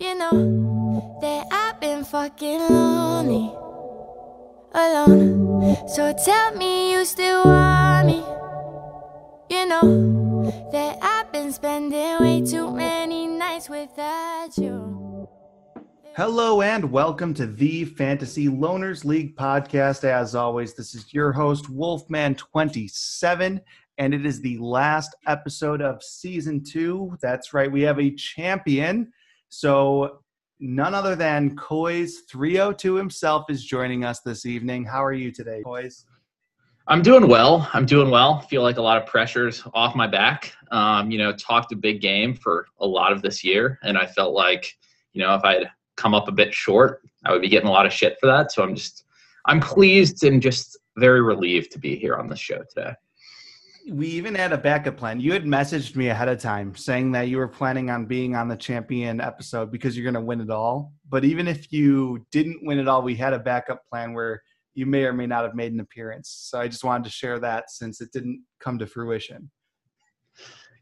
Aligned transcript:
you 0.00 0.18
know 0.18 1.18
that 1.20 1.46
I've 1.50 1.78
been 1.78 2.02
fucking 2.04 2.58
lonely, 2.58 3.52
alone. 4.72 5.76
So 5.88 6.14
tell 6.24 6.56
me 6.56 6.92
you 6.92 7.04
still 7.04 7.44
want 7.44 8.06
me. 8.06 8.24
You 9.50 9.66
know 9.66 10.70
that 10.72 10.98
I've 11.02 11.30
been 11.32 11.52
spending 11.52 12.18
way 12.20 12.42
too 12.46 12.70
many 12.70 13.26
nights 13.26 13.68
without 13.68 14.56
you. 14.56 15.28
Hello 16.16 16.62
and 16.62 16.90
welcome 16.90 17.34
to 17.34 17.46
the 17.46 17.84
Fantasy 17.84 18.48
Loners 18.48 19.04
League 19.04 19.36
podcast. 19.36 20.04
As 20.04 20.34
always, 20.34 20.72
this 20.72 20.94
is 20.94 21.12
your 21.12 21.32
host, 21.32 21.66
Wolfman27, 21.66 23.60
and 23.98 24.14
it 24.14 24.26
is 24.26 24.40
the 24.40 24.58
last 24.58 25.14
episode 25.26 25.80
of 25.80 26.02
season 26.02 26.62
two. 26.62 27.16
That's 27.22 27.54
right, 27.54 27.70
we 27.70 27.82
have 27.82 28.00
a 28.00 28.10
champion. 28.14 29.12
So, 29.48 30.20
none 30.60 30.94
other 30.94 31.14
than 31.14 31.56
Coys 31.56 32.22
302 32.30 32.94
himself 32.96 33.44
is 33.48 33.64
joining 33.64 34.04
us 34.04 34.20
this 34.20 34.46
evening. 34.46 34.84
How 34.84 35.04
are 35.04 35.12
you 35.12 35.30
today, 35.30 35.62
Coys? 35.64 36.04
I'm 36.86 37.00
doing 37.00 37.28
well. 37.28 37.68
I'm 37.72 37.86
doing 37.86 38.10
well. 38.10 38.40
Feel 38.40 38.62
like 38.62 38.76
a 38.76 38.82
lot 38.82 39.00
of 39.00 39.06
pressure's 39.06 39.62
off 39.72 39.94
my 39.94 40.06
back. 40.06 40.52
Um, 40.70 41.10
you 41.10 41.16
know, 41.16 41.32
talked 41.32 41.72
a 41.72 41.76
big 41.76 42.02
game 42.02 42.34
for 42.34 42.66
a 42.78 42.86
lot 42.86 43.12
of 43.12 43.22
this 43.22 43.42
year, 43.42 43.78
and 43.82 43.96
I 43.96 44.06
felt 44.06 44.34
like, 44.34 44.70
you 45.12 45.22
know, 45.22 45.34
if 45.34 45.44
I 45.44 45.54
had 45.54 45.70
come 45.96 46.14
up 46.14 46.28
a 46.28 46.32
bit 46.32 46.52
short, 46.52 47.00
I 47.24 47.32
would 47.32 47.40
be 47.40 47.48
getting 47.48 47.68
a 47.68 47.72
lot 47.72 47.86
of 47.86 47.92
shit 47.92 48.18
for 48.20 48.26
that. 48.26 48.52
So 48.52 48.62
I'm 48.62 48.74
just, 48.74 49.04
I'm 49.46 49.60
pleased 49.60 50.24
and 50.24 50.42
just 50.42 50.76
very 50.96 51.22
relieved 51.22 51.72
to 51.72 51.78
be 51.78 51.96
here 51.96 52.16
on 52.16 52.28
this 52.28 52.40
show 52.40 52.62
today. 52.74 52.92
We 53.90 54.06
even 54.08 54.34
had 54.34 54.52
a 54.52 54.58
backup 54.58 54.96
plan. 54.96 55.20
You 55.20 55.32
had 55.32 55.44
messaged 55.44 55.94
me 55.94 56.08
ahead 56.08 56.28
of 56.28 56.40
time 56.40 56.74
saying 56.74 57.12
that 57.12 57.28
you 57.28 57.36
were 57.36 57.48
planning 57.48 57.90
on 57.90 58.06
being 58.06 58.34
on 58.34 58.48
the 58.48 58.56
champion 58.56 59.20
episode 59.20 59.70
because 59.70 59.96
you're 59.96 60.10
going 60.10 60.14
to 60.14 60.26
win 60.26 60.40
it 60.40 60.50
all. 60.50 60.92
But 61.08 61.24
even 61.24 61.46
if 61.46 61.70
you 61.70 62.26
didn't 62.32 62.64
win 62.64 62.78
it 62.78 62.88
all, 62.88 63.02
we 63.02 63.14
had 63.14 63.34
a 63.34 63.38
backup 63.38 63.82
plan 63.90 64.14
where 64.14 64.42
you 64.74 64.86
may 64.86 65.04
or 65.04 65.12
may 65.12 65.26
not 65.26 65.44
have 65.44 65.54
made 65.54 65.72
an 65.72 65.80
appearance. 65.80 66.34
So 66.50 66.60
I 66.60 66.68
just 66.68 66.82
wanted 66.82 67.04
to 67.04 67.10
share 67.10 67.38
that 67.40 67.70
since 67.70 68.00
it 68.00 68.10
didn't 68.12 68.42
come 68.58 68.78
to 68.78 68.86
fruition. 68.86 69.50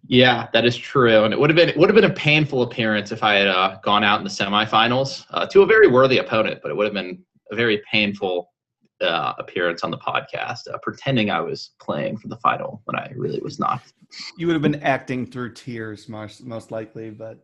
Yeah, 0.07 0.49
that 0.53 0.65
is 0.65 0.77
true, 0.77 1.25
and 1.25 1.33
it 1.33 1.39
would 1.39 1.49
have 1.49 1.57
been 1.57 1.69
it 1.69 1.77
would 1.77 1.89
have 1.89 1.95
been 1.95 2.11
a 2.11 2.15
painful 2.15 2.63
appearance 2.63 3.13
if 3.13 3.23
I 3.23 3.35
had 3.35 3.49
uh, 3.49 3.79
gone 3.85 4.03
out 4.03 4.19
in 4.19 4.25
the 4.25 4.31
semifinals 4.31 5.25
uh, 5.31 5.47
to 5.47 5.63
a 5.63 5.67
very 5.67 5.87
worthy 5.87 6.19
opponent, 6.19 6.59
but 6.61 6.73
it 6.73 6.77
would 6.77 6.85
have 6.85 6.95
been 6.95 7.23
a 7.53 7.57
very 7.57 7.81
painful 7.91 8.52
uh, 9.03 9.35
appearance 9.39 9.83
on 9.83 9.91
the 9.91 9.99
podcast, 9.99 10.61
uh, 10.73 10.79
pretending 10.83 11.31
I 11.31 11.41
was 11.41 11.71
playing 11.81 12.19
for 12.19 12.29
the 12.29 12.37
final 12.37 12.83
when 12.85 12.97
I 12.97 13.13
really 13.17 13.41
was 13.41 13.59
not. 13.59 13.83
You 14.39 14.47
would 14.47 14.55
have 14.55 14.63
been 14.63 14.83
acting 14.83 15.27
through 15.27 15.55
tears, 15.55 16.09
most 16.09 16.45
most 16.45 16.71
likely, 16.71 17.11
but 17.11 17.39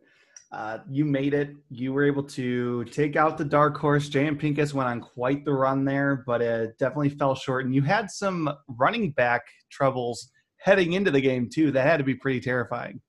uh, 0.51 0.79
you 0.91 1.05
made 1.05 1.35
it. 1.35 1.51
You 1.71 1.93
were 1.93 2.05
able 2.05 2.23
to 2.23 2.85
take 2.85 3.17
out 3.17 3.37
the 3.37 3.45
dark 3.45 3.77
horse. 3.77 4.09
JM 4.09 4.39
Pincus 4.39 4.73
went 4.73 4.89
on 4.89 5.01
quite 5.01 5.45
the 5.45 5.53
run 5.53 5.85
there, 5.85 6.23
but 6.27 6.41
it 6.41 6.79
definitely 6.79 7.11
fell 7.11 7.35
short. 7.35 7.67
And 7.67 7.75
you 7.75 7.83
had 7.83 8.11
some 8.11 8.51
running 8.69 9.11
back 9.11 9.43
troubles 9.71 10.31
heading 10.57 10.95
into 10.95 11.11
the 11.11 11.21
game 11.21 11.49
too. 11.51 11.71
That 11.71 11.87
had 11.87 11.99
to 11.99 12.05
be 12.05 12.15
pretty 12.15 12.41
terrifying. 12.41 13.01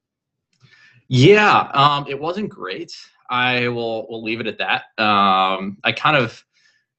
Yeah, 1.08 1.72
um, 1.74 2.06
it 2.08 2.20
wasn't 2.20 2.50
great. 2.50 2.92
I 3.30 3.68
will 3.70 4.08
will 4.10 4.24
leave 4.24 4.42
it 4.42 4.48
at 4.48 4.58
that. 4.58 4.84
Um, 5.04 5.78
I 5.84 5.92
kind 5.92 6.18
of 6.18 6.44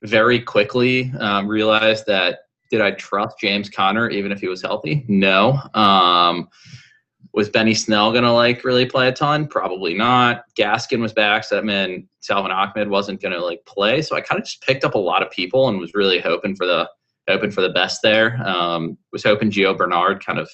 very 0.02 0.40
quickly 0.40 1.12
um, 1.18 1.46
realized 1.46 2.06
that 2.06 2.40
did 2.70 2.80
I 2.80 2.92
trust 2.92 3.38
James 3.40 3.68
Conner 3.68 4.08
even 4.08 4.32
if 4.32 4.40
he 4.40 4.48
was 4.48 4.62
healthy? 4.62 5.04
No. 5.08 5.60
Um, 5.74 6.48
was 7.32 7.48
Benny 7.48 7.74
Snell 7.74 8.10
going 8.12 8.24
to 8.24 8.32
like 8.32 8.64
really 8.64 8.86
play 8.86 9.08
a 9.08 9.12
ton? 9.12 9.46
Probably 9.46 9.94
not. 9.94 10.44
Gaskin 10.58 11.00
was 11.00 11.12
back, 11.12 11.44
so 11.44 11.56
that 11.56 11.64
meant 11.64 12.06
Salvon 12.20 12.50
Ahmed 12.50 12.88
wasn't 12.88 13.20
going 13.20 13.32
to 13.32 13.44
like 13.44 13.64
play. 13.66 14.02
So 14.02 14.16
I 14.16 14.20
kind 14.20 14.40
of 14.40 14.46
just 14.46 14.62
picked 14.62 14.84
up 14.84 14.94
a 14.94 14.98
lot 14.98 15.22
of 15.22 15.30
people 15.30 15.68
and 15.68 15.78
was 15.78 15.94
really 15.94 16.18
hoping 16.18 16.56
for 16.56 16.66
the 16.66 16.88
hoping 17.28 17.50
for 17.50 17.60
the 17.60 17.70
best 17.70 18.00
there. 18.02 18.36
Um, 18.44 18.98
was 19.12 19.22
hoping 19.22 19.50
Gio 19.50 19.76
Bernard 19.76 20.25
kind 20.25 20.38
of, 20.38 20.50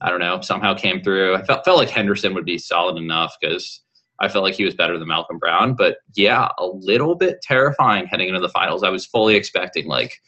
I 0.00 0.10
don't 0.10 0.20
know, 0.20 0.40
somehow 0.40 0.74
came 0.74 1.02
through. 1.02 1.36
I 1.36 1.42
felt 1.44 1.64
felt 1.64 1.78
like 1.78 1.90
Henderson 1.90 2.34
would 2.34 2.44
be 2.44 2.58
solid 2.58 2.96
enough 2.96 3.36
because 3.40 3.82
I 4.20 4.28
felt 4.28 4.44
like 4.44 4.54
he 4.54 4.64
was 4.64 4.74
better 4.74 4.98
than 4.98 5.08
Malcolm 5.08 5.38
Brown. 5.38 5.74
But 5.74 5.98
yeah, 6.14 6.48
a 6.58 6.66
little 6.66 7.14
bit 7.14 7.42
terrifying 7.42 8.06
heading 8.06 8.28
into 8.28 8.40
the 8.40 8.48
finals. 8.48 8.82
I 8.82 8.90
was 8.90 9.06
fully 9.06 9.34
expecting 9.34 9.86
like 9.86 10.20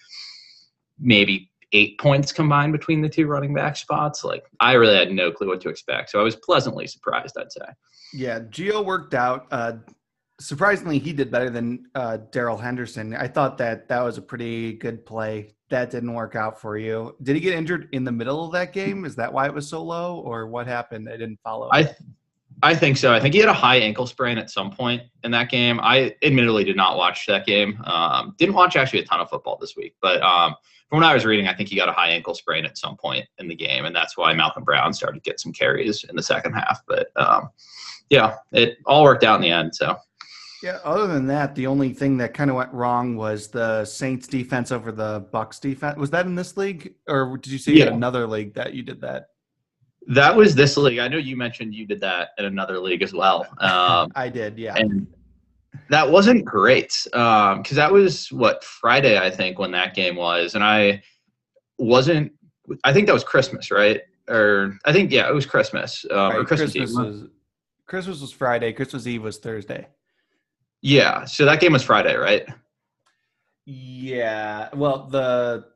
maybe 0.98 1.50
eight 1.72 1.98
points 1.98 2.32
combined 2.32 2.72
between 2.72 3.02
the 3.02 3.08
two 3.08 3.26
running 3.26 3.54
back 3.54 3.76
spots. 3.76 4.24
Like 4.24 4.44
I 4.60 4.74
really 4.74 4.96
had 4.96 5.12
no 5.12 5.30
clue 5.30 5.48
what 5.48 5.60
to 5.62 5.68
expect. 5.68 6.10
So 6.10 6.20
I 6.20 6.22
was 6.22 6.36
pleasantly 6.36 6.86
surprised, 6.86 7.36
I'd 7.38 7.52
say. 7.52 7.66
Yeah, 8.12 8.40
Gio 8.40 8.84
worked 8.84 9.14
out. 9.14 9.46
Uh, 9.50 9.74
surprisingly, 10.40 10.98
he 10.98 11.12
did 11.12 11.30
better 11.30 11.50
than 11.50 11.86
uh, 11.94 12.18
Darrell 12.30 12.56
Henderson. 12.56 13.14
I 13.14 13.28
thought 13.28 13.58
that 13.58 13.88
that 13.88 14.02
was 14.02 14.18
a 14.18 14.22
pretty 14.22 14.74
good 14.74 15.04
play. 15.04 15.50
That 15.68 15.90
didn't 15.90 16.14
work 16.14 16.36
out 16.36 16.60
for 16.60 16.78
you. 16.78 17.16
Did 17.22 17.34
he 17.34 17.40
get 17.40 17.54
injured 17.54 17.88
in 17.92 18.04
the 18.04 18.12
middle 18.12 18.44
of 18.44 18.52
that 18.52 18.72
game? 18.72 19.04
Is 19.04 19.16
that 19.16 19.32
why 19.32 19.46
it 19.46 19.54
was 19.54 19.68
so 19.68 19.82
low, 19.82 20.20
or 20.20 20.46
what 20.46 20.68
happened? 20.68 21.08
I 21.08 21.16
didn't 21.16 21.40
follow. 21.42 21.68
I, 21.72 21.92
I 22.62 22.74
think 22.74 22.96
so. 22.96 23.12
I 23.12 23.20
think 23.20 23.34
he 23.34 23.40
had 23.40 23.48
a 23.50 23.54
high 23.54 23.76
ankle 23.76 24.06
sprain 24.06 24.38
at 24.38 24.50
some 24.50 24.70
point 24.70 25.02
in 25.24 25.30
that 25.32 25.50
game. 25.50 25.78
I 25.82 26.14
admittedly 26.22 26.64
did 26.64 26.76
not 26.76 26.96
watch 26.96 27.26
that 27.26 27.44
game. 27.44 27.80
Um, 27.84 28.34
didn't 28.38 28.54
watch 28.54 28.76
actually 28.76 29.00
a 29.00 29.04
ton 29.04 29.20
of 29.20 29.28
football 29.28 29.58
this 29.60 29.76
week, 29.76 29.94
but 30.00 30.22
um, 30.22 30.54
from 30.88 31.00
what 31.00 31.06
I 31.06 31.12
was 31.12 31.24
reading, 31.26 31.48
I 31.48 31.54
think 31.54 31.68
he 31.68 31.76
got 31.76 31.88
a 31.88 31.92
high 31.92 32.08
ankle 32.08 32.34
sprain 32.34 32.64
at 32.64 32.78
some 32.78 32.96
point 32.96 33.26
in 33.38 33.48
the 33.48 33.54
game, 33.54 33.84
and 33.84 33.94
that's 33.94 34.16
why 34.16 34.32
Malcolm 34.32 34.64
Brown 34.64 34.94
started 34.94 35.22
to 35.22 35.30
get 35.30 35.38
some 35.38 35.52
carries 35.52 36.04
in 36.04 36.16
the 36.16 36.22
second 36.22 36.54
half. 36.54 36.80
But 36.88 37.08
um, 37.16 37.50
yeah, 38.08 38.36
it 38.52 38.78
all 38.86 39.02
worked 39.02 39.24
out 39.24 39.36
in 39.36 39.42
the 39.42 39.50
end. 39.50 39.74
So 39.74 39.96
yeah, 40.62 40.78
other 40.82 41.06
than 41.06 41.26
that, 41.26 41.54
the 41.54 41.66
only 41.66 41.92
thing 41.92 42.16
that 42.18 42.32
kind 42.32 42.48
of 42.48 42.56
went 42.56 42.72
wrong 42.72 43.16
was 43.16 43.48
the 43.48 43.84
Saints 43.84 44.26
defense 44.26 44.72
over 44.72 44.90
the 44.92 45.26
Bucks 45.30 45.58
defense. 45.58 45.98
Was 45.98 46.10
that 46.10 46.24
in 46.24 46.34
this 46.34 46.56
league, 46.56 46.94
or 47.06 47.36
did 47.36 47.52
you 47.52 47.58
see 47.58 47.78
Yeah. 47.80 47.86
another 47.86 48.26
league 48.26 48.54
that 48.54 48.72
you 48.72 48.82
did 48.82 49.02
that? 49.02 49.28
That 50.08 50.34
was 50.34 50.54
this 50.54 50.76
league. 50.76 50.98
I 50.98 51.08
know 51.08 51.16
you 51.16 51.36
mentioned 51.36 51.74
you 51.74 51.86
did 51.86 52.00
that 52.00 52.30
in 52.38 52.44
another 52.44 52.78
league 52.78 53.02
as 53.02 53.12
well. 53.12 53.46
Um, 53.58 54.10
I 54.16 54.28
did, 54.28 54.58
yeah. 54.58 54.74
and 54.76 55.06
that 55.90 56.10
wasn't 56.10 56.44
great 56.44 57.00
because 57.04 57.76
that 57.76 57.92
was 57.92 58.30
what 58.32 58.62
Friday 58.64 59.18
I 59.18 59.30
think 59.30 59.58
when 59.58 59.70
that 59.72 59.94
game 59.94 60.16
was, 60.16 60.54
and 60.54 60.62
I 60.64 61.02
wasn't. 61.78 62.32
I 62.84 62.92
think 62.92 63.06
that 63.06 63.12
was 63.12 63.24
Christmas, 63.24 63.70
right? 63.70 64.00
Or 64.28 64.76
I 64.84 64.92
think 64.92 65.12
yeah, 65.12 65.28
it 65.28 65.34
was 65.34 65.46
Christmas 65.46 66.04
um, 66.10 66.32
or 66.32 66.44
Christmas, 66.44 66.72
Christmas 66.72 66.90
Eve. 66.90 66.96
was 66.96 67.24
Christmas 67.86 68.20
was 68.20 68.32
Friday. 68.32 68.72
Christmas 68.72 69.06
Eve 69.06 69.22
was 69.22 69.38
Thursday. 69.38 69.86
Yeah, 70.82 71.24
so 71.24 71.44
that 71.44 71.60
game 71.60 71.72
was 71.72 71.82
Friday, 71.82 72.14
right? 72.16 72.46
Yeah. 73.64 74.68
Well, 74.74 75.08
the 75.08 75.66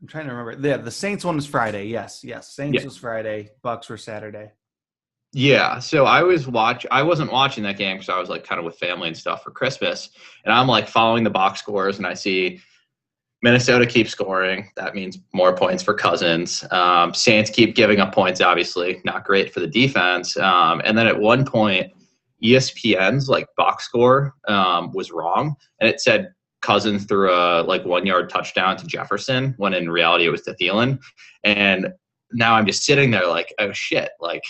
I'm 0.00 0.08
trying 0.08 0.26
to 0.28 0.34
remember. 0.34 0.66
Yeah, 0.66 0.78
the 0.78 0.90
Saints 0.90 1.24
one 1.24 1.36
was 1.36 1.46
Friday. 1.46 1.86
Yes, 1.86 2.24
yes. 2.24 2.54
Saints 2.54 2.78
Yeah. 2.78 2.84
was 2.84 2.96
Friday. 2.96 3.50
Bucks 3.62 3.88
were 3.88 3.98
Saturday. 3.98 4.52
Yeah, 5.32 5.78
so 5.78 6.06
I 6.06 6.22
was 6.22 6.48
watch. 6.48 6.86
I 6.90 7.02
wasn't 7.02 7.30
watching 7.30 7.62
that 7.64 7.76
game 7.78 7.96
because 7.98 8.08
I 8.08 8.18
was 8.18 8.28
like 8.28 8.42
kind 8.44 8.58
of 8.58 8.64
with 8.64 8.78
family 8.78 9.08
and 9.08 9.16
stuff 9.16 9.44
for 9.44 9.50
Christmas, 9.52 10.10
and 10.44 10.52
I'm 10.52 10.66
like 10.66 10.88
following 10.88 11.22
the 11.22 11.30
box 11.30 11.60
scores, 11.60 11.98
and 11.98 12.06
I 12.06 12.14
see 12.14 12.60
Minnesota 13.42 13.86
keep 13.86 14.08
scoring. 14.08 14.68
That 14.76 14.94
means 14.96 15.18
more 15.32 15.54
points 15.54 15.84
for 15.84 15.94
Cousins. 15.94 16.64
Um, 16.72 17.14
Saints 17.14 17.48
keep 17.48 17.76
giving 17.76 18.00
up 18.00 18.12
points. 18.12 18.40
Obviously, 18.40 19.00
not 19.04 19.24
great 19.24 19.54
for 19.54 19.60
the 19.60 19.68
defense. 19.68 20.36
Um, 20.36 20.82
and 20.84 20.98
then 20.98 21.06
at 21.06 21.16
one 21.18 21.44
point, 21.44 21.92
ESPN's 22.42 23.28
like 23.28 23.46
box 23.56 23.84
score 23.84 24.34
um, 24.48 24.90
was 24.92 25.12
wrong, 25.12 25.54
and 25.80 25.88
it 25.88 26.00
said 26.00 26.32
Cousins 26.62 27.04
threw 27.04 27.32
a 27.32 27.62
like 27.62 27.84
one 27.84 28.06
yard 28.06 28.28
touchdown 28.28 28.76
to 28.76 28.86
Jefferson 28.86 29.54
when 29.56 29.74
in 29.74 29.90
reality 29.90 30.26
it 30.26 30.30
was 30.30 30.42
to 30.42 30.54
Thielen. 30.54 30.98
And 31.44 31.88
now 32.32 32.54
I'm 32.54 32.66
just 32.66 32.84
sitting 32.84 33.10
there 33.10 33.26
like, 33.26 33.54
oh 33.58 33.72
shit, 33.72 34.10
like 34.20 34.44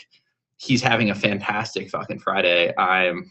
he's 0.58 0.82
having 0.82 1.10
a 1.10 1.14
fantastic 1.14 1.88
fucking 1.90 2.18
Friday. 2.20 2.72
I'm 2.76 3.30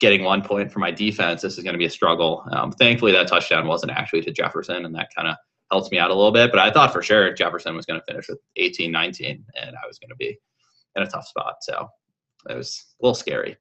getting 0.00 0.24
one 0.24 0.42
point 0.42 0.72
for 0.72 0.78
my 0.78 0.90
defense. 0.90 1.42
This 1.42 1.58
is 1.58 1.64
going 1.64 1.74
to 1.74 1.78
be 1.78 1.84
a 1.84 1.90
struggle. 1.90 2.44
Um, 2.52 2.72
thankfully, 2.72 3.12
that 3.12 3.28
touchdown 3.28 3.66
wasn't 3.66 3.92
actually 3.92 4.22
to 4.22 4.32
Jefferson, 4.32 4.84
and 4.84 4.94
that 4.94 5.08
kind 5.14 5.28
of 5.28 5.36
helps 5.70 5.90
me 5.90 5.98
out 5.98 6.10
a 6.10 6.14
little 6.14 6.32
bit. 6.32 6.50
But 6.50 6.60
I 6.60 6.70
thought 6.70 6.92
for 6.92 7.02
sure 7.02 7.32
Jefferson 7.32 7.76
was 7.76 7.86
going 7.86 8.00
to 8.00 8.06
finish 8.06 8.28
with 8.28 8.38
18 8.56 8.90
19, 8.90 9.44
and 9.60 9.76
I 9.76 9.86
was 9.86 9.98
going 9.98 10.10
to 10.10 10.16
be 10.16 10.38
in 10.96 11.02
a 11.02 11.06
tough 11.06 11.26
spot. 11.26 11.56
So 11.62 11.88
it 12.48 12.56
was 12.56 12.86
a 13.00 13.04
little 13.04 13.14
scary. 13.14 13.56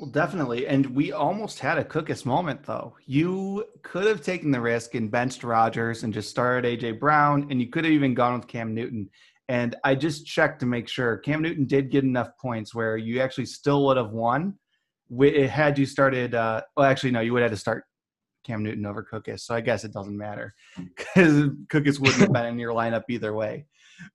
Well, 0.00 0.08
definitely. 0.08 0.66
And 0.66 0.86
we 0.96 1.12
almost 1.12 1.58
had 1.58 1.76
a 1.76 1.84
Cookus 1.84 2.24
moment, 2.24 2.64
though. 2.64 2.96
You 3.04 3.66
could 3.82 4.06
have 4.06 4.22
taken 4.22 4.50
the 4.50 4.60
risk 4.60 4.94
and 4.94 5.10
benched 5.10 5.44
Rodgers 5.44 6.04
and 6.04 6.14
just 6.14 6.30
started 6.30 6.80
AJ 6.80 6.98
Brown, 6.98 7.46
and 7.50 7.60
you 7.60 7.68
could 7.68 7.84
have 7.84 7.92
even 7.92 8.14
gone 8.14 8.32
with 8.32 8.48
Cam 8.48 8.74
Newton. 8.74 9.10
And 9.50 9.76
I 9.84 9.94
just 9.94 10.24
checked 10.24 10.60
to 10.60 10.66
make 10.66 10.88
sure 10.88 11.18
Cam 11.18 11.42
Newton 11.42 11.66
did 11.66 11.90
get 11.90 12.02
enough 12.02 12.30
points 12.40 12.74
where 12.74 12.96
you 12.96 13.20
actually 13.20 13.44
still 13.44 13.84
would 13.86 13.98
have 13.98 14.12
won. 14.12 14.54
It 15.10 15.50
had 15.50 15.78
you 15.78 15.84
started. 15.84 16.34
Uh, 16.34 16.62
well, 16.78 16.86
actually, 16.86 17.10
no, 17.10 17.20
you 17.20 17.34
would 17.34 17.42
have 17.42 17.50
had 17.50 17.56
to 17.56 17.60
start 17.60 17.84
Cam 18.46 18.62
Newton 18.62 18.86
over 18.86 19.04
Cookus. 19.04 19.40
So 19.40 19.54
I 19.54 19.60
guess 19.60 19.84
it 19.84 19.92
doesn't 19.92 20.16
matter 20.16 20.54
because 20.96 21.50
Cookus 21.70 22.00
wouldn't 22.00 22.22
have 22.22 22.32
been 22.32 22.46
in 22.46 22.58
your 22.58 22.72
lineup 22.72 23.04
either 23.10 23.34
way. 23.34 23.66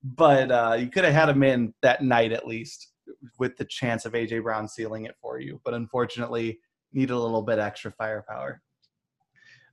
But 0.02 0.50
uh, 0.50 0.76
you 0.80 0.88
could 0.88 1.04
have 1.04 1.14
had 1.14 1.28
him 1.28 1.44
in 1.44 1.74
that 1.82 2.02
night 2.02 2.32
at 2.32 2.44
least 2.44 2.88
with 3.38 3.56
the 3.56 3.64
chance 3.64 4.04
of 4.04 4.12
AJ 4.12 4.42
Brown 4.42 4.68
sealing 4.68 5.04
it 5.04 5.16
for 5.20 5.38
you, 5.38 5.60
but 5.64 5.74
unfortunately, 5.74 6.58
need 6.92 7.10
a 7.10 7.18
little 7.18 7.42
bit 7.42 7.58
extra 7.58 7.92
firepower. 7.92 8.62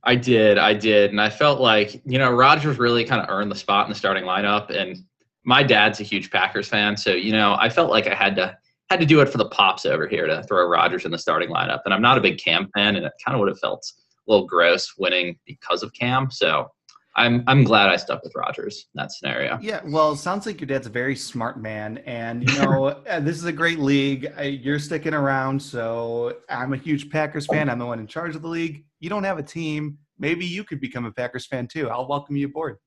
I 0.04 0.16
did, 0.16 0.58
I 0.58 0.74
did, 0.74 1.10
and 1.10 1.20
I 1.20 1.30
felt 1.30 1.60
like 1.60 2.02
you 2.04 2.18
know 2.18 2.30
Rodgers 2.30 2.78
really 2.78 3.04
kind 3.04 3.22
of 3.22 3.28
earned 3.30 3.50
the 3.50 3.56
spot 3.56 3.86
in 3.86 3.92
the 3.92 3.98
starting 3.98 4.24
lineup, 4.24 4.70
and 4.70 4.98
my 5.44 5.62
dad's 5.62 6.00
a 6.00 6.04
huge 6.04 6.30
Packers 6.30 6.68
fan, 6.68 6.96
so 6.96 7.12
you 7.12 7.32
know 7.32 7.56
I 7.58 7.68
felt 7.68 7.90
like 7.90 8.06
I 8.06 8.14
had 8.14 8.36
to 8.36 8.56
had 8.90 9.00
to 9.00 9.06
do 9.06 9.20
it 9.20 9.30
for 9.30 9.38
the 9.38 9.48
pops 9.48 9.86
over 9.86 10.06
here 10.06 10.26
to 10.26 10.42
throw 10.42 10.68
Rodgers 10.68 11.06
in 11.06 11.10
the 11.10 11.18
starting 11.18 11.48
lineup, 11.48 11.80
and 11.84 11.94
I'm 11.94 12.02
not 12.02 12.18
a 12.18 12.20
big 12.20 12.38
Cam 12.38 12.68
fan, 12.74 12.96
and 12.96 13.06
it 13.06 13.12
kind 13.24 13.34
of 13.34 13.40
would 13.40 13.48
have 13.48 13.58
felt 13.58 13.84
a 14.26 14.30
little 14.30 14.46
gross 14.46 14.92
winning 14.98 15.38
because 15.46 15.82
of 15.82 15.92
Cam, 15.94 16.30
so 16.30 16.68
I'm 17.16 17.44
I'm 17.46 17.62
glad 17.62 17.90
I 17.90 17.96
stuck 17.96 18.24
with 18.24 18.34
Rodgers 18.34 18.86
in 18.94 18.98
that 18.98 19.12
scenario. 19.12 19.58
Yeah, 19.62 19.80
well, 19.84 20.12
it 20.12 20.16
sounds 20.16 20.46
like 20.46 20.60
your 20.60 20.66
dad's 20.66 20.86
a 20.86 20.90
very 20.90 21.14
smart 21.14 21.60
man, 21.60 21.98
and 21.98 22.48
you 22.48 22.58
know 22.58 22.86
uh, 23.08 23.20
this 23.20 23.36
is 23.36 23.44
a 23.44 23.52
great 23.52 23.78
league. 23.78 24.32
You're 24.42 24.80
sticking 24.80 25.14
around, 25.14 25.60
so 25.60 26.36
I'm 26.48 26.72
a 26.72 26.76
huge 26.76 27.10
Packers 27.10 27.46
fan. 27.46 27.70
I'm 27.70 27.78
the 27.78 27.86
one 27.86 28.00
in 28.00 28.06
charge 28.06 28.34
of 28.34 28.42
the 28.42 28.48
league. 28.48 28.84
You 28.98 29.10
don't 29.10 29.24
have 29.24 29.38
a 29.38 29.42
team. 29.42 29.98
Maybe 30.18 30.44
you 30.44 30.64
could 30.64 30.80
become 30.80 31.04
a 31.04 31.12
Packers 31.12 31.46
fan 31.46 31.68
too. 31.68 31.88
I'll 31.88 32.08
welcome 32.08 32.36
you 32.36 32.46
aboard. 32.46 32.78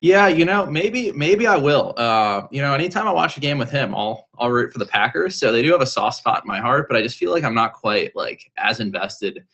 Yeah, 0.00 0.28
you 0.28 0.44
know, 0.44 0.66
maybe 0.66 1.10
maybe 1.10 1.48
I 1.48 1.56
will. 1.56 1.94
Uh, 1.96 2.46
you 2.52 2.62
know, 2.62 2.74
anytime 2.74 3.08
I 3.08 3.12
watch 3.12 3.36
a 3.36 3.40
game 3.40 3.58
with 3.58 3.70
him, 3.70 3.92
I'll 3.94 4.28
I'll 4.38 4.50
root 4.50 4.72
for 4.72 4.78
the 4.78 4.86
Packers. 4.86 5.34
So 5.34 5.50
they 5.50 5.62
do 5.62 5.72
have 5.72 5.80
a 5.80 5.86
soft 5.86 6.18
spot 6.18 6.44
in 6.44 6.48
my 6.48 6.60
heart, 6.60 6.86
but 6.88 6.96
I 6.96 7.02
just 7.02 7.16
feel 7.16 7.32
like 7.32 7.42
I'm 7.42 7.54
not 7.54 7.72
quite 7.72 8.14
like 8.14 8.40
as 8.56 8.78
invested 8.78 9.44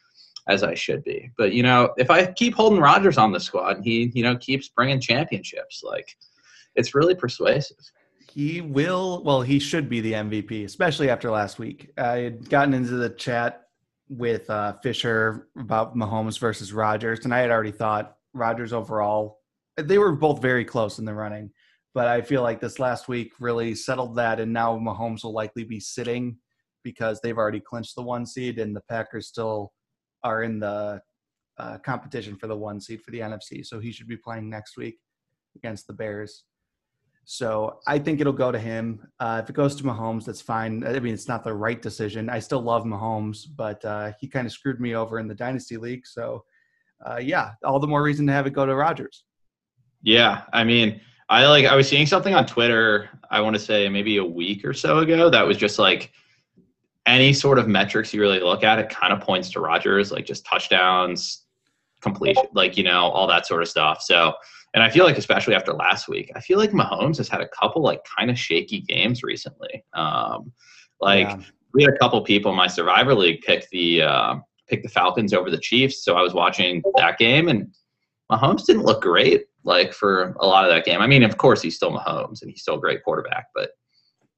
as 0.49 0.62
I 0.62 0.75
should 0.75 1.05
be. 1.05 1.31
But 1.37 1.53
you 1.53 1.62
know, 1.62 1.93
if 1.97 2.11
I 2.11 2.27
keep 2.27 2.55
holding 2.55 2.81
Rodgers 2.81 3.19
on 3.19 3.33
the 3.33 3.41
squad, 3.41 3.77
and 3.77 3.85
he 3.85 4.11
you 4.15 4.23
know 4.23 4.37
keeps 4.37 4.69
bringing 4.69 5.00
championships, 5.00 5.83
like 5.83 6.17
it's 6.75 6.94
really 6.94 7.15
persuasive. 7.15 7.79
He 8.31 8.61
will. 8.61 9.23
Well, 9.25 9.43
he 9.43 9.59
should 9.59 9.89
be 9.89 10.00
the 10.00 10.12
MVP, 10.12 10.65
especially 10.65 11.11
after 11.11 11.31
last 11.31 11.59
week. 11.59 11.91
I 11.99 12.19
had 12.19 12.49
gotten 12.49 12.75
into 12.75 12.93
the 12.94 13.11
chat 13.11 13.67
with 14.09 14.49
uh, 14.50 14.75
Fisher 14.83 15.49
about 15.59 15.97
Mahomes 15.97 16.39
versus 16.39 16.73
Rodgers, 16.73 17.25
and 17.25 17.35
I 17.35 17.41
had 17.41 17.50
already 17.50 17.73
thought 17.73 18.17
Rodgers 18.33 18.73
overall. 18.73 19.41
They 19.77 19.99
were 19.99 20.12
both 20.12 20.41
very 20.43 20.65
close 20.65 20.99
in 20.99 21.05
the 21.05 21.15
running, 21.15 21.50
but 21.94 22.09
I 22.09 22.23
feel 22.23 22.43
like 22.43 22.61
this 22.61 22.79
last 22.79 23.09
week 23.09 23.33
really 23.39 23.75
settled 23.75 24.17
that, 24.17 24.41
and 24.41 24.53
now 24.53 24.79
Mahomes 24.79 25.25
will 25.25 25.33
likely 25.33 25.65
be 25.65 25.81
sitting 25.81 26.37
because 26.83 27.21
they've 27.21 27.39
already 27.39 27.61
clinched 27.61 27.94
the 27.97 28.03
one 28.03 28.27
seed, 28.27 28.59
and 28.59 28.75
the 28.75 28.83
Packers 28.89 29.29
still 29.29 29.73
are 30.25 30.43
in 30.43 30.59
the 30.59 31.01
uh, 31.59 31.79
competition 31.79 32.37
for 32.37 32.47
the 32.47 32.57
one 32.57 32.81
seed 32.81 33.03
for 33.03 33.11
the 33.11 33.21
NFC. 33.21 33.65
So 33.65 33.79
he 33.79 33.93
should 33.93 34.09
be 34.09 34.17
playing 34.17 34.49
next 34.49 34.77
week 34.77 34.99
against 35.57 35.87
the 35.87 35.93
Bears. 35.93 36.45
So 37.25 37.79
I 37.87 37.99
think 37.99 38.21
it'll 38.21 38.33
go 38.33 38.51
to 38.51 38.59
him. 38.59 39.07
Uh, 39.21 39.41
if 39.43 39.49
it 39.49 39.55
goes 39.55 39.77
to 39.77 39.85
Mahomes, 39.85 40.25
that's 40.25 40.41
fine. 40.41 40.85
I 40.85 40.99
mean, 40.99 41.15
it's 41.15 41.29
not 41.29 41.45
the 41.45 41.55
right 41.55 41.81
decision. 41.81 42.29
I 42.29 42.41
still 42.41 42.61
love 42.61 42.85
Mahomes, 42.85 43.47
but 43.55 43.85
uh, 43.85 44.13
he 44.21 44.27
kind 44.27 44.47
of 44.47 44.53
screwed 44.53 44.81
me 44.81 44.95
over 44.95 45.19
in 45.19 45.29
the 45.29 45.35
Dynasty 45.35 45.77
League. 45.77 46.07
So, 46.07 46.45
uh, 47.07 47.19
yeah, 47.19 47.53
all 47.65 47.79
the 47.79 47.87
more 47.87 48.03
reason 48.03 48.27
to 48.27 48.33
have 48.33 48.47
it 48.47 48.53
go 48.53 48.67
to 48.67 48.75
Rodgers. 48.75 49.25
Yeah, 50.03 50.43
I 50.53 50.65
mean, 50.65 51.01
I 51.29 51.47
like 51.47 51.65
I 51.65 51.77
was 51.77 51.89
seeing 51.89 52.07
something 52.07 52.35
on 52.35 52.45
Twitter. 52.45 53.09
I 53.31 53.41
want 53.41 53.55
to 53.55 53.61
say 53.61 53.89
maybe 53.89 54.17
a 54.17 54.25
week 54.25 54.65
or 54.65 54.75
so 54.75 54.99
ago 54.99 55.31
that 55.31 55.47
was 55.47 55.57
just 55.57 55.79
like 55.79 56.13
any 57.07 57.33
sort 57.33 57.59
of 57.59 57.69
metrics 57.69 58.15
you 58.15 58.21
really 58.21 58.41
look 58.41 58.63
at, 58.65 58.79
it 58.79 58.89
kind 58.89 59.13
of 59.13 59.21
points 59.21 59.51
to 59.51 59.61
Rodgers, 59.61 60.13
like 60.13 60.25
just 60.25 60.45
touchdowns, 60.45 61.47
completion, 62.01 62.45
like, 62.55 62.77
you 62.77 62.85
know, 62.85 63.09
all 63.09 63.27
that 63.27 63.47
sort 63.47 63.63
of 63.63 63.69
stuff. 63.69 64.03
So, 64.03 64.35
and 64.75 64.83
I 64.83 64.89
feel 64.89 65.05
like, 65.05 65.19
especially 65.19 65.55
after 65.55 65.73
last 65.73 66.09
week, 66.09 66.31
I 66.35 66.41
feel 66.41 66.59
like 66.59 66.71
Mahomes 66.71 67.19
has 67.19 67.29
had 67.29 67.41
a 67.41 67.49
couple 67.49 67.83
like 67.83 68.01
kind 68.19 68.31
of 68.31 68.39
shaky 68.39 68.81
games 68.81 69.23
recently. 69.23 69.85
Um, 69.93 70.53
like 71.01 71.29
yeah. 71.29 71.41
we 71.75 71.83
had 71.83 71.93
a 71.93 71.99
couple 71.99 72.21
people 72.23 72.53
in 72.53 72.57
my 72.57 72.69
Survivor 72.69 73.15
League 73.15 73.43
pick 73.43 73.69
the 73.71 74.03
uh, 74.03 74.37
pick 74.69 74.83
the 74.83 74.89
Falcons 74.89 75.35
over 75.35 75.51
the 75.51 75.59
Chiefs, 75.59 76.05
so 76.05 76.17
I 76.17 76.23
was 76.23 76.33
watching 76.33 76.83
that 76.97 77.19
game, 77.19 77.49
and 77.49 77.75
Mahomes 78.31 78.65
didn't 78.65 78.85
look 78.85 79.03
great 79.03 79.45
like 79.65 79.93
for 79.93 80.35
a 80.41 80.47
lot 80.47 80.65
of 80.65 80.71
that 80.71 80.85
game. 80.85 81.01
I 81.01 81.07
mean, 81.07 81.23
of 81.23 81.37
course, 81.37 81.61
he's 81.61 81.77
still 81.77 81.93
Mahomes 81.93 82.43
and 82.43 82.51
he's 82.51 82.63
still 82.63 82.77
a 82.77 82.81
great 82.81 83.03
quarterback, 83.05 83.47
but 83.55 83.71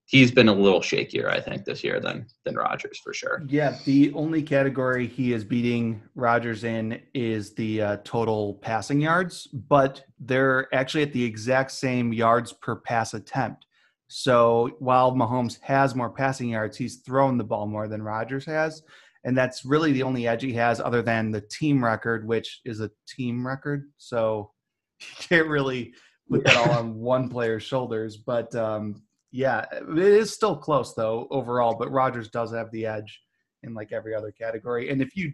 he's 0.07 0.31
been 0.31 0.49
a 0.49 0.55
little 0.55 0.81
shakier, 0.81 1.29
I 1.29 1.41
think, 1.41 1.65
this 1.65 1.83
year 1.83 2.01
than 2.01 2.27
than 2.45 2.57
Rodgers 2.57 2.99
for 3.03 3.13
sure. 3.13 3.43
Yeah, 3.49 3.77
the 3.85 4.13
only 4.15 4.43
category 4.43 5.07
he 5.07 5.33
is 5.33 5.45
beating 5.45 6.03
Rodgers 6.15 6.65
in 6.65 7.01
is 7.15 7.55
the 7.55 7.83
uh, 7.83 7.97
total 8.05 8.55
passing 8.55 9.01
yards, 9.01 9.47
but 9.47 10.05
they're 10.19 10.73
actually 10.75 11.03
at 11.03 11.13
the 11.13 11.25
exact 11.25 11.73
same 11.73 12.13
yards 12.13 12.53
per 12.53 12.77
pass 12.77 13.15
attempt. 13.15 13.67
So 14.09 14.71
while 14.79 15.13
Mahomes 15.13 15.61
has 15.63 15.95
more 15.95 16.11
passing 16.11 16.51
yards, 16.51 16.77
he's 16.77 16.97
thrown 16.97 17.39
the 17.39 17.45
ball 17.45 17.67
more 17.67 17.89
than 17.89 18.03
Rodgers 18.03 18.45
has. 18.45 18.83
And 19.25 19.37
that's 19.37 19.65
really 19.65 19.93
the 19.93 20.03
only 20.03 20.29
edge 20.29 20.43
he 20.43 20.53
has, 20.53 20.81
other 20.81 21.01
than 21.01 21.31
the 21.31 21.41
team 21.41 21.83
record, 21.83 22.27
which 22.27 22.61
is 22.67 22.81
a 22.81 22.91
team 23.09 23.47
record. 23.47 23.91
So 23.97 24.53
you 25.01 25.07
can't 25.19 25.49
really 25.49 25.95
put 26.31 26.45
that 26.45 26.57
all 26.57 26.71
on 26.73 26.95
one 26.95 27.29
player's 27.31 27.63
shoulders. 27.63 28.19
But 28.19 28.55
um, 28.55 29.03
yeah, 29.35 29.65
it 29.73 29.99
is 29.99 30.33
still 30.33 30.55
close 30.57 30.95
though 30.95 31.27
overall, 31.33 31.75
but 31.77 31.91
Rodgers 31.91 32.29
does 32.29 32.55
have 32.55 32.71
the 32.71 32.87
edge 32.87 33.21
in 33.65 33.75
like 33.75 33.91
every 33.91 34.15
other 34.15 34.31
category. 34.31 34.91
And 34.91 35.03
if 35.03 35.17
you, 35.17 35.33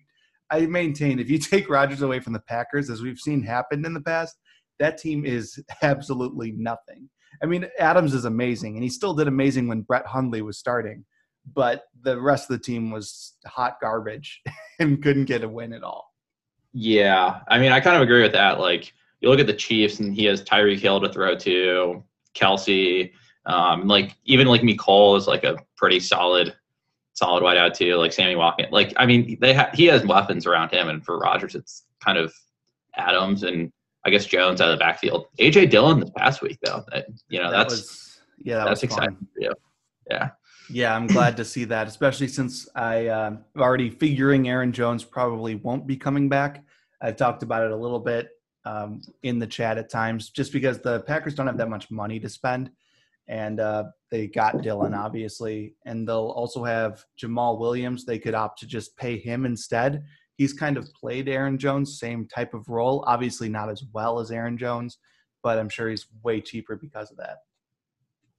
I 0.50 0.60
maintain, 0.60 1.18
if 1.18 1.28
you 1.28 1.38
take 1.38 1.68
Rodgers 1.68 2.00
away 2.00 2.18
from 2.18 2.32
the 2.32 2.40
Packers, 2.40 2.88
as 2.88 3.02
we've 3.02 3.18
seen 3.18 3.42
happen 3.42 3.84
in 3.84 3.92
the 3.92 4.00
past, 4.00 4.38
that 4.78 4.96
team 4.96 5.26
is 5.26 5.62
absolutely 5.82 6.52
nothing. 6.52 7.10
I 7.42 7.46
mean, 7.46 7.66
Adams 7.78 8.14
is 8.14 8.24
amazing, 8.24 8.74
and 8.74 8.82
he 8.82 8.88
still 8.88 9.12
did 9.12 9.28
amazing 9.28 9.68
when 9.68 9.82
Brett 9.82 10.06
Hundley 10.06 10.40
was 10.40 10.58
starting, 10.58 11.04
but 11.54 11.82
the 12.02 12.18
rest 12.18 12.50
of 12.50 12.56
the 12.56 12.64
team 12.64 12.90
was 12.90 13.34
hot 13.46 13.76
garbage 13.82 14.40
and 14.80 15.02
couldn't 15.02 15.26
get 15.26 15.44
a 15.44 15.48
win 15.48 15.74
at 15.74 15.82
all. 15.82 16.06
Yeah, 16.72 17.40
I 17.48 17.58
mean, 17.58 17.72
I 17.72 17.80
kind 17.80 17.96
of 17.96 18.02
agree 18.02 18.22
with 18.22 18.32
that. 18.32 18.60
Like, 18.60 18.94
you 19.20 19.28
look 19.28 19.40
at 19.40 19.46
the 19.46 19.52
Chiefs, 19.52 20.00
and 20.00 20.14
he 20.14 20.24
has 20.24 20.42
Tyreek 20.42 20.78
Hill 20.78 21.02
to 21.02 21.12
throw 21.12 21.36
to, 21.36 22.02
Kelce. 22.34 23.12
Um, 23.46 23.86
like 23.88 24.16
even 24.24 24.46
like 24.46 24.62
Mecole 24.62 25.16
is 25.16 25.26
like 25.26 25.44
a 25.44 25.56
pretty 25.76 26.00
solid, 26.00 26.54
solid 27.14 27.42
wideout 27.42 27.74
too. 27.74 27.96
Like 27.96 28.12
Sammy 28.12 28.36
Watkins. 28.36 28.70
Like 28.70 28.92
I 28.96 29.06
mean, 29.06 29.38
they 29.40 29.54
ha- 29.54 29.70
he 29.72 29.86
has 29.86 30.04
weapons 30.04 30.46
around 30.46 30.70
him, 30.70 30.88
and 30.88 31.04
for 31.04 31.18
Rodgers, 31.18 31.54
it's 31.54 31.84
kind 32.04 32.18
of 32.18 32.34
Adams 32.96 33.42
and 33.42 33.72
I 34.04 34.10
guess 34.10 34.26
Jones 34.26 34.60
out 34.60 34.70
of 34.70 34.78
the 34.78 34.82
backfield. 34.82 35.26
AJ 35.38 35.70
Dillon 35.70 36.00
this 36.00 36.10
past 36.16 36.42
week 36.42 36.58
though, 36.62 36.84
that, 36.92 37.06
you 37.28 37.40
know 37.40 37.50
that 37.50 37.68
that's 37.68 37.72
was, 37.74 38.20
yeah, 38.38 38.58
that 38.58 38.64
that's 38.66 38.82
exciting 38.82 39.16
for. 39.16 39.54
Yeah. 40.10 40.30
Yeah, 40.72 40.94
I'm 40.94 41.08
glad 41.08 41.36
to 41.38 41.44
see 41.44 41.64
that, 41.64 41.88
especially 41.88 42.28
since 42.28 42.68
I 42.76 43.08
uh, 43.08 43.36
already 43.58 43.90
figuring 43.90 44.48
Aaron 44.48 44.72
Jones 44.72 45.02
probably 45.02 45.56
won't 45.56 45.84
be 45.84 45.96
coming 45.96 46.28
back. 46.28 46.64
I've 47.02 47.16
talked 47.16 47.42
about 47.42 47.64
it 47.64 47.72
a 47.72 47.76
little 47.76 47.98
bit 47.98 48.28
um, 48.64 49.02
in 49.24 49.40
the 49.40 49.48
chat 49.48 49.78
at 49.78 49.90
times, 49.90 50.30
just 50.30 50.52
because 50.52 50.78
the 50.78 51.00
Packers 51.00 51.34
don't 51.34 51.48
have 51.48 51.56
that 51.56 51.68
much 51.68 51.90
money 51.90 52.20
to 52.20 52.28
spend 52.28 52.70
and 53.30 53.60
uh, 53.60 53.84
they 54.10 54.26
got 54.26 54.60
Dillon 54.60 54.92
obviously, 54.92 55.76
and 55.86 56.06
they'll 56.06 56.34
also 56.36 56.64
have 56.64 57.04
Jamaal 57.22 57.58
Williams. 57.58 58.04
They 58.04 58.18
could 58.18 58.34
opt 58.34 58.58
to 58.58 58.66
just 58.66 58.96
pay 58.96 59.18
him 59.18 59.46
instead. 59.46 60.02
He's 60.36 60.52
kind 60.52 60.76
of 60.76 60.92
played 60.94 61.28
Aaron 61.28 61.56
Jones, 61.56 62.00
same 62.00 62.26
type 62.26 62.54
of 62.54 62.68
role. 62.68 63.04
Obviously, 63.06 63.48
not 63.48 63.70
as 63.70 63.84
well 63.92 64.18
as 64.18 64.32
Aaron 64.32 64.58
Jones, 64.58 64.98
but 65.44 65.58
I'm 65.58 65.68
sure 65.68 65.88
he's 65.88 66.06
way 66.24 66.40
cheaper 66.40 66.76
because 66.76 67.12
of 67.12 67.18
that. 67.18 67.38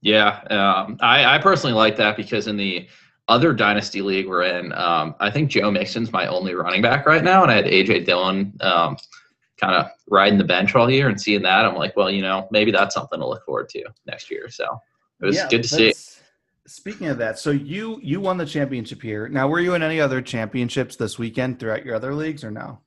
Yeah, 0.02 0.40
um, 0.50 0.98
I, 1.00 1.36
I 1.36 1.38
personally 1.38 1.74
like 1.74 1.96
that 1.96 2.16
because 2.16 2.46
in 2.46 2.58
the 2.58 2.86
other 3.28 3.54
dynasty 3.54 4.02
league 4.02 4.28
we're 4.28 4.42
in, 4.42 4.72
um, 4.74 5.14
I 5.20 5.30
think 5.30 5.48
Joe 5.48 5.70
Mixon's 5.70 6.12
my 6.12 6.26
only 6.26 6.54
running 6.54 6.82
back 6.82 7.06
right 7.06 7.24
now, 7.24 7.42
and 7.42 7.50
I 7.50 7.54
had 7.54 7.64
AJ 7.64 8.04
Dillon 8.04 8.52
um, 8.60 8.96
kind 9.60 9.74
of 9.74 9.90
riding 10.08 10.38
the 10.38 10.44
bench 10.44 10.74
all 10.74 10.90
year 10.90 11.08
and 11.08 11.20
seeing 11.20 11.42
that, 11.42 11.64
I'm 11.64 11.76
like, 11.76 11.96
well, 11.96 12.10
you 12.10 12.22
know, 12.22 12.48
maybe 12.50 12.70
that's 12.70 12.94
something 12.94 13.20
to 13.20 13.26
look 13.26 13.44
forward 13.44 13.68
to 13.70 13.84
next 14.06 14.30
year. 14.30 14.48
So 14.48 14.80
it 15.20 15.26
was 15.26 15.36
yeah, 15.36 15.48
good 15.48 15.62
to 15.62 15.68
see. 15.68 15.94
Speaking 16.66 17.08
of 17.08 17.18
that, 17.18 17.38
so 17.38 17.50
you 17.50 17.98
you 18.02 18.20
won 18.20 18.36
the 18.36 18.46
championship 18.46 19.02
here. 19.02 19.28
Now, 19.28 19.48
were 19.48 19.60
you 19.60 19.74
in 19.74 19.82
any 19.82 20.00
other 20.00 20.22
championships 20.22 20.96
this 20.96 21.18
weekend 21.18 21.58
throughout 21.58 21.84
your 21.84 21.96
other 21.96 22.14
leagues, 22.14 22.44
or 22.44 22.52
no? 22.52 22.78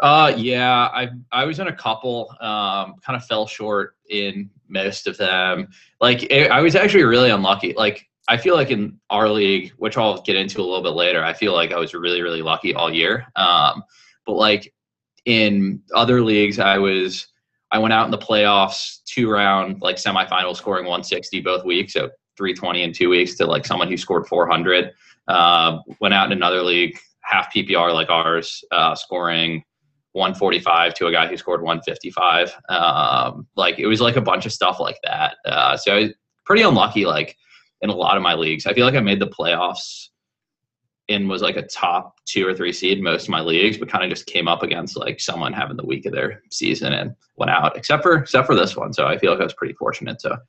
Uh, 0.00 0.34
yeah, 0.36 0.88
I 0.92 1.10
I 1.30 1.44
was 1.44 1.60
in 1.60 1.68
a 1.68 1.74
couple. 1.74 2.30
Um, 2.40 2.96
kind 3.04 3.16
of 3.16 3.24
fell 3.26 3.46
short 3.46 3.96
in 4.10 4.50
most 4.68 5.06
of 5.06 5.16
them. 5.16 5.68
Like 6.00 6.24
it, 6.24 6.50
I 6.50 6.60
was 6.60 6.74
actually 6.74 7.04
really 7.04 7.30
unlucky. 7.30 7.72
Like 7.74 8.08
I 8.28 8.36
feel 8.36 8.56
like 8.56 8.70
in 8.70 8.98
our 9.10 9.28
league, 9.28 9.72
which 9.78 9.96
I'll 9.96 10.20
get 10.22 10.34
into 10.34 10.60
a 10.60 10.64
little 10.64 10.82
bit 10.82 10.94
later, 10.94 11.22
I 11.22 11.32
feel 11.32 11.52
like 11.52 11.72
I 11.72 11.78
was 11.78 11.94
really 11.94 12.20
really 12.20 12.42
lucky 12.42 12.74
all 12.74 12.92
year. 12.92 13.26
Um, 13.36 13.84
but 14.26 14.34
like 14.34 14.73
in 15.26 15.82
other 15.94 16.22
leagues, 16.22 16.58
I 16.58 16.78
was 16.78 17.26
I 17.70 17.78
went 17.78 17.92
out 17.92 18.04
in 18.04 18.10
the 18.10 18.18
playoffs 18.18 18.98
two 19.04 19.30
round 19.30 19.82
like 19.82 19.96
semifinal 19.96 20.56
scoring 20.56 20.84
160 20.84 21.40
both 21.40 21.64
weeks, 21.64 21.94
so 21.94 22.10
320 22.36 22.82
in 22.82 22.92
two 22.92 23.08
weeks 23.08 23.34
to 23.36 23.46
like 23.46 23.64
someone 23.64 23.88
who 23.88 23.96
scored 23.96 24.26
400. 24.26 24.92
Uh, 25.26 25.78
went 26.00 26.14
out 26.14 26.26
in 26.26 26.32
another 26.32 26.62
league 26.62 26.98
half 27.22 27.52
PPR 27.52 27.92
like 27.92 28.10
ours, 28.10 28.62
uh, 28.70 28.94
scoring 28.94 29.64
145 30.12 30.94
to 30.94 31.06
a 31.06 31.12
guy 31.12 31.26
who 31.26 31.36
scored 31.36 31.62
155. 31.62 32.54
Um, 32.68 33.46
like 33.56 33.78
it 33.78 33.86
was 33.86 34.00
like 34.00 34.16
a 34.16 34.20
bunch 34.20 34.46
of 34.46 34.52
stuff 34.52 34.78
like 34.78 34.98
that. 35.02 35.36
Uh, 35.46 35.76
so 35.76 35.94
I 35.94 36.00
was 36.00 36.10
pretty 36.44 36.62
unlucky. 36.62 37.06
Like 37.06 37.36
in 37.84 37.90
a 37.90 37.94
lot 37.94 38.16
of 38.16 38.22
my 38.22 38.34
leagues. 38.34 38.66
I 38.66 38.72
feel 38.72 38.86
like 38.86 38.94
I 38.94 39.00
made 39.00 39.20
the 39.20 39.28
playoffs 39.28 40.08
and 41.08 41.28
was 41.28 41.42
like 41.42 41.56
a 41.56 41.66
top 41.66 42.18
two 42.24 42.46
or 42.46 42.54
three 42.54 42.72
seed 42.72 43.02
most 43.02 43.24
of 43.24 43.28
my 43.28 43.40
leagues, 43.40 43.76
but 43.76 43.88
kind 43.88 44.04
of 44.04 44.10
just 44.10 44.26
came 44.26 44.48
up 44.48 44.62
against 44.62 44.96
like 44.96 45.20
someone 45.20 45.52
having 45.52 45.76
the 45.76 45.84
week 45.84 46.06
of 46.06 46.12
their 46.12 46.42
season 46.50 46.92
and 46.92 47.14
went 47.36 47.50
out, 47.50 47.76
except 47.76 48.02
for 48.02 48.14
except 48.14 48.46
for 48.46 48.54
this 48.54 48.76
one. 48.76 48.92
So 48.92 49.06
I 49.06 49.18
feel 49.18 49.30
like 49.30 49.40
I 49.40 49.44
was 49.44 49.54
pretty 49.54 49.74
fortunate 49.74 50.18
to 50.20 50.40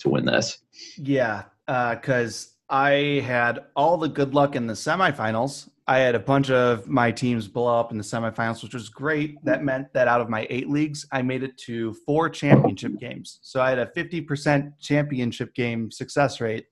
to 0.00 0.08
win 0.08 0.24
this. 0.24 0.58
Yeah, 0.96 1.44
because 1.66 2.54
uh, 2.68 2.74
I 2.74 3.20
had 3.24 3.64
all 3.76 3.96
the 3.96 4.08
good 4.08 4.34
luck 4.34 4.56
in 4.56 4.66
the 4.66 4.74
semifinals. 4.74 5.68
I 5.86 5.98
had 5.98 6.14
a 6.14 6.20
bunch 6.20 6.50
of 6.50 6.88
my 6.88 7.10
teams 7.10 7.48
blow 7.48 7.78
up 7.78 7.90
in 7.90 7.98
the 7.98 8.04
semifinals, 8.04 8.62
which 8.62 8.74
was 8.74 8.88
great. 8.88 9.36
That 9.44 9.64
meant 9.64 9.92
that 9.94 10.06
out 10.08 10.20
of 10.20 10.28
my 10.28 10.46
eight 10.48 10.70
leagues, 10.70 11.06
I 11.10 11.22
made 11.22 11.42
it 11.42 11.58
to 11.58 11.92
four 12.06 12.30
championship 12.30 12.98
games. 12.98 13.40
So 13.42 13.60
I 13.60 13.70
had 13.70 13.78
a 13.78 13.86
50% 13.86 14.72
championship 14.80 15.54
game 15.54 15.90
success 15.90 16.40
rate 16.40 16.66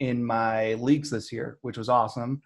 in 0.00 0.24
my 0.24 0.74
leagues 0.74 1.10
this 1.10 1.30
year, 1.30 1.58
which 1.60 1.76
was 1.76 1.88
awesome. 1.88 2.42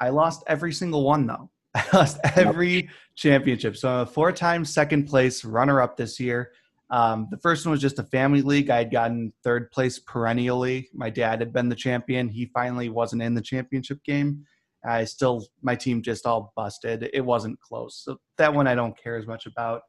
I 0.00 0.08
lost 0.08 0.42
every 0.46 0.72
single 0.72 1.04
one 1.04 1.26
though. 1.26 1.50
I 1.74 1.84
lost 1.92 2.18
every 2.36 2.88
championship. 3.14 3.76
So 3.76 3.88
I'm 3.88 4.00
a 4.00 4.06
four 4.06 4.32
time 4.32 4.64
second 4.64 5.06
place 5.06 5.44
runner 5.44 5.80
up 5.80 5.96
this 5.96 6.18
year. 6.18 6.52
Um, 6.90 7.28
the 7.30 7.36
first 7.36 7.64
one 7.64 7.70
was 7.70 7.80
just 7.80 8.00
a 8.00 8.04
family 8.04 8.42
league. 8.42 8.70
I 8.70 8.78
had 8.78 8.90
gotten 8.90 9.32
third 9.44 9.70
place 9.70 10.00
perennially. 10.00 10.88
My 10.92 11.08
dad 11.08 11.38
had 11.38 11.52
been 11.52 11.68
the 11.68 11.76
champion. 11.76 12.28
He 12.28 12.46
finally 12.46 12.88
wasn't 12.88 13.22
in 13.22 13.34
the 13.34 13.40
championship 13.40 14.02
game. 14.02 14.44
I 14.84 15.04
still, 15.04 15.46
my 15.62 15.76
team 15.76 16.02
just 16.02 16.26
all 16.26 16.52
busted. 16.56 17.08
It 17.12 17.20
wasn't 17.20 17.60
close. 17.60 18.02
So 18.04 18.18
that 18.38 18.52
one 18.52 18.66
I 18.66 18.74
don't 18.74 19.00
care 19.00 19.16
as 19.16 19.26
much 19.26 19.46
about 19.46 19.82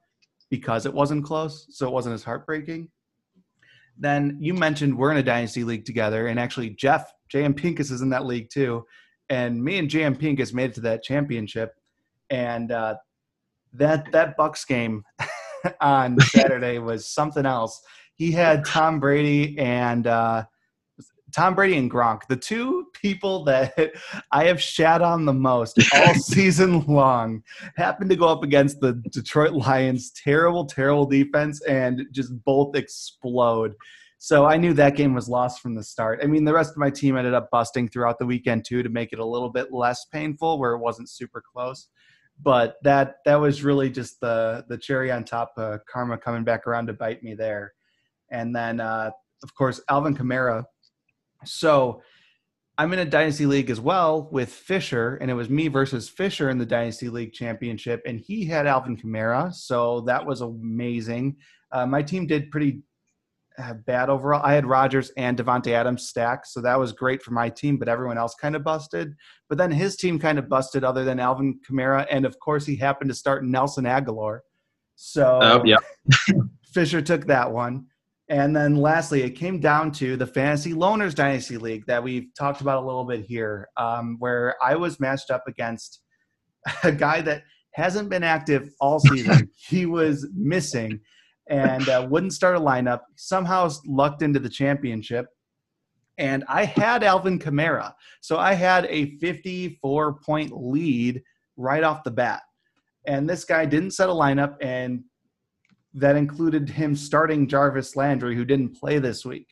because 0.50 0.86
it 0.86 0.94
wasn't 0.94 1.26
close. 1.26 1.66
So 1.72 1.88
it 1.88 1.94
wasn't 1.94 2.14
as 2.14 2.24
heartbreaking. 2.24 2.90
Then 3.98 4.38
you 4.40 4.54
mentioned 4.54 4.96
we're 4.96 5.12
in 5.12 5.18
a 5.18 5.24
dynasty 5.24 5.64
league 5.64 5.86
together, 5.86 6.28
and 6.28 6.40
actually 6.40 6.72
Jeff 6.72 7.12
JM 7.34 7.56
Pincus 7.56 7.92
is 7.92 8.02
in 8.02 8.10
that 8.10 8.26
league 8.26 8.50
too 8.50 8.86
and 9.32 9.64
me 9.64 9.80
and 9.80 9.90
JM 9.90 10.20
Pincus 10.20 10.52
made 10.54 10.72
it 10.72 10.74
to 10.76 10.82
that 10.82 11.04
championship, 11.04 11.74
and 12.30 12.72
uh, 12.72 12.96
that 13.74 14.12
that 14.12 14.36
Bucks 14.36 14.66
game 14.66 15.04
on 15.82 16.20
Saturday 16.22 16.80
was 16.80 17.08
something 17.08 17.46
else. 17.46 17.82
He 18.16 18.32
had 18.32 18.66
Tom 18.66 19.00
Brady 19.00 19.58
and 19.58 20.06
uh, 20.06 20.44
Tom 21.32 21.56
Brady 21.56 21.78
and 21.78 21.90
Gronk, 21.90 22.28
the 22.28 22.36
two 22.36 22.88
people 22.94 23.46
that 23.46 23.94
I 24.34 24.44
have 24.46 24.62
shat 24.62 25.02
on 25.02 25.24
the 25.24 25.34
most 25.34 25.80
all 25.96 26.14
season 26.16 26.86
long, 26.86 27.42
happened 27.78 28.10
to 28.10 28.18
go 28.18 28.28
up 28.28 28.44
against 28.44 28.82
the 28.82 29.02
Detroit 29.12 29.54
Lions' 29.54 30.12
terrible, 30.12 30.66
terrible 30.66 31.06
defense 31.06 31.62
and 31.62 32.06
just 32.12 32.34
both 32.44 32.76
explode. 32.76 33.76
So 34.24 34.46
I 34.46 34.56
knew 34.56 34.74
that 34.74 34.96
game 34.96 35.16
was 35.16 35.28
lost 35.28 35.62
from 35.62 35.74
the 35.74 35.84
start. 35.84 36.20
I 36.22 36.28
mean, 36.28 36.46
the 36.46 36.54
rest 36.54 36.70
of 36.70 36.78
my 36.78 36.92
team 36.92 37.18
ended 37.18 37.34
up 37.34 37.50
busting 37.50 37.90
throughout 37.90 38.20
the 38.20 38.26
weekend 38.28 38.64
too 38.64 38.84
to 38.84 38.90
make 38.90 39.14
it 39.14 39.18
a 39.18 39.26
little 39.26 39.50
bit 39.50 39.74
less 39.74 40.06
painful, 40.14 40.60
where 40.60 40.74
it 40.74 40.78
wasn't 40.78 41.10
super 41.10 41.42
close. 41.42 41.88
But 42.40 42.76
that 42.84 43.16
that 43.26 43.38
was 43.38 43.64
really 43.64 43.90
just 43.90 44.20
the 44.20 44.64
the 44.70 44.78
cherry 44.78 45.12
on 45.12 45.24
top. 45.24 45.54
Uh, 45.58 45.80
karma 45.92 46.20
coming 46.20 46.44
back 46.44 46.68
around 46.68 46.86
to 46.86 46.94
bite 46.94 47.24
me 47.24 47.34
there, 47.34 47.74
and 48.30 48.56
then 48.56 48.80
uh, 48.80 49.10
of 49.42 49.56
course 49.56 49.82
Alvin 49.90 50.16
Kamara. 50.16 50.66
So 51.44 52.04
I'm 52.78 52.94
in 52.94 53.00
a 53.00 53.06
dynasty 53.06 53.48
league 53.48 53.72
as 53.72 53.82
well 53.82 54.30
with 54.32 54.50
Fisher, 54.50 55.16
and 55.16 55.32
it 55.32 55.34
was 55.34 55.50
me 55.50 55.68
versus 55.68 56.10
Fisher 56.10 56.52
in 56.52 56.60
the 56.60 56.66
dynasty 56.68 57.10
league 57.10 57.34
championship, 57.34 58.04
and 58.06 58.20
he 58.20 58.46
had 58.46 58.68
Alvin 58.68 58.98
Kamara, 58.98 59.52
so 59.52 60.02
that 60.02 60.24
was 60.24 60.42
amazing. 60.42 61.38
Uh, 61.72 61.88
my 61.88 62.04
team 62.04 62.28
did 62.28 62.52
pretty 62.52 62.84
bad 63.86 64.10
overall. 64.10 64.42
I 64.44 64.54
had 64.54 64.66
Rodgers 64.66 65.12
and 65.18 65.38
Davante 65.38 65.72
Adams 65.72 66.08
stacked, 66.08 66.48
so 66.48 66.62
that 66.62 66.80
was 66.80 66.92
great 66.92 67.22
for 67.22 67.32
my 67.32 67.50
team. 67.50 67.78
But 67.78 67.90
everyone 67.90 68.18
else 68.18 68.36
kind 68.36 68.56
of 68.56 68.64
busted. 68.64 69.14
But 69.50 69.58
then 69.58 69.72
his 69.72 69.96
team 69.96 70.20
kind 70.20 70.40
of 70.40 70.50
busted, 70.50 70.84
other 70.84 71.04
than 71.04 71.20
Alvin 71.20 71.60
Kamara, 71.68 72.06
and 72.10 72.26
of 72.26 72.40
course 72.40 72.66
he 72.66 72.76
happened 72.76 73.10
to 73.10 73.16
start 73.16 73.46
Nelson 73.46 73.86
Agholor. 73.86 74.40
So 74.96 75.40
oh, 75.42 75.64
yeah. 75.66 75.78
Fisher 76.74 77.02
took 77.02 77.26
that 77.28 77.52
one. 77.52 77.86
And 78.30 78.56
then 78.56 78.78
lastly, 78.78 79.24
it 79.24 79.32
came 79.32 79.60
down 79.60 79.92
to 79.94 80.16
the 80.16 80.26
Fantasy 80.26 80.74
Loners 80.74 81.14
Dynasty 81.14 81.58
League 81.58 81.86
that 81.88 82.02
we've 82.02 82.28
talked 82.38 82.62
about 82.62 82.82
a 82.82 82.86
little 82.86 83.04
bit 83.04 83.26
here, 83.26 83.68
um, 83.76 84.16
where 84.20 84.56
I 84.64 84.76
was 84.76 85.02
matched 85.02 85.32
up 85.32 85.44
against 85.48 86.02
a 86.84 86.94
guy 86.94 87.20
that 87.22 87.44
hasn't 87.74 88.10
been 88.10 88.24
active 88.24 88.70
all 88.80 89.00
season. 89.00 89.50
he 89.68 89.86
was 89.86 90.30
missing 90.34 91.02
and 91.52 91.90
uh, 91.90 92.08
wouldn't 92.10 92.34
start 92.34 92.56
a 92.56 92.60
lineup. 92.60 93.02
Somehow 93.18 93.70
lucked 93.86 94.22
into 94.22 94.40
the 94.40 94.50
championship. 94.50 95.28
And 96.18 96.46
I 96.48 96.64
had 96.64 97.04
Alvin 97.04 97.40
Kamara. 97.40 97.94
So 98.22 98.40
I 98.40 98.54
had 98.54 98.86
a 98.86 99.18
54 99.18 100.14
point 100.26 100.52
lead 100.56 101.22
right 101.58 101.84
off 101.84 102.04
the 102.04 102.12
bat. 102.12 102.42
And 103.06 103.30
this 103.30 103.44
guy 103.44 103.66
didn't 103.66 103.92
set 103.92 104.10
a 104.10 104.14
lineup, 104.14 104.56
and 104.62 105.04
that 105.94 106.16
included 106.16 106.70
him 106.70 106.96
starting 106.96 107.48
Jarvis 107.48 107.96
Landry, 107.96 108.36
who 108.36 108.46
didn't 108.46 108.80
play 108.80 109.00
this 109.00 109.26
week. 109.26 109.48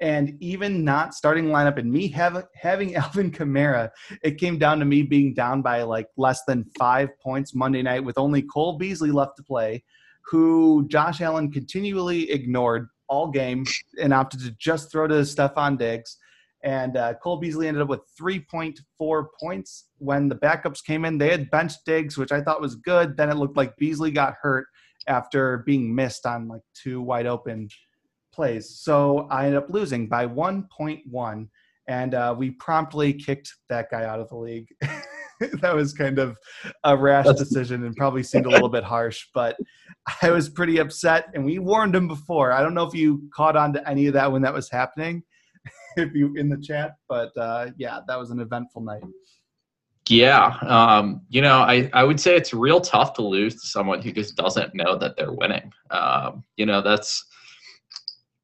And 0.00 0.36
even 0.40 0.84
not 0.84 1.14
starting 1.14 1.46
lineup 1.46 1.78
and 1.78 1.90
me 1.90 2.08
have, 2.08 2.44
having 2.54 2.94
Alvin 2.96 3.32
Kamara, 3.32 3.90
it 4.22 4.38
came 4.38 4.58
down 4.58 4.78
to 4.80 4.84
me 4.84 5.02
being 5.02 5.34
down 5.34 5.62
by 5.62 5.82
like 5.82 6.08
less 6.16 6.44
than 6.46 6.66
five 6.78 7.08
points 7.20 7.54
Monday 7.54 7.82
night 7.82 8.04
with 8.04 8.18
only 8.18 8.42
Cole 8.42 8.76
Beasley 8.76 9.10
left 9.10 9.36
to 9.38 9.42
play 9.42 9.82
who 10.26 10.86
Josh 10.88 11.20
Allen 11.20 11.50
continually 11.50 12.30
ignored 12.30 12.88
all 13.08 13.30
game 13.30 13.64
and 14.00 14.12
opted 14.14 14.40
to 14.40 14.50
just 14.58 14.90
throw 14.90 15.06
to 15.06 15.14
Stefon 15.16 15.78
Diggs. 15.78 16.16
And 16.62 16.96
uh, 16.96 17.14
Cole 17.22 17.36
Beasley 17.36 17.68
ended 17.68 17.82
up 17.82 17.88
with 17.88 18.00
3.4 18.18 19.26
points 19.38 19.88
when 19.98 20.30
the 20.30 20.34
backups 20.34 20.82
came 20.82 21.04
in. 21.04 21.18
They 21.18 21.30
had 21.30 21.50
benched 21.50 21.84
Diggs, 21.84 22.16
which 22.16 22.32
I 22.32 22.40
thought 22.40 22.62
was 22.62 22.76
good. 22.76 23.16
Then 23.16 23.28
it 23.28 23.34
looked 23.34 23.56
like 23.56 23.76
Beasley 23.76 24.10
got 24.10 24.34
hurt 24.40 24.66
after 25.06 25.58
being 25.66 25.94
missed 25.94 26.24
on 26.24 26.48
like 26.48 26.62
two 26.74 27.02
wide 27.02 27.26
open 27.26 27.68
plays. 28.32 28.78
So 28.80 29.28
I 29.30 29.44
ended 29.46 29.62
up 29.62 29.68
losing 29.68 30.08
by 30.08 30.26
1.1. 30.26 31.48
And 31.86 32.14
uh, 32.14 32.34
we 32.36 32.52
promptly 32.52 33.12
kicked 33.12 33.52
that 33.68 33.90
guy 33.90 34.06
out 34.06 34.20
of 34.20 34.30
the 34.30 34.36
league. 34.36 34.68
that 35.60 35.74
was 35.74 35.92
kind 35.92 36.18
of 36.18 36.36
a 36.84 36.96
rash 36.96 37.26
decision 37.36 37.84
and 37.84 37.96
probably 37.96 38.22
seemed 38.22 38.46
a 38.46 38.50
little 38.50 38.68
bit 38.68 38.84
harsh, 38.84 39.26
but 39.34 39.56
I 40.22 40.30
was 40.30 40.48
pretty 40.48 40.78
upset. 40.78 41.26
And 41.34 41.44
we 41.44 41.58
warned 41.58 41.94
him 41.94 42.08
before. 42.08 42.52
I 42.52 42.62
don't 42.62 42.74
know 42.74 42.84
if 42.84 42.94
you 42.94 43.28
caught 43.34 43.56
on 43.56 43.72
to 43.74 43.88
any 43.88 44.06
of 44.06 44.14
that 44.14 44.30
when 44.30 44.42
that 44.42 44.54
was 44.54 44.70
happening, 44.70 45.22
if 45.96 46.14
you 46.14 46.34
in 46.36 46.48
the 46.48 46.58
chat, 46.58 46.96
but 47.08 47.36
uh, 47.36 47.70
yeah, 47.76 48.00
that 48.06 48.18
was 48.18 48.30
an 48.30 48.40
eventful 48.40 48.82
night. 48.82 49.02
Yeah, 50.08 50.58
um, 50.66 51.22
you 51.30 51.40
know, 51.40 51.60
I, 51.60 51.88
I 51.94 52.04
would 52.04 52.20
say 52.20 52.36
it's 52.36 52.52
real 52.52 52.80
tough 52.80 53.14
to 53.14 53.22
lose 53.22 53.54
to 53.54 53.66
someone 53.66 54.02
who 54.02 54.12
just 54.12 54.36
doesn't 54.36 54.74
know 54.74 54.98
that 54.98 55.16
they're 55.16 55.32
winning. 55.32 55.72
Um, 55.90 56.44
you 56.56 56.66
know, 56.66 56.82
that's 56.82 57.24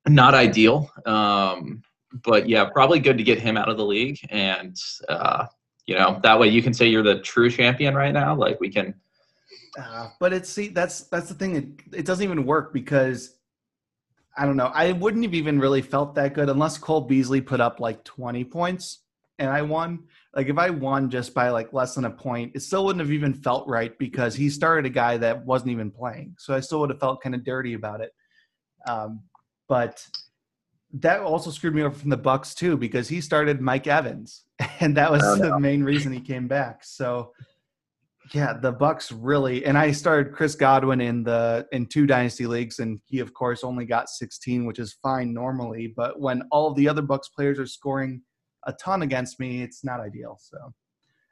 not 0.09 0.35
ideal. 0.35 0.91
Um, 1.05 1.83
but 2.25 2.49
yeah, 2.49 2.65
probably 2.65 2.99
good 2.99 3.19
to 3.19 3.25
get 3.25 3.39
him 3.39 3.57
out 3.57 3.69
of 3.69 3.77
the 3.77 3.85
league 3.85 4.19
and 4.31 4.77
uh, 5.09 5.47
you 5.91 5.97
know 5.97 6.21
that 6.23 6.39
way 6.39 6.49
you 6.49 6.63
can 6.63 6.73
say 6.73 6.87
you're 6.87 7.03
the 7.03 7.19
true 7.19 7.51
champion 7.51 7.97
right 7.97 8.13
now 8.13 8.33
like 8.33 8.61
we 8.61 8.71
can 8.71 8.95
uh, 9.77 10.09
but 10.21 10.33
it's 10.33 10.49
see 10.49 10.69
that's 10.69 11.03
that's 11.09 11.29
the 11.29 11.35
thing 11.35 11.57
it, 11.57 11.99
it 11.99 12.07
doesn't 12.07 12.23
even 12.23 12.47
work 12.47 12.73
because 12.73 13.39
i 14.37 14.47
don't 14.47 14.57
know 14.57 14.71
i 14.73 14.93
wouldn't 14.93 15.25
have 15.25 15.35
even 15.35 15.59
really 15.59 15.83
felt 15.83 16.15
that 16.15 16.33
good 16.33 16.49
unless 16.49 16.79
cole 16.79 17.01
beasley 17.01 17.41
put 17.41 17.61
up 17.61 17.81
like 17.81 18.05
20 18.05 18.45
points 18.45 19.01
and 19.41 19.51
i 19.51 19.61
won. 19.63 20.05
Like 20.33 20.47
if 20.47 20.59
i 20.59 20.71
won 20.71 21.11
just 21.11 21.35
by 21.35 21.49
like 21.49 21.73
less 21.73 21.97
than 21.97 22.05
a 22.05 22.11
point 22.11 22.53
it 22.55 22.61
still 22.61 22.85
wouldn't 22.85 23.01
have 23.01 23.11
even 23.11 23.35
felt 23.35 23.67
right 23.67 23.99
because 23.99 24.37
he 24.37 24.49
started 24.49 24.87
a 24.87 24.95
guy 24.95 25.17
that 25.17 25.45
wasn't 25.45 25.73
even 25.73 25.91
playing. 25.91 26.37
So 26.39 26.55
i 26.55 26.61
still 26.61 26.79
would 26.81 26.91
have 26.91 27.01
felt 27.01 27.21
kind 27.21 27.35
of 27.35 27.43
dirty 27.43 27.75
about 27.75 28.01
it. 28.01 28.13
Um, 28.87 29.23
but 29.69 30.07
that 30.95 31.21
also 31.21 31.51
screwed 31.51 31.75
me 31.75 31.83
over 31.83 31.95
from 31.95 32.11
the 32.11 32.17
Bucks 32.17 32.55
too 32.55 32.77
because 32.77 33.09
he 33.09 33.21
started 33.21 33.61
Mike 33.61 33.87
Evans, 33.87 34.45
and 34.81 34.97
that 34.97 35.11
was 35.11 35.23
oh, 35.25 35.37
no. 35.37 35.51
the 35.51 35.61
main 35.61 35.83
reason 35.83 36.13
he 36.13 36.21
came 36.21 36.49
back. 36.49 36.85
So, 36.85 37.33
yeah, 38.33 38.55
the 38.55 38.73
Bucks 38.73 39.13
really. 39.13 39.65
And 39.65 39.79
I 39.79 39.93
started 39.93 40.33
Chris 40.33 40.55
Godwin 40.55 41.01
in 41.01 41.23
the 41.23 41.67
in 41.73 41.87
two 41.87 42.07
dynasty 42.07 42.47
leagues, 42.47 42.79
and 42.79 43.01
he 43.07 43.21
of 43.21 43.33
course 43.35 43.63
only 43.63 43.85
got 43.85 44.09
16, 44.09 44.67
which 44.67 44.79
is 44.79 44.97
fine 45.03 45.33
normally. 45.33 45.93
But 45.95 46.21
when 46.21 46.43
all 46.51 46.75
the 46.75 46.89
other 46.89 47.03
Bucks 47.03 47.29
players 47.29 47.59
are 47.59 47.67
scoring 47.67 48.23
a 48.67 48.73
ton 48.73 49.03
against 49.03 49.39
me, 49.39 49.63
it's 49.63 49.85
not 49.85 50.01
ideal. 50.01 50.39
So, 50.41 50.59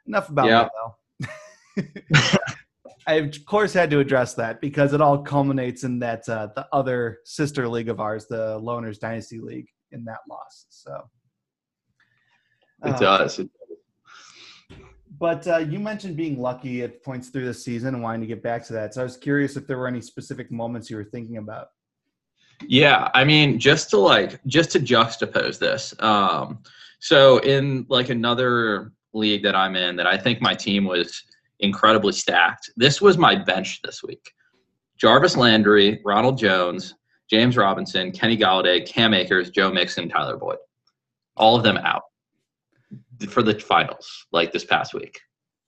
enough 0.07 0.29
about 0.29 0.47
yeah. 0.47 0.69
that 0.69 0.71
though. 0.79 2.49
I 3.09 3.15
of 3.15 3.45
course 3.47 3.73
had 3.73 3.91
to 3.91 4.01
address 4.01 4.35
that 4.35 4.61
because 4.61 4.93
it 4.93 5.01
all 5.01 5.19
culminates 5.19 5.83
in 5.83 5.99
that 6.01 6.29
uh, 6.29 6.49
the 6.55 6.69
other 6.73 7.21
sister 7.25 7.67
league 7.67 7.89
of 7.89 8.01
ours, 8.01 8.27
the 8.27 8.61
Loners 8.61 9.01
Dynasty 9.01 9.41
League, 9.41 9.69
in 9.93 10.05
that 10.05 10.19
loss. 10.29 10.67
So 10.69 11.09
it 12.85 12.95
uh, 12.95 12.99
does. 12.99 13.39
It 13.39 13.49
does. 13.49 14.79
But 15.19 15.49
uh, 15.49 15.57
you 15.59 15.81
mentioned 15.81 16.17
being 16.17 16.39
lucky 16.39 16.83
at 16.83 17.03
points 17.03 17.31
through 17.31 17.47
the 17.47 17.55
season 17.55 17.95
and 17.95 18.03
wanting 18.03 18.21
to 18.21 18.27
get 18.27 18.43
back 18.43 18.65
to 18.67 18.75
that. 18.75 18.93
So 18.93 19.01
I 19.01 19.05
was 19.05 19.17
curious 19.17 19.57
if 19.57 19.67
there 19.67 19.79
were 19.79 19.89
any 19.89 20.03
specific 20.03 20.53
moments 20.53 20.91
you 20.91 20.97
were 20.97 21.05
thinking 21.05 21.39
about. 21.39 21.69
Yeah, 22.67 23.09
I 23.15 23.25
mean, 23.25 23.59
just 23.59 23.89
to 23.91 23.99
like, 23.99 24.39
just 24.47 24.71
to 24.73 24.81
juxtapose 24.81 25.59
this. 25.59 25.95
Um, 26.01 26.63
so 27.01 27.39
in 27.39 27.87
like 27.89 28.11
another 28.11 28.93
league 29.15 29.43
that 29.45 29.57
I'm 29.57 29.77
in, 29.77 29.97
that 29.97 30.07
I 30.07 30.19
think 30.19 30.43
my 30.43 30.55
team 30.55 30.85
was 30.85 31.25
incredibly 31.61 32.13
stacked. 32.13 32.71
This 32.77 33.01
was 33.01 33.19
my 33.19 33.35
bench 33.35 33.81
this 33.83 34.03
week: 34.03 34.33
Jarvis 34.97 35.37
Landry, 35.37 36.01
Ronald 36.05 36.39
Jones, 36.39 36.95
James 37.31 37.57
Robinson, 37.57 38.11
Kenny 38.13 38.37
Golladay, 38.37 38.87
Cam 38.87 39.15
Akers, 39.15 39.51
Joe 39.51 39.71
Mixon, 39.71 40.09
Tyler 40.09 40.37
Boyd. 40.37 40.59
All 41.37 41.57
of 41.57 41.63
them 41.63 41.77
out 41.79 42.03
for 43.29 43.43
the 43.43 43.59
finals, 43.59 44.27
like 44.33 44.53
this 44.53 44.65
past 44.65 44.95
week. 44.95 45.21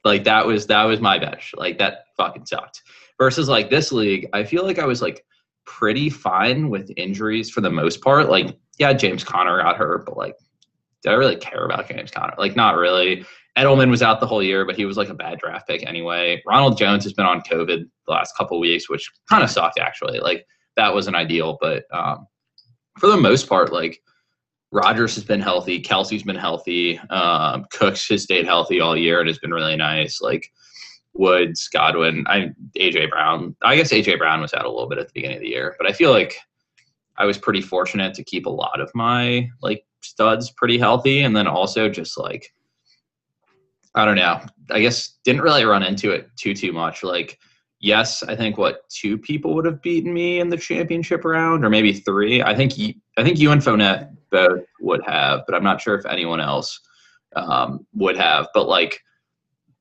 Like 0.05 0.25
that 0.25 0.47
was 0.47 0.67
that 0.69 0.85
was 0.85 1.01
my 1.01 1.19
bench. 1.19 1.53
Like 1.57 1.79
that 1.79 2.05
fucking 2.17 2.47
sucked. 2.47 2.83
Versus 3.19 3.49
like 3.49 3.69
this 3.69 3.93
league, 3.93 4.29
I 4.33 4.45
feel 4.45 4.65
like 4.65 4.79
I 4.79 4.87
was 4.87 5.03
like 5.03 5.25
pretty 5.67 6.11
fine 6.11 6.71
with 6.71 6.91
injuries 6.97 7.51
for 7.51 7.61
the 7.61 7.71
most 7.71 8.01
part. 8.01 8.29
Like, 8.31 8.57
yeah, 8.79 8.93
James 8.93 9.23
Conner 9.23 9.63
got 9.63 9.77
hurt, 9.77 10.07
but 10.07 10.17
like, 10.17 10.35
did 11.03 11.13
I 11.13 11.15
really 11.15 11.37
care 11.37 11.65
about 11.65 11.89
James 11.89 12.11
Conner? 12.11 12.35
Like, 12.39 12.57
not 12.57 12.77
really. 12.77 13.25
Edelman 13.61 13.91
was 13.91 14.03
out 14.03 14.21
the 14.21 14.27
whole 14.27 14.43
year, 14.43 14.65
but 14.65 14.77
he 14.77 14.87
was 14.87 14.97
like 14.97 15.11
a 15.11 15.15
bad 15.15 15.39
draft 15.39 15.69
pick 15.69 15.87
anyway. 15.87 16.43
Ronald 16.47 16.79
Jones 16.79 17.05
has 17.05 17.13
been 17.13 17.27
on 17.27 17.43
COVID 17.43 17.85
the 18.07 18.13
last 18.13 18.35
couple 18.37 18.59
weeks, 18.59 18.89
which 18.89 19.11
kind 19.29 19.45
of 19.45 19.51
sucked 19.51 19.79
actually. 19.79 20.19
Like 20.19 20.47
that 20.77 20.95
wasn't 20.95 21.17
ideal, 21.17 21.59
but 21.61 21.85
um, 21.93 22.27
for 22.99 23.09
the 23.09 23.19
most 23.19 23.49
part, 23.49 23.71
like 23.73 24.01
Rodgers 24.73 25.15
has 25.17 25.25
been 25.25 25.41
healthy, 25.41 25.83
Kelce's 25.83 26.23
been 26.23 26.37
healthy, 26.37 26.99
um, 27.11 27.67
Cooks 27.71 28.09
has 28.09 28.23
stayed 28.23 28.47
healthy 28.47 28.81
all 28.81 28.97
year 28.97 29.21
and 29.21 29.29
has 29.29 29.39
been 29.39 29.53
really 29.53 29.77
nice. 29.77 30.23
Like 30.23 30.51
Woods, 31.13 31.69
Godwin, 31.69 32.25
I 32.29 32.53
AJ 32.79 33.11
Brown. 33.11 33.55
I 33.63 33.77
guess 33.77 33.93
AJ 33.93 34.19
Brown 34.19 34.41
was 34.41 34.55
out 34.55 34.65
a 34.65 34.71
little 34.71 34.89
bit 34.89 34.99
at 34.99 35.09
the 35.09 35.13
beginning 35.15 35.37
of 35.37 35.43
the 35.43 35.49
year, 35.49 35.75
but 35.77 35.87
I 35.87 35.93
feel 35.93 36.13
like 36.13 36.37
I 37.19 37.27
was 37.27 37.37
pretty 37.37 37.61
fortunate 37.61 38.15
to 38.15 38.25
keep 38.25 38.47
a 38.47 38.51
lot 38.51 38.81
of 38.81 38.91
my 38.95 39.49
like 39.61 39.85
studs 40.03 40.51
pretty 40.53 40.79
healthy, 40.79 41.23
and 41.23 41.37
then 41.37 41.47
also 41.47 41.91
just 41.91 42.17
like 42.17 42.51
I 43.95 44.05
don't 44.05 44.17
know. 44.17 44.41
I 44.71 44.81
guess 44.81 45.19
didn't 45.25 45.43
really 45.43 45.65
run 45.65 45.83
into 45.83 46.11
it 46.11 46.31
too 46.37 46.55
too 46.55 46.73
much. 46.73 47.03
Like 47.03 47.39
yes, 47.81 48.23
I 48.23 48.37
think 48.37 48.59
what 48.59 48.89
two 48.89 49.19
people 49.19 49.55
would 49.55 49.65
have 49.65 49.83
beaten 49.83 50.13
me 50.13 50.39
in 50.39 50.49
the 50.49 50.57
championship 50.57 51.25
round, 51.25 51.65
or 51.65 51.71
maybe 51.71 51.93
three. 51.93 52.43
I 52.43 52.55
think 52.55 52.73
I 53.17 53.25
think 53.25 53.39
you 53.39 53.51
and 53.51 53.61
Fournette 53.61 54.15
both 54.31 54.61
would 54.81 55.03
have, 55.07 55.43
but 55.47 55.55
I'm 55.55 55.65
not 55.65 55.81
sure 55.81 55.97
if 55.97 56.07
anyone 56.07 56.41
else 56.41 56.79
um, 57.35 57.87
would 57.95 58.17
have. 58.17 58.49
But 58.55 58.69
like, 58.69 59.01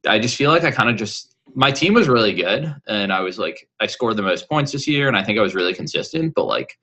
I 0.08 0.18
just 0.20 0.36
feel 0.36 0.50
like 0.50 0.64
I 0.64 0.72
kind 0.72 0.90
of 0.90 0.96
just 0.96 1.36
my 1.54 1.72
team 1.72 1.94
was 1.94 2.08
really 2.08 2.34
good, 2.34 2.74
and 2.88 3.14
I 3.14 3.20
was 3.22 3.38
like, 3.38 3.68
I 3.80 3.88
scored 3.88 4.18
the 4.18 4.24
most 4.24 4.50
points 4.50 4.72
this 4.72 4.88
year, 4.88 5.08
and 5.08 5.18
I 5.18 5.24
think 5.24 5.38
I 5.38 5.44
was 5.44 5.56
really 5.56 5.74
consistent. 5.74 6.34
But 6.36 6.46
like, 6.46 6.78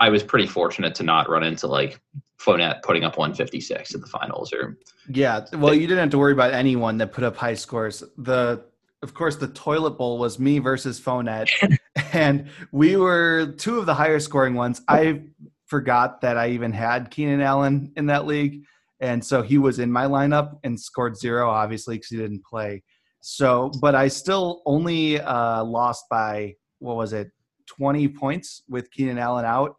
I 0.00 0.08
was 0.08 0.22
pretty 0.22 0.46
fortunate 0.46 0.94
to 0.96 1.02
not 1.02 1.28
run 1.28 1.44
into 1.44 1.66
like 1.66 2.00
Fournette 2.40 2.82
putting 2.82 3.04
up 3.04 3.18
156 3.18 3.94
in 3.94 4.00
the 4.00 4.06
finals 4.06 4.52
or 4.52 4.78
yeah 5.08 5.44
well 5.54 5.74
you 5.74 5.88
didn't 5.88 5.98
have 5.98 6.10
to 6.10 6.18
worry 6.18 6.32
about 6.32 6.52
anyone 6.52 6.96
that 6.98 7.12
put 7.12 7.24
up 7.24 7.36
high 7.36 7.54
scores 7.54 8.04
the 8.18 8.62
of 9.02 9.14
course, 9.14 9.36
the 9.36 9.48
toilet 9.48 9.92
bowl 9.92 10.18
was 10.18 10.38
me 10.38 10.58
versus 10.58 11.00
Fournette, 11.00 11.50
and 12.12 12.48
we 12.72 12.96
were 12.96 13.54
two 13.56 13.78
of 13.78 13.86
the 13.86 13.94
higher 13.94 14.18
scoring 14.18 14.54
ones. 14.54 14.82
I 14.88 15.22
forgot 15.66 16.20
that 16.22 16.36
I 16.36 16.50
even 16.50 16.72
had 16.72 17.10
Keenan 17.10 17.40
Allen 17.40 17.92
in 17.96 18.06
that 18.06 18.26
league, 18.26 18.64
and 19.00 19.24
so 19.24 19.42
he 19.42 19.58
was 19.58 19.78
in 19.78 19.92
my 19.92 20.06
lineup 20.06 20.58
and 20.64 20.78
scored 20.78 21.16
zero, 21.16 21.48
obviously, 21.48 21.96
because 21.96 22.08
he 22.08 22.16
didn't 22.16 22.44
play. 22.44 22.82
So, 23.20 23.70
but 23.80 23.94
I 23.94 24.08
still 24.08 24.62
only 24.66 25.20
uh, 25.20 25.62
lost 25.62 26.04
by 26.10 26.56
what 26.80 26.96
was 26.96 27.12
it, 27.12 27.30
twenty 27.66 28.08
points 28.08 28.62
with 28.68 28.90
Keenan 28.90 29.18
Allen 29.18 29.44
out, 29.44 29.76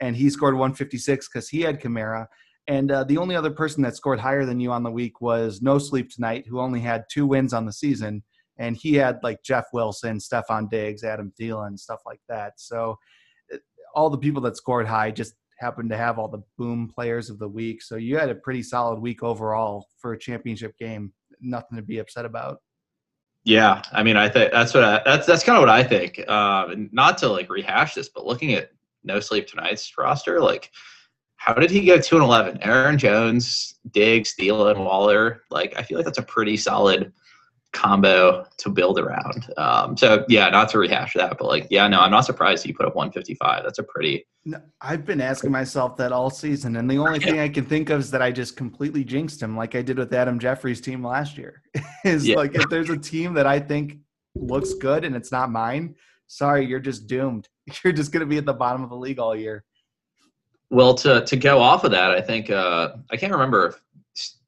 and 0.00 0.16
he 0.16 0.30
scored 0.30 0.56
one 0.56 0.74
fifty 0.74 0.98
six 0.98 1.28
because 1.28 1.48
he 1.48 1.60
had 1.60 1.80
Kamara. 1.80 2.26
And 2.66 2.90
uh, 2.90 3.04
the 3.04 3.16
only 3.16 3.34
other 3.34 3.50
person 3.50 3.82
that 3.84 3.96
scored 3.96 4.20
higher 4.20 4.44
than 4.44 4.60
you 4.60 4.72
on 4.72 4.82
the 4.82 4.90
week 4.90 5.22
was 5.22 5.62
No 5.62 5.78
Sleep 5.78 6.10
Tonight, 6.10 6.46
who 6.46 6.60
only 6.60 6.80
had 6.80 7.04
two 7.10 7.26
wins 7.26 7.54
on 7.54 7.64
the 7.64 7.72
season 7.72 8.22
and 8.58 8.76
he 8.76 8.94
had 8.94 9.18
like 9.22 9.42
Jeff 9.42 9.66
Wilson, 9.72 10.18
Stefon 10.18 10.68
Diggs, 10.68 11.04
Adam 11.04 11.32
Thielen, 11.40 11.78
stuff 11.78 12.00
like 12.04 12.20
that. 12.28 12.54
So 12.56 12.98
all 13.94 14.10
the 14.10 14.18
people 14.18 14.42
that 14.42 14.56
scored 14.56 14.86
high 14.86 15.10
just 15.10 15.34
happened 15.58 15.90
to 15.90 15.96
have 15.96 16.18
all 16.18 16.28
the 16.28 16.42
boom 16.56 16.90
players 16.92 17.30
of 17.30 17.38
the 17.38 17.48
week. 17.48 17.82
So 17.82 17.96
you 17.96 18.18
had 18.18 18.28
a 18.28 18.34
pretty 18.34 18.62
solid 18.62 19.00
week 19.00 19.22
overall 19.22 19.86
for 19.98 20.12
a 20.12 20.18
championship 20.18 20.76
game. 20.78 21.12
Nothing 21.40 21.76
to 21.76 21.82
be 21.82 21.98
upset 21.98 22.24
about. 22.24 22.58
Yeah, 23.44 23.82
I 23.92 24.02
mean, 24.02 24.16
I 24.16 24.28
think 24.28 24.52
that's 24.52 24.74
what 24.74 24.84
I, 24.84 25.00
that's 25.04 25.26
that's 25.26 25.44
kind 25.44 25.56
of 25.56 25.62
what 25.62 25.70
I 25.70 25.82
think. 25.82 26.28
Um, 26.28 26.90
not 26.92 27.16
to 27.18 27.28
like 27.28 27.48
rehash 27.48 27.94
this, 27.94 28.08
but 28.08 28.26
looking 28.26 28.52
at 28.54 28.70
No 29.04 29.20
Sleep 29.20 29.46
Tonight's 29.46 29.96
roster, 29.96 30.40
like 30.40 30.70
how 31.36 31.54
did 31.54 31.70
he 31.70 31.86
go 31.86 31.98
two 31.98 32.16
and 32.16 32.24
eleven? 32.24 32.58
Aaron 32.62 32.98
Jones, 32.98 33.78
Diggs, 33.92 34.34
Thielen, 34.38 34.84
Waller. 34.84 35.42
Like 35.50 35.74
I 35.76 35.82
feel 35.82 35.98
like 35.98 36.04
that's 36.04 36.18
a 36.18 36.22
pretty 36.22 36.56
solid 36.56 37.12
combo 37.72 38.46
to 38.58 38.70
build 38.70 38.98
around. 38.98 39.52
Um, 39.56 39.96
so 39.96 40.24
yeah, 40.28 40.48
not 40.50 40.68
to 40.70 40.78
rehash 40.78 41.14
that, 41.14 41.36
but 41.38 41.46
like, 41.46 41.66
yeah, 41.70 41.86
no, 41.86 42.00
I'm 42.00 42.10
not 42.10 42.24
surprised 42.24 42.66
you 42.66 42.74
put 42.74 42.86
up 42.86 42.96
155. 42.96 43.62
That's 43.62 43.78
a 43.78 43.82
pretty. 43.82 44.26
No, 44.44 44.60
I've 44.80 45.04
been 45.04 45.20
asking 45.20 45.52
myself 45.52 45.96
that 45.98 46.10
all 46.12 46.30
season, 46.30 46.76
and 46.76 46.90
the 46.90 46.98
only 46.98 47.20
thing 47.20 47.38
I 47.38 47.48
can 47.48 47.66
think 47.66 47.90
of 47.90 48.00
is 48.00 48.10
that 48.10 48.22
I 48.22 48.32
just 48.32 48.56
completely 48.56 49.04
jinxed 49.04 49.42
him, 49.42 49.56
like 49.56 49.74
I 49.74 49.82
did 49.82 49.98
with 49.98 50.12
Adam 50.12 50.38
Jeffries' 50.38 50.80
team 50.80 51.06
last 51.06 51.36
year. 51.36 51.62
is 52.04 52.26
yeah. 52.26 52.36
like 52.36 52.54
if 52.54 52.68
there's 52.68 52.90
a 52.90 52.96
team 52.96 53.34
that 53.34 53.46
I 53.46 53.60
think 53.60 53.98
looks 54.34 54.74
good 54.74 55.04
and 55.04 55.14
it's 55.14 55.32
not 55.32 55.50
mine, 55.50 55.94
sorry, 56.26 56.66
you're 56.66 56.80
just 56.80 57.06
doomed. 57.06 57.48
You're 57.84 57.92
just 57.92 58.12
going 58.12 58.20
to 58.20 58.26
be 58.26 58.38
at 58.38 58.46
the 58.46 58.54
bottom 58.54 58.82
of 58.82 58.90
the 58.90 58.96
league 58.96 59.18
all 59.18 59.34
year. 59.34 59.64
Well, 60.70 60.94
to 60.96 61.24
to 61.24 61.36
go 61.36 61.60
off 61.60 61.84
of 61.84 61.90
that, 61.92 62.10
I 62.10 62.20
think 62.20 62.50
uh, 62.50 62.96
I 63.10 63.16
can't 63.16 63.32
remember 63.32 63.68
if 63.68 63.80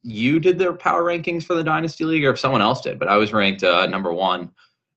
you 0.03 0.39
did 0.39 0.57
the 0.57 0.73
power 0.73 1.03
rankings 1.03 1.43
for 1.43 1.55
the 1.55 1.63
Dynasty 1.63 2.03
League 2.03 2.25
or 2.25 2.31
if 2.31 2.39
someone 2.39 2.61
else 2.61 2.81
did, 2.81 2.99
but 2.99 3.07
I 3.07 3.17
was 3.17 3.33
ranked 3.33 3.63
uh, 3.63 3.85
number 3.87 4.13
one 4.13 4.51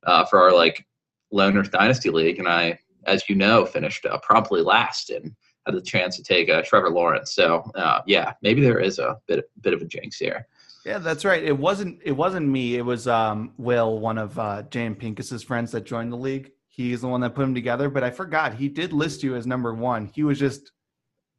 uh, 0.04 0.24
for 0.24 0.40
our 0.40 0.52
like 0.52 0.86
Loners 1.32 1.70
Dynasty 1.70 2.10
League, 2.10 2.38
and 2.38 2.48
I, 2.48 2.78
as 3.06 3.28
you 3.28 3.34
know, 3.34 3.64
finished 3.64 4.06
uh, 4.06 4.18
promptly 4.18 4.62
last 4.62 5.10
and 5.10 5.34
had 5.66 5.74
the 5.74 5.80
chance 5.80 6.16
to 6.16 6.22
take 6.22 6.50
uh, 6.50 6.62
Trevor 6.62 6.90
Lawrence. 6.90 7.34
So 7.34 7.70
uh, 7.74 8.02
yeah, 8.06 8.34
maybe 8.42 8.60
there 8.60 8.80
is 8.80 8.98
a 8.98 9.18
bit 9.26 9.50
bit 9.60 9.74
of 9.74 9.82
a 9.82 9.86
jinx 9.86 10.18
here. 10.18 10.46
Yeah, 10.84 10.98
that's 10.98 11.24
right. 11.24 11.42
It 11.42 11.56
wasn't 11.56 12.00
it 12.04 12.12
wasn't 12.12 12.46
me. 12.46 12.76
It 12.76 12.84
was 12.84 13.08
um, 13.08 13.52
Will, 13.56 13.98
one 13.98 14.18
of 14.18 14.38
uh, 14.38 14.62
Jay 14.70 14.88
Pincus's 14.90 15.42
friends 15.42 15.72
that 15.72 15.84
joined 15.84 16.12
the 16.12 16.16
league. 16.16 16.50
He's 16.74 17.02
the 17.02 17.08
one 17.08 17.20
that 17.20 17.34
put 17.34 17.42
them 17.42 17.54
together. 17.54 17.88
But 17.88 18.02
I 18.02 18.10
forgot 18.10 18.54
he 18.54 18.68
did 18.68 18.92
list 18.92 19.22
you 19.22 19.36
as 19.36 19.46
number 19.46 19.74
one. 19.74 20.10
He 20.12 20.24
was 20.24 20.38
just 20.38 20.72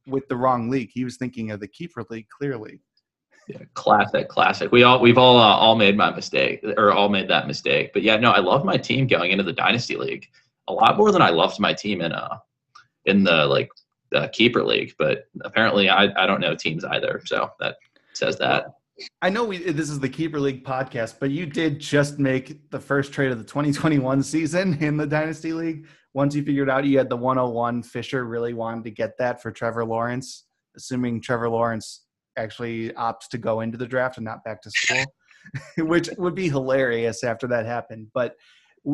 with 0.07 0.27
the 0.29 0.35
wrong 0.37 0.69
league. 0.69 0.91
He 0.93 1.03
was 1.03 1.17
thinking 1.17 1.51
of 1.51 1.59
the 1.59 1.67
keeper 1.67 2.05
league 2.09 2.27
clearly. 2.29 2.79
Yeah, 3.47 3.59
classic, 3.73 4.29
classic. 4.29 4.71
We 4.71 4.83
all 4.83 4.99
we've 5.01 5.17
all 5.17 5.37
uh, 5.37 5.55
all 5.55 5.75
made 5.75 5.97
my 5.97 6.09
mistake 6.09 6.63
or 6.77 6.93
all 6.93 7.09
made 7.09 7.29
that 7.29 7.47
mistake. 7.47 7.91
But 7.93 8.01
yeah, 8.01 8.15
no, 8.15 8.31
I 8.31 8.39
love 8.39 8.63
my 8.63 8.77
team 8.77 9.07
going 9.07 9.31
into 9.31 9.43
the 9.43 9.53
dynasty 9.53 9.97
league 9.97 10.25
a 10.67 10.73
lot 10.73 10.97
more 10.97 11.11
than 11.11 11.21
I 11.21 11.29
loved 11.29 11.59
my 11.59 11.73
team 11.73 12.01
in 12.01 12.11
uh 12.11 12.37
in 13.05 13.23
the 13.23 13.45
like 13.45 13.69
the 14.11 14.29
keeper 14.33 14.63
league. 14.63 14.93
But 14.97 15.25
apparently, 15.41 15.89
I 15.89 16.07
I 16.21 16.25
don't 16.25 16.41
know 16.41 16.55
teams 16.55 16.85
either, 16.85 17.21
so 17.25 17.51
that 17.59 17.75
says 18.13 18.37
that. 18.37 18.67
I 19.21 19.29
know 19.29 19.43
we 19.43 19.57
this 19.57 19.89
is 19.89 19.99
the 19.99 20.09
keeper 20.09 20.39
league 20.39 20.63
podcast, 20.63 21.15
but 21.19 21.29
you 21.29 21.45
did 21.45 21.79
just 21.79 22.17
make 22.17 22.69
the 22.71 22.79
first 22.79 23.11
trade 23.11 23.31
of 23.31 23.37
the 23.37 23.43
2021 23.43 24.23
season 24.23 24.81
in 24.81 24.97
the 24.97 25.07
dynasty 25.07 25.53
league. 25.53 25.87
Once 26.13 26.33
you 26.33 26.43
figured 26.43 26.69
out 26.69 26.85
you 26.85 26.97
had 26.97 27.09
the 27.09 27.17
101, 27.17 27.83
Fisher 27.83 28.23
really 28.23 28.53
wanted 28.53 28.85
to 28.85 28.91
get 28.91 29.17
that 29.17 29.41
for 29.41 29.51
Trevor 29.51 29.83
Lawrence, 29.83 30.45
assuming 30.77 31.19
Trevor 31.19 31.49
Lawrence 31.49 32.05
actually 32.37 32.89
opts 32.91 33.27
to 33.31 33.37
go 33.37 33.61
into 33.61 33.77
the 33.77 33.85
draft 33.85 34.17
and 34.17 34.25
not 34.25 34.43
back 34.45 34.61
to 34.61 34.71
school, 34.71 35.03
which 35.77 36.09
would 36.17 36.35
be 36.35 36.47
hilarious 36.47 37.23
after 37.23 37.47
that 37.47 37.65
happened. 37.65 38.07
But 38.13 38.35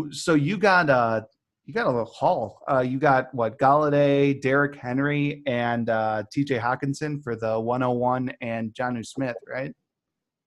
so 0.09 0.33
you 0.33 0.57
got 0.57 0.89
a 0.89 1.27
you 1.65 1.75
got 1.75 1.85
a 1.85 1.91
little 1.91 2.05
haul. 2.05 2.59
Uh, 2.69 2.79
you 2.79 2.97
got 2.97 3.33
what 3.35 3.59
Golladay, 3.59 4.41
Derrick 4.41 4.75
Henry, 4.75 5.43
and 5.45 5.89
uh, 5.89 6.23
T.J. 6.31 6.57
Hockenson 6.57 7.23
for 7.23 7.35
the 7.35 7.59
101 7.59 8.33
and 8.41 8.73
Jonnu 8.73 9.05
Smith, 9.05 9.37
right? 9.47 9.71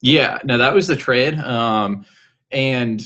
Yeah, 0.05 0.39
no, 0.45 0.59
that 0.59 0.75
was 0.75 0.87
the 0.87 0.97
trade, 0.97 1.39
um, 1.39 2.05
and 2.51 3.03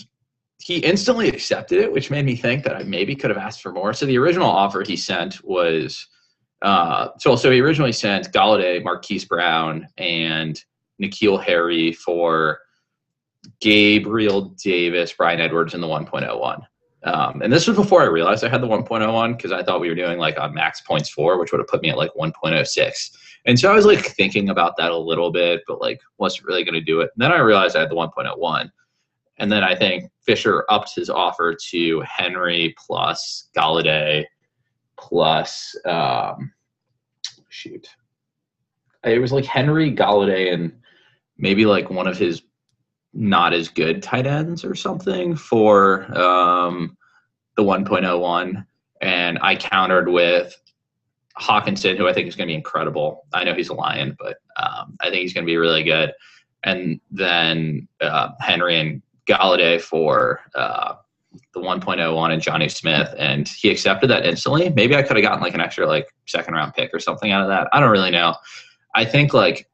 he 0.61 0.79
instantly 0.79 1.29
accepted 1.29 1.79
it, 1.79 1.93
which 1.93 2.11
made 2.11 2.27
me 2.27 2.35
think 2.35 2.65
that 2.65 2.75
I 2.75 2.83
maybe 2.83 3.15
could 3.15 3.31
have 3.31 3.39
asked 3.39 3.63
for 3.63 3.71
more. 3.71 3.93
So 3.95 4.05
the 4.05 4.19
original 4.19 4.51
offer 4.51 4.83
he 4.83 4.97
sent 4.97 5.41
was 5.45 6.05
uh, 6.63 7.11
so 7.21 7.37
so 7.37 7.53
he 7.53 7.61
originally 7.61 7.93
sent 7.93 8.33
Golladay, 8.33 8.83
Marquise 8.83 9.25
Brown, 9.25 9.87
and 9.97 10.61
N'Keal 11.01 11.41
Harry 11.41 11.93
for 11.93 12.59
Gabriel 13.61 14.57
Davis, 14.61 15.13
Bryan 15.13 15.41
Edwards, 15.41 15.75
and 15.75 15.83
the 15.83 15.87
1.01. 15.87 16.63
Um, 17.05 17.43
and 17.43 17.53
this 17.53 17.67
was 17.67 17.77
before 17.77 18.03
I 18.03 18.07
realized 18.07 18.43
I 18.45 18.49
had 18.49 18.61
the 18.61 18.67
1.01 18.67 19.37
because 19.37 19.53
I 19.53 19.63
thought 19.63 19.81
we 19.81 19.89
were 19.89 19.95
doing 19.95 20.19
like 20.19 20.39
on 20.39 20.53
max 20.53 20.81
points 20.81 21.09
four, 21.11 21.39
which 21.39 21.53
would 21.53 21.59
have 21.59 21.69
put 21.69 21.83
me 21.83 21.91
at 21.91 21.97
like 21.97 22.11
1.06. 22.19 23.11
And 23.47 23.59
so 23.59 23.71
I 23.71 23.75
was 23.75 23.87
like 23.87 24.05
thinking 24.05 24.49
about 24.51 24.77
that 24.79 24.91
a 24.91 24.97
little 24.97 25.31
bit, 25.31 25.63
but 25.69 25.81
like 25.81 26.01
wasn't 26.19 26.47
really 26.47 26.65
going 26.65 26.75
to 26.75 26.81
do 26.81 27.01
it. 27.01 27.11
And 27.15 27.23
then 27.23 27.33
I 27.33 27.39
realized 27.39 27.77
I 27.77 27.81
had 27.81 27.91
the 27.91 27.95
1.01. 27.95 28.71
And 29.39 29.53
then 29.53 29.63
I 29.63 29.75
think 29.77 30.11
Fisher 30.27 30.65
upped 30.69 30.95
his 30.97 31.09
offer 31.09 31.57
to 31.71 32.01
Henry 32.01 32.75
plus 32.85 33.49
Golladay 33.57 34.25
plus 34.99 35.77
um, 35.87 36.53
shoot, 37.49 37.89
it 39.05 39.21
was 39.21 39.33
like 39.33 39.45
Henry 39.45 39.95
Golladay 39.95 40.53
and 40.53 40.73
maybe 41.37 41.65
like 41.65 41.91
one 41.91 42.09
of 42.09 42.19
his 42.19 42.43
not 43.19 43.53
as 43.53 43.69
good 43.69 44.01
tight 44.01 44.29
ends 44.29 44.65
or 44.65 44.77
something 44.77 45.35
for 45.35 46.05
um, 46.17 46.97
the 47.57 47.65
1.01, 47.65 48.65
and 49.01 49.39
I 49.43 49.57
countered 49.57 50.09
with 50.09 50.55
Hockenson, 51.37 51.97
who 51.97 52.09
I 52.09 52.13
think 52.13 52.29
is 52.29 52.37
going 52.37 52.47
to 52.47 52.53
be 52.53 52.55
incredible. 52.55 53.27
I 53.33 53.43
know 53.43 53.55
he's 53.55 53.71
a 53.71 53.75
Lion, 53.75 54.17
but 54.21 54.37
um, 54.57 54.97
I 55.01 55.11
think 55.11 55.23
he's 55.23 55.35
going 55.35 55.45
to 55.45 55.51
be 55.51 55.57
really 55.57 55.83
good. 55.83 56.13
And 56.63 57.01
then 57.11 57.89
uh, 58.01 58.31
Henry 58.39 58.79
and 58.79 59.03
Golladay 59.27 59.81
for 59.81 60.41
uh, 60.55 60.95
the 61.55 61.61
1.01 61.61 62.33
and 62.33 62.43
Jonnu 62.43 62.71
Smith, 62.71 63.13
and 63.19 63.49
he 63.49 63.69
accepted 63.69 64.11
that 64.11 64.27
instantly. 64.27 64.71
Maybe 64.71 64.95
I 64.95 65.03
could 65.03 65.17
have 65.17 65.25
gotten 65.25 65.41
like 65.41 65.55
an 65.55 65.61
extra 65.61 65.89
like 65.89 66.07
second 66.27 66.55
round 66.55 66.73
pick 66.75 66.95
or 66.95 67.01
something 67.01 67.33
out 67.33 67.43
of 67.43 67.49
that. 67.49 67.69
I 67.73 67.81
don't 67.81 67.91
really 67.91 68.13
know. 68.13 68.37
I 68.95 69.05
think 69.05 69.35
like 69.35 69.69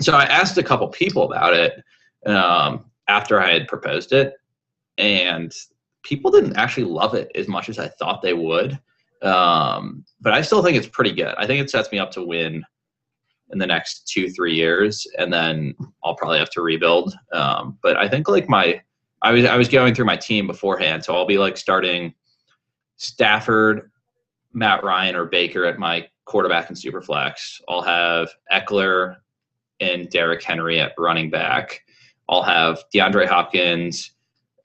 so. 0.00 0.14
I 0.14 0.24
asked 0.24 0.58
a 0.58 0.62
couple 0.62 0.88
people 0.88 1.24
about 1.24 1.54
it 1.54 1.82
um, 2.26 2.84
after 3.08 3.40
I 3.40 3.52
had 3.52 3.68
proposed 3.68 4.12
it, 4.12 4.34
and 4.98 5.52
people 6.02 6.30
didn't 6.30 6.56
actually 6.56 6.84
love 6.84 7.14
it 7.14 7.30
as 7.34 7.48
much 7.48 7.68
as 7.68 7.78
I 7.78 7.88
thought 7.88 8.22
they 8.22 8.34
would. 8.34 8.78
Um, 9.22 10.04
but 10.20 10.32
I 10.32 10.42
still 10.42 10.62
think 10.62 10.76
it's 10.76 10.88
pretty 10.88 11.12
good. 11.12 11.34
I 11.38 11.46
think 11.46 11.60
it 11.60 11.70
sets 11.70 11.90
me 11.90 11.98
up 11.98 12.10
to 12.12 12.22
win 12.22 12.64
in 13.50 13.58
the 13.58 13.66
next 13.66 14.08
two 14.08 14.30
three 14.30 14.54
years, 14.54 15.06
and 15.18 15.32
then 15.32 15.74
I'll 16.04 16.16
probably 16.16 16.38
have 16.38 16.50
to 16.50 16.62
rebuild. 16.62 17.16
Um, 17.32 17.78
but 17.82 17.96
I 17.96 18.08
think 18.08 18.28
like 18.28 18.48
my 18.48 18.80
I 19.22 19.32
was 19.32 19.44
I 19.44 19.56
was 19.56 19.68
going 19.68 19.94
through 19.94 20.04
my 20.04 20.16
team 20.16 20.46
beforehand, 20.46 21.04
so 21.04 21.14
I'll 21.14 21.26
be 21.26 21.38
like 21.38 21.56
starting 21.56 22.14
Stafford, 22.96 23.90
Matt 24.52 24.84
Ryan, 24.84 25.16
or 25.16 25.26
Baker 25.26 25.64
at 25.64 25.78
my 25.78 26.06
quarterback 26.24 26.68
and 26.68 26.78
super 26.78 27.00
flex. 27.00 27.60
I'll 27.68 27.82
have 27.82 28.28
Ekeler 28.52 29.16
and 29.80 30.08
Derrick 30.10 30.42
Henry 30.42 30.80
at 30.80 30.92
running 30.98 31.30
back. 31.30 31.82
I'll 32.28 32.42
have 32.42 32.84
DeAndre 32.94 33.26
Hopkins, 33.26 34.12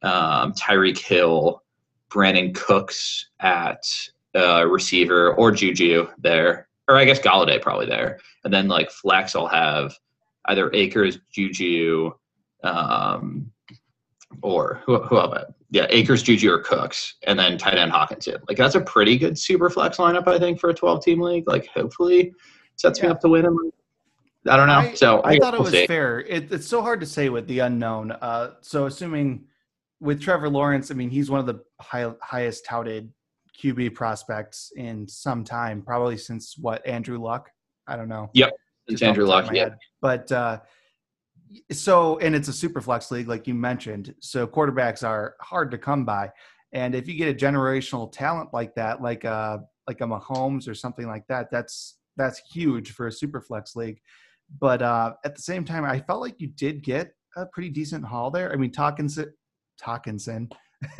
um, 0.01 0.53
Tyreek 0.53 0.97
Hill, 0.97 1.63
Brandin 2.09 2.53
Cooks 2.55 3.29
at 3.39 3.83
uh, 4.35 4.65
receiver, 4.67 5.33
or 5.35 5.51
Juju 5.51 6.07
there, 6.17 6.67
or 6.87 6.97
I 6.97 7.05
guess 7.05 7.19
Golladay 7.19 7.61
probably 7.61 7.85
there. 7.85 8.19
And 8.43 8.53
then 8.53 8.67
like 8.67 8.89
flex, 8.89 9.35
I'll 9.35 9.47
have 9.47 9.95
either 10.45 10.71
Akers, 10.73 11.19
Juju, 11.31 12.11
um, 12.63 13.51
or 14.41 14.81
who 14.85 15.01
who 15.03 15.17
have 15.17 15.33
it? 15.33 15.47
Yeah, 15.69 15.85
Akers, 15.89 16.23
Juju, 16.23 16.51
or 16.51 16.59
Cooks, 16.59 17.15
and 17.27 17.37
then 17.37 17.57
tight 17.57 17.77
end 17.77 17.91
Hockenson. 17.91 18.39
Like 18.47 18.57
that's 18.57 18.75
a 18.75 18.81
pretty 18.81 19.17
good 19.17 19.37
super 19.37 19.69
flex 19.69 19.97
lineup, 19.97 20.27
I 20.27 20.39
think, 20.39 20.59
for 20.59 20.69
a 20.69 20.73
12 20.73 21.03
team 21.03 21.21
league. 21.21 21.47
Like 21.47 21.67
hopefully 21.67 22.33
sets 22.75 22.99
yeah. 22.99 23.05
me 23.05 23.11
up 23.11 23.21
to 23.21 23.29
win. 23.29 23.71
I 24.47 24.57
don't 24.57 24.67
know. 24.67 24.73
I, 24.73 24.93
so 24.95 25.21
I, 25.21 25.31
I 25.31 25.39
thought 25.39 25.53
it 25.53 25.59
was 25.59 25.71
see. 25.71 25.87
fair. 25.87 26.21
It, 26.21 26.51
it's 26.51 26.67
so 26.67 26.81
hard 26.81 26.99
to 27.01 27.05
say 27.05 27.29
with 27.29 27.47
the 27.47 27.59
unknown. 27.59 28.11
Uh, 28.11 28.51
so 28.61 28.85
assuming 28.87 29.45
with 29.99 30.19
Trevor 30.19 30.49
Lawrence, 30.49 30.89
I 30.89 30.95
mean, 30.95 31.09
he's 31.09 31.29
one 31.29 31.39
of 31.39 31.45
the 31.45 31.63
high, 31.79 32.11
highest 32.21 32.65
touted 32.65 33.11
QB 33.61 33.93
prospects 33.93 34.71
in 34.75 35.07
some 35.07 35.43
time, 35.43 35.83
probably 35.83 36.17
since 36.17 36.57
what 36.57 36.85
Andrew 36.87 37.19
Luck. 37.19 37.49
I 37.87 37.95
don't 37.95 38.09
know. 38.09 38.29
Yep, 38.33 38.51
it's 38.87 39.01
Andrew 39.01 39.25
Luck. 39.25 39.51
Yeah, 39.53 39.69
but 40.01 40.31
uh, 40.31 40.59
so 41.71 42.17
and 42.19 42.35
it's 42.35 42.47
a 42.47 42.53
super 42.53 42.81
flex 42.81 43.11
league, 43.11 43.27
like 43.27 43.47
you 43.47 43.53
mentioned. 43.53 44.15
So 44.19 44.47
quarterbacks 44.47 45.07
are 45.07 45.35
hard 45.39 45.69
to 45.71 45.77
come 45.77 46.05
by, 46.05 46.31
and 46.73 46.95
if 46.95 47.07
you 47.07 47.13
get 47.13 47.29
a 47.29 47.33
generational 47.33 48.11
talent 48.11 48.53
like 48.53 48.73
that, 48.75 49.01
like 49.01 49.23
a 49.23 49.29
uh, 49.29 49.57
like 49.87 50.01
a 50.01 50.05
Mahomes 50.05 50.67
or 50.67 50.73
something 50.73 51.07
like 51.07 51.27
that, 51.27 51.51
that's 51.51 51.97
that's 52.17 52.41
huge 52.51 52.91
for 52.91 53.07
a 53.07 53.11
super 53.11 53.41
flex 53.41 53.75
league. 53.75 53.99
But 54.59 54.81
uh, 54.81 55.13
at 55.23 55.35
the 55.35 55.41
same 55.41 55.65
time, 55.65 55.85
I 55.85 55.99
felt 55.99 56.21
like 56.21 56.39
you 56.39 56.47
did 56.47 56.83
get 56.83 57.13
a 57.35 57.45
pretty 57.45 57.69
decent 57.69 58.05
haul 58.05 58.31
there. 58.31 58.51
I 58.51 58.55
mean, 58.55 58.71
Hockenson, 58.71 59.31
Hockenson, 59.81 60.51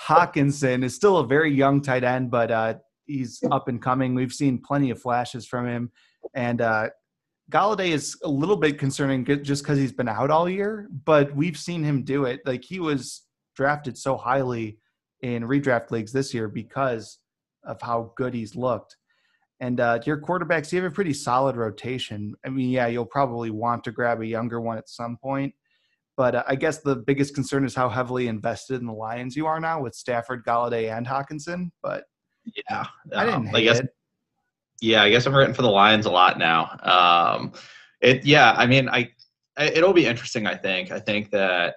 Hockenson 0.00 0.84
is 0.84 0.94
still 0.94 1.18
a 1.18 1.26
very 1.26 1.52
young 1.52 1.80
tight 1.80 2.04
end, 2.04 2.30
but 2.30 2.50
uh, 2.50 2.74
he's 3.06 3.42
up 3.50 3.68
and 3.68 3.82
coming. 3.82 4.14
We've 4.14 4.32
seen 4.32 4.58
plenty 4.58 4.90
of 4.90 5.00
flashes 5.00 5.46
from 5.46 5.66
him, 5.66 5.90
and 6.34 6.60
uh, 6.60 6.90
Golladay 7.50 7.90
is 7.90 8.16
a 8.24 8.28
little 8.28 8.56
bit 8.56 8.78
concerning 8.78 9.24
just 9.42 9.62
because 9.62 9.78
he's 9.78 9.92
been 9.92 10.08
out 10.08 10.30
all 10.30 10.48
year. 10.48 10.88
But 11.04 11.34
we've 11.34 11.58
seen 11.58 11.82
him 11.82 12.04
do 12.04 12.24
it. 12.24 12.40
Like 12.46 12.64
he 12.64 12.78
was 12.78 13.22
drafted 13.56 13.98
so 13.98 14.16
highly 14.16 14.78
in 15.22 15.42
redraft 15.42 15.90
leagues 15.90 16.12
this 16.12 16.32
year 16.32 16.48
because 16.48 17.18
of 17.64 17.80
how 17.82 18.12
good 18.16 18.34
he's 18.34 18.54
looked. 18.56 18.96
And 19.60 19.78
uh, 19.78 20.00
your 20.06 20.18
quarterbacks, 20.18 20.72
you 20.72 20.82
have 20.82 20.90
a 20.90 20.94
pretty 20.94 21.12
solid 21.12 21.54
rotation. 21.54 22.34
I 22.44 22.48
mean, 22.48 22.70
yeah, 22.70 22.86
you'll 22.86 23.04
probably 23.04 23.50
want 23.50 23.84
to 23.84 23.92
grab 23.92 24.20
a 24.22 24.26
younger 24.26 24.60
one 24.60 24.78
at 24.78 24.88
some 24.88 25.18
point. 25.18 25.54
But 26.16 26.34
uh, 26.34 26.44
I 26.48 26.54
guess 26.54 26.78
the 26.78 26.96
biggest 26.96 27.34
concern 27.34 27.64
is 27.64 27.74
how 27.74 27.88
heavily 27.88 28.28
invested 28.28 28.80
in 28.80 28.86
the 28.86 28.92
Lions 28.92 29.36
you 29.36 29.46
are 29.46 29.60
now 29.60 29.82
with 29.82 29.94
Stafford, 29.94 30.44
Golladay, 30.44 30.94
and 30.94 31.06
Hockenson. 31.06 31.70
But 31.82 32.04
yeah, 32.44 32.86
I 33.14 33.24
didn't 33.26 33.48
um, 33.48 33.54
I 33.54 33.60
guess, 33.60 33.80
it. 33.80 33.94
Yeah, 34.80 35.02
I 35.02 35.10
guess 35.10 35.26
I'm 35.26 35.34
written 35.34 35.54
for 35.54 35.62
the 35.62 35.70
Lions 35.70 36.06
a 36.06 36.10
lot 36.10 36.38
now. 36.38 36.76
Um, 36.82 37.52
it 38.00 38.24
yeah, 38.24 38.54
I 38.56 38.66
mean, 38.66 38.88
I 38.88 39.10
it'll 39.58 39.92
be 39.92 40.06
interesting. 40.06 40.46
I 40.46 40.54
think. 40.54 40.90
I 40.90 40.98
think 40.98 41.30
that 41.30 41.74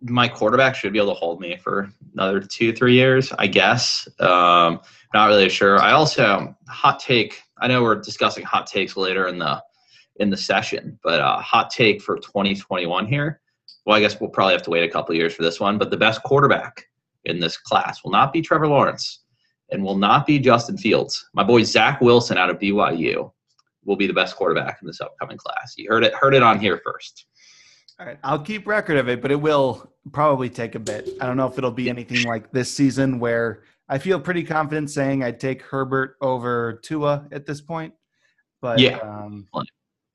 my 0.00 0.28
quarterback 0.28 0.74
should 0.74 0.92
be 0.92 0.98
able 0.98 1.14
to 1.14 1.18
hold 1.18 1.40
me 1.40 1.56
for 1.56 1.90
another 2.14 2.40
two, 2.40 2.72
three 2.72 2.94
years, 2.94 3.32
I 3.38 3.46
guess. 3.46 4.08
Um, 4.18 4.80
not 5.14 5.26
really 5.26 5.48
sure. 5.48 5.80
I 5.80 5.92
also 5.92 6.54
hot 6.68 7.00
take. 7.00 7.42
I 7.58 7.68
know 7.68 7.82
we're 7.82 7.96
discussing 7.96 8.44
hot 8.44 8.66
takes 8.66 8.96
later 8.96 9.28
in 9.28 9.38
the 9.38 9.62
in 10.16 10.30
the 10.30 10.36
session, 10.36 10.98
but 11.02 11.20
uh, 11.20 11.38
hot 11.40 11.70
take 11.70 12.02
for 12.02 12.16
2021 12.16 13.06
here. 13.06 13.40
Well, 13.86 13.96
I 13.96 14.00
guess 14.00 14.20
we'll 14.20 14.30
probably 14.30 14.52
have 14.52 14.62
to 14.62 14.70
wait 14.70 14.84
a 14.84 14.92
couple 14.92 15.14
years 15.14 15.34
for 15.34 15.42
this 15.42 15.58
one. 15.58 15.78
But 15.78 15.90
the 15.90 15.96
best 15.96 16.22
quarterback 16.22 16.86
in 17.24 17.40
this 17.40 17.56
class 17.56 18.04
will 18.04 18.10
not 18.10 18.32
be 18.32 18.42
Trevor 18.42 18.68
Lawrence, 18.68 19.22
and 19.70 19.82
will 19.82 19.96
not 19.96 20.26
be 20.26 20.38
Justin 20.38 20.76
Fields. 20.76 21.28
My 21.34 21.42
boy 21.42 21.62
Zach 21.62 22.00
Wilson 22.00 22.38
out 22.38 22.50
of 22.50 22.58
BYU 22.58 23.32
will 23.84 23.96
be 23.96 24.06
the 24.06 24.12
best 24.12 24.36
quarterback 24.36 24.78
in 24.80 24.86
this 24.86 25.00
upcoming 25.00 25.36
class. 25.36 25.74
You 25.76 25.88
heard 25.90 26.04
it. 26.04 26.14
Heard 26.14 26.34
it 26.34 26.42
on 26.42 26.60
here 26.60 26.80
first. 26.84 27.26
All 27.98 28.06
right, 28.06 28.18
I'll 28.24 28.38
keep 28.38 28.66
record 28.66 28.96
of 28.96 29.08
it, 29.08 29.20
but 29.20 29.30
it 29.30 29.40
will 29.40 29.92
probably 30.12 30.48
take 30.48 30.74
a 30.74 30.80
bit. 30.80 31.08
I 31.20 31.26
don't 31.26 31.36
know 31.36 31.46
if 31.46 31.58
it'll 31.58 31.70
be 31.70 31.88
anything 31.88 32.24
like 32.24 32.50
this 32.50 32.72
season 32.72 33.18
where 33.18 33.62
I 33.92 33.98
feel 33.98 34.18
pretty 34.18 34.42
confident 34.42 34.90
saying 34.90 35.22
I'd 35.22 35.38
take 35.38 35.60
Herbert 35.60 36.16
over 36.22 36.80
Tua 36.82 37.28
at 37.30 37.44
this 37.44 37.60
point. 37.60 37.92
But 38.62 38.78
yeah, 38.78 38.96
um, 38.96 39.46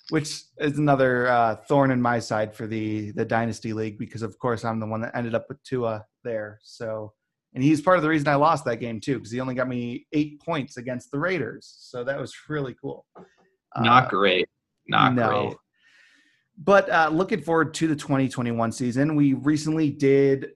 which 0.10 0.42
is 0.58 0.80
another 0.80 1.28
uh, 1.28 1.58
thorn 1.58 1.92
in 1.92 2.02
my 2.02 2.18
side 2.18 2.56
for 2.56 2.66
the 2.66 3.12
the 3.12 3.24
dynasty 3.24 3.74
league 3.74 4.00
because 4.00 4.24
of 4.24 4.40
course 4.40 4.66
I'm 4.66 4.80
the 4.80 4.88
one 4.88 5.02
that 5.02 5.16
ended 5.16 5.36
up 5.36 5.46
with 5.48 5.62
Tua 5.62 6.04
there. 6.24 6.60
So 6.64 7.14
and 7.54 7.64
he's 7.64 7.80
part 7.80 7.98
of 7.98 8.04
the 8.04 8.10
reason 8.10 8.28
I 8.28 8.34
lost 8.34 8.66
that 8.66 8.78
game 8.78 9.00
too 9.00 9.20
because 9.20 9.32
he 9.32 9.40
only 9.40 9.54
got 9.54 9.68
me 9.68 10.08
eight 10.12 10.42
points 10.42 10.78
against 10.78 11.12
the 11.12 11.20
Raiders. 11.20 11.72
So 11.80 12.04
that 12.04 12.20
was 12.20 12.34
really 12.50 12.76
cool. 12.82 13.06
Not 13.78 14.06
uh, 14.06 14.10
great. 14.10 14.50
Not 14.88 15.14
no. 15.14 15.30
great. 15.30 15.58
But 16.58 16.90
uh, 16.90 17.10
looking 17.14 17.44
forward 17.44 17.76
to 17.76 17.88
the 17.88 17.96
2021 17.96 18.72
season, 18.72 19.16
we 19.16 19.34
recently 19.34 19.92
did 19.92 20.54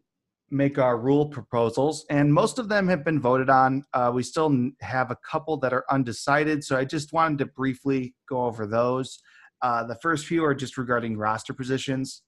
make 0.52 0.78
our 0.78 0.98
rule 0.98 1.26
proposals, 1.28 2.06
and 2.10 2.34
most 2.34 2.60
of 2.60 2.70
them 2.70 2.88
have 2.88 3.04
been 3.04 3.20
voted 3.20 3.50
on. 3.50 3.84
Uh, 3.94 4.12
we 4.14 4.22
still 4.22 4.70
have 4.82 5.10
a 5.10 5.18
couple 5.30 5.58
that 5.58 5.74
are 5.74 5.86
undecided, 5.90 6.64
so 6.64 6.78
I 6.78 6.86
just 6.86 7.14
wanted 7.14 7.40
to 7.40 7.46
briefly 7.46 8.14
go 8.28 8.46
over 8.46 8.68
those. 8.68 9.20
Uh, 9.62 9.84
the 9.86 9.96
first 9.96 10.26
few 10.26 10.44
are 10.44 10.56
just 10.56 10.78
regarding 10.78 11.18
roster 11.18 11.54
positions. 11.54 12.24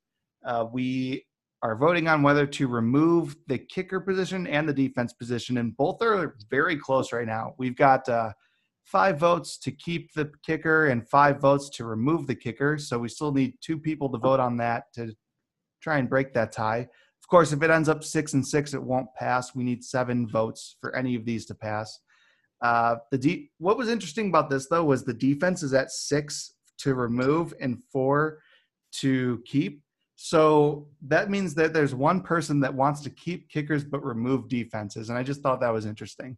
Uh, 0.45 0.65
we 0.71 1.25
are 1.61 1.75
voting 1.75 2.07
on 2.07 2.21
whether 2.21 2.45
to 2.45 2.67
remove 2.67 3.35
the 3.47 3.57
kicker 3.57 3.99
position 3.99 4.47
and 4.47 4.67
the 4.67 4.73
defense 4.73 5.13
position, 5.13 5.57
and 5.57 5.75
both 5.75 6.01
are 6.01 6.35
very 6.49 6.77
close 6.77 7.11
right 7.13 7.27
now. 7.27 7.53
We've 7.57 7.75
got 7.75 8.07
uh, 8.07 8.31
five 8.83 9.17
votes 9.17 9.57
to 9.59 9.71
keep 9.71 10.13
the 10.13 10.31
kicker 10.45 10.87
and 10.87 11.07
five 11.07 11.39
votes 11.39 11.69
to 11.71 11.85
remove 11.85 12.27
the 12.27 12.35
kicker. 12.35 12.77
So 12.77 12.99
we 12.99 13.09
still 13.09 13.31
need 13.31 13.53
two 13.61 13.79
people 13.79 14.09
to 14.09 14.17
vote 14.17 14.39
on 14.39 14.57
that 14.57 14.93
to 14.95 15.13
try 15.81 15.97
and 15.97 16.09
break 16.09 16.33
that 16.33 16.51
tie. 16.51 16.87
Of 17.23 17.29
course, 17.29 17.53
if 17.53 17.63
it 17.63 17.71
ends 17.71 17.89
up 17.89 18.03
six 18.03 18.33
and 18.33 18.45
six, 18.45 18.73
it 18.73 18.83
won't 18.83 19.07
pass. 19.15 19.55
We 19.55 19.63
need 19.63 19.83
seven 19.83 20.27
votes 20.27 20.75
for 20.81 20.95
any 20.95 21.15
of 21.15 21.25
these 21.25 21.45
to 21.47 21.55
pass. 21.55 21.99
Uh, 22.61 22.95
the 23.11 23.17
de- 23.17 23.51
what 23.57 23.77
was 23.77 23.89
interesting 23.89 24.27
about 24.27 24.49
this 24.49 24.67
though 24.67 24.83
was 24.83 25.03
the 25.03 25.13
defense 25.13 25.63
is 25.63 25.73
at 25.73 25.91
six 25.91 26.53
to 26.79 26.95
remove 26.95 27.53
and 27.59 27.81
four 27.91 28.39
to 28.93 29.41
keep. 29.45 29.81
So 30.15 30.87
that 31.07 31.29
means 31.29 31.55
that 31.55 31.73
there's 31.73 31.95
one 31.95 32.21
person 32.21 32.59
that 32.61 32.73
wants 32.73 33.01
to 33.01 33.09
keep 33.09 33.49
kickers 33.49 33.83
but 33.83 34.03
remove 34.05 34.47
defenses, 34.47 35.09
and 35.09 35.17
I 35.17 35.23
just 35.23 35.41
thought 35.41 35.59
that 35.61 35.73
was 35.73 35.85
interesting. 35.85 36.37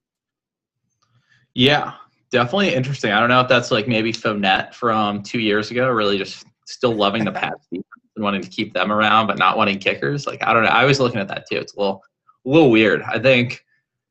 Yeah, 1.53 1.93
definitely 2.31 2.73
interesting. 2.73 3.11
I 3.11 3.19
don't 3.19 3.29
know 3.29 3.41
if 3.41 3.47
that's 3.47 3.71
like 3.71 3.87
maybe 3.87 4.11
Fournette 4.11 4.73
from 4.73 5.21
two 5.21 5.39
years 5.39 5.71
ago, 5.71 5.89
really 5.89 6.17
just 6.17 6.45
still 6.65 6.93
loving 6.93 7.23
the 7.23 7.31
Pats 7.31 7.67
and 7.71 7.83
wanting 8.17 8.41
to 8.41 8.49
keep 8.49 8.73
them 8.73 8.91
around, 8.91 9.27
but 9.27 9.37
not 9.37 9.57
wanting 9.57 9.79
kickers. 9.79 10.27
Like 10.27 10.43
I 10.43 10.53
don't 10.53 10.63
know. 10.63 10.69
I 10.69 10.85
was 10.85 10.99
looking 10.99 11.19
at 11.19 11.27
that 11.29 11.45
too. 11.49 11.57
It's 11.57 11.73
a 11.75 11.79
little, 11.79 12.01
a 12.45 12.49
little 12.49 12.71
weird. 12.71 13.01
I 13.03 13.19
think 13.19 13.63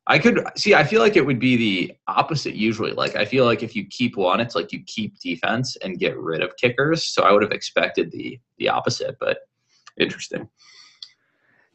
I 0.06 0.18
could 0.18 0.44
see. 0.56 0.74
I 0.74 0.84
feel 0.84 1.00
like 1.00 1.16
it 1.16 1.24
would 1.24 1.40
be 1.40 1.56
the 1.56 1.92
opposite 2.08 2.54
usually. 2.54 2.92
Like 2.92 3.16
I 3.16 3.24
feel 3.24 3.44
like 3.44 3.62
if 3.62 3.74
you 3.74 3.86
keep 3.86 4.16
one, 4.16 4.40
it's 4.40 4.54
like 4.54 4.72
you 4.72 4.82
keep 4.86 5.18
defense 5.18 5.76
and 5.76 5.98
get 5.98 6.18
rid 6.18 6.42
of 6.42 6.56
kickers. 6.56 7.04
So 7.04 7.22
I 7.22 7.32
would 7.32 7.42
have 7.42 7.52
expected 7.52 8.10
the 8.10 8.38
the 8.58 8.68
opposite, 8.68 9.16
but 9.18 9.38
interesting. 9.98 10.48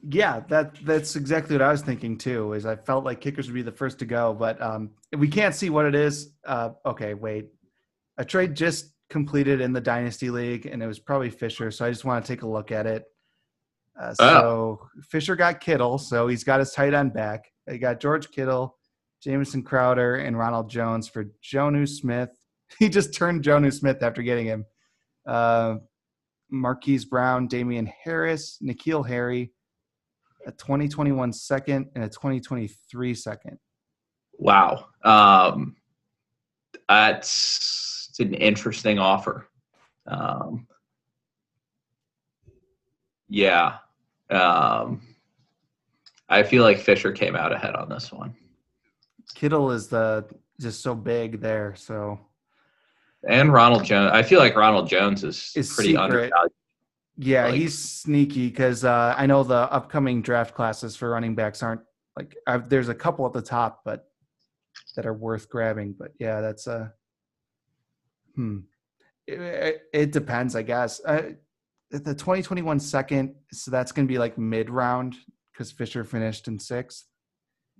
Yeah, 0.07 0.41
that 0.47 0.75
that's 0.85 1.15
exactly 1.15 1.55
what 1.55 1.63
I 1.63 1.71
was 1.71 1.81
thinking 1.81 2.17
too. 2.17 2.53
Is 2.53 2.65
I 2.65 2.75
felt 2.75 3.03
like 3.03 3.19
kickers 3.19 3.47
would 3.47 3.55
be 3.55 3.63
the 3.63 3.71
first 3.71 3.99
to 3.99 4.05
go, 4.05 4.33
but 4.33 4.61
um, 4.61 4.91
we 5.17 5.27
can't 5.27 5.55
see 5.55 5.69
what 5.69 5.85
it 5.85 5.95
is. 5.95 6.31
Uh, 6.45 6.71
okay, 6.85 7.15
wait. 7.15 7.49
A 8.17 8.25
trade 8.25 8.55
just 8.55 8.91
completed 9.09 9.61
in 9.61 9.73
the 9.73 9.81
dynasty 9.81 10.29
league, 10.29 10.65
and 10.65 10.81
it 10.81 10.87
was 10.87 10.99
probably 10.99 11.29
Fisher. 11.29 11.71
So 11.71 11.85
I 11.85 11.89
just 11.89 12.05
want 12.05 12.23
to 12.23 12.31
take 12.31 12.43
a 12.43 12.47
look 12.47 12.71
at 12.71 12.85
it. 12.85 13.05
Uh, 13.99 14.13
so 14.13 14.25
oh. 14.25 14.87
Fisher 15.09 15.35
got 15.35 15.59
Kittle, 15.59 15.97
so 15.97 16.27
he's 16.27 16.43
got 16.43 16.59
his 16.59 16.71
tight 16.71 16.93
end 16.93 17.13
back. 17.13 17.51
He 17.69 17.77
got 17.77 17.99
George 17.99 18.31
Kittle, 18.31 18.77
Jamison 19.21 19.63
Crowder, 19.63 20.15
and 20.15 20.37
Ronald 20.37 20.69
Jones 20.69 21.07
for 21.07 21.25
Jonnu 21.43 21.87
Smith. 21.87 22.29
He 22.77 22.87
just 22.87 23.15
turned 23.15 23.43
Jonnu 23.43 23.73
Smith 23.73 24.03
after 24.03 24.21
getting 24.21 24.45
him. 24.45 24.63
Uh, 25.25 25.77
Marquise 26.51 27.03
Brown, 27.03 27.47
Damien 27.47 27.91
Harris, 28.03 28.59
N'Keal 28.63 29.07
Harry, 29.07 29.51
a 30.45 30.51
2021 30.51 31.33
second, 31.33 31.87
and 31.95 32.03
a 32.03 32.09
2023 32.09 33.15
second. 33.15 33.57
Wow. 34.37 34.85
Um, 35.03 35.75
that's 36.89 38.09
an 38.19 38.33
interesting 38.33 38.99
offer. 38.99 39.47
Um, 40.07 40.67
yeah. 43.29 43.77
Um, 44.29 45.01
I 46.27 46.43
feel 46.43 46.63
like 46.63 46.79
Fisher 46.79 47.11
came 47.11 47.35
out 47.35 47.53
ahead 47.53 47.75
on 47.75 47.89
this 47.89 48.11
one. 48.11 48.35
Kittle 49.35 49.71
is 49.71 49.87
the 49.87 50.25
just 50.59 50.81
so 50.81 50.93
big 50.93 51.39
there, 51.39 51.75
so 51.75 52.19
and 53.27 53.53
Ronald 53.53 53.83
Jones. 53.85 54.11
I 54.13 54.23
feel 54.23 54.39
like 54.39 54.55
Ronald 54.55 54.89
Jones 54.89 55.23
is, 55.23 55.51
is 55.55 55.73
pretty 55.73 55.91
secret. 55.91 56.03
undervalued. 56.03 56.51
Yeah, 57.17 57.45
like, 57.45 57.55
he's 57.55 57.77
sneaky 57.77 58.49
because 58.49 58.83
uh, 58.85 59.13
I 59.17 59.25
know 59.25 59.43
the 59.43 59.71
upcoming 59.71 60.21
draft 60.21 60.55
classes 60.55 60.95
for 60.95 61.09
running 61.09 61.35
backs 61.35 61.61
aren't 61.61 61.81
like 62.15 62.35
I've, 62.47 62.69
there's 62.69 62.89
a 62.89 62.95
couple 62.95 63.25
at 63.25 63.33
the 63.33 63.41
top, 63.41 63.81
but 63.83 64.08
that 64.95 65.05
are 65.05 65.13
worth 65.13 65.49
grabbing. 65.49 65.95
But 65.97 66.11
yeah, 66.19 66.41
that's 66.41 66.67
a 66.67 66.73
uh, 66.73 66.87
hmm. 68.35 68.59
It, 69.27 69.39
it, 69.39 69.81
it 69.93 70.11
depends, 70.11 70.55
I 70.55 70.63
guess. 70.63 71.01
Uh, 71.05 71.33
the 71.91 72.13
2021 72.13 72.79
second, 72.79 73.35
so 73.51 73.71
that's 73.71 73.91
going 73.91 74.07
to 74.07 74.11
be 74.11 74.17
like 74.17 74.37
mid 74.37 74.69
round 74.69 75.15
because 75.51 75.71
Fisher 75.71 76.03
finished 76.03 76.47
in 76.47 76.57
sixth. 76.59 77.05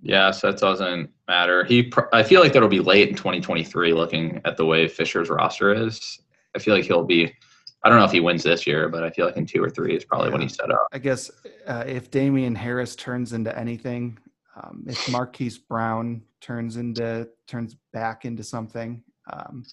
Yeah, 0.02 0.30
so 0.30 0.50
that 0.50 0.60
doesn't 0.60 1.10
matter. 1.28 1.64
He, 1.64 1.92
I 2.12 2.22
feel 2.22 2.40
like 2.40 2.52
that'll 2.52 2.68
be 2.68 2.80
late 2.80 3.08
in 3.08 3.14
2023. 3.14 3.92
Looking 3.92 4.40
at 4.44 4.56
the 4.56 4.64
way 4.64 4.88
Fisher's 4.88 5.28
roster 5.28 5.74
is, 5.74 6.20
I 6.56 6.58
feel 6.58 6.74
like 6.74 6.84
he'll 6.84 7.04
be. 7.04 7.34
I 7.82 7.88
don't 7.88 7.98
know 7.98 8.04
if 8.04 8.12
he 8.12 8.20
wins 8.20 8.42
this 8.42 8.66
year, 8.66 8.88
but 8.88 9.02
I 9.02 9.10
feel 9.10 9.26
like 9.26 9.36
in 9.36 9.46
two 9.46 9.62
or 9.62 9.70
three 9.70 9.96
is 9.96 10.04
probably 10.04 10.28
yeah. 10.28 10.32
when 10.32 10.42
he's 10.42 10.54
set 10.54 10.70
up. 10.70 10.86
I 10.92 10.98
guess 10.98 11.30
uh, 11.66 11.84
if 11.86 12.10
Damien 12.10 12.54
Harris 12.54 12.94
turns 12.94 13.32
into 13.32 13.56
anything, 13.58 14.18
um, 14.56 14.84
if 14.86 15.10
Marquise 15.10 15.58
Brown 15.58 16.22
turns 16.40 16.76
into 16.76 17.28
turns 17.46 17.76
back 17.92 18.24
into 18.24 18.42
something, 18.42 19.02
um, 19.32 19.64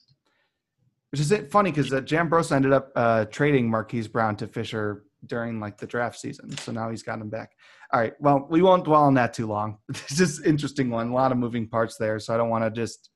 which 1.11 1.21
is 1.21 1.31
it 1.31 1.51
funny 1.51 1.71
because 1.71 1.91
uh, 1.93 2.01
Jambros 2.01 2.51
ended 2.51 2.73
up 2.73 2.91
uh, 2.95 3.25
trading 3.25 3.69
Marquise 3.69 4.07
Brown 4.07 4.35
to 4.37 4.47
Fisher 4.47 5.05
during 5.25 5.59
like 5.59 5.77
the 5.77 5.87
draft 5.87 6.19
season, 6.19 6.55
so 6.57 6.71
now 6.71 6.89
he's 6.89 7.03
got 7.03 7.19
him 7.19 7.29
back. 7.29 7.51
All 7.91 7.99
right, 7.99 8.13
well, 8.19 8.45
we 8.49 8.61
won't 8.61 8.85
dwell 8.85 9.03
on 9.03 9.13
that 9.15 9.33
too 9.33 9.47
long. 9.47 9.77
this 9.87 10.19
is 10.19 10.43
interesting 10.43 10.89
one, 10.89 11.09
a 11.09 11.13
lot 11.13 11.31
of 11.31 11.37
moving 11.37 11.67
parts 11.67 11.97
there, 11.97 12.19
so 12.19 12.33
I 12.33 12.37
don't 12.37 12.49
want 12.49 12.63
to 12.63 12.71
just 12.71 13.09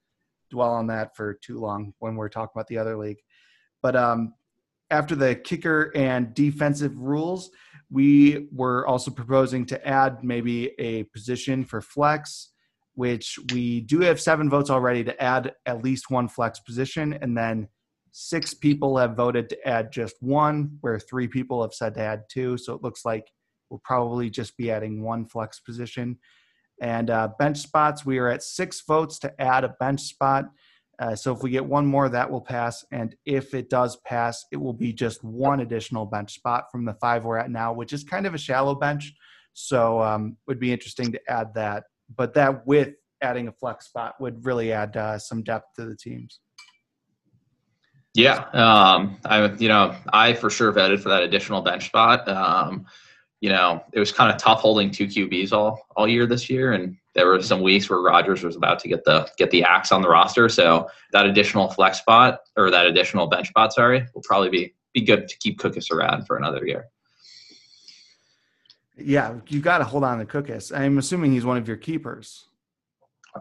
dwell 0.50 0.72
on 0.72 0.88
that 0.88 1.16
for 1.16 1.34
too 1.36 1.60
long 1.60 1.94
when 2.00 2.16
we're 2.16 2.30
talking 2.30 2.52
about 2.56 2.68
the 2.68 2.78
other 2.78 2.98
league. 2.98 3.20
But 3.82 3.96
um, 3.96 4.34
after 4.92 5.16
the 5.16 5.36
kicker 5.36 5.92
and 5.96 6.34
defensive 6.34 6.98
rules, 6.98 7.50
we 7.90 8.48
were 8.52 8.86
also 8.88 9.12
proposing 9.12 9.66
to 9.68 9.88
add 9.88 10.24
maybe 10.24 10.72
a 10.80 11.04
position 11.04 11.66
for 11.66 11.82
flex 11.82 12.51
which 13.02 13.40
we 13.54 13.82
do 13.82 14.00
have 14.02 14.20
seven 14.22 14.50
votes 14.50 14.70
already 14.70 15.04
to 15.04 15.16
add 15.22 15.54
at 15.66 15.84
least 15.84 16.12
one 16.12 16.28
flex 16.28 16.60
position, 16.60 17.14
and 17.22 17.38
then 17.38 17.68
Six 18.14 18.54
people 18.54 18.98
have 18.98 19.16
voted 19.16 19.48
to 19.50 19.68
add 19.68 19.92
just 19.92 20.16
one, 20.20 20.78
where 20.82 21.00
three 21.00 21.28
people 21.28 21.62
have 21.62 21.74
said 21.74 21.94
to 21.94 22.02
add 22.02 22.24
two. 22.30 22.58
So 22.58 22.74
it 22.74 22.84
looks 22.84 23.06
like 23.06 23.32
we'll 23.70 23.82
probably 23.86 24.30
just 24.30 24.58
be 24.58 24.70
adding 24.70 25.02
one 25.02 25.26
flex 25.26 25.62
position. 25.62 26.18
And 26.82 27.10
uh, 27.10 27.30
bench 27.40 27.60
spots, 27.60 28.06
we 28.06 28.18
are 28.18 28.28
at 28.28 28.44
six 28.44 28.82
votes 28.86 29.18
to 29.20 29.42
add 29.42 29.64
a 29.64 29.76
bench 29.80 30.02
spot. 30.02 30.46
Uh, 31.00 31.16
so 31.16 31.34
if 31.34 31.42
we 31.42 31.52
get 31.52 31.66
one 31.66 31.86
more, 31.86 32.10
that 32.10 32.30
will 32.30 32.42
pass. 32.42 32.84
And 32.92 33.16
if 33.26 33.54
it 33.54 33.70
does 33.70 33.96
pass, 34.06 34.46
it 34.52 34.58
will 34.58 34.74
be 34.74 34.92
just 34.92 35.24
one 35.24 35.62
additional 35.62 36.06
bench 36.06 36.34
spot 36.34 36.66
from 36.70 36.84
the 36.84 36.96
five 36.96 37.24
we're 37.24 37.38
at 37.38 37.50
now, 37.50 37.72
which 37.72 37.94
is 37.94 38.04
kind 38.04 38.28
of 38.28 38.34
a 38.34 38.38
shallow 38.38 38.76
bench. 38.76 39.14
So 39.54 40.02
um, 40.02 40.36
would 40.48 40.60
be 40.60 40.74
interesting 40.74 41.14
to 41.14 41.22
add 41.30 41.54
that. 41.56 41.86
But 42.15 42.34
that 42.36 42.65
with 42.65 42.93
adding 43.21 43.47
a 43.47 43.52
flex 43.52 43.86
spot 43.88 44.15
would 44.19 44.45
really 44.45 44.71
add 44.71 44.97
uh, 44.97 45.19
some 45.19 45.43
depth 45.43 45.76
to 45.78 45.86
the 45.86 45.95
teams. 45.95 46.39
Yeah, 48.13 48.45
um, 48.54 49.17
I 49.24 49.52
you 49.54 49.69
know 49.69 49.95
I 50.12 50.34
for 50.34 50.50
sure 50.50 50.74
vetted 50.74 51.00
for 51.00 51.10
that 51.10 51.24
additional 51.24 51.62
bench 51.62 51.86
spot. 51.86 52.28
Um, 52.28 52.86
you 53.39 53.50
know, 53.50 53.84
it 53.93 54.00
was 54.00 54.12
kind 54.12 54.32
of 54.32 54.38
tough 54.38 54.60
holding 54.60 54.91
two 54.91 55.08
QBs 55.08 55.54
all 55.54 55.82
all 55.95 56.08
year 56.08 56.26
this 56.26 56.50
year, 56.50 56.74
and 56.74 56.97
there 57.15 57.28
were 57.28 57.41
some 57.41 57.62
weeks 57.62 57.89
where 57.89 58.00
Rodgers 58.00 58.43
was 58.43 58.56
about 58.56 58.80
to 58.80 58.89
get 58.89 59.06
the 59.06 59.30
get 59.38 59.50
the 59.52 59.63
axe 59.63 59.93
on 59.93 60.02
the 60.02 60.10
roster. 60.10 60.50
So 60.50 60.89
that 61.13 61.26
additional 61.26 61.69
flex 61.69 62.00
spot 62.00 62.39
or 62.58 62.69
that 62.69 62.86
additional 62.86 63.28
bench 63.28 63.47
spot, 63.47 63.74
sorry, 63.74 64.06
will 64.13 64.24
probably 64.24 64.50
be 64.50 64.74
be 64.93 65.02
good 65.02 65.30
to 65.30 65.38
keep 65.38 65.58
Cookus 65.60 65.89
around 65.89 66.26
for 66.26 66.38
another 66.38 66.65
year. 66.65 66.86
Yeah, 69.06 69.36
you 69.48 69.60
got 69.60 69.80
to 69.80 69.84
hold 69.84 70.04
on 70.04 70.20
to 70.20 70.26
Cookus. 70.26 70.78
I'm 70.78 70.98
assuming 70.98 71.32
he's 71.32 71.46
one 71.46 71.58
of 71.58 71.68
your 71.68 71.78
keepers. 71.78 72.46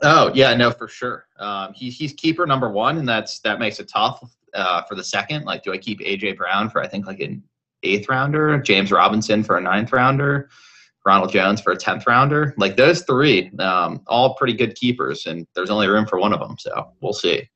Oh 0.03 0.31
yeah, 0.35 0.55
no, 0.55 0.71
for 0.71 0.89
sure. 0.89 1.27
Um, 1.39 1.73
he's 1.75 1.97
he's 1.97 2.13
keeper 2.13 2.47
number 2.47 2.71
one, 2.71 2.99
and 2.99 3.09
that's 3.09 3.41
that 3.41 3.59
makes 3.59 3.81
it 3.81 3.89
tough 3.89 4.23
uh, 4.55 4.83
for 4.83 4.95
the 4.95 5.05
second. 5.05 5.45
Like, 5.45 5.63
do 5.63 5.73
I 5.73 5.79
keep 5.79 6.01
AJ 6.01 6.37
Brown 6.37 6.71
for 6.71 6.81
I 6.81 6.87
think 6.87 7.07
like 7.07 7.21
an 7.21 7.43
eighth 7.83 8.09
rounder, 8.09 8.59
James 8.59 8.93
Robinson 8.93 9.43
for 9.43 9.57
a 9.59 9.61
ninth 9.61 9.93
rounder, 9.93 10.49
Ronald 11.05 11.33
Jones 11.33 11.61
for 11.61 11.73
a 11.73 11.77
tenth 11.77 12.07
rounder? 12.07 12.55
Like 12.57 12.77
those 12.77 13.03
three, 13.03 13.51
um, 13.59 14.03
all 14.07 14.35
pretty 14.35 14.55
good 14.55 14.77
keepers, 14.77 15.27
and 15.27 15.47
there's 15.55 15.71
only 15.71 15.89
room 15.89 16.07
for 16.07 16.19
one 16.21 16.33
of 16.33 16.41
them. 16.41 16.57
So 16.59 16.93
we'll 17.01 17.13
see. 17.13 17.49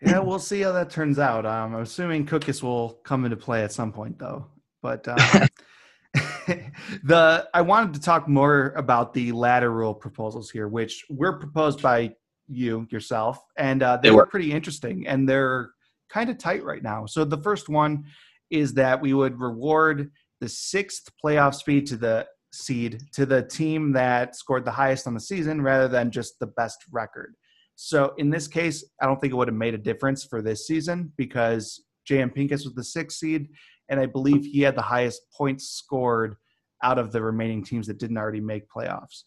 Yeah, 0.00 0.18
we'll 0.18 0.40
see 0.40 0.62
how 0.62 0.72
that 0.72 0.90
turns 0.90 1.20
out. 1.20 1.46
Um, 1.46 1.76
I'm 1.76 1.82
assuming 1.82 2.26
Cookus 2.26 2.60
will 2.60 2.94
come 3.04 3.24
into 3.24 3.36
play 3.36 3.62
at 3.62 3.70
some 3.70 3.92
point, 3.92 4.18
though. 4.18 4.46
But 4.82 5.06
um, 5.06 5.18
the 7.04 7.48
I 7.54 7.62
wanted 7.62 7.94
to 7.94 8.00
talk 8.00 8.28
more 8.28 8.74
about 8.76 9.14
the 9.14 9.32
lateral 9.32 9.94
proposals 9.94 10.50
here, 10.50 10.68
which 10.68 11.04
were 11.08 11.38
proposed 11.38 11.80
by 11.80 12.14
you 12.48 12.86
yourself, 12.90 13.38
and 13.56 13.82
uh, 13.82 13.96
they, 13.96 14.08
they 14.08 14.14
were. 14.14 14.26
pretty 14.26 14.52
interesting, 14.52 15.06
and 15.06 15.28
they're 15.28 15.70
kind 16.10 16.28
of 16.28 16.38
tight 16.38 16.64
right 16.64 16.82
now. 16.82 17.06
So 17.06 17.24
the 17.24 17.42
first 17.42 17.68
one 17.68 18.04
is 18.50 18.74
that 18.74 19.00
we 19.00 19.14
would 19.14 19.40
reward 19.40 20.10
the 20.40 20.48
sixth 20.48 21.08
playoff 21.24 21.54
speed 21.54 21.86
to 21.86 21.96
the 21.96 22.26
seed 22.52 23.00
to 23.14 23.24
the 23.24 23.42
team 23.42 23.92
that 23.92 24.36
scored 24.36 24.64
the 24.64 24.70
highest 24.70 25.06
on 25.06 25.14
the 25.14 25.20
season 25.20 25.62
rather 25.62 25.88
than 25.88 26.10
just 26.10 26.38
the 26.38 26.48
best 26.48 26.84
record. 26.90 27.34
So 27.76 28.12
in 28.18 28.28
this 28.28 28.46
case, 28.46 28.84
I 29.00 29.06
don't 29.06 29.18
think 29.20 29.32
it 29.32 29.36
would 29.36 29.48
have 29.48 29.56
made 29.56 29.74
a 29.74 29.78
difference 29.78 30.24
for 30.24 30.42
this 30.42 30.66
season 30.66 31.12
because 31.16 31.82
J.M. 32.06 32.30
Pincus 32.30 32.64
was 32.64 32.74
the 32.74 32.84
sixth 32.84 33.18
seed, 33.18 33.48
and 33.88 34.00
I 34.00 34.06
believe 34.06 34.44
he 34.44 34.60
had 34.60 34.76
the 34.76 34.82
highest 34.82 35.22
points 35.32 35.68
scored 35.68 36.36
out 36.82 36.98
of 36.98 37.12
the 37.12 37.22
remaining 37.22 37.64
teams 37.64 37.86
that 37.86 37.98
didn't 37.98 38.18
already 38.18 38.40
make 38.40 38.68
playoffs. 38.68 39.22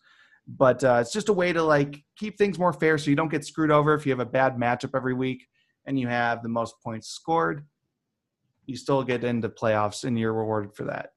But 0.48 0.84
uh, 0.84 1.00
it's 1.02 1.14
just 1.14 1.30
a 1.30 1.34
way 1.34 1.54
to 1.54 1.64
like 1.64 2.04
keep 2.18 2.38
things 2.38 2.60
more 2.60 2.74
fair, 2.74 2.98
so 2.98 3.10
you 3.10 3.16
don't 3.16 3.32
get 3.32 3.46
screwed 3.46 3.72
over 3.72 3.94
if 3.94 4.06
you 4.06 4.12
have 4.12 4.20
a 4.20 4.26
bad 4.26 4.58
matchup 4.58 4.92
every 4.96 5.14
week 5.14 5.48
and 5.86 6.00
you 6.00 6.08
have 6.08 6.44
the 6.44 6.50
most 6.50 6.76
points 6.84 7.10
scored. 7.10 7.66
You 8.66 8.76
still 8.76 9.04
get 9.04 9.24
into 9.24 9.50
playoffs, 9.50 10.04
and 10.04 10.18
you're 10.18 10.34
rewarded 10.34 10.74
for 10.76 10.86
that. 10.86 11.12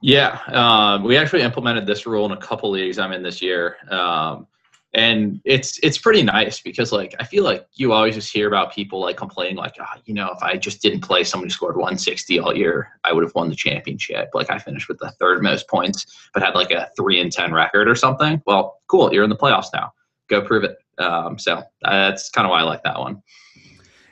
Yeah, 0.00 0.38
um, 0.48 1.02
we 1.02 1.16
actually 1.16 1.42
implemented 1.42 1.86
this 1.86 2.06
rule 2.06 2.26
in 2.26 2.32
a 2.32 2.36
couple 2.36 2.70
leagues 2.70 2.98
I'm 2.98 3.12
in 3.12 3.22
this 3.22 3.42
year. 3.42 3.78
Um, 3.90 4.46
and 4.94 5.40
it's 5.44 5.78
it's 5.82 5.98
pretty 5.98 6.22
nice 6.22 6.60
because 6.60 6.92
like 6.92 7.14
I 7.20 7.24
feel 7.24 7.44
like 7.44 7.66
you 7.74 7.92
always 7.92 8.14
just 8.14 8.32
hear 8.32 8.48
about 8.48 8.72
people 8.72 9.00
like 9.00 9.16
complaining 9.16 9.56
like 9.56 9.74
oh, 9.80 10.00
you 10.06 10.14
know 10.14 10.30
if 10.30 10.42
I 10.42 10.56
just 10.56 10.80
didn't 10.80 11.00
play 11.00 11.24
somebody 11.24 11.50
scored 11.50 11.76
160 11.76 12.38
all 12.38 12.56
year 12.56 12.88
I 13.04 13.12
would 13.12 13.22
have 13.22 13.34
won 13.34 13.50
the 13.50 13.54
championship. 13.54 14.30
Like 14.32 14.50
I 14.50 14.58
finished 14.58 14.88
with 14.88 14.98
the 14.98 15.10
third 15.20 15.42
most 15.42 15.68
points 15.68 16.06
but 16.32 16.42
had 16.42 16.54
like 16.54 16.70
a 16.70 16.88
three 16.96 17.20
and 17.20 17.30
ten 17.30 17.52
record 17.52 17.88
or 17.88 17.94
something. 17.94 18.42
Well 18.46 18.80
cool 18.88 19.12
you're 19.12 19.24
in 19.24 19.30
the 19.30 19.36
playoffs 19.36 19.68
now. 19.74 19.92
Go 20.28 20.40
prove 20.40 20.64
it. 20.64 20.78
Um, 20.98 21.38
so 21.38 21.56
uh, 21.56 21.64
that's 22.08 22.30
kind 22.30 22.46
of 22.46 22.50
why 22.50 22.60
I 22.60 22.64
like 22.64 22.82
that 22.82 22.98
one. 22.98 23.22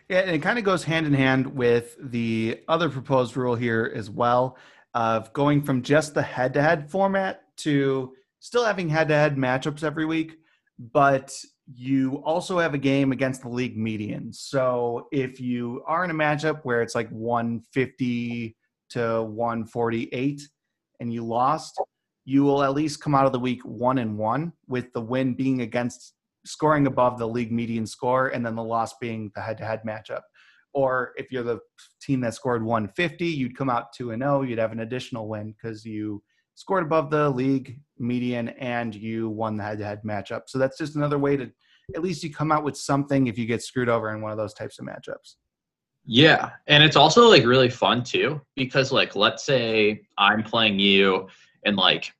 Yeah, 0.09 0.21
and 0.21 0.31
it 0.31 0.41
kind 0.41 0.59
of 0.59 0.65
goes 0.65 0.85
hand 0.85 1.07
in 1.07 1.15
hand 1.15 1.47
with 1.47 1.97
the 2.01 2.61
other 2.69 2.89
proposed 2.89 3.37
rule 3.37 3.57
here 3.57 3.91
as 3.95 4.09
well 4.09 4.57
of 4.95 5.33
going 5.33 5.63
from 5.63 5.83
just 5.83 6.15
the 6.15 6.23
head-to-head 6.23 6.89
format 6.89 7.43
to 7.57 8.15
still 8.39 8.65
having 8.65 8.89
head-to-head 8.89 9.37
matchups 9.37 9.83
every 9.83 10.07
week, 10.07 10.39
but 10.79 11.33
you 11.75 12.23
also 12.25 12.59
have 12.59 12.75
a 12.75 12.79
game 12.79 13.13
against 13.13 13.43
the 13.43 13.49
league 13.49 13.77
median. 13.77 14.33
So 14.33 15.09
if 15.11 15.41
you 15.41 15.83
are 15.87 16.05
in 16.05 16.11
a 16.11 16.15
matchup 16.15 16.61
where 16.63 16.83
it's 16.83 16.95
like 16.95 17.09
150 17.11 18.57
to 18.91 19.23
148 19.23 20.43
and 21.01 21.13
you 21.13 21.25
lost, 21.25 21.81
you 22.25 22.45
will 22.45 22.63
at 22.63 22.75
least 22.75 23.01
come 23.01 23.15
out 23.15 23.27
of 23.27 23.33
the 23.33 23.39
week 23.39 23.63
one 23.65 23.99
and 23.99 24.17
one 24.17 24.53
with 24.69 24.93
the 24.93 25.01
win 25.01 25.35
being 25.35 25.63
against 25.63 26.15
scoring 26.45 26.87
above 26.87 27.19
the 27.19 27.27
league 27.27 27.53
median 27.53 27.87
score 27.87 28.29
and 28.29 28.47
then 28.47 28.55
the 28.55 28.63
loss 28.63 28.95
being 29.01 29.33
the 29.35 29.41
head-to-head 29.41 29.83
matchup. 29.87 30.23
Or 30.73 31.13
if 31.17 31.33
you're 31.33 31.43
the 31.43 31.59
team 32.03 32.21
that 32.21 32.35
scored 32.35 32.63
150, 32.63 33.27
you'd 33.27 33.57
come 33.57 33.71
out 33.71 33.93
2 33.95 34.13
and 34.13 34.23
0, 34.23 34.43
you'd 34.43 34.59
have 34.59 34.73
an 34.73 34.81
additional 34.81 35.27
win 35.27 35.53
because 35.53 35.85
you 35.85 36.23
scored 36.55 36.85
above 36.85 37.11
the 37.11 37.31
league 37.31 37.81
median 37.99 38.49
and 38.51 38.95
you 38.95 39.29
won 39.29 39.57
the 39.57 39.63
head-to-head 39.63 40.03
matchup. 40.03 40.43
So 40.47 40.59
that's 40.59 40.79
just 40.79 40.97
another 40.97 41.19
way 41.19 41.37
to 41.37 41.51
at 41.95 42.03
least 42.03 42.25
you 42.25 42.33
come 42.33 42.51
out 42.51 42.65
with 42.65 42.77
something 42.77 43.27
if 43.27 43.39
you 43.39 43.47
get 43.47 43.63
screwed 43.63 43.89
over 43.89 44.13
in 44.13 44.21
one 44.21 44.33
of 44.33 44.39
those 44.39 44.55
types 44.55 44.79
of 44.79 44.87
matchups. 44.87 45.37
Yeah, 46.05 46.51
and 46.69 46.85
it's 46.85 46.97
also 46.97 47.29
like 47.29 47.45
really 47.45 47.69
fun 47.69 48.05
too 48.05 48.41
because 48.55 48.93
like 48.93 49.17
let's 49.17 49.45
say 49.45 50.03
I'm 50.19 50.43
playing 50.43 50.79
you 50.79 51.29
and 51.65 51.77
like 51.77 52.13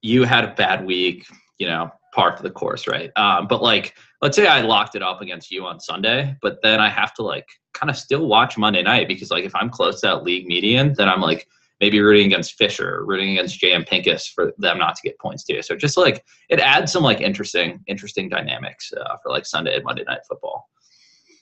you 0.00 0.24
had 0.24 0.44
a 0.44 0.54
bad 0.54 0.84
week, 0.84 1.26
you 1.58 1.66
know, 1.66 1.90
part 2.14 2.36
of 2.36 2.42
the 2.42 2.50
course, 2.50 2.86
right? 2.86 3.10
Um, 3.16 3.46
but 3.46 3.62
like 3.62 3.94
let's 4.22 4.36
say 4.36 4.46
I 4.46 4.62
locked 4.62 4.94
it 4.94 5.02
up 5.02 5.20
against 5.20 5.50
you 5.50 5.66
on 5.66 5.80
Sunday, 5.80 6.34
but 6.40 6.62
then 6.62 6.80
I 6.80 6.88
have 6.88 7.12
to 7.14 7.22
like 7.22 7.46
kind 7.74 7.90
of 7.90 7.96
still 7.96 8.26
watch 8.26 8.56
Monday 8.56 8.82
night 8.82 9.06
because 9.06 9.30
like 9.30 9.44
if 9.44 9.54
I'm 9.54 9.68
close 9.68 10.00
to 10.00 10.06
that 10.06 10.24
league 10.24 10.46
median, 10.46 10.94
then 10.94 11.08
I'm 11.08 11.20
like 11.20 11.46
maybe 11.80 12.00
rooting 12.00 12.26
against 12.26 12.54
Fisher, 12.54 13.04
rooting 13.04 13.32
against 13.32 13.60
JM 13.60 13.86
Pincus 13.86 14.26
for 14.26 14.52
them 14.58 14.78
not 14.78 14.94
to 14.96 15.02
get 15.02 15.18
points 15.18 15.44
too. 15.44 15.62
So 15.62 15.76
just 15.76 15.96
like 15.96 16.24
it 16.48 16.60
adds 16.60 16.92
some 16.92 17.02
like 17.02 17.20
interesting, 17.20 17.80
interesting 17.86 18.28
dynamics 18.28 18.92
uh, 18.92 19.16
for 19.22 19.30
like 19.30 19.46
Sunday 19.46 19.76
and 19.76 19.84
Monday 19.84 20.04
night 20.06 20.20
football. 20.28 20.68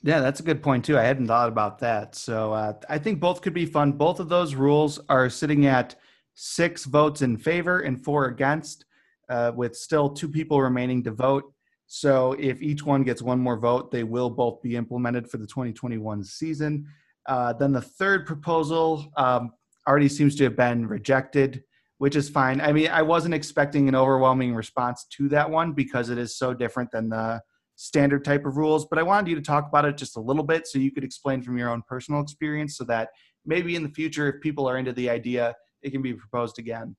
Yeah, 0.03 0.21
that's 0.21 0.41
a 0.41 0.43
good 0.45 0.63
point 0.63 0.85
too. 0.85 0.99
I 0.99 1.03
hadn't 1.03 1.29
thought 1.29 1.49
about 1.49 1.79
that. 1.79 2.15
So 2.15 2.53
uh, 2.53 2.75
I 2.91 2.99
think 2.99 3.21
both 3.21 3.41
could 3.41 3.55
be 3.55 3.65
fun. 3.65 3.93
Both 3.93 4.21
of 4.21 4.29
those 4.29 4.55
rules 4.55 5.01
are 5.09 5.31
sitting 5.31 5.67
at 5.67 5.95
six 6.35 6.85
votes 6.85 7.23
in 7.23 7.39
favor 7.39 7.81
and 7.81 8.03
four 8.03 8.27
against, 8.27 8.85
uh, 9.31 9.53
with 9.55 9.75
still 9.75 10.11
two 10.11 10.29
people 10.29 10.61
remaining 10.61 11.03
to 11.05 11.11
vote. 11.11 11.45
So 11.87 12.33
if 12.39 12.61
each 12.61 12.85
one 12.85 13.03
gets 13.03 13.23
one 13.23 13.39
more 13.39 13.59
vote, 13.59 13.91
they 13.91 14.05
will 14.05 14.29
both 14.29 14.61
be 14.63 14.77
implemented 14.77 15.31
for 15.31 15.39
the 15.39 15.47
2021 15.47 16.25
season. 16.25 16.87
Uh, 17.27 17.53
then 17.53 17.73
the 17.73 17.81
third 17.81 18.27
proposal, 18.27 19.11
um, 19.17 19.53
already 19.87 20.09
seems 20.09 20.35
to 20.37 20.45
have 20.45 20.57
been 20.57 20.87
rejected, 20.87 21.63
which 21.99 22.17
is 22.17 22.29
fine. 22.29 22.61
I 22.61 22.73
mean, 22.73 22.89
I 22.89 23.03
wasn't 23.03 23.35
expecting 23.35 23.89
an 23.89 23.95
overwhelming 23.95 24.55
response 24.55 25.07
to 25.17 25.29
that 25.31 25.51
one 25.51 25.73
because 25.73 26.11
it 26.11 26.19
is 26.19 26.37
so 26.37 26.55
different 26.55 26.91
than 26.91 27.09
the 27.09 27.41
standard 27.77 28.25
type 28.25 28.47
of 28.47 28.57
rules. 28.57 28.87
But 28.87 28.99
I 28.99 29.03
wanted 29.03 29.29
you 29.29 29.37
to 29.37 29.43
talk 29.43 29.69
about 29.69 29.85
it 29.85 29.97
just 29.97 30.17
a 30.17 30.21
little 30.21 30.45
bit 30.45 30.67
so 30.67 30.79
you 30.79 30.93
could 30.93 31.05
explain 31.05 31.43
from 31.43 31.59
your 31.59 31.71
own 31.71 31.83
personal 31.89 32.21
experience 32.21 32.77
so 32.77 32.85
that 32.85 33.11
maybe 33.45 33.77
in 33.77 33.83
the 33.83 33.89
future, 33.89 34.29
if 34.29 34.41
people 34.41 34.69
are 34.69 34.79
into 34.79 34.93
the 34.93 35.11
idea, 35.11 35.55
it 35.83 35.91
can 35.91 36.03
be 36.03 36.15
proposed 36.15 36.59
again. 36.59 36.97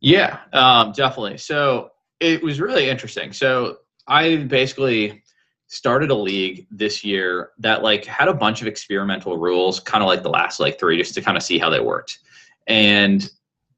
Yeah, 0.00 0.40
um, 0.52 0.92
definitely. 0.92 1.38
So 1.38 1.90
it 2.20 2.42
was 2.42 2.60
really 2.60 2.88
interesting. 2.88 3.32
So 3.32 3.78
I 4.06 4.36
basically 4.36 5.22
started 5.70 6.10
a 6.10 6.14
league 6.14 6.66
this 6.72 7.04
year 7.04 7.50
that 7.58 7.82
like 7.84 8.04
had 8.04 8.26
a 8.26 8.34
bunch 8.34 8.60
of 8.60 8.66
experimental 8.66 9.38
rules, 9.38 9.78
kind 9.78 10.02
of 10.02 10.08
like 10.08 10.24
the 10.24 10.28
last 10.28 10.58
like 10.58 10.80
three, 10.80 10.98
just 10.98 11.14
to 11.14 11.22
kind 11.22 11.36
of 11.36 11.44
see 11.44 11.58
how 11.58 11.70
they 11.70 11.78
worked. 11.78 12.18
And 12.66 13.30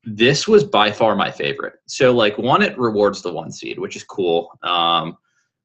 this 0.03 0.49
was 0.49 0.65
by 0.65 0.91
far 0.91 1.15
my 1.15 1.31
favorite. 1.31 1.75
So 1.87 2.11
like 2.13 2.39
one, 2.39 2.63
it 2.63 2.79
rewards 2.79 3.21
the 3.21 3.31
one 3.31 3.53
seed, 3.53 3.79
which 3.79 3.95
is 3.95 4.05
cool. 4.05 4.59
Um, 4.63 5.19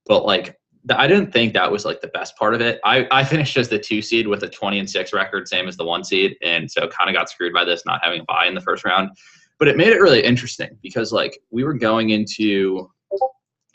but 0.05 0.25
like 0.25 0.59
I 0.89 1.07
didn't 1.07 1.31
think 1.31 1.53
that 1.53 1.71
was 1.71 1.85
like 1.85 2.01
the 2.01 2.09
best 2.09 2.35
part 2.35 2.53
of 2.53 2.59
it. 2.59 2.81
I, 2.83 3.07
I 3.09 3.23
finished 3.23 3.55
as 3.55 3.69
the 3.69 3.79
two 3.79 4.01
seed 4.01 4.27
with 4.27 4.43
a 4.43 4.49
20 4.49 4.79
and 4.79 4.89
six 4.89 5.13
record, 5.13 5.47
same 5.47 5.69
as 5.69 5.77
the 5.77 5.85
one 5.85 6.03
seed. 6.03 6.35
And 6.41 6.69
so 6.69 6.89
kind 6.89 7.09
of 7.09 7.13
got 7.13 7.29
screwed 7.29 7.53
by 7.53 7.63
this, 7.63 7.83
not 7.85 8.01
having 8.03 8.19
a 8.19 8.25
buy 8.25 8.47
in 8.47 8.53
the 8.53 8.61
first 8.61 8.83
round. 8.83 9.11
But 9.59 9.69
it 9.69 9.77
made 9.77 9.93
it 9.93 10.01
really 10.01 10.21
interesting 10.21 10.77
because 10.81 11.13
like 11.13 11.39
we 11.51 11.63
were 11.63 11.73
going 11.73 12.09
into, 12.09 12.91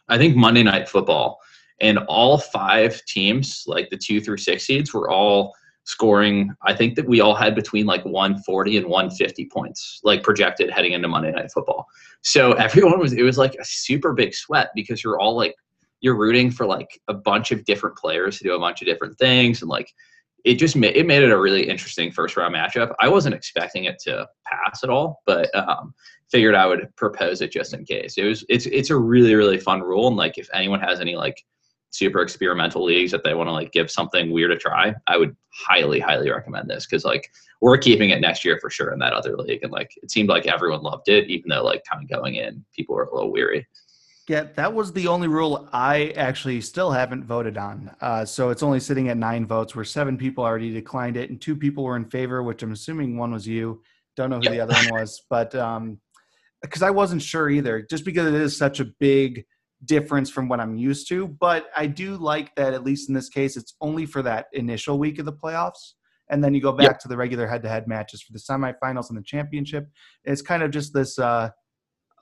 I 0.08 0.18
think 0.18 0.36
Monday 0.36 0.62
night 0.62 0.86
football 0.86 1.40
and 1.80 1.98
all 2.08 2.38
five 2.38 3.04
teams, 3.06 3.64
like 3.66 3.90
the 3.90 3.96
two 3.96 4.20
through 4.20 4.38
six 4.38 4.64
seeds, 4.64 4.92
were 4.92 5.11
all 5.11 5.54
scoring. 5.85 6.54
I 6.62 6.74
think 6.74 6.94
that 6.96 7.08
we 7.08 7.20
all 7.20 7.35
had 7.35 7.54
between 7.54 7.87
like 7.87 8.04
140 8.04 8.76
and 8.76 8.87
150 8.87 9.46
points, 9.46 10.00
like 10.04 10.22
projected 10.22 10.70
heading 10.70 10.92
into 10.92 11.08
Monday 11.08 11.32
Night 11.32 11.50
Football. 11.50 11.87
So 12.22 12.52
everyone 12.52 12.98
was, 12.98 13.12
it 13.12 13.22
was 13.22 13.38
like 13.38 13.54
a 13.54 13.64
super 13.64 14.12
big 14.12 14.35
sweat 14.35 14.70
because 14.74 15.02
you're 15.02 15.18
all 15.18 15.37
like, 15.37 15.56
you're 16.00 16.16
rooting 16.16 16.50
for 16.50 16.66
like 16.66 17.00
a 17.08 17.14
bunch 17.14 17.52
of 17.52 17.64
different 17.64 17.96
players 17.96 18.38
to 18.38 18.44
do 18.44 18.54
a 18.54 18.58
bunch 18.58 18.82
of 18.82 18.87
different 18.87 19.16
things. 19.18 19.62
And 19.62 19.68
like, 19.68 19.92
it 20.44 20.54
just 20.54 20.74
made 20.74 20.96
it 20.96 21.06
made 21.06 21.22
it 21.22 21.30
a 21.30 21.38
really 21.38 21.68
interesting 21.68 22.11
first 22.11 22.37
round 22.37 22.54
matchup. 22.54 22.94
I 23.00 23.08
wasn't 23.08 23.35
expecting 23.35 23.85
it 23.85 23.98
to 24.00 24.26
pass 24.44 24.82
at 24.82 24.90
all, 24.90 25.22
but 25.24 25.54
um, 25.54 25.94
figured 26.30 26.54
I 26.54 26.66
would 26.66 26.94
propose 26.96 27.40
it 27.40 27.52
just 27.52 27.74
in 27.74 27.85
case. 27.85 28.18
It 28.18 28.24
was 28.24 28.44
it's 28.48 28.66
it's 28.66 28.90
a 28.90 28.96
really 28.96 29.35
really 29.35 29.58
fun 29.58 29.80
rule, 29.80 30.08
and 30.08 30.16
like 30.16 30.38
if 30.38 30.48
anyone 30.52 30.80
has 30.80 31.00
any 31.00 31.14
like 31.14 31.44
super 31.92 32.22
experimental 32.22 32.85
leagues 32.85 33.12
that 33.12 33.22
they 33.22 33.35
want 33.35 33.48
to 33.48 33.52
like 33.52 33.70
give 33.70 33.90
something 33.90 34.33
weird 34.33 34.50
a 34.50 34.57
try, 34.57 34.94
I 35.07 35.16
would 35.18 35.37
highly, 35.52 36.00
highly 36.00 36.31
recommend 36.31 36.68
this 36.68 36.87
because 36.87 37.05
like 37.05 37.31
we're 37.61 37.78
keeping 37.78 38.11
it 38.11 38.20
next 38.20 38.44
year 38.44 38.59
for 38.61 38.70
sure 38.70 38.92
in 38.92 38.98
that 38.98 39.12
other 39.12 39.37
league, 39.37 39.62
and 39.62 39.70
like 39.70 39.92
it 40.02 40.11
seemed 40.11 40.28
like 40.28 40.46
everyone 40.46 40.83
loved 40.83 41.09
it, 41.09 41.31
even 41.31 41.50
though 41.50 41.64
like 41.64 41.85
kind 41.90 42.02
of 42.02 42.11
going 42.11 42.35
in, 42.35 42.64
people 42.74 42.96
were 42.96 43.05
a 43.05 43.14
little 43.14 43.33
weary. 43.33 43.66
Yeah, 44.28 44.44
that 44.55 44.72
was 44.72 44.92
the 44.92 45.09
only 45.09 45.28
rule 45.28 45.68
I 45.72 46.12
actually 46.16 46.61
still 46.61 46.92
haven't 46.92 47.24
voted 47.24 47.59
on. 47.59 47.94
Uh, 48.00 48.24
so 48.24 48.50
it's 48.50 48.62
only 48.62 48.81
sitting 48.81 49.09
at 49.09 49.16
nine 49.16 49.46
votes, 49.46 49.74
where 49.74 49.85
seven 49.85 50.16
people 50.16 50.44
already 50.44 50.72
declined 50.72 51.16
it, 51.16 51.31
and 51.31 51.40
two 51.40 51.57
people 51.57 51.85
were 51.85 51.96
in 51.96 52.09
favor, 52.09 52.42
which 52.42 52.62
I'm 52.62 52.72
assuming 52.72 53.16
one 53.16 53.33
was 53.33 53.46
you. 53.46 53.83
Don't 54.16 54.31
know 54.31 54.38
who 54.38 54.44
yep. 54.44 54.52
the 54.52 54.61
other 54.61 54.74
one 54.74 55.00
was, 55.00 55.22
but 55.28 55.55
um, 55.55 55.98
because 56.62 56.83
I 56.83 56.90
wasn't 56.90 57.22
sure 57.22 57.50
either, 57.50 57.83
just 57.83 58.05
because 58.05 58.28
it 58.28 58.40
is 58.40 58.57
such 58.57 58.81
a 58.81 58.85
big 58.85 59.44
difference 59.85 60.31
from 60.31 60.49
what 60.49 60.61
I'm 60.61 60.77
used 60.77 61.09
to. 61.09 61.29
But 61.29 61.66
I 61.77 61.87
do 61.87 62.16
like 62.16 62.55
that, 62.57 62.75
at 62.75 62.85
least 62.85 63.09
in 63.09 63.14
this 63.14 63.29
case, 63.29 63.57
it's 63.57 63.75
only 63.81 64.07
for 64.07 64.23
that 64.23 64.47
initial 64.53 64.99
week 64.99 65.18
of 65.18 65.27
the 65.27 65.33
playoffs. 65.33 65.95
And 66.31 66.42
then 66.42 66.55
you 66.55 66.61
go 66.61 66.73
back 66.73 66.87
yep. 66.87 66.99
to 67.01 67.09
the 67.09 67.16
regular 67.16 67.47
head 67.47 67.62
to 67.62 67.68
head 67.68 67.87
matches 67.87 68.23
for 68.23 68.33
the 68.33 68.38
semifinals 68.38 69.11
and 69.11 69.18
the 69.18 69.23
championship. 69.23 69.88
It's 70.25 70.40
kind 70.40 70.62
of 70.62 70.71
just 70.71 70.95
this, 70.95 71.18
uh, 71.18 71.51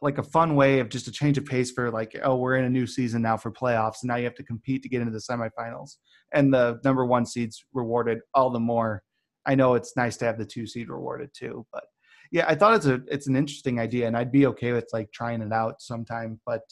like 0.03 0.19
a 0.19 0.23
fun 0.23 0.57
way 0.57 0.81
of 0.81 0.89
just 0.89 1.07
a 1.07 1.13
change 1.13 1.37
of 1.39 1.45
pace 1.45 1.71
for 1.71 1.91
like, 1.91 2.19
oh, 2.23 2.37
we're 2.37 2.57
in 2.57 2.65
a 2.65 2.71
new 2.71 2.87
season 2.87 3.23
now 3.23 3.37
for 3.37 3.53
playoffs. 3.53 4.03
And 4.03 4.09
now 4.09 4.17
you 4.17 4.25
have 4.25 4.35
to 4.37 4.43
compete 4.43 4.83
to 4.83 4.89
get 4.89 5.01
into 5.01 5.13
the 5.13 5.19
semifinals. 5.19 5.97
And 6.33 6.53
the 6.53 6.81
number 6.85 7.05
one 7.05 7.27
seeds 7.27 7.65
rewarded 7.73 8.21
all 8.35 8.51
the 8.51 8.59
more. 8.59 9.03
I 9.47 9.55
know 9.55 9.75
it's 9.75 9.97
nice 9.97 10.17
to 10.19 10.25
have 10.25 10.39
the 10.39 10.47
two 10.47 10.67
seed 10.67 10.89
rewarded 10.89 11.31
too, 11.35 11.67
but 11.73 11.85
yeah, 12.31 12.45
I 12.47 12.55
thought 12.55 12.77
it's 12.77 12.87
a 12.87 13.01
it's 13.09 13.27
an 13.27 13.37
interesting 13.37 13.81
idea, 13.81 14.07
and 14.07 14.17
I'd 14.17 14.31
be 14.31 14.47
okay 14.47 14.73
with 14.73 14.89
like 14.93 15.11
trying 15.13 15.43
it 15.43 15.53
out 15.53 15.81
sometime. 15.81 16.41
But 16.47 16.63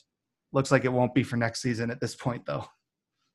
looks 0.53 0.71
like 0.71 0.85
it 0.85 0.93
won't 0.93 1.15
be 1.15 1.23
for 1.23 1.37
next 1.37 1.63
season 1.63 1.91
at 1.91 2.01
this 2.01 2.15
point, 2.15 2.45
though. 2.47 2.65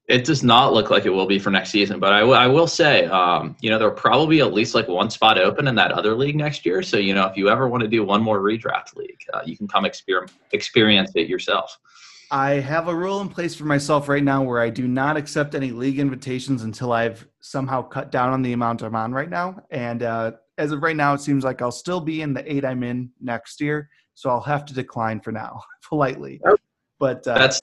It 0.09 0.25
does 0.25 0.43
not 0.43 0.73
look 0.73 0.89
like 0.89 1.05
it 1.05 1.11
will 1.11 1.25
be 1.25 1.39
for 1.39 1.49
next 1.49 1.69
season, 1.69 1.97
but 1.97 2.11
I, 2.11 2.19
w- 2.19 2.37
I 2.37 2.47
will 2.47 2.67
say, 2.67 3.05
um, 3.05 3.55
you 3.61 3.69
know, 3.69 3.79
there'll 3.79 3.93
probably 3.93 4.35
be 4.35 4.41
at 4.41 4.53
least 4.53 4.75
like 4.75 4.89
one 4.89 5.09
spot 5.09 5.37
open 5.37 5.65
in 5.65 5.75
that 5.75 5.93
other 5.93 6.13
league 6.13 6.35
next 6.35 6.65
year. 6.65 6.83
So, 6.83 6.97
you 6.97 7.13
know, 7.13 7.25
if 7.25 7.37
you 7.37 7.47
ever 7.47 7.69
want 7.69 7.83
to 7.83 7.87
do 7.87 8.03
one 8.03 8.21
more 8.21 8.39
redraft 8.39 8.97
league, 8.97 9.19
uh, 9.33 9.41
you 9.45 9.55
can 9.55 9.65
come 9.65 9.85
exper- 9.85 10.29
experience 10.51 11.13
it 11.15 11.29
yourself. 11.29 11.79
I 12.31 12.53
have 12.55 12.87
a 12.89 12.95
rule 12.95 13.21
in 13.21 13.29
place 13.29 13.55
for 13.55 13.65
myself 13.65 14.09
right 14.09 14.23
now 14.23 14.41
where 14.41 14.59
I 14.59 14.69
do 14.69 14.87
not 14.87 15.15
accept 15.15 15.55
any 15.55 15.71
league 15.71 15.99
invitations 15.99 16.63
until 16.63 16.91
I've 16.91 17.25
somehow 17.39 17.83
cut 17.83 18.11
down 18.11 18.33
on 18.33 18.41
the 18.41 18.53
amount 18.53 18.81
I'm 18.81 18.95
on 18.95 19.13
right 19.13 19.29
now. 19.29 19.63
And 19.69 20.03
uh, 20.03 20.31
as 20.57 20.71
of 20.71 20.83
right 20.83 20.95
now, 20.95 21.13
it 21.13 21.21
seems 21.21 21.43
like 21.43 21.61
I'll 21.61 21.71
still 21.71 22.01
be 22.01 22.23
in 22.23 22.33
the 22.33 22.51
eight 22.51 22.65
I'm 22.65 22.83
in 22.83 23.11
next 23.21 23.61
year. 23.61 23.89
So 24.15 24.29
I'll 24.29 24.41
have 24.41 24.65
to 24.65 24.73
decline 24.73 25.21
for 25.21 25.31
now, 25.31 25.61
politely. 25.87 26.41
But 26.99 27.27
uh, 27.27 27.37
that's 27.37 27.61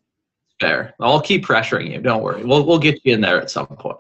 fair. 0.61 0.95
I'll 1.01 1.21
keep 1.21 1.45
pressuring 1.45 1.91
you. 1.91 2.01
Don't 2.01 2.23
worry. 2.23 2.45
We'll 2.45 2.65
we'll 2.65 2.79
get 2.79 3.01
you 3.05 3.15
in 3.15 3.21
there 3.21 3.41
at 3.41 3.51
some 3.51 3.67
point. 3.67 3.99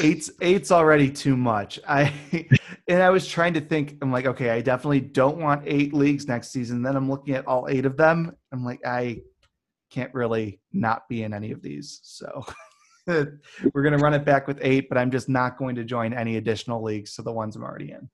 Eight's 0.00 0.30
eight's 0.40 0.72
already 0.72 1.10
too 1.10 1.36
much. 1.36 1.78
I 1.86 2.12
and 2.88 3.02
I 3.02 3.10
was 3.10 3.26
trying 3.26 3.54
to 3.54 3.60
think. 3.60 3.98
I'm 4.00 4.10
like, 4.10 4.26
okay, 4.26 4.50
I 4.50 4.60
definitely 4.62 5.00
don't 5.00 5.38
want 5.38 5.62
eight 5.66 5.92
leagues 5.92 6.26
next 6.26 6.50
season. 6.50 6.82
Then 6.82 6.96
I'm 6.96 7.10
looking 7.10 7.34
at 7.34 7.46
all 7.46 7.68
eight 7.68 7.84
of 7.84 7.96
them. 7.96 8.34
I'm 8.52 8.64
like, 8.64 8.80
I 8.86 9.20
can't 9.90 10.12
really 10.14 10.60
not 10.72 11.08
be 11.08 11.22
in 11.22 11.34
any 11.34 11.52
of 11.52 11.60
these. 11.60 12.00
So 12.02 12.44
we're 13.06 13.82
gonna 13.82 13.98
run 13.98 14.14
it 14.14 14.24
back 14.24 14.46
with 14.46 14.58
eight, 14.62 14.88
but 14.88 14.96
I'm 14.96 15.10
just 15.10 15.28
not 15.28 15.58
going 15.58 15.76
to 15.76 15.84
join 15.84 16.14
any 16.14 16.38
additional 16.38 16.82
leagues 16.82 17.14
to 17.16 17.22
the 17.22 17.32
ones 17.32 17.54
I'm 17.54 17.62
already 17.62 17.92
in. 17.92 18.08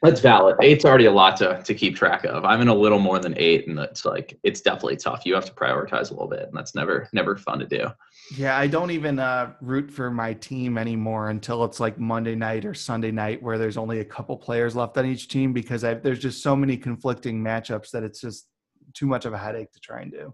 That's 0.00 0.20
valid. 0.20 0.54
Eight's 0.62 0.84
already 0.84 1.06
a 1.06 1.10
lot 1.10 1.36
to, 1.38 1.60
to 1.64 1.74
keep 1.74 1.96
track 1.96 2.24
of. 2.24 2.44
I'm 2.44 2.60
in 2.60 2.68
a 2.68 2.74
little 2.74 3.00
more 3.00 3.18
than 3.18 3.34
eight, 3.36 3.66
and 3.66 3.76
it's 3.80 4.04
like 4.04 4.38
it's 4.44 4.60
definitely 4.60 4.96
tough. 4.96 5.26
You 5.26 5.34
have 5.34 5.44
to 5.46 5.52
prioritize 5.52 6.10
a 6.10 6.14
little 6.14 6.28
bit, 6.28 6.42
and 6.42 6.56
that's 6.56 6.76
never 6.76 7.08
never 7.12 7.36
fun 7.36 7.58
to 7.58 7.66
do. 7.66 7.88
Yeah, 8.36 8.56
I 8.56 8.68
don't 8.68 8.92
even 8.92 9.18
uh, 9.18 9.54
root 9.60 9.90
for 9.90 10.08
my 10.08 10.34
team 10.34 10.78
anymore 10.78 11.30
until 11.30 11.64
it's 11.64 11.80
like 11.80 11.98
Monday 11.98 12.36
night 12.36 12.64
or 12.64 12.74
Sunday 12.74 13.10
night, 13.10 13.42
where 13.42 13.58
there's 13.58 13.76
only 13.76 13.98
a 13.98 14.04
couple 14.04 14.36
players 14.36 14.76
left 14.76 14.96
on 14.98 15.04
each 15.04 15.26
team 15.26 15.52
because 15.52 15.82
I, 15.82 15.94
there's 15.94 16.20
just 16.20 16.44
so 16.44 16.54
many 16.54 16.76
conflicting 16.76 17.42
matchups 17.42 17.90
that 17.90 18.04
it's 18.04 18.20
just 18.20 18.46
too 18.94 19.06
much 19.06 19.24
of 19.24 19.32
a 19.32 19.38
headache 19.38 19.72
to 19.72 19.80
try 19.80 20.02
and 20.02 20.12
do. 20.12 20.32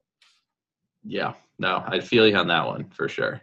Yeah, 1.04 1.32
no, 1.58 1.82
I 1.86 2.00
feel 2.00 2.28
you 2.28 2.36
on 2.36 2.48
that 2.48 2.66
one 2.66 2.90
for 2.90 3.08
sure. 3.08 3.40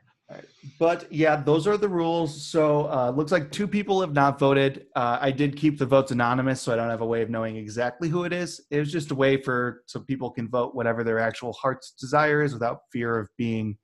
But 0.79 1.11
yeah, 1.11 1.37
those 1.37 1.67
are 1.67 1.77
the 1.77 1.89
rules. 1.89 2.45
So 2.45 2.87
uh, 2.91 3.11
looks 3.15 3.31
like 3.31 3.51
two 3.51 3.67
people 3.67 4.01
have 4.01 4.13
not 4.13 4.37
voted. 4.37 4.85
Uh, 4.95 5.17
I 5.19 5.31
did 5.31 5.55
keep 5.55 5.77
the 5.77 5.85
votes 5.85 6.11
anonymous, 6.11 6.61
so 6.61 6.73
I 6.73 6.75
don't 6.75 6.89
have 6.89 7.01
a 7.01 7.05
way 7.05 7.21
of 7.21 7.29
knowing 7.29 7.55
exactly 7.55 8.09
who 8.09 8.23
it 8.23 8.33
is. 8.33 8.61
It 8.69 8.79
was 8.79 8.91
just 8.91 9.11
a 9.11 9.15
way 9.15 9.41
for 9.41 9.83
so 9.87 9.99
people 9.99 10.29
can 10.29 10.49
vote 10.49 10.75
whatever 10.75 11.03
their 11.03 11.19
actual 11.19 11.53
heart's 11.53 11.91
desire 11.91 12.43
is 12.43 12.53
without 12.53 12.79
fear 12.91 13.17
of 13.17 13.29
being 13.37 13.77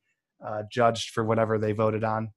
uh, 0.45 0.63
judged 0.71 1.11
for 1.11 1.25
whatever 1.25 1.57
they 1.57 1.71
voted 1.71 2.03
on. 2.03 2.31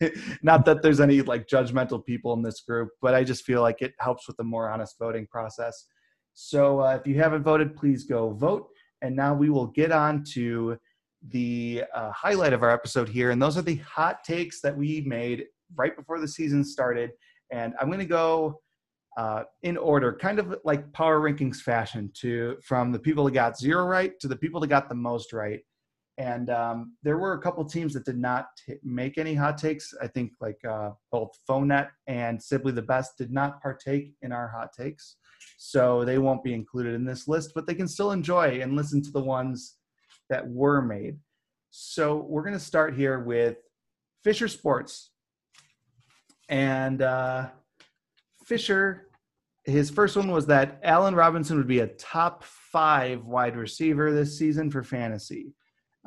not 0.42 0.64
that 0.64 0.82
there's 0.82 1.00
any 1.00 1.20
like 1.22 1.46
judgmental 1.46 2.04
people 2.04 2.32
in 2.32 2.42
this 2.42 2.60
group, 2.60 2.88
but 3.02 3.14
I 3.14 3.24
just 3.24 3.44
feel 3.44 3.60
like 3.60 3.82
it 3.82 3.92
helps 3.98 4.26
with 4.26 4.36
the 4.36 4.44
more 4.44 4.70
honest 4.70 4.96
voting 4.98 5.26
process. 5.30 5.86
So 6.34 6.80
uh, 6.80 6.98
if 7.00 7.06
you 7.06 7.16
haven't 7.16 7.42
voted, 7.42 7.76
please 7.76 8.04
go 8.04 8.30
vote. 8.30 8.68
And 9.02 9.16
now 9.16 9.34
we 9.34 9.50
will 9.50 9.66
get 9.66 9.92
on 9.92 10.24
to 10.34 10.78
the 11.28 11.84
uh, 11.94 12.10
highlight 12.12 12.52
of 12.52 12.62
our 12.62 12.70
episode 12.70 13.08
here. 13.08 13.30
And 13.30 13.40
those 13.40 13.58
are 13.58 13.62
the 13.62 13.76
hot 13.76 14.24
takes 14.24 14.60
that 14.62 14.76
we 14.76 15.02
made 15.02 15.44
right 15.76 15.96
before 15.96 16.18
the 16.18 16.28
season 16.28 16.64
started. 16.64 17.10
And 17.52 17.74
I'm 17.80 17.88
going 17.88 18.00
to 18.00 18.06
go 18.06 18.60
uh, 19.16 19.42
in 19.62 19.76
order, 19.76 20.12
kind 20.12 20.38
of 20.38 20.56
like 20.64 20.90
power 20.92 21.20
rankings 21.20 21.58
fashion, 21.58 22.10
to 22.20 22.56
from 22.64 22.92
the 22.92 22.98
people 22.98 23.24
that 23.24 23.32
got 23.32 23.58
zero 23.58 23.84
right 23.84 24.18
to 24.20 24.28
the 24.28 24.36
people 24.36 24.60
that 24.60 24.68
got 24.68 24.88
the 24.88 24.94
most 24.94 25.32
right. 25.32 25.60
And 26.16 26.50
um, 26.50 26.96
there 27.02 27.18
were 27.18 27.32
a 27.32 27.40
couple 27.40 27.64
teams 27.64 27.94
that 27.94 28.04
did 28.04 28.18
not 28.18 28.48
t- 28.66 28.74
make 28.84 29.16
any 29.16 29.34
hot 29.34 29.56
takes. 29.56 29.94
I 30.02 30.06
think 30.06 30.32
like 30.40 30.58
uh, 30.68 30.90
both 31.10 31.30
PhoneNet 31.48 31.88
and 32.08 32.40
Sibley 32.40 32.72
the 32.72 32.82
Best 32.82 33.16
did 33.16 33.32
not 33.32 33.60
partake 33.62 34.12
in 34.22 34.30
our 34.30 34.48
hot 34.48 34.68
takes. 34.78 35.16
So 35.56 36.04
they 36.04 36.18
won't 36.18 36.44
be 36.44 36.52
included 36.52 36.94
in 36.94 37.04
this 37.04 37.26
list, 37.26 37.52
but 37.54 37.66
they 37.66 37.74
can 37.74 37.88
still 37.88 38.12
enjoy 38.12 38.60
and 38.60 38.76
listen 38.76 39.02
to 39.02 39.10
the 39.10 39.20
ones 39.20 39.76
that 40.30 40.48
were 40.48 40.80
made. 40.80 41.18
So 41.70 42.16
we're 42.16 42.42
going 42.42 42.54
to 42.54 42.58
start 42.58 42.96
here 42.96 43.20
with 43.20 43.58
Fisher 44.24 44.48
Sports. 44.48 45.10
And 46.48 47.02
uh, 47.02 47.48
Fisher, 48.44 49.08
his 49.64 49.90
first 49.90 50.16
one 50.16 50.32
was 50.32 50.46
that 50.46 50.80
Allen 50.82 51.14
Robinson 51.14 51.56
would 51.58 51.68
be 51.68 51.80
a 51.80 51.86
top 51.86 52.42
five 52.42 53.24
wide 53.24 53.56
receiver 53.56 54.12
this 54.12 54.36
season 54.36 54.70
for 54.70 54.82
fantasy. 54.82 55.52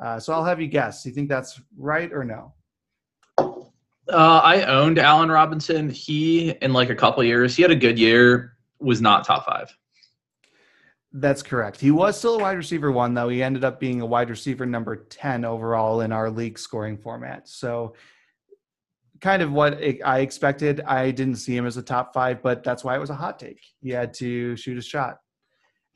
Uh, 0.02 0.18
so 0.18 0.32
I'll 0.32 0.44
have 0.44 0.60
you 0.60 0.66
guess. 0.66 1.02
Do 1.02 1.08
you 1.08 1.14
think 1.14 1.28
that's 1.28 1.60
right 1.78 2.12
or 2.12 2.24
no? 2.24 2.52
Uh, 3.38 4.40
I 4.42 4.64
owned 4.64 4.98
Allen 4.98 5.30
Robinson. 5.30 5.88
He, 5.88 6.50
in 6.50 6.72
like 6.72 6.90
a 6.90 6.94
couple 6.94 7.24
years, 7.24 7.56
he 7.56 7.62
had 7.62 7.70
a 7.70 7.76
good 7.76 7.98
year, 7.98 8.56
was 8.80 9.00
not 9.00 9.24
top 9.24 9.46
five. 9.46 9.74
That's 11.16 11.44
correct. 11.44 11.80
He 11.80 11.92
was 11.92 12.18
still 12.18 12.34
a 12.34 12.38
wide 12.40 12.56
receiver 12.56 12.90
one, 12.90 13.14
though. 13.14 13.28
He 13.28 13.40
ended 13.40 13.62
up 13.62 13.78
being 13.78 14.00
a 14.00 14.06
wide 14.06 14.30
receiver 14.30 14.66
number 14.66 14.96
10 14.96 15.44
overall 15.44 16.00
in 16.00 16.10
our 16.10 16.28
league 16.28 16.58
scoring 16.58 16.98
format. 16.98 17.48
So, 17.48 17.94
kind 19.20 19.40
of 19.40 19.52
what 19.52 19.80
I 20.04 20.18
expected. 20.18 20.80
I 20.80 21.12
didn't 21.12 21.36
see 21.36 21.56
him 21.56 21.66
as 21.66 21.76
a 21.76 21.82
top 21.82 22.12
five, 22.12 22.42
but 22.42 22.64
that's 22.64 22.82
why 22.82 22.96
it 22.96 22.98
was 22.98 23.10
a 23.10 23.14
hot 23.14 23.38
take. 23.38 23.60
He 23.80 23.90
had 23.90 24.12
to 24.14 24.56
shoot 24.56 24.76
a 24.76 24.82
shot. 24.82 25.18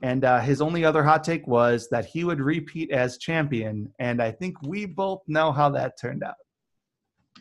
And 0.02 0.24
uh, 0.24 0.38
his 0.38 0.60
only 0.60 0.84
other 0.84 1.02
hot 1.02 1.24
take 1.24 1.48
was 1.48 1.88
that 1.90 2.06
he 2.06 2.22
would 2.22 2.40
repeat 2.40 2.92
as 2.92 3.18
champion. 3.18 3.92
And 3.98 4.22
I 4.22 4.30
think 4.30 4.62
we 4.62 4.86
both 4.86 5.22
know 5.26 5.50
how 5.50 5.68
that 5.70 6.00
turned 6.00 6.22
out. 6.22 6.36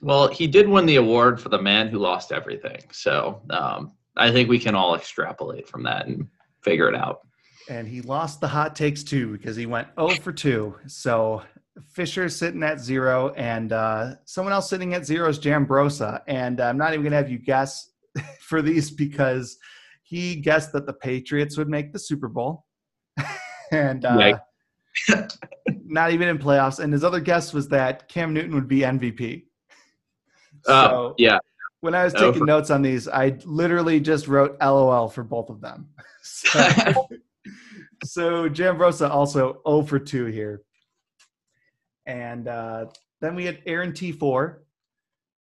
Well, 0.02 0.30
he 0.30 0.48
did 0.48 0.68
win 0.68 0.88
the 0.88 0.96
award 0.96 1.40
for 1.40 1.50
the 1.50 1.62
man 1.62 1.90
who 1.90 2.00
lost 2.00 2.32
everything. 2.32 2.82
So 2.92 3.44
um, 3.52 3.94
I 4.16 4.32
think 4.32 4.50
we 4.50 4.58
can 4.58 4.74
all 4.74 4.96
extrapolate 4.96 5.70
from 5.70 5.84
that 5.84 6.08
and 6.08 6.28
figure 6.64 6.90
it 6.90 6.96
out 6.96 7.27
and 7.70 7.88
he 7.88 8.02
lost 8.02 8.42
the 8.42 8.48
hot 8.48 8.76
takes 8.76 9.04
too 9.04 9.32
because 9.34 9.56
he 9.56 9.66
went 9.66 9.88
0 10.00 10.10
for 10.22 10.32
2. 10.32 10.76
So 10.88 11.42
Fisher 11.86 12.30
sitting 12.30 12.64
at 12.64 12.80
zero, 12.80 13.34
and 13.36 13.72
uh, 13.72 14.16
someone 14.26 14.54
else 14.54 14.70
sitting 14.70 14.94
at 14.94 15.06
zero 15.06 15.30
is 15.30 15.40
Jambrosa. 15.40 16.22
And 16.28 16.60
I'm 16.60 16.78
not 16.78 16.94
even 16.94 17.04
going 17.04 17.12
to 17.12 17.18
have 17.18 17.30
you 17.30 17.38
guess 17.38 17.92
for 18.40 18.62
these 18.62 18.92
because 18.92 19.58
he 20.04 20.36
guessed 20.36 20.72
that 20.74 20.86
the 20.86 20.94
Patriots 20.94 21.58
would 21.58 21.70
make 21.70 21.94
the 21.94 22.00
Super 22.00 22.28
Bowl. 22.28 22.66
and 23.72 24.06
uh, 24.06 24.38
not 25.86 26.12
even 26.12 26.28
in 26.28 26.38
playoffs. 26.38 26.80
And 26.80 26.94
his 26.94 27.04
other 27.04 27.20
guess 27.20 27.54
was 27.54 27.68
that 27.70 28.08
Cam 28.10 28.34
Newton 28.34 28.56
would 28.56 28.68
be 28.68 28.80
MVP. 28.80 29.44
Oh, 30.68 30.90
so, 30.90 31.08
uh, 31.10 31.14
yeah. 31.18 31.40
When 31.82 31.94
I 31.94 32.04
was 32.04 32.14
taking 32.14 32.46
notes 32.46 32.72
on 32.72 32.82
these, 32.82 33.08
I 33.08 33.38
literally 33.46 34.00
just 34.00 34.28
wrote 34.28 34.58
LOL 34.60 35.10
for 35.10 35.24
both 35.24 35.50
of 35.50 35.62
them. 35.62 35.90
So, 36.24 37.08
so 38.04 38.50
Jambrosa 38.50 39.10
also 39.10 39.62
0 39.68 39.84
for 39.84 40.00
2 40.00 40.26
here. 40.26 40.62
And 42.06 42.48
uh, 42.48 42.86
then 43.22 43.36
we 43.36 43.46
had 43.46 43.60
Aaron 43.66 43.92
T4. 43.92 44.58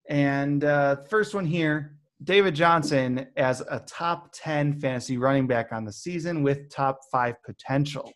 And 0.08 0.64
uh, 0.64 0.96
first 1.08 1.34
one 1.34 1.46
here, 1.46 1.96
David 2.22 2.54
Johnson 2.54 3.26
as 3.36 3.60
a 3.60 3.80
top 3.80 4.30
10 4.32 4.80
fantasy 4.80 5.18
running 5.18 5.46
back 5.46 5.72
on 5.72 5.84
the 5.84 5.92
season 5.92 6.42
with 6.42 6.70
top 6.70 7.00
five 7.10 7.34
potential. 7.44 8.10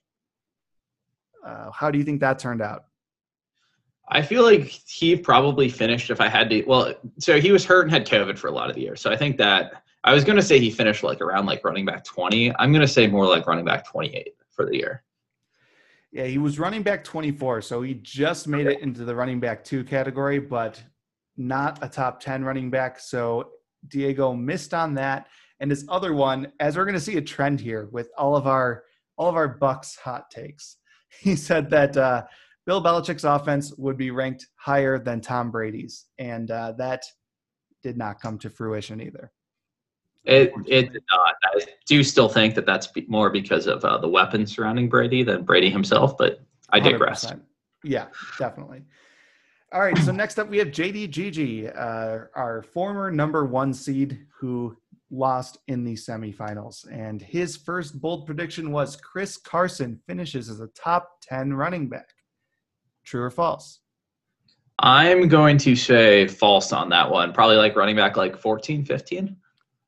Uh, 1.47 1.71
how 1.73 1.91
do 1.91 1.99
you 1.99 2.05
think 2.05 2.21
that 2.21 2.39
turned 2.39 2.63
out? 2.63 2.85
I 4.09 4.23
feel 4.23 4.43
like 4.43 4.65
he 4.65 5.17
probably 5.17 5.69
finished 5.69 6.11
if 6.11 6.21
I 6.21 6.29
had 6.29 6.51
to. 6.51 6.65
Well, 6.65 6.95
so 7.19 7.41
he 7.41 7.53
was 7.53 7.65
hurt 7.65 7.83
and 7.83 7.93
had 7.93 8.07
COVID 8.07 8.39
for 8.39 8.49
a 8.49 8.51
lot 8.51 8.69
of 8.69 8.75
the 8.75 8.83
year. 8.83 8.97
So 8.97 9.11
I 9.11 9.17
think 9.17 9.37
that 9.39 9.85
I 10.03 10.15
was 10.15 10.25
going 10.25 10.37
to 10.37 10.43
say 10.43 10.59
he 10.59 10.71
finished 10.71 11.03
like 11.03 11.21
around 11.21 11.47
like 11.47 11.65
running 11.65 11.85
back 11.85 12.05
20. 12.05 12.55
I'm 12.59 12.73
going 12.73 12.81
to 12.81 12.89
say 12.89 13.07
more 13.07 13.27
like 13.27 13.47
running 13.47 13.65
back 13.65 13.87
28 13.87 14.35
for 14.51 14.65
the 14.65 14.77
year. 14.77 15.03
Yeah, 16.13 16.25
he 16.25 16.39
was 16.39 16.59
running 16.59 16.83
back 16.83 17.05
24, 17.05 17.63
so 17.63 17.83
he 17.83 17.95
just 17.95 18.49
made 18.49 18.67
it 18.67 18.81
into 18.81 19.05
the 19.05 19.15
running 19.15 19.39
back 19.39 19.63
two 19.63 19.85
category, 19.85 20.41
but 20.41 20.83
not 21.37 21.79
a 21.83 21.89
top 21.89 22.21
10 22.21 22.43
running 22.45 22.69
back. 22.71 22.99
So 22.99 23.51
Diego 23.89 24.35
missed 24.35 24.75
on 24.75 24.95
that. 24.95 25.29
And 25.61 25.71
his 25.71 25.85
other 25.89 26.15
one, 26.15 26.53
as 26.59 26.77
we're 26.77 26.85
going 26.85 26.95
to 26.95 27.01
see 27.01 27.19
a 27.19 27.23
trend 27.23 27.61
here 27.61 27.89
with 27.93 28.11
all 28.17 28.35
of 28.35 28.47
our 28.47 28.85
all 29.17 29.29
of 29.29 29.37
our 29.37 29.49
Bucks 29.49 29.97
hot 29.97 30.31
takes, 30.31 30.79
he 31.21 31.37
said 31.37 31.69
that 31.71 31.97
uh, 31.97 32.25
Bill 32.65 32.83
Belichick's 32.83 33.25
offense 33.25 33.75
would 33.77 33.99
be 33.99 34.11
ranked 34.11 34.47
higher 34.57 34.99
than 34.99 35.21
Tom 35.21 35.51
Brady's, 35.51 36.07
and 36.19 36.51
uh, 36.51 36.73
that 36.79 37.05
did 37.83 37.99
not 37.99 38.21
come 38.21 38.39
to 38.39 38.49
fruition 38.49 39.01
either. 39.01 39.31
It 40.25 40.53
it 40.67 40.93
did 40.93 41.03
not. 41.11 41.35
I 41.45 41.65
do 41.87 42.05
still 42.05 42.29
think 42.29 42.55
that 42.55 42.67
that's 42.67 42.89
more 43.09 43.31
because 43.31 43.67
of 43.67 43.85
uh, 43.85 43.99
the 43.99 44.09
weapons 44.09 44.55
surrounding 44.55 44.89
Brady 44.89 45.23
than 45.23 45.45
Brady 45.45 45.71
himself, 45.71 46.19
but 46.19 46.41
I 46.71 46.81
digress. 46.81 47.25
100%. 47.25 47.41
Yeah, 47.85 48.07
definitely. 48.39 48.83
All 49.73 49.81
right, 49.81 49.97
so 49.99 50.13
next 50.13 50.39
up 50.39 50.51
we 50.51 50.59
have 50.59 50.69
JD 50.69 51.11
Gigi, 51.11 51.69
uh, 51.69 52.19
our 52.35 52.65
former 52.75 53.11
number 53.11 53.45
one 53.45 53.73
seed 53.73 54.27
who 54.37 54.77
lost 55.11 55.59
in 55.69 55.85
the 55.85 55.95
semifinals. 55.95 56.87
And 56.91 57.23
his 57.23 57.57
first 57.57 58.01
bold 58.01 58.27
prediction 58.27 58.73
was 58.73 58.97
Chris 58.97 59.37
Carson 59.37 60.01
finishes 60.07 60.51
as 60.51 60.61
a 60.61 60.69
top 60.69 61.21
10 61.23 61.53
running 61.53 61.89
back. 61.89 62.09
True 63.05 63.23
or 63.23 63.31
false? 63.31 63.81
I'm 64.81 65.29
going 65.29 65.59
to 65.59 65.77
say 65.77 66.27
false 66.27 66.73
on 66.73 66.89
that 66.91 67.11
one. 67.11 67.33
Probably 67.33 67.57
like 67.57 67.77
running 67.77 67.97
back 67.97 68.17
like 68.17 68.37
14, 68.37 68.85
15 68.85 69.37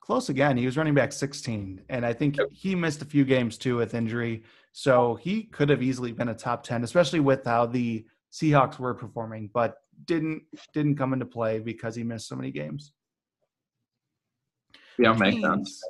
close 0.03 0.29
again. 0.29 0.57
He 0.57 0.67
was 0.67 0.77
running 0.77 0.95
back 0.95 1.13
16, 1.13 1.81
and 1.89 2.05
I 2.05 2.13
think 2.13 2.37
he 2.51 2.75
missed 2.75 3.01
a 3.01 3.07
few 3.07 3.25
games 3.25 3.57
too 3.57 3.77
with 3.77 3.95
injury. 3.95 4.43
So 4.73 5.15
he 5.15 5.45
could 5.45 5.69
have 5.69 5.83
easily 5.83 6.13
been 6.13 6.29
a 6.29 6.35
top 6.35 6.65
10, 6.65 6.83
especially 6.85 7.21
with 7.21 7.45
how 7.45 7.67
the 7.67 8.05
Seahawks 8.33 8.79
were 8.79 8.95
performing, 8.95 9.49
but 9.55 9.77
didn't 10.07 10.43
didn't 10.75 10.97
come 10.97 11.13
into 11.13 11.27
play 11.27 11.61
because 11.61 11.95
he 11.95 12.03
missed 12.03 12.27
so 12.29 12.35
many 12.35 12.51
games. 12.51 12.93
Yeah, 14.99 15.13
makes 15.13 15.41
sense. 15.41 15.83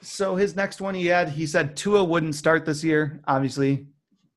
So 0.00 0.36
his 0.36 0.54
next 0.54 0.80
one 0.80 0.94
he 0.94 1.06
had, 1.06 1.28
he 1.28 1.46
said 1.46 1.76
Tua 1.76 2.04
wouldn't 2.04 2.34
start 2.34 2.64
this 2.64 2.84
year. 2.84 3.20
Obviously, 3.26 3.86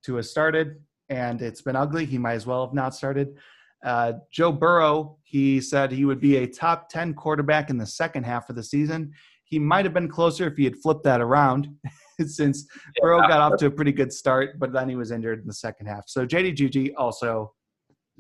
Tua 0.04 0.24
started, 0.24 0.82
and 1.10 1.42
it's 1.42 1.62
been 1.62 1.76
ugly. 1.76 2.06
He 2.06 2.18
might 2.18 2.34
as 2.34 2.46
well 2.46 2.66
have 2.66 2.74
not 2.74 2.96
started. 2.96 3.38
Uh, 3.84 4.14
Joe 4.32 4.52
Burrow, 4.52 5.18
he 5.24 5.60
said 5.60 5.92
he 5.92 6.06
would 6.06 6.20
be 6.20 6.38
a 6.38 6.48
top 6.48 6.90
10 6.90 7.14
quarterback 7.14 7.70
in 7.70 7.78
the 7.78 7.86
second 7.86 8.24
half 8.26 8.50
of 8.50 8.56
the 8.56 8.64
season. 8.64 9.12
He 9.44 9.60
might 9.60 9.86
have 9.86 9.94
been 9.94 10.08
closer 10.08 10.48
if 10.48 10.56
he 10.56 10.64
had 10.64 10.78
flipped 10.78 11.04
that 11.04 11.20
around, 11.20 11.68
since 12.26 12.66
yeah, 12.96 13.02
Burrow 13.02 13.20
got 13.22 13.42
off 13.42 13.58
to 13.60 13.66
a 13.66 13.72
pretty 13.72 13.92
good 13.92 14.14
start, 14.14 14.60
but 14.60 14.72
then 14.72 14.88
he 14.88 14.96
was 14.96 15.12
injured 15.12 15.42
in 15.42 15.48
the 15.48 15.54
second 15.54 15.88
half. 15.88 16.04
So 16.08 16.26
JD 16.26 16.56
Gigi 16.56 16.94
also 16.96 17.54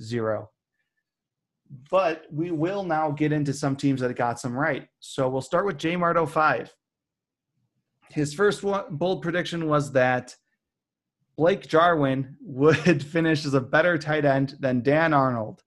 zero. 0.02 0.50
But 1.90 2.26
we 2.32 2.52
will 2.52 2.84
now 2.84 3.12
get 3.12 3.32
into 3.32 3.54
some 3.54 3.78
teams 3.78 4.02
that 4.02 4.14
got 4.16 4.40
some 4.40 4.58
right. 4.58 4.88
So 5.00 5.30
we'll 5.30 5.42
start 5.42 5.66
with 5.66 5.78
J 5.78 5.96
Mart 5.96 6.18
05. 6.30 6.74
his 8.10 8.34
first 8.34 8.62
one, 8.64 8.84
bold 8.90 9.22
prediction 9.22 9.68
was 9.68 9.92
that 9.94 10.36
Blake 11.38 11.68
Jarwin 11.68 12.36
would 12.42 13.04
finish 13.06 13.46
as 13.46 13.54
a 13.54 13.62
better 13.62 13.98
tight 13.98 14.26
end 14.26 14.56
than 14.60 14.82
Dan 14.82 15.14
Arnold. 15.14 15.64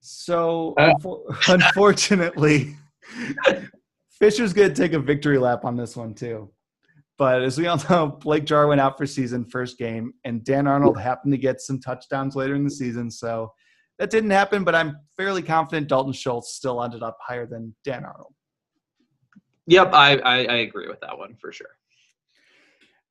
So 0.00 0.74
Uh. 0.78 0.94
unfor- 0.94 1.48
unfortunately, 1.48 2.76
Fisher's 4.10 4.52
going 4.52 4.68
to 4.68 4.74
take 4.74 4.92
a 4.92 4.98
victory 4.98 5.38
lap 5.38 5.64
on 5.64 5.76
this 5.76 5.96
one 5.96 6.14
too. 6.14 6.50
But 7.16 7.42
as 7.42 7.58
we 7.58 7.66
all 7.68 7.80
know, 7.90 8.06
Blake 8.08 8.44
Jarwin 8.44 8.80
out 8.80 8.98
for 8.98 9.06
season 9.06 9.44
first 9.44 9.78
game, 9.78 10.14
and 10.24 10.42
Dan 10.44 10.66
Arnold 10.66 10.98
happened 10.98 11.32
to 11.32 11.38
get 11.38 11.60
some 11.60 11.80
touchdowns 11.80 12.34
later 12.34 12.54
in 12.54 12.64
the 12.64 12.70
season. 12.70 13.08
So 13.10 13.52
that 13.98 14.10
didn't 14.10 14.30
happen, 14.30 14.64
but 14.64 14.74
I'm 14.74 14.96
fairly 15.16 15.42
confident 15.42 15.88
Dalton 15.88 16.12
Schultz 16.12 16.54
still 16.54 16.82
ended 16.82 17.02
up 17.04 17.16
higher 17.20 17.46
than 17.46 17.74
Dan 17.84 18.04
Arnold. 18.04 18.34
Yep, 19.68 19.92
I, 19.94 20.16
I, 20.18 20.36
I 20.44 20.54
agree 20.56 20.88
with 20.88 21.00
that 21.02 21.16
one 21.16 21.36
for 21.36 21.52
sure. 21.52 21.68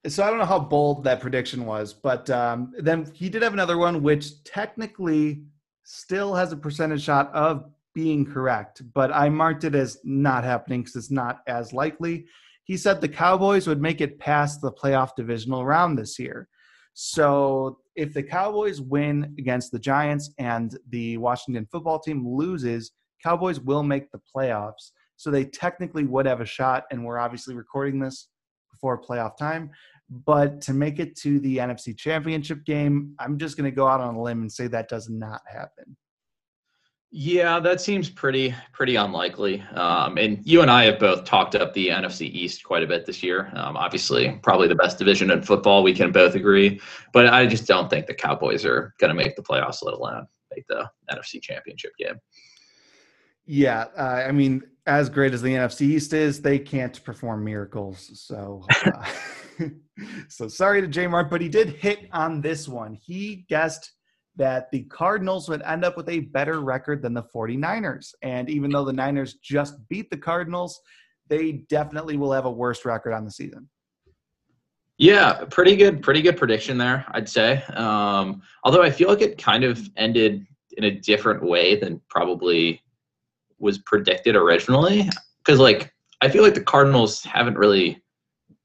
So 0.07 0.23
I 0.23 0.29
don't 0.29 0.39
know 0.39 0.45
how 0.45 0.59
bold 0.59 1.05
that 1.05 1.21
prediction 1.21 1.65
was, 1.65 1.93
but 1.93 2.29
um, 2.29 2.73
then 2.77 3.09
he 3.13 3.29
did 3.29 3.41
have 3.41 3.53
another 3.53 3.77
one, 3.77 4.03
which 4.03 4.43
technically 4.43 5.43
still 5.85 6.35
has 6.35 6.51
a 6.51 6.57
percentage 6.57 7.03
shot 7.03 7.33
of 7.33 7.69
being 7.93 8.25
correct, 8.25 8.81
but 8.93 9.13
I 9.13 9.29
marked 9.29 9.63
it 9.63 9.75
as 9.75 9.99
not 10.03 10.43
happening 10.43 10.81
because 10.81 10.95
it's 10.95 11.11
not 11.11 11.41
as 11.47 11.73
likely. 11.73 12.25
He 12.63 12.75
said 12.75 13.01
the 13.01 13.07
Cowboys 13.07 13.67
would 13.67 13.81
make 13.81 14.01
it 14.01 14.19
past 14.19 14.61
the 14.61 14.71
playoff 14.71 15.11
divisional 15.15 15.65
round 15.65 15.97
this 15.97 16.17
year. 16.17 16.47
So 16.93 17.79
if 17.95 18.13
the 18.13 18.23
Cowboys 18.23 18.81
win 18.81 19.35
against 19.37 19.71
the 19.71 19.79
Giants 19.79 20.31
and 20.37 20.77
the 20.89 21.17
Washington 21.17 21.67
football 21.71 21.99
team 21.99 22.27
loses, 22.27 22.91
Cowboys 23.23 23.59
will 23.59 23.83
make 23.83 24.11
the 24.11 24.21
playoffs. 24.35 24.91
So 25.15 25.29
they 25.29 25.45
technically 25.45 26.03
would 26.03 26.25
have 26.25 26.41
a 26.41 26.45
shot, 26.45 26.85
and 26.91 27.05
we're 27.05 27.19
obviously 27.19 27.55
recording 27.55 27.99
this 27.99 28.29
before 28.71 29.01
playoff 29.01 29.37
time. 29.37 29.69
But 30.25 30.61
to 30.61 30.73
make 30.73 30.99
it 30.99 31.15
to 31.17 31.39
the 31.39 31.57
NFC 31.57 31.97
Championship 31.97 32.65
game, 32.65 33.15
I'm 33.19 33.37
just 33.39 33.57
going 33.57 33.69
to 33.69 33.75
go 33.75 33.87
out 33.87 33.99
on 33.99 34.15
a 34.15 34.21
limb 34.21 34.41
and 34.41 34.51
say 34.51 34.67
that 34.67 34.87
does 34.87 35.09
not 35.09 35.41
happen. 35.51 35.97
Yeah, 37.15 37.59
that 37.59 37.79
seems 37.79 38.09
pretty 38.09 38.55
pretty 38.71 38.95
unlikely. 38.95 39.61
Um, 39.75 40.17
and 40.17 40.39
you 40.43 40.63
and 40.63 40.71
I 40.71 40.85
have 40.85 40.97
both 40.97 41.25
talked 41.25 41.53
up 41.53 41.71
the 41.73 41.89
NFC 41.89 42.21
East 42.21 42.63
quite 42.63 42.81
a 42.81 42.87
bit 42.87 43.05
this 43.05 43.21
year. 43.21 43.51
Um, 43.55 43.77
obviously, 43.77 44.39
probably 44.41 44.67
the 44.67 44.75
best 44.75 44.97
division 44.97 45.29
in 45.29 45.43
football. 45.43 45.83
We 45.83 45.93
can 45.93 46.11
both 46.11 46.33
agree. 46.33 46.81
But 47.11 47.27
I 47.27 47.45
just 47.45 47.67
don't 47.67 47.87
think 47.87 48.07
the 48.07 48.15
Cowboys 48.15 48.65
are 48.65 48.95
going 48.99 49.09
to 49.09 49.15
make 49.15 49.35
the 49.35 49.43
playoffs, 49.43 49.83
let 49.83 49.93
alone 49.93 50.25
make 50.55 50.65
the 50.67 50.89
NFC 51.11 51.39
Championship 51.39 51.91
game. 51.99 52.19
Yeah, 53.45 53.85
uh, 53.95 54.23
I 54.27 54.31
mean, 54.31 54.63
as 54.85 55.09
great 55.09 55.33
as 55.33 55.41
the 55.41 55.49
NFC 55.49 55.81
East 55.81 56.13
is, 56.13 56.41
they 56.41 56.59
can't 56.59 57.03
perform 57.03 57.43
miracles. 57.43 58.09
So, 58.13 58.65
uh, 58.85 59.05
so 60.29 60.47
sorry 60.47 60.81
to 60.81 60.87
J 60.87 61.07
Mark, 61.07 61.29
but 61.29 61.41
he 61.41 61.49
did 61.49 61.69
hit 61.69 62.09
on 62.11 62.41
this 62.41 62.67
one. 62.67 62.93
He 62.93 63.45
guessed 63.47 63.91
that 64.35 64.71
the 64.71 64.83
Cardinals 64.85 65.47
would 65.47 65.61
end 65.61 65.85
up 65.85 65.95
with 65.95 66.09
a 66.09 66.19
better 66.19 66.59
record 66.61 67.01
than 67.01 67.13
the 67.13 67.23
49ers. 67.23 68.13
And 68.23 68.49
even 68.49 68.71
though 68.71 68.83
the 68.83 68.93
Niners 68.93 69.35
just 69.35 69.75
beat 69.89 70.09
the 70.09 70.17
Cardinals, 70.17 70.79
they 71.29 71.63
definitely 71.69 72.17
will 72.17 72.31
have 72.31 72.45
a 72.45 72.51
worse 72.51 72.83
record 72.83 73.13
on 73.13 73.25
the 73.25 73.31
season. 73.31 73.69
Yeah, 74.97 75.45
pretty 75.49 75.75
good, 75.75 76.01
pretty 76.01 76.21
good 76.21 76.37
prediction 76.37 76.77
there, 76.77 77.05
I'd 77.11 77.29
say. 77.29 77.63
Um, 77.73 78.41
although 78.63 78.83
I 78.83 78.89
feel 78.89 79.09
like 79.09 79.21
it 79.21 79.37
kind 79.37 79.63
of 79.63 79.89
ended 79.97 80.45
in 80.77 80.85
a 80.85 80.91
different 80.91 81.43
way 81.43 81.75
than 81.75 82.01
probably 82.09 82.81
was 83.63 83.79
predicted 83.79 84.35
originally. 84.35 85.09
Because 85.39 85.59
like 85.59 85.93
I 86.21 86.29
feel 86.29 86.43
like 86.43 86.53
the 86.53 86.63
Cardinals 86.63 87.23
haven't 87.23 87.57
really 87.57 88.01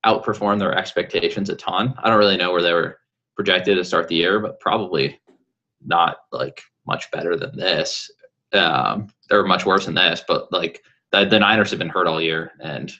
outperformed 0.04 0.58
their 0.58 0.76
expectations 0.76 1.48
a 1.48 1.56
ton. 1.56 1.94
I 1.98 2.08
don't 2.08 2.18
really 2.18 2.36
know 2.36 2.52
where 2.52 2.62
they 2.62 2.72
were 2.72 2.98
projected 3.34 3.76
to 3.76 3.84
start 3.84 4.08
the 4.08 4.16
year, 4.16 4.40
but 4.40 4.60
probably 4.60 5.20
not 5.84 6.18
like 6.32 6.62
much 6.86 7.10
better 7.10 7.36
than 7.36 7.56
this. 7.56 8.10
Um, 8.52 9.08
they're 9.28 9.44
much 9.44 9.66
worse 9.66 9.86
than 9.86 9.94
this, 9.94 10.22
but 10.26 10.52
like 10.52 10.82
the, 11.12 11.24
the 11.24 11.38
Niners 11.38 11.70
have 11.70 11.78
been 11.78 11.88
hurt 11.88 12.06
all 12.06 12.20
year, 12.20 12.52
and 12.60 12.92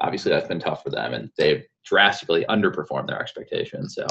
obviously 0.00 0.30
that's 0.30 0.48
been 0.48 0.60
tough 0.60 0.82
for 0.82 0.90
them, 0.90 1.14
and 1.14 1.30
they've 1.36 1.64
drastically 1.84 2.44
underperformed 2.48 3.06
their 3.06 3.20
expectations. 3.20 3.94
So 3.94 4.06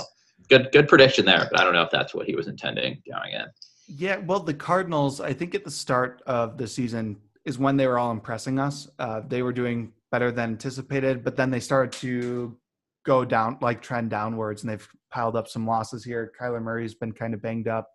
good, 0.49 0.69
good 0.71 0.87
prediction 0.87 1.25
there, 1.25 1.47
but 1.51 1.59
I 1.59 1.63
don't 1.63 1.73
know 1.73 1.83
if 1.83 1.91
that's 1.91 2.13
what 2.13 2.25
he 2.25 2.35
was 2.35 2.47
intending 2.47 3.01
going 3.09 3.33
in. 3.33 3.45
Yeah, 3.87 4.17
well, 4.17 4.39
the 4.39 4.53
Cardinals, 4.53 5.19
I 5.19 5.33
think 5.33 5.55
at 5.55 5.63
the 5.63 5.71
start 5.71 6.21
of 6.25 6.57
the 6.57 6.67
season 6.67 7.17
is 7.45 7.57
when 7.57 7.77
they 7.77 7.87
were 7.87 7.99
all 7.99 8.11
impressing 8.11 8.59
us. 8.59 8.87
Uh, 8.99 9.21
they 9.27 9.41
were 9.41 9.53
doing 9.53 9.93
better 10.11 10.31
than 10.31 10.51
anticipated, 10.51 11.23
but 11.23 11.35
then 11.35 11.51
they 11.51 11.59
started 11.59 11.91
to 11.99 12.57
go 13.05 13.23
down, 13.23 13.57
like 13.61 13.81
trend 13.81 14.09
downwards, 14.09 14.63
and 14.63 14.71
they've 14.71 14.87
piled 15.11 15.35
up 15.35 15.47
some 15.47 15.65
losses 15.65 16.03
here. 16.03 16.31
Kyler 16.39 16.61
Murray's 16.61 16.95
been 16.95 17.11
kind 17.11 17.33
of 17.33 17.41
banged 17.41 17.67
up. 17.67 17.87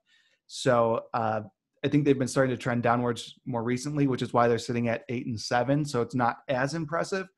So 0.46 1.02
uh, 1.14 1.42
I 1.84 1.88
think 1.88 2.04
they've 2.04 2.18
been 2.18 2.28
starting 2.28 2.54
to 2.56 2.60
trend 2.60 2.82
downwards 2.82 3.34
more 3.46 3.62
recently, 3.62 4.06
which 4.06 4.22
is 4.22 4.32
why 4.32 4.48
they're 4.48 4.58
sitting 4.58 4.88
at 4.88 5.04
eight 5.08 5.26
and 5.26 5.40
seven. 5.40 5.84
So 5.84 6.00
it's 6.00 6.14
not 6.14 6.38
as 6.48 6.74
impressive. 6.74 7.28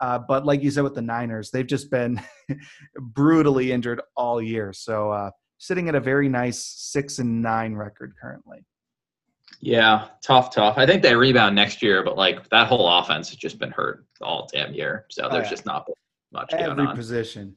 Uh, 0.00 0.18
but 0.18 0.44
like 0.44 0.62
you 0.62 0.70
said 0.70 0.84
with 0.84 0.94
the 0.94 1.02
Niners, 1.02 1.50
they've 1.50 1.66
just 1.66 1.90
been 1.90 2.20
brutally 3.00 3.72
injured 3.72 4.02
all 4.14 4.42
year. 4.42 4.72
So 4.72 5.10
uh, 5.10 5.30
sitting 5.58 5.88
at 5.88 5.94
a 5.94 6.00
very 6.00 6.28
nice 6.28 6.62
six 6.62 7.18
and 7.18 7.42
nine 7.42 7.74
record 7.74 8.12
currently. 8.20 8.66
Yeah, 9.60 10.08
tough, 10.22 10.54
tough. 10.54 10.78
I 10.78 10.86
think 10.86 11.02
they 11.02 11.14
rebound 11.14 11.54
next 11.54 11.82
year, 11.82 12.02
but 12.02 12.16
like 12.16 12.48
that 12.50 12.66
whole 12.66 12.88
offense 12.88 13.30
has 13.30 13.36
just 13.36 13.58
been 13.58 13.70
hurt 13.70 14.04
all 14.20 14.48
damn 14.52 14.74
year. 14.74 15.06
So 15.10 15.28
there's 15.30 15.44
yeah. 15.44 15.50
just 15.50 15.66
not 15.66 15.88
much 16.32 16.50
going 16.50 16.64
Every 16.64 16.86
on. 16.86 16.96
position. 16.96 17.56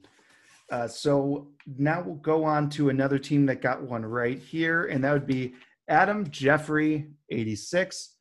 Uh, 0.71 0.87
so 0.87 1.47
now 1.77 2.01
we'll 2.01 2.15
go 2.15 2.43
on 2.43 2.69
to 2.69 2.89
another 2.89 3.17
team 3.17 3.45
that 3.47 3.61
got 3.61 3.81
one 3.81 4.05
right 4.05 4.39
here, 4.39 4.85
and 4.85 5.03
that 5.03 5.13
would 5.13 5.27
be 5.27 5.53
Adam 5.87 6.29
Jeffrey, 6.29 7.07
86. 7.29 8.15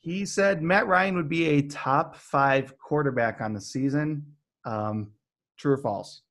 He 0.00 0.26
said 0.26 0.62
Matt 0.62 0.86
Ryan 0.86 1.16
would 1.16 1.28
be 1.28 1.46
a 1.46 1.62
top 1.62 2.16
five 2.16 2.76
quarterback 2.78 3.40
on 3.40 3.54
the 3.54 3.60
season. 3.60 4.26
Um, 4.66 5.12
true 5.56 5.72
or 5.72 5.78
false? 5.78 6.22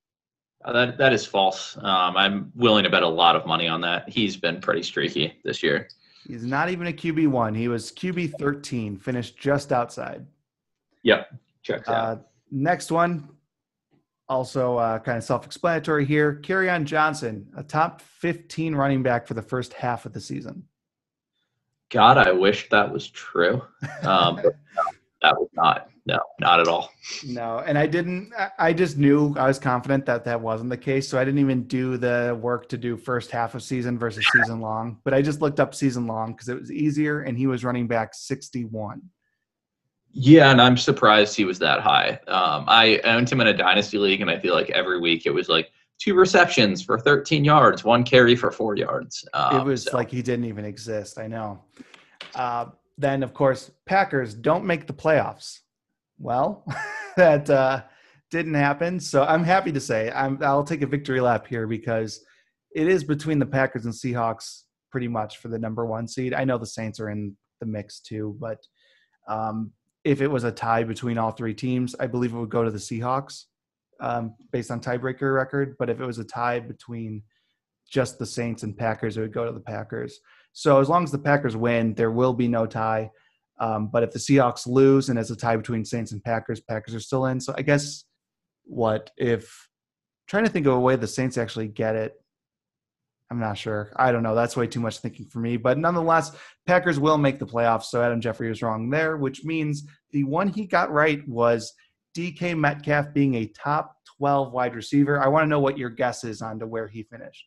Uh, 0.65 0.71
that 0.73 0.97
that 0.97 1.13
is 1.13 1.25
false. 1.25 1.77
Um, 1.77 2.15
I'm 2.15 2.51
willing 2.55 2.83
to 2.83 2.89
bet 2.89 3.03
a 3.03 3.07
lot 3.07 3.35
of 3.35 3.45
money 3.45 3.67
on 3.67 3.81
that. 3.81 4.07
He's 4.07 4.37
been 4.37 4.61
pretty 4.61 4.83
streaky 4.83 5.39
this 5.43 5.63
year. 5.63 5.87
He's 6.27 6.43
not 6.43 6.69
even 6.69 6.87
a 6.87 6.93
QB 6.93 7.27
one. 7.27 7.53
He 7.53 7.67
was 7.67 7.91
QB 7.91 8.33
13, 8.39 8.97
finished 8.97 9.37
just 9.37 9.71
outside. 9.71 10.25
Yep, 11.03 11.33
checks 11.61 11.89
out. 11.89 11.95
Uh, 11.95 12.21
next 12.51 12.91
one, 12.91 13.29
also 14.29 14.77
uh, 14.77 14.99
kind 14.99 15.17
of 15.17 15.23
self-explanatory 15.23 16.05
here. 16.05 16.39
Kerryon 16.41 16.85
Johnson, 16.85 17.47
a 17.57 17.63
top 17.63 18.01
15 18.01 18.73
running 18.75 19.03
back 19.03 19.27
for 19.27 19.33
the 19.33 19.41
first 19.41 19.73
half 19.73 20.05
of 20.05 20.13
the 20.13 20.21
season. 20.21 20.63
God, 21.89 22.17
I 22.17 22.31
wish 22.31 22.69
that 22.69 22.91
was 22.91 23.09
true. 23.09 23.61
Um, 24.03 24.37
but 24.37 24.45
no, 24.75 24.83
that 25.21 25.39
was 25.39 25.49
not. 25.53 25.89
No, 26.05 26.19
not 26.39 26.59
at 26.59 26.67
all. 26.67 26.91
No, 27.25 27.59
and 27.59 27.77
I 27.77 27.87
didn't. 27.87 28.33
I- 28.59 28.73
just 28.73 28.97
knew 28.97 29.33
I 29.37 29.47
was 29.47 29.57
confident 29.57 30.05
that 30.07 30.25
that 30.25 30.41
wasn't 30.41 30.69
the 30.69 30.77
case, 30.77 31.07
so 31.07 31.17
I 31.17 31.23
didn't 31.23 31.39
even 31.39 31.63
do 31.63 31.95
the 31.95 32.37
work 32.41 32.67
to 32.69 32.77
do 32.77 32.97
first 32.97 33.31
half 33.31 33.55
of 33.55 33.63
season 33.63 33.97
versus 33.97 34.25
season 34.33 34.59
long. 34.59 34.99
But 35.05 35.13
I 35.13 35.21
just 35.21 35.39
looked 35.41 35.61
up 35.61 35.73
season 35.73 36.05
long 36.05 36.33
because 36.33 36.49
it 36.49 36.59
was 36.59 36.71
easier, 36.71 37.21
and 37.21 37.37
he 37.37 37.47
was 37.47 37.63
running 37.63 37.87
back 37.87 38.13
61. 38.13 39.01
Yeah, 40.11 40.51
and 40.51 40.61
I'm 40.61 40.77
surprised 40.77 41.35
he 41.35 41.45
was 41.45 41.57
that 41.59 41.79
high. 41.79 42.19
Um, 42.27 42.65
I 42.67 42.99
owned 43.05 43.29
him 43.31 43.39
in 43.41 43.47
a 43.47 43.53
dynasty 43.53 43.97
league, 43.97 44.21
and 44.21 44.29
I 44.29 44.37
feel 44.37 44.53
like 44.53 44.69
every 44.71 44.99
week 44.99 45.25
it 45.25 45.33
was 45.33 45.47
like 45.49 45.71
two 45.99 46.15
receptions 46.15 46.83
for 46.83 46.99
13 46.99 47.45
yards, 47.45 47.83
one 47.85 48.03
carry 48.03 48.35
for 48.35 48.51
four 48.51 48.75
yards. 48.75 49.25
Um, 49.33 49.61
it 49.61 49.63
was 49.63 49.83
so- 49.83 49.95
like 49.95 50.11
he 50.11 50.21
didn't 50.21 50.45
even 50.45 50.65
exist. 50.65 51.17
I 51.17 51.27
know. 51.27 51.63
Uh, 52.35 52.65
then, 52.97 53.23
of 53.23 53.33
course, 53.33 53.71
Packers 53.85 54.33
don't 54.35 54.65
make 54.65 54.85
the 54.85 54.93
playoffs. 54.93 55.59
Well, 56.17 56.65
that 57.17 57.49
uh, 57.49 57.83
didn't 58.31 58.53
happen. 58.53 58.99
So 58.99 59.23
I'm 59.23 59.43
happy 59.43 59.71
to 59.71 59.79
say 59.79 60.11
I'm, 60.11 60.39
I'll 60.41 60.63
take 60.63 60.81
a 60.81 60.87
victory 60.87 61.21
lap 61.21 61.47
here 61.47 61.67
because 61.67 62.23
it 62.75 62.87
is 62.87 63.03
between 63.03 63.39
the 63.39 63.45
Packers 63.45 63.85
and 63.85 63.93
Seahawks 63.93 64.63
pretty 64.91 65.07
much 65.07 65.37
for 65.37 65.47
the 65.47 65.59
number 65.59 65.85
one 65.85 66.07
seed. 66.07 66.33
I 66.33 66.43
know 66.43 66.57
the 66.57 66.65
Saints 66.65 66.99
are 66.99 67.09
in 67.09 67.35
the 67.59 67.65
mix 67.65 67.99
too, 67.99 68.35
but 68.39 68.59
um, 69.27 69.71
if 70.03 70.21
it 70.21 70.27
was 70.27 70.43
a 70.43 70.51
tie 70.51 70.83
between 70.83 71.17
all 71.17 71.31
three 71.31 71.53
teams, 71.53 71.95
I 71.99 72.07
believe 72.07 72.33
it 72.33 72.37
would 72.37 72.49
go 72.49 72.63
to 72.63 72.71
the 72.71 72.77
Seahawks 72.77 73.45
um, 73.99 74.35
based 74.51 74.71
on 74.71 74.81
tiebreaker 74.81 75.33
record. 75.35 75.75
But 75.79 75.89
if 75.89 75.99
it 75.99 76.05
was 76.05 76.19
a 76.19 76.23
tie 76.23 76.59
between 76.59 77.23
just 77.89 78.19
the 78.19 78.25
Saints 78.25 78.63
and 78.63 78.77
Packers, 78.77 79.17
it 79.17 79.21
would 79.21 79.33
go 79.33 79.45
to 79.45 79.51
the 79.51 79.59
Packers. 79.59 80.19
So 80.53 80.79
as 80.79 80.89
long 80.89 81.03
as 81.03 81.11
the 81.11 81.19
Packers 81.19 81.55
win, 81.55 81.93
there 81.93 82.11
will 82.11 82.33
be 82.33 82.47
no 82.47 82.65
tie. 82.65 83.11
Um, 83.59 83.89
but 83.91 84.03
if 84.03 84.11
the 84.11 84.19
Seahawks 84.19 84.67
lose 84.67 85.09
and 85.09 85.17
it's 85.17 85.29
a 85.29 85.35
tie 85.35 85.55
between 85.55 85.85
Saints 85.85 86.11
and 86.11 86.23
Packers, 86.23 86.59
Packers 86.59 86.95
are 86.95 86.99
still 86.99 87.27
in. 87.27 87.39
So 87.39 87.53
I 87.57 87.61
guess 87.61 88.05
what 88.65 89.11
if 89.17 89.69
trying 90.27 90.45
to 90.45 90.49
think 90.49 90.65
of 90.65 90.73
a 90.73 90.79
way 90.79 90.95
the 90.95 91.07
Saints 91.07 91.37
actually 91.37 91.67
get 91.67 91.95
it. 91.95 92.13
I'm 93.29 93.39
not 93.39 93.57
sure. 93.57 93.91
I 93.95 94.11
don't 94.11 94.23
know. 94.23 94.35
That's 94.35 94.55
way 94.55 94.67
too 94.67 94.79
much 94.79 94.99
thinking 94.99 95.25
for 95.25 95.39
me. 95.39 95.57
But 95.57 95.77
nonetheless, 95.77 96.35
Packers 96.67 96.99
will 96.99 97.17
make 97.17 97.39
the 97.39 97.47
playoffs. 97.47 97.85
So 97.85 98.01
Adam 98.01 98.21
Jeffrey 98.21 98.49
was 98.49 98.61
wrong 98.61 98.89
there, 98.89 99.17
which 99.17 99.43
means 99.43 99.83
the 100.11 100.23
one 100.23 100.47
he 100.47 100.65
got 100.65 100.91
right 100.91 101.27
was 101.27 101.73
DK 102.15 102.57
Metcalf 102.57 103.13
being 103.13 103.35
a 103.35 103.47
top 103.47 103.95
12 104.17 104.51
wide 104.51 104.75
receiver. 104.75 105.21
I 105.21 105.27
want 105.27 105.43
to 105.43 105.49
know 105.49 105.59
what 105.59 105.77
your 105.77 105.89
guess 105.89 106.23
is 106.23 106.41
on 106.41 106.59
to 106.59 106.67
where 106.67 106.87
he 106.87 107.03
finished. 107.03 107.45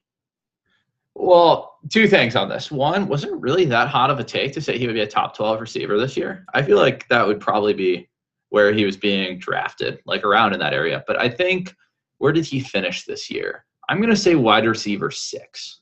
Well, 1.19 1.79
two 1.89 2.09
things 2.09 2.37
on 2.37 2.51
this. 2.51 2.71
One, 2.71 3.09
was 3.09 3.25
it 3.25 3.33
really 3.33 3.65
that 3.67 3.89
hot 3.89 4.11
of 4.11 4.21
a 4.21 4.25
take 4.25 4.53
to 4.53 4.61
say 4.61 4.77
he 4.77 4.87
would 4.87 4.93
be 4.93 5.01
a 5.01 5.07
top 5.07 5.35
12 5.35 5.61
receiver 5.63 5.99
this 5.99 6.15
year? 6.15 6.45
I 6.53 6.63
feel 6.63 6.77
like 6.77 7.09
that 7.09 7.27
would 7.27 7.41
probably 7.41 7.73
be 7.73 8.09
where 8.51 8.71
he 8.71 8.85
was 8.85 8.99
being 8.99 9.39
drafted, 9.39 9.99
like 10.05 10.25
around 10.25 10.53
in 10.53 10.61
that 10.61 10.75
area. 10.75 11.03
But 11.07 11.19
I 11.19 11.31
think, 11.31 11.75
where 12.19 12.33
did 12.33 12.45
he 12.45 12.61
finish 12.61 13.05
this 13.05 13.31
year? 13.31 13.65
I'm 13.89 13.97
going 13.99 14.11
to 14.11 14.17
say 14.17 14.35
wide 14.35 14.67
receiver 14.67 15.11
six. 15.11 15.81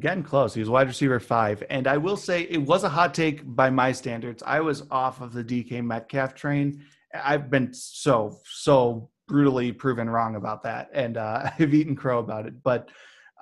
Getting 0.00 0.22
close. 0.22 0.52
He 0.52 0.60
was 0.60 0.68
wide 0.68 0.88
receiver 0.88 1.18
five. 1.18 1.62
And 1.70 1.86
I 1.86 1.96
will 1.96 2.18
say 2.18 2.42
it 2.42 2.58
was 2.58 2.84
a 2.84 2.90
hot 2.90 3.14
take 3.14 3.40
by 3.42 3.70
my 3.70 3.90
standards. 3.90 4.42
I 4.44 4.60
was 4.60 4.82
off 4.90 5.22
of 5.22 5.32
the 5.32 5.44
DK 5.44 5.82
Metcalf 5.82 6.34
train. 6.34 6.84
I've 7.14 7.48
been 7.48 7.72
so, 7.72 8.38
so 8.44 9.08
brutally 9.28 9.72
proven 9.72 10.10
wrong 10.10 10.36
about 10.36 10.62
that. 10.64 10.90
And 10.92 11.16
uh, 11.16 11.50
I've 11.58 11.72
eaten 11.72 11.96
crow 11.96 12.18
about 12.18 12.46
it. 12.46 12.62
But 12.62 12.90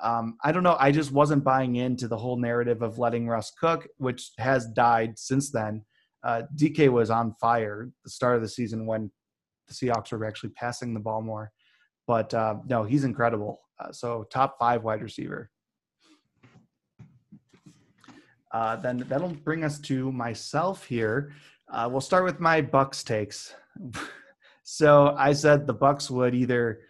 um, 0.03 0.37
I 0.43 0.53
don't 0.53 0.63
know. 0.63 0.77
I 0.79 0.91
just 0.91 1.13
wasn't 1.13 1.45
buying 1.45 1.77
into 1.77 2.09
the 2.09 2.17
whole 2.17 2.37
narrative 2.37 2.83
of 2.83 2.99
letting 2.99 3.29
Russ 3.29 3.53
cook, 3.59 3.87
which 3.99 4.31
has 4.39 4.67
died 4.67 5.19
since 5.19 5.51
then. 5.51 5.85
Uh, 6.23 6.43
DK 6.57 6.89
was 6.89 7.11
on 7.11 7.35
fire 7.41 7.91
the 8.03 8.11
start 8.11 8.37
of 8.37 8.43
the 8.43 8.49
season 8.49 8.87
when 8.87 9.11
the 9.69 9.75
Seahawks 9.75 10.11
were 10.13 10.25
actually 10.25 10.51
passing 10.51 10.95
the 10.95 11.01
ball 11.01 11.23
more. 11.23 11.53
But 12.07 12.33
uh, 12.35 12.57
no, 12.67 12.85
he's 12.85 13.05
incredible. 13.05 13.61
Uh, 13.79 13.93
so 13.93 14.27
top 14.31 14.59
five 14.59 14.85
wide 14.85 15.03
receiver. 15.03 15.51
Uh, 18.53 18.77
then 18.77 19.05
that'll 19.09 19.29
bring 19.29 19.65
us 19.65 19.79
to 19.81 20.13
myself 20.13 20.85
here. 20.85 21.33
Uh, 21.69 21.89
we'll 21.91 22.01
start 22.01 22.25
with 22.25 22.41
my 22.41 22.61
Bucks 22.61 23.03
takes. 23.03 23.55
so 24.63 25.15
I 25.19 25.33
said 25.33 25.67
the 25.67 25.75
Bucks 25.75 26.11
would 26.11 26.35
either 26.35 26.81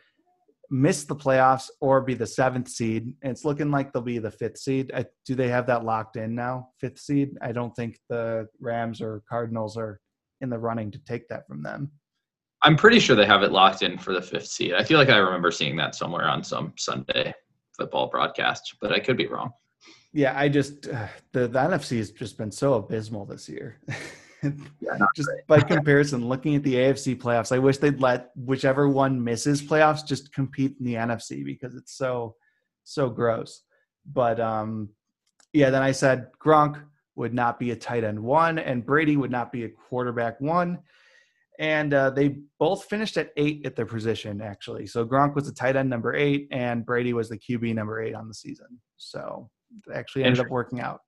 miss 0.75 1.05
the 1.05 1.15
playoffs 1.15 1.71
or 1.81 2.01
be 2.01 2.15
the 2.15 2.27
seventh 2.27 2.69
seed. 2.69 3.15
And 3.23 3.31
it's 3.31 3.45
looking 3.45 3.71
like 3.71 3.93
they'll 3.93 4.03
be 4.03 4.19
the 4.19 4.31
fifth 4.31 4.59
seed. 4.59 4.91
I, 4.93 5.05
do 5.25 5.37
they 5.37 5.47
have 5.49 5.69
that 5.69 5.85
locked 5.85 6.17
in 6.17 6.35
now? 6.35 6.71
Fifth 6.81 6.99
seed? 6.99 7.39
I 7.41 7.53
don't 7.53 7.75
think 7.77 8.01
the 8.09 8.49
Rams 8.59 9.01
or 9.01 9.23
Cardinals 9.29 9.77
are 9.77 10.01
in 10.41 10.51
the 10.51 10.59
running 10.59 10.91
to 10.91 10.99
take 11.05 11.29
that 11.29 11.47
from 11.47 11.63
them. 11.63 11.93
I'm 12.63 12.75
pretty 12.75 12.99
sure 12.99 13.15
they 13.15 13.25
have 13.25 13.45
it 13.45 13.53
locked 13.53 13.83
in 13.83 13.97
for 13.99 14.13
the 14.13 14.21
fifth 14.21 14.49
seed. 14.49 14.75
I 14.75 14.83
feel 14.83 14.99
like 14.99 15.11
I 15.11 15.19
remember 15.19 15.53
seeing 15.53 15.77
that 15.77 15.95
somewhere 15.95 16.27
on 16.27 16.43
some 16.43 16.73
Sunday 16.77 17.33
football 17.77 18.09
broadcast, 18.09 18.75
but 18.81 18.91
I 18.91 18.99
could 18.99 19.17
be 19.17 19.29
wrong. 19.29 19.53
Yeah, 20.13 20.37
I 20.37 20.49
just 20.49 20.89
uh, 20.89 21.07
the, 21.33 21.47
the 21.47 21.59
NFC 21.61 21.99
has 21.99 22.11
just 22.11 22.37
been 22.37 22.51
so 22.51 22.75
abysmal 22.75 23.27
this 23.27 23.49
year. 23.49 23.79
yeah, 24.81 24.99
just 25.17 25.31
by 25.47 25.61
comparison, 25.61 26.29
looking 26.29 26.55
at 26.55 26.63
the 26.63 26.75
AFC 26.75 27.17
playoffs, 27.17 27.53
I 27.53 27.59
wish 27.59 27.79
they'd 27.79 28.01
let 28.01 28.31
whichever 28.37 28.89
one 28.89 29.23
misses 29.23 29.63
playoffs 29.63 30.07
just 30.07 30.33
compete 30.33 30.77
in 30.79 30.87
the 30.87 30.95
NFC 30.95 31.45
because 31.45 31.75
it's 31.75 31.97
so 31.97 32.37
so 32.85 33.09
gross. 33.09 33.63
But 34.07 34.41
um, 34.41 34.91
yeah, 35.53 35.71
then 35.71 35.83
I 35.83 35.93
said 35.93 36.29
Gronk 36.45 36.83
would 37.17 37.35
not 37.35 37.59
be 37.59 37.71
a 37.71 37.77
tight 37.77 38.05
end 38.05 38.21
one, 38.21 38.59
and 38.59 38.85
Brady 38.85 39.17
would 39.17 39.31
not 39.31 39.53
be 39.53 39.65
a 39.65 39.69
quarterback 39.69 40.41
one. 40.41 40.81
And 41.61 41.95
uh, 41.95 42.11
they 42.11 42.39
both 42.59 42.85
finished 42.87 43.17
at 43.17 43.31
eight 43.37 43.65
at 43.65 43.77
their 43.77 43.87
position, 43.87 44.43
actually. 44.43 44.87
So 44.87 45.07
Gronk 45.07 45.37
was 45.37 45.47
the 45.47 45.53
tight 45.53 45.77
end 45.77 45.89
number 45.89 46.15
eight, 46.15 46.49
and 46.51 46.85
Brady 46.85 47.13
was 47.13 47.29
the 47.29 47.39
QB 47.39 47.75
number 47.75 48.03
eight 48.03 48.15
on 48.15 48.27
the 48.27 48.35
season. 48.35 48.67
So 48.97 49.49
it 49.87 49.95
actually 49.95 50.25
ended 50.25 50.41
up 50.41 50.51
working 50.51 50.81
out. 50.81 51.01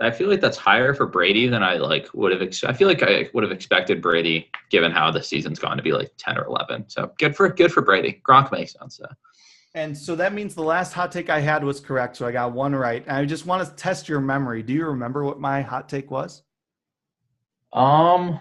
I 0.00 0.10
feel 0.10 0.28
like 0.28 0.40
that's 0.40 0.56
higher 0.56 0.92
for 0.92 1.06
Brady 1.06 1.46
than 1.46 1.62
I 1.62 1.74
like 1.74 2.08
would 2.14 2.32
have. 2.32 2.42
Ex- 2.42 2.64
I 2.64 2.72
feel 2.72 2.88
like 2.88 3.02
I 3.02 3.28
would 3.32 3.44
have 3.44 3.52
expected 3.52 4.02
Brady, 4.02 4.50
given 4.70 4.90
how 4.90 5.10
the 5.10 5.22
season's 5.22 5.58
gone, 5.58 5.76
to 5.76 5.82
be 5.82 5.92
like 5.92 6.12
ten 6.16 6.36
or 6.36 6.44
eleven. 6.44 6.84
So 6.88 7.12
good 7.18 7.36
for 7.36 7.48
good 7.48 7.72
for 7.72 7.80
Brady. 7.80 8.20
Gronk 8.28 8.50
makes 8.50 8.72
sense. 8.72 8.96
So. 8.96 9.06
And 9.76 9.96
so 9.96 10.14
that 10.16 10.32
means 10.32 10.54
the 10.54 10.62
last 10.62 10.92
hot 10.92 11.10
take 11.10 11.30
I 11.30 11.40
had 11.40 11.64
was 11.64 11.80
correct. 11.80 12.16
So 12.16 12.26
I 12.26 12.32
got 12.32 12.52
one 12.52 12.74
right. 12.74 13.02
And 13.06 13.16
I 13.16 13.24
just 13.24 13.46
want 13.46 13.66
to 13.68 13.74
test 13.74 14.08
your 14.08 14.20
memory. 14.20 14.62
Do 14.62 14.72
you 14.72 14.86
remember 14.86 15.24
what 15.24 15.40
my 15.40 15.62
hot 15.62 15.88
take 15.88 16.10
was? 16.10 16.42
Um, 17.72 18.40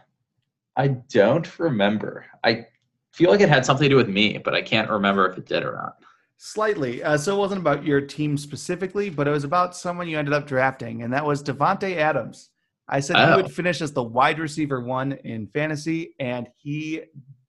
I 0.75 0.89
don't 0.89 1.59
remember. 1.59 2.25
I 2.43 2.67
feel 3.13 3.31
like 3.31 3.41
it 3.41 3.49
had 3.49 3.65
something 3.65 3.85
to 3.85 3.89
do 3.89 3.95
with 3.95 4.09
me, 4.09 4.37
but 4.37 4.53
I 4.53 4.61
can't 4.61 4.89
remember 4.89 5.27
if 5.27 5.37
it 5.37 5.47
did 5.47 5.63
or 5.63 5.73
not. 5.73 6.02
Slightly. 6.37 7.03
Uh, 7.03 7.17
so 7.17 7.35
it 7.35 7.39
wasn't 7.39 7.61
about 7.61 7.85
your 7.85 8.01
team 8.01 8.37
specifically, 8.37 9.09
but 9.09 9.27
it 9.27 9.31
was 9.31 9.43
about 9.43 9.75
someone 9.75 10.07
you 10.07 10.19
ended 10.19 10.33
up 10.33 10.45
drafting, 10.45 11.03
and 11.03 11.13
that 11.13 11.25
was 11.25 11.41
Davante 11.41 11.95
Adams. 11.97 12.49
I 12.89 12.99
said 12.99 13.15
oh. 13.17 13.29
he 13.29 13.41
would 13.41 13.51
finish 13.51 13.81
as 13.81 13.93
the 13.93 14.03
wide 14.03 14.39
receiver 14.39 14.81
one 14.81 15.13
in 15.23 15.47
fantasy, 15.47 16.15
and 16.19 16.49
he 16.57 17.01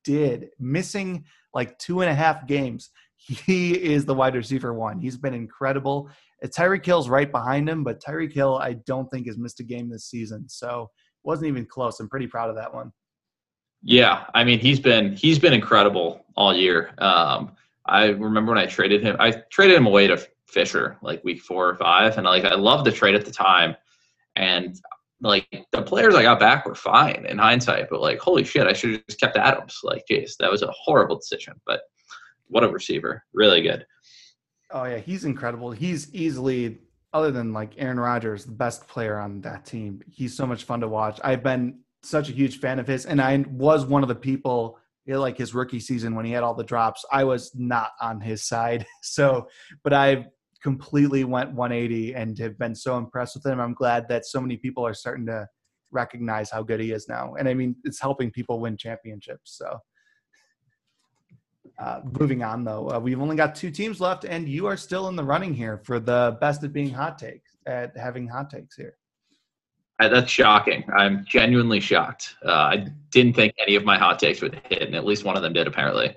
did, 0.04 0.50
missing 0.60 1.24
like 1.54 1.78
two 1.78 2.02
and 2.02 2.10
a 2.10 2.14
half 2.14 2.46
games. 2.46 2.90
He 3.26 3.72
is 3.72 4.04
the 4.04 4.12
wide 4.12 4.34
receiver 4.34 4.74
one. 4.74 4.98
He's 5.00 5.16
been 5.16 5.32
incredible. 5.32 6.10
Uh, 6.44 6.48
Tyreek 6.48 6.84
Hill's 6.84 7.08
right 7.08 7.32
behind 7.32 7.66
him, 7.66 7.82
but 7.82 8.02
Tyreek 8.02 8.34
Hill, 8.34 8.58
I 8.58 8.74
don't 8.74 9.10
think 9.10 9.26
has 9.28 9.38
missed 9.38 9.60
a 9.60 9.62
game 9.62 9.88
this 9.88 10.10
season. 10.10 10.46
So 10.46 10.90
wasn't 11.22 11.48
even 11.48 11.64
close. 11.64 11.98
I'm 12.00 12.08
pretty 12.10 12.26
proud 12.26 12.50
of 12.50 12.56
that 12.56 12.74
one. 12.74 12.92
Yeah, 13.82 14.24
I 14.34 14.44
mean 14.44 14.58
he's 14.58 14.80
been 14.80 15.16
he's 15.16 15.38
been 15.38 15.52
incredible 15.52 16.24
all 16.36 16.54
year. 16.54 16.90
Um, 16.98 17.52
I 17.86 18.06
remember 18.06 18.52
when 18.52 18.58
I 18.58 18.66
traded 18.66 19.02
him, 19.02 19.16
I 19.18 19.42
traded 19.50 19.76
him 19.76 19.86
away 19.86 20.06
to 20.06 20.22
Fisher 20.46 20.96
like 21.02 21.22
week 21.24 21.42
four 21.42 21.68
or 21.68 21.74
five, 21.76 22.16
and 22.16 22.26
like 22.26 22.44
I 22.44 22.54
loved 22.54 22.86
the 22.86 22.92
trade 22.92 23.14
at 23.14 23.24
the 23.24 23.30
time, 23.30 23.76
and 24.36 24.80
like 25.20 25.46
the 25.72 25.82
players 25.82 26.14
I 26.14 26.22
got 26.22 26.40
back 26.40 26.66
were 26.66 26.74
fine 26.74 27.26
in 27.28 27.38
hindsight, 27.38 27.88
but 27.90 28.00
like 28.00 28.18
holy 28.18 28.44
shit, 28.44 28.66
I 28.66 28.72
should 28.72 28.92
have 28.92 29.06
just 29.06 29.20
kept 29.20 29.36
Adams. 29.36 29.80
Like, 29.82 30.04
geez, 30.08 30.36
that 30.40 30.50
was 30.50 30.62
a 30.62 30.72
horrible 30.72 31.16
decision, 31.16 31.54
but 31.66 31.82
what 32.46 32.64
a 32.64 32.68
receiver, 32.68 33.24
really 33.32 33.62
good. 33.62 33.86
Oh 34.70 34.84
yeah, 34.84 34.98
he's 34.98 35.24
incredible. 35.24 35.70
He's 35.70 36.12
easily, 36.14 36.78
other 37.12 37.30
than 37.30 37.52
like 37.52 37.72
Aaron 37.76 38.00
Rodgers, 38.00 38.44
the 38.44 38.52
best 38.52 38.88
player 38.88 39.18
on 39.18 39.40
that 39.42 39.66
team. 39.66 40.02
He's 40.10 40.36
so 40.36 40.46
much 40.46 40.64
fun 40.64 40.80
to 40.80 40.88
watch. 40.88 41.20
I've 41.22 41.42
been 41.42 41.80
such 42.02 42.28
a 42.28 42.32
huge 42.32 42.60
fan 42.60 42.78
of 42.78 42.86
his, 42.86 43.06
and 43.06 43.20
I 43.20 43.44
was 43.50 43.86
one 43.86 44.02
of 44.02 44.08
the 44.08 44.14
people 44.14 44.78
like 45.06 45.36
his 45.36 45.54
rookie 45.54 45.80
season 45.80 46.14
when 46.14 46.24
he 46.24 46.32
had 46.32 46.42
all 46.42 46.54
the 46.54 46.64
drops, 46.64 47.04
I 47.12 47.24
was 47.24 47.52
not 47.54 47.90
on 48.00 48.20
his 48.20 48.44
side. 48.44 48.86
So, 49.02 49.48
but 49.82 49.92
I 49.92 50.26
completely 50.62 51.24
went 51.24 51.52
180 51.52 52.14
and 52.14 52.38
have 52.38 52.58
been 52.58 52.74
so 52.74 52.96
impressed 52.96 53.36
with 53.36 53.44
him. 53.44 53.60
I'm 53.60 53.74
glad 53.74 54.08
that 54.08 54.24
so 54.24 54.40
many 54.40 54.56
people 54.56 54.84
are 54.86 54.94
starting 54.94 55.26
to 55.26 55.46
recognize 55.90 56.50
how 56.50 56.62
good 56.62 56.80
he 56.80 56.90
is 56.90 57.06
now. 57.08 57.34
And 57.38 57.48
I 57.48 57.54
mean, 57.54 57.76
it's 57.84 58.00
helping 58.00 58.30
people 58.30 58.60
win 58.60 58.76
championships. 58.76 59.58
So, 59.58 59.78
uh, 61.78 62.00
moving 62.18 62.42
on 62.42 62.64
though, 62.64 62.90
uh, 62.90 62.98
we've 62.98 63.20
only 63.20 63.36
got 63.36 63.54
two 63.54 63.70
teams 63.70 64.00
left, 64.00 64.24
and 64.24 64.48
you 64.48 64.66
are 64.66 64.76
still 64.76 65.08
in 65.08 65.16
the 65.16 65.24
running 65.24 65.54
here 65.54 65.82
for 65.84 66.00
the 66.00 66.36
best 66.40 66.64
at 66.64 66.72
being 66.72 66.90
hot 66.90 67.18
takes 67.18 67.56
at 67.66 67.96
having 67.96 68.28
hot 68.28 68.50
takes 68.50 68.76
here. 68.76 68.96
I, 70.00 70.08
that's 70.08 70.30
shocking. 70.30 70.84
I'm 70.96 71.24
genuinely 71.24 71.80
shocked. 71.80 72.36
Uh, 72.44 72.52
I 72.52 72.86
didn't 73.10 73.34
think 73.34 73.54
any 73.58 73.76
of 73.76 73.84
my 73.84 73.96
hot 73.96 74.18
takes 74.18 74.40
would 74.40 74.60
hit, 74.68 74.82
and 74.82 74.94
at 74.94 75.04
least 75.04 75.24
one 75.24 75.36
of 75.36 75.42
them 75.42 75.52
did, 75.52 75.66
apparently. 75.66 76.16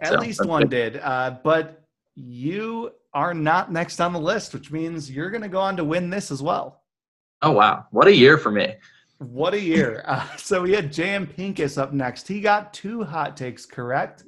At 0.00 0.08
so, 0.08 0.18
least 0.18 0.44
one 0.44 0.68
did. 0.68 0.96
Uh, 0.96 1.36
but 1.44 1.84
you 2.16 2.90
are 3.12 3.34
not 3.34 3.70
next 3.70 4.00
on 4.00 4.12
the 4.12 4.18
list, 4.18 4.52
which 4.52 4.72
means 4.72 5.10
you're 5.10 5.30
going 5.30 5.42
to 5.42 5.48
go 5.48 5.60
on 5.60 5.76
to 5.76 5.84
win 5.84 6.10
this 6.10 6.32
as 6.32 6.42
well. 6.42 6.82
Oh, 7.42 7.52
wow. 7.52 7.86
What 7.90 8.08
a 8.08 8.14
year 8.14 8.36
for 8.36 8.50
me. 8.50 8.74
What 9.18 9.54
a 9.54 9.60
year. 9.60 10.02
Uh, 10.08 10.36
so 10.36 10.62
we 10.62 10.72
had 10.72 10.92
J.M. 10.92 11.26
Pincus 11.26 11.78
up 11.78 11.92
next. 11.92 12.26
He 12.28 12.40
got 12.40 12.74
two 12.74 13.04
hot 13.04 13.36
takes 13.36 13.64
correct. 13.64 14.24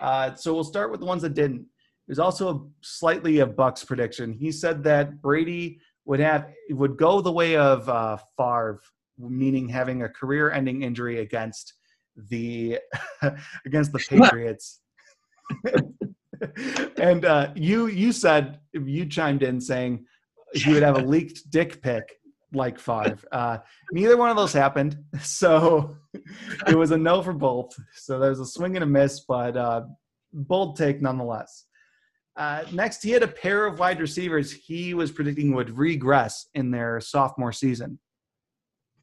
Uh, 0.00 0.34
so 0.34 0.54
we'll 0.54 0.64
start 0.64 0.90
with 0.90 1.00
the 1.00 1.06
ones 1.06 1.22
that 1.22 1.34
didn't. 1.34 1.66
There's 2.06 2.18
also 2.18 2.54
a 2.54 2.60
slightly 2.80 3.38
a 3.38 3.46
Bucks 3.46 3.84
prediction. 3.84 4.32
He 4.32 4.50
said 4.50 4.82
that 4.84 5.22
Brady 5.22 5.80
would 6.06 6.20
have 6.20 6.48
would 6.70 6.96
go 6.96 7.20
the 7.20 7.32
way 7.32 7.56
of 7.56 7.88
uh, 7.88 8.18
Favre, 8.36 8.80
meaning 9.18 9.68
having 9.68 10.02
a 10.02 10.08
career-ending 10.08 10.82
injury 10.82 11.20
against 11.20 11.74
the 12.16 12.78
against 13.66 13.92
the 13.92 13.98
Patriots. 14.08 14.80
and 16.98 17.24
uh, 17.24 17.50
you 17.54 17.86
you 17.86 18.12
said 18.12 18.60
you 18.72 19.06
chimed 19.06 19.42
in 19.42 19.60
saying 19.60 20.04
he 20.52 20.72
would 20.72 20.82
have 20.82 20.96
a 20.96 21.02
leaked 21.02 21.50
dick 21.50 21.82
pic 21.82 22.16
like 22.52 22.78
Favre. 22.78 23.18
Uh, 23.32 23.58
neither 23.92 24.16
one 24.16 24.30
of 24.30 24.36
those 24.36 24.52
happened, 24.52 24.98
so 25.20 25.96
it 26.68 26.76
was 26.76 26.90
a 26.92 26.98
no 26.98 27.22
for 27.22 27.32
both. 27.32 27.74
So 27.94 28.18
there 28.18 28.30
was 28.30 28.40
a 28.40 28.46
swing 28.46 28.76
and 28.76 28.84
a 28.84 28.86
miss, 28.86 29.20
but 29.26 29.56
uh, 29.56 29.82
bold 30.32 30.76
take 30.76 31.00
nonetheless. 31.00 31.64
Uh, 32.36 32.64
next, 32.72 33.02
he 33.02 33.10
had 33.10 33.22
a 33.22 33.28
pair 33.28 33.66
of 33.66 33.78
wide 33.78 34.00
receivers 34.00 34.50
he 34.50 34.92
was 34.92 35.12
predicting 35.12 35.54
would 35.54 35.76
regress 35.76 36.48
in 36.54 36.70
their 36.70 37.00
sophomore 37.00 37.52
season. 37.52 37.98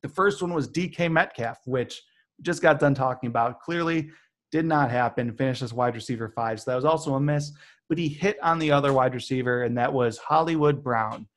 The 0.02 0.10
first 0.10 0.42
one 0.42 0.54
was 0.54 0.70
DK 0.70 1.12
Metcalf, 1.12 1.60
which 1.66 2.02
just 2.42 2.62
got 2.62 2.80
done 2.80 2.94
talking 2.94 3.28
about. 3.28 3.62
Clearly, 3.62 4.10
did 4.52 4.66
not 4.66 4.92
happen. 4.92 5.32
Finished 5.32 5.62
as 5.62 5.74
wide 5.74 5.96
receiver 5.96 6.30
five, 6.30 6.60
so 6.60 6.72
that 6.72 6.76
was 6.76 6.86
also 6.86 7.16
a 7.16 7.20
miss. 7.20 7.52
But 7.88 7.98
he 7.98 8.08
hit 8.08 8.38
on 8.42 8.60
the 8.60 8.72
other 8.72 8.94
wide 8.94 9.14
receiver, 9.14 9.64
and 9.64 9.78
that 9.78 9.92
was 9.92 10.18
Hollywood 10.18 10.84
Brown. 10.84 11.28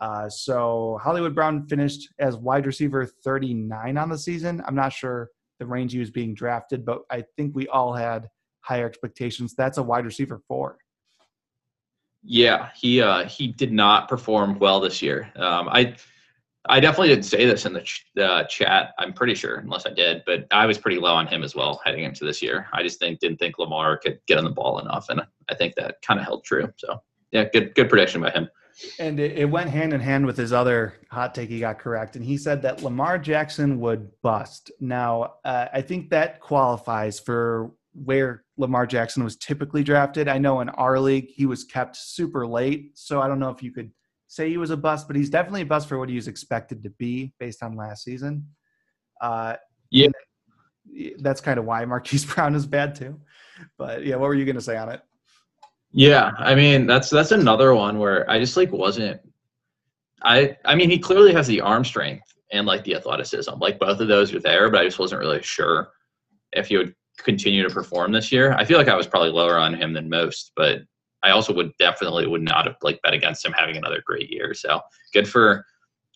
Uh, 0.00 0.28
so 0.28 0.98
Hollywood 1.02 1.34
Brown 1.34 1.66
finished 1.66 2.08
as 2.18 2.36
wide 2.36 2.66
receiver 2.66 3.06
39 3.06 3.96
on 3.96 4.08
the 4.08 4.18
season. 4.18 4.62
I'm 4.66 4.74
not 4.74 4.92
sure 4.92 5.30
the 5.58 5.66
range 5.66 5.92
he 5.92 5.98
was 5.98 6.10
being 6.10 6.34
drafted, 6.34 6.84
but 6.84 7.02
I 7.10 7.24
think 7.36 7.54
we 7.54 7.68
all 7.68 7.94
had 7.94 8.28
higher 8.60 8.86
expectations. 8.86 9.54
That's 9.54 9.78
a 9.78 9.82
wide 9.82 10.04
receiver 10.04 10.40
four. 10.48 10.78
Yeah, 12.24 12.70
he 12.74 13.02
uh, 13.02 13.24
he 13.26 13.48
did 13.48 13.72
not 13.72 14.08
perform 14.08 14.58
well 14.58 14.80
this 14.80 15.02
year. 15.02 15.30
Um, 15.36 15.68
I 15.68 15.94
I 16.66 16.80
definitely 16.80 17.08
didn't 17.08 17.26
say 17.26 17.44
this 17.44 17.66
in 17.66 17.74
the 17.74 17.82
ch- 17.82 18.06
uh, 18.18 18.44
chat. 18.44 18.94
I'm 18.98 19.12
pretty 19.12 19.34
sure, 19.34 19.56
unless 19.56 19.84
I 19.84 19.90
did, 19.90 20.22
but 20.24 20.46
I 20.50 20.64
was 20.64 20.78
pretty 20.78 20.98
low 20.98 21.14
on 21.14 21.26
him 21.26 21.42
as 21.42 21.54
well 21.54 21.82
heading 21.84 22.04
into 22.04 22.24
this 22.24 22.40
year. 22.40 22.66
I 22.72 22.82
just 22.82 22.98
think 22.98 23.20
didn't 23.20 23.38
think 23.38 23.58
Lamar 23.58 23.98
could 23.98 24.18
get 24.26 24.38
on 24.38 24.44
the 24.44 24.50
ball 24.50 24.78
enough, 24.78 25.10
and 25.10 25.20
I 25.50 25.54
think 25.54 25.74
that 25.74 25.96
kind 26.00 26.18
of 26.18 26.24
held 26.24 26.44
true. 26.44 26.72
So 26.76 27.02
yeah, 27.32 27.44
good 27.52 27.74
good 27.74 27.90
prediction 27.90 28.22
by 28.22 28.30
him. 28.30 28.48
And 28.98 29.20
it, 29.20 29.38
it 29.38 29.44
went 29.44 29.70
hand 29.70 29.92
in 29.92 30.00
hand 30.00 30.26
with 30.26 30.36
his 30.36 30.52
other 30.52 30.94
hot 31.10 31.34
take 31.34 31.48
he 31.48 31.60
got 31.60 31.78
correct. 31.78 32.16
And 32.16 32.24
he 32.24 32.36
said 32.36 32.62
that 32.62 32.82
Lamar 32.82 33.18
Jackson 33.18 33.78
would 33.80 34.10
bust. 34.22 34.70
Now, 34.80 35.34
uh, 35.44 35.66
I 35.72 35.80
think 35.80 36.10
that 36.10 36.40
qualifies 36.40 37.20
for 37.20 37.70
where 37.92 38.43
Lamar 38.56 38.86
Jackson 38.86 39.24
was 39.24 39.36
typically 39.36 39.82
drafted. 39.82 40.28
I 40.28 40.38
know 40.38 40.60
in 40.60 40.68
our 40.70 40.98
league, 40.98 41.28
he 41.28 41.46
was 41.46 41.64
kept 41.64 41.96
super 41.96 42.46
late. 42.46 42.92
So 42.96 43.20
I 43.20 43.28
don't 43.28 43.40
know 43.40 43.50
if 43.50 43.62
you 43.62 43.72
could 43.72 43.90
say 44.28 44.48
he 44.48 44.56
was 44.56 44.70
a 44.70 44.76
bust, 44.76 45.06
but 45.06 45.16
he's 45.16 45.30
definitely 45.30 45.62
a 45.62 45.66
bust 45.66 45.88
for 45.88 45.98
what 45.98 46.08
he 46.08 46.16
was 46.16 46.28
expected 46.28 46.82
to 46.82 46.90
be 46.90 47.32
based 47.38 47.62
on 47.62 47.76
last 47.76 48.04
season. 48.04 48.46
Uh, 49.20 49.56
yeah. 49.90 50.08
That's 51.18 51.40
kind 51.40 51.58
of 51.58 51.64
why 51.64 51.84
Marquise 51.84 52.24
Brown 52.34 52.54
is 52.54 52.66
bad 52.66 52.94
too. 52.94 53.20
But 53.78 54.04
yeah, 54.04 54.16
what 54.16 54.28
were 54.28 54.34
you 54.34 54.44
going 54.44 54.56
to 54.56 54.62
say 54.62 54.76
on 54.76 54.90
it? 54.90 55.00
Yeah, 55.96 56.32
I 56.38 56.56
mean 56.56 56.86
that's 56.88 57.08
that's 57.08 57.30
another 57.30 57.72
one 57.72 58.00
where 58.00 58.28
I 58.28 58.40
just 58.40 58.56
like 58.56 58.72
wasn't. 58.72 59.20
I 60.24 60.56
I 60.64 60.74
mean 60.74 60.90
he 60.90 60.98
clearly 60.98 61.32
has 61.32 61.46
the 61.46 61.60
arm 61.60 61.84
strength 61.84 62.34
and 62.50 62.66
like 62.66 62.82
the 62.82 62.96
athleticism, 62.96 63.52
like 63.60 63.78
both 63.78 64.00
of 64.00 64.08
those 64.08 64.34
are 64.34 64.40
there, 64.40 64.68
but 64.70 64.80
I 64.80 64.84
just 64.84 64.98
wasn't 64.98 65.20
really 65.20 65.40
sure 65.40 65.90
if 66.52 66.66
he 66.66 66.76
would 66.78 66.96
continue 67.18 67.62
to 67.62 67.72
perform 67.72 68.12
this 68.12 68.32
year. 68.32 68.52
I 68.54 68.64
feel 68.64 68.78
like 68.78 68.88
I 68.88 68.96
was 68.96 69.06
probably 69.06 69.30
lower 69.30 69.58
on 69.58 69.74
him 69.74 69.92
than 69.92 70.08
most, 70.08 70.52
but 70.56 70.82
I 71.22 71.30
also 71.30 71.54
would 71.54 71.72
definitely 71.78 72.26
would 72.26 72.42
not 72.42 72.66
have 72.66 72.76
like 72.82 73.00
bet 73.02 73.14
against 73.14 73.44
him 73.44 73.52
having 73.52 73.76
another 73.76 74.02
great 74.04 74.30
year. 74.30 74.52
So 74.54 74.80
good 75.12 75.28
for 75.28 75.64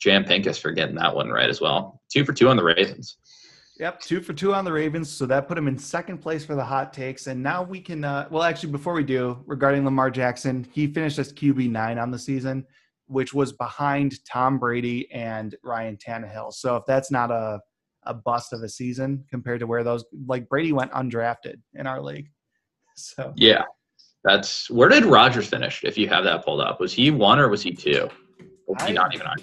Jam 0.00 0.24
Pincus 0.24 0.58
for 0.58 0.70
getting 0.70 0.96
that 0.96 1.14
one 1.14 1.30
right 1.30 1.48
as 1.48 1.60
well. 1.60 2.00
Two 2.10 2.24
for 2.24 2.32
two 2.32 2.48
on 2.48 2.56
the 2.56 2.64
Ravens. 2.64 3.16
Yep, 3.78 4.00
two 4.00 4.20
for 4.20 4.32
two 4.32 4.52
on 4.54 4.64
the 4.64 4.72
Ravens. 4.72 5.08
So 5.08 5.24
that 5.26 5.46
put 5.46 5.56
him 5.56 5.68
in 5.68 5.78
second 5.78 6.18
place 6.18 6.44
for 6.44 6.56
the 6.56 6.64
hot 6.64 6.92
takes. 6.92 7.28
And 7.28 7.40
now 7.40 7.62
we 7.62 7.80
can, 7.80 8.04
uh, 8.04 8.26
well, 8.28 8.42
actually, 8.42 8.72
before 8.72 8.92
we 8.92 9.04
do, 9.04 9.42
regarding 9.46 9.84
Lamar 9.84 10.10
Jackson, 10.10 10.66
he 10.72 10.88
finished 10.88 11.18
as 11.18 11.32
QB 11.32 11.70
nine 11.70 11.96
on 11.96 12.10
the 12.10 12.18
season, 12.18 12.66
which 13.06 13.32
was 13.32 13.52
behind 13.52 14.24
Tom 14.24 14.58
Brady 14.58 15.10
and 15.12 15.54
Ryan 15.62 15.96
Tannehill. 15.96 16.52
So 16.52 16.76
if 16.76 16.86
that's 16.86 17.12
not 17.12 17.30
a, 17.30 17.60
a 18.08 18.14
bust 18.14 18.52
of 18.52 18.62
a 18.62 18.68
season 18.68 19.24
compared 19.30 19.60
to 19.60 19.66
where 19.66 19.84
those, 19.84 20.04
like 20.26 20.48
Brady 20.48 20.72
went 20.72 20.90
undrafted 20.92 21.60
in 21.74 21.86
our 21.86 22.02
league. 22.02 22.30
So, 23.00 23.32
yeah, 23.36 23.62
that's 24.24 24.68
where 24.70 24.88
did 24.88 25.04
Rodgers 25.04 25.46
finish? 25.46 25.84
If 25.84 25.96
you 25.96 26.08
have 26.08 26.24
that 26.24 26.44
pulled 26.44 26.60
up, 26.60 26.80
was 26.80 26.92
he 26.92 27.12
one 27.12 27.38
or 27.38 27.48
was 27.48 27.62
he 27.62 27.70
two? 27.70 28.10
Was 28.66 28.82
he 28.82 28.90
I, 28.90 28.92
not 28.92 29.14
even 29.14 29.28
on? 29.28 29.36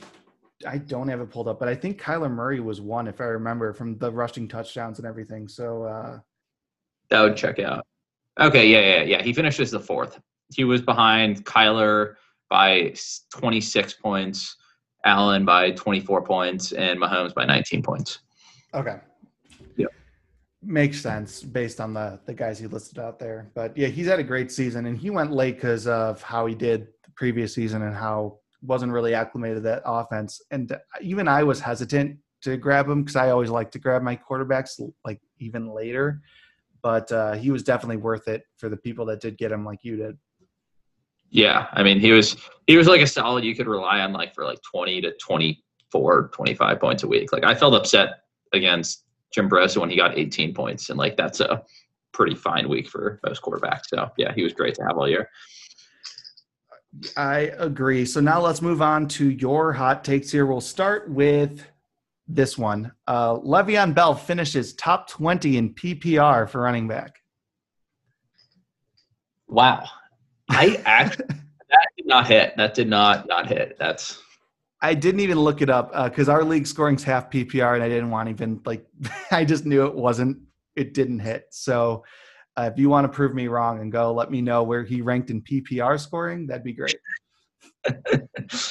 I 0.68 0.78
don't 0.78 1.08
have 1.08 1.22
it 1.22 1.30
pulled 1.30 1.48
up, 1.48 1.58
but 1.58 1.70
I 1.70 1.76
think 1.76 2.02
Kyler 2.02 2.30
Murray 2.30 2.60
was 2.60 2.82
one, 2.82 3.08
if 3.08 3.22
I 3.22 3.26
remember, 3.26 3.74
from 3.74 3.98
the 3.98 4.12
rushing 4.12 4.50
touchdowns 4.50 5.00
and 5.00 5.08
everything. 5.08 5.48
So 5.48 5.84
uh, 5.84 6.20
that 7.10 7.22
would 7.22 7.38
check 7.38 7.60
out. 7.60 7.86
Okay, 8.40 8.68
yeah, 8.68 8.98
yeah, 8.98 9.04
yeah. 9.04 9.24
He 9.24 9.34
finishes 9.34 9.72
the 9.72 9.80
fourth. 9.80 10.20
He 10.54 10.64
was 10.64 10.82
behind 10.82 11.46
Kyler 11.46 12.16
by 12.50 12.94
26 13.34 13.94
points, 13.94 14.58
Allen 15.06 15.46
by 15.46 15.72
24 15.72 16.22
points, 16.24 16.72
and 16.74 17.00
Mahomes 17.00 17.34
by 17.34 17.46
19 17.46 17.82
points. 17.82 18.20
Okay. 18.76 18.98
Yeah. 19.78 19.88
Makes 20.62 21.02
sense 21.02 21.42
based 21.42 21.80
on 21.80 21.94
the 21.94 22.20
the 22.26 22.34
guys 22.34 22.60
he 22.60 22.68
listed 22.68 23.00
out 23.00 23.20
there. 23.20 23.52
But 23.56 23.78
yeah, 23.78 23.88
he's 23.88 24.08
had 24.08 24.20
a 24.20 24.24
great 24.24 24.52
season, 24.52 24.86
and 24.86 24.98
he 24.98 25.10
went 25.10 25.32
late 25.32 25.56
because 25.56 25.88
of 25.88 26.22
how 26.22 26.46
he 26.46 26.56
did 26.56 26.88
the 27.04 27.12
previous 27.16 27.54
season 27.54 27.84
and 27.84 27.96
how 27.96 28.40
wasn't 28.62 28.92
really 28.92 29.14
acclimated 29.14 29.58
to 29.58 29.62
that 29.62 29.84
offense. 29.86 30.42
And 30.52 30.76
even 31.02 31.28
I 31.28 31.44
was 31.44 31.60
hesitant 31.60 32.18
to 32.42 32.58
grab 32.58 32.88
him 32.88 33.04
because 33.04 33.16
I 33.16 33.30
always 33.30 33.50
like 33.50 33.72
to 33.72 33.80
grab 33.80 34.02
my 34.02 34.16
quarterbacks 34.16 34.82
like 35.06 35.20
even 35.40 35.70
later. 35.70 36.22
But 36.82 37.12
uh, 37.12 37.34
he 37.34 37.50
was 37.50 37.64
definitely 37.64 37.98
worth 37.98 38.28
it 38.28 38.44
for 38.58 38.70
the 38.70 38.78
people 38.78 39.06
that 39.08 39.20
did 39.20 39.38
get 39.38 39.52
him, 39.52 39.66
like 39.66 39.80
you 39.84 39.96
did. 39.96 40.18
Yeah, 41.32 41.68
I 41.74 41.82
mean, 41.82 42.00
he 42.00 42.12
was 42.12 42.38
he 42.68 42.78
was 42.78 42.88
like 42.88 43.02
a 43.02 43.08
solid 43.08 43.44
you 43.44 43.56
could 43.56 43.68
rely 43.68 44.00
on, 44.02 44.14
like 44.14 44.36
for 44.36 44.46
like 44.46 44.60
twenty 44.62 45.02
to 45.02 45.12
24, 45.18 46.30
25 46.34 46.80
points 46.80 47.04
a 47.04 47.08
week. 47.08 47.34
Like 47.34 47.44
I 47.44 47.56
felt 47.56 47.74
upset 47.74 48.25
against 48.56 49.06
Jim 49.34 49.50
Brosa 49.50 49.78
when 49.78 49.90
he 49.90 49.96
got 49.96 50.18
eighteen 50.18 50.54
points, 50.54 50.90
and 50.90 50.98
like 50.98 51.18
that's 51.18 51.40
a 51.40 51.64
pretty 52.12 52.36
fine 52.36 52.70
week 52.70 52.88
for 52.88 53.20
most 53.26 53.42
quarterbacks. 53.42 53.84
So 53.88 54.10
yeah, 54.18 54.34
he 54.34 54.44
was 54.44 54.54
great 54.54 54.76
to 54.76 54.84
have 54.84 54.98
all 54.98 55.08
year. 55.08 55.30
I 57.18 57.52
agree. 57.58 58.06
So 58.06 58.22
now 58.22 58.42
let's 58.42 58.62
move 58.62 58.82
on 58.82 59.08
to 59.10 59.30
your 59.30 59.74
hot 59.74 60.04
takes 60.04 60.32
here. 60.32 60.46
We'll 60.46 60.62
start 60.62 61.10
with 61.10 61.66
this 62.28 62.58
one. 62.58 62.92
Uh, 63.08 63.36
Le'Veon 63.36 63.94
Bell 63.94 64.16
finishes 64.16 64.74
top 64.74 65.10
20 65.10 65.58
in 65.58 65.74
PPR 65.74 66.50
for 66.50 66.62
running 66.62 66.88
back. 66.88 67.18
Wow. 69.48 69.86
I 70.50 70.82
actually, 70.86 71.28
that 71.28 71.88
did 71.98 72.08
not 72.08 72.28
hit. 72.28 72.54
That 72.58 72.74
did 72.74 72.90
not 72.90 73.28
not 73.28 73.48
hit. 73.48 73.78
That's. 73.78 74.22
I 74.86 74.94
didn't 74.94 75.22
even 75.22 75.40
look 75.40 75.64
it 75.64 75.70
up 75.70 75.92
because 76.12 76.30
uh, 76.30 76.34
our 76.34 76.44
league 76.44 76.68
scoring's 76.68 77.04
half 77.04 77.32
PPR, 77.32 77.74
and 77.74 77.82
I 77.82 77.90
didn't 77.90 78.12
want 78.12 78.30
even 78.30 78.62
like. 78.66 78.86
I 79.32 79.44
just 79.44 79.66
knew 79.66 79.88
it 79.88 79.96
wasn't. 79.96 80.38
It 80.76 80.94
didn't 80.94 81.20
hit. 81.20 81.48
So 81.50 82.06
uh, 82.56 82.70
if 82.72 82.78
you 82.78 82.88
want 82.88 83.06
to 83.06 83.10
prove 83.10 83.34
me 83.34 83.48
wrong 83.48 83.82
and 83.82 83.92
go, 83.92 84.14
let 84.14 84.30
me 84.30 84.42
know 84.42 84.62
where 84.62 84.84
he 84.84 85.02
ranked 85.02 85.32
in 85.32 85.42
PPR 85.42 86.00
scoring. 86.00 86.46
That'd 86.46 86.64
be 86.64 86.74
great. 86.74 86.98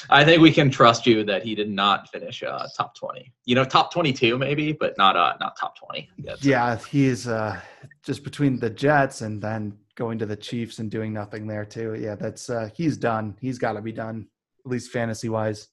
I 0.09 0.25
think 0.25 0.41
we 0.41 0.53
can 0.53 0.71
trust 0.71 1.05
you 1.05 1.25
that 1.25 1.43
he 1.43 1.57
did 1.57 1.69
not 1.69 2.09
finish 2.11 2.45
uh, 2.45 2.65
top 2.77 2.95
twenty. 2.95 3.33
You 3.45 3.57
know, 3.57 3.65
top 3.65 3.93
twenty-two 3.93 4.39
maybe, 4.39 4.71
but 4.73 4.97
not 4.97 5.17
uh, 5.17 5.35
not 5.41 5.57
top 5.59 5.77
twenty. 5.77 6.09
yeah, 6.43 6.77
he's 6.77 7.27
uh, 7.27 7.61
just 8.05 8.23
between 8.23 8.61
the 8.61 8.71
Jets 8.71 9.23
and 9.23 9.43
then 9.43 9.77
going 9.97 10.21
to 10.21 10.27
the 10.27 10.37
Chiefs 10.37 10.79
and 10.79 10.93
doing 10.93 11.13
nothing 11.13 11.49
there 11.49 11.65
too. 11.65 11.95
Yeah, 11.95 12.15
that's 12.15 12.51
uh, 12.51 12.71
he's 12.73 12.97
done. 12.97 13.37
He's 13.41 13.59
got 13.59 13.73
to 13.73 13.83
be 13.83 13.93
done, 13.93 14.29
at 14.65 14.71
least 14.71 14.93
fantasy 14.93 15.29
wise, 15.29 15.71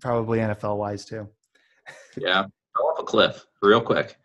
probably 0.00 0.38
NFL 0.38 0.76
wise 0.76 1.04
too. 1.04 1.28
yeah, 2.16 2.44
off 2.78 2.98
a 2.98 3.02
cliff 3.02 3.44
real 3.62 3.80
quick. 3.80 4.16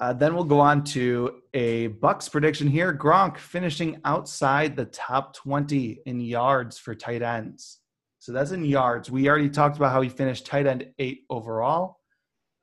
Uh, 0.00 0.12
then 0.12 0.34
we'll 0.34 0.44
go 0.44 0.60
on 0.60 0.84
to 0.84 1.42
a 1.54 1.88
Bucks 1.88 2.28
prediction 2.28 2.68
here. 2.68 2.94
Gronk 2.94 3.36
finishing 3.36 4.00
outside 4.04 4.76
the 4.76 4.84
top 4.84 5.34
20 5.34 6.02
in 6.06 6.20
yards 6.20 6.78
for 6.78 6.94
tight 6.94 7.22
ends. 7.22 7.80
So 8.20 8.32
that's 8.32 8.52
in 8.52 8.64
yards. 8.64 9.10
We 9.10 9.28
already 9.28 9.48
talked 9.48 9.76
about 9.76 9.92
how 9.92 10.00
he 10.00 10.08
finished 10.08 10.46
tight 10.46 10.66
end 10.66 10.86
eight 10.98 11.22
overall. 11.30 11.98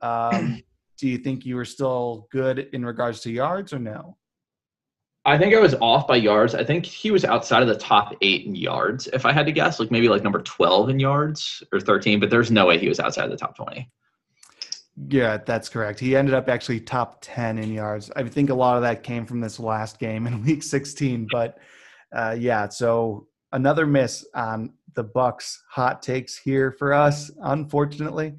Um, 0.02 0.62
do 0.98 1.10
you 1.10 1.18
think 1.18 1.46
you 1.46 1.56
were 1.56 1.66
still 1.66 2.28
good 2.32 2.70
in 2.72 2.86
regards 2.86 3.20
to 3.22 3.32
yards 3.32 3.74
or 3.74 3.80
no? 3.80 4.18
I 5.26 5.40
think 5.40 5.56
I 5.56 5.60
was 5.60 5.74
off 5.82 6.08
by 6.08 6.18
yards. 6.18 6.54
I 6.54 6.64
think 6.64 6.86
he 6.86 7.10
was 7.10 7.26
outside 7.26 7.64
of 7.64 7.68
the 7.68 7.78
top 7.78 8.16
eight 8.22 8.46
in 8.46 8.56
yards, 8.56 9.08
if 9.12 9.26
I 9.26 9.32
had 9.32 9.48
to 9.48 9.52
guess, 9.52 9.80
like 9.80 9.90
maybe 9.90 10.08
like 10.08 10.24
number 10.24 10.42
12 10.42 10.90
in 10.90 11.00
yards 11.00 11.64
or 11.72 11.80
13, 11.80 12.20
but 12.20 12.30
there's 12.30 12.52
no 12.52 12.68
way 12.68 12.78
he 12.78 12.88
was 12.88 13.00
outside 13.00 13.26
of 13.26 13.32
the 13.32 13.38
top 13.38 13.56
20. 13.56 13.90
Yeah, 15.10 15.38
that's 15.38 15.68
correct. 15.68 16.00
He 16.00 16.16
ended 16.16 16.36
up 16.36 16.48
actually 16.48 16.80
top 16.80 17.18
10 17.22 17.58
in 17.58 17.74
yards. 17.74 18.12
I 18.16 18.24
think 18.24 18.52
a 18.52 18.54
lot 18.54 18.76
of 18.76 18.84
that 18.84 19.02
came 19.02 19.26
from 19.26 19.42
this 19.42 19.60
last 19.60 20.00
game 20.00 20.28
in 20.28 20.44
week 20.46 20.62
16, 20.62 21.28
but 21.32 21.58
uh, 22.16 22.36
yeah, 22.38 22.70
so 22.70 23.28
another 23.52 23.88
miss 23.88 24.26
on 24.36 24.74
the 24.94 25.04
Bucks 25.04 25.64
hot 25.70 26.04
takes 26.04 26.38
here 26.38 26.72
for 26.72 26.94
us, 26.94 27.32
unfortunately. 27.42 28.36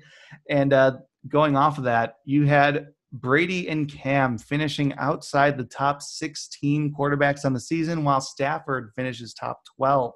And 0.48 0.72
uh, 0.72 0.98
going 1.28 1.56
off 1.56 1.78
of 1.78 1.84
that, 1.84 2.18
you 2.24 2.46
had 2.46 2.88
Brady 3.12 3.68
and 3.68 3.90
Cam 3.90 4.36
finishing 4.38 4.92
outside 4.94 5.56
the 5.56 5.64
top 5.64 6.02
16 6.02 6.94
quarterbacks 6.98 7.44
on 7.44 7.52
the 7.52 7.60
season, 7.60 8.04
while 8.04 8.20
Stafford 8.20 8.90
finishes 8.94 9.32
top 9.32 9.60
12. 9.76 10.12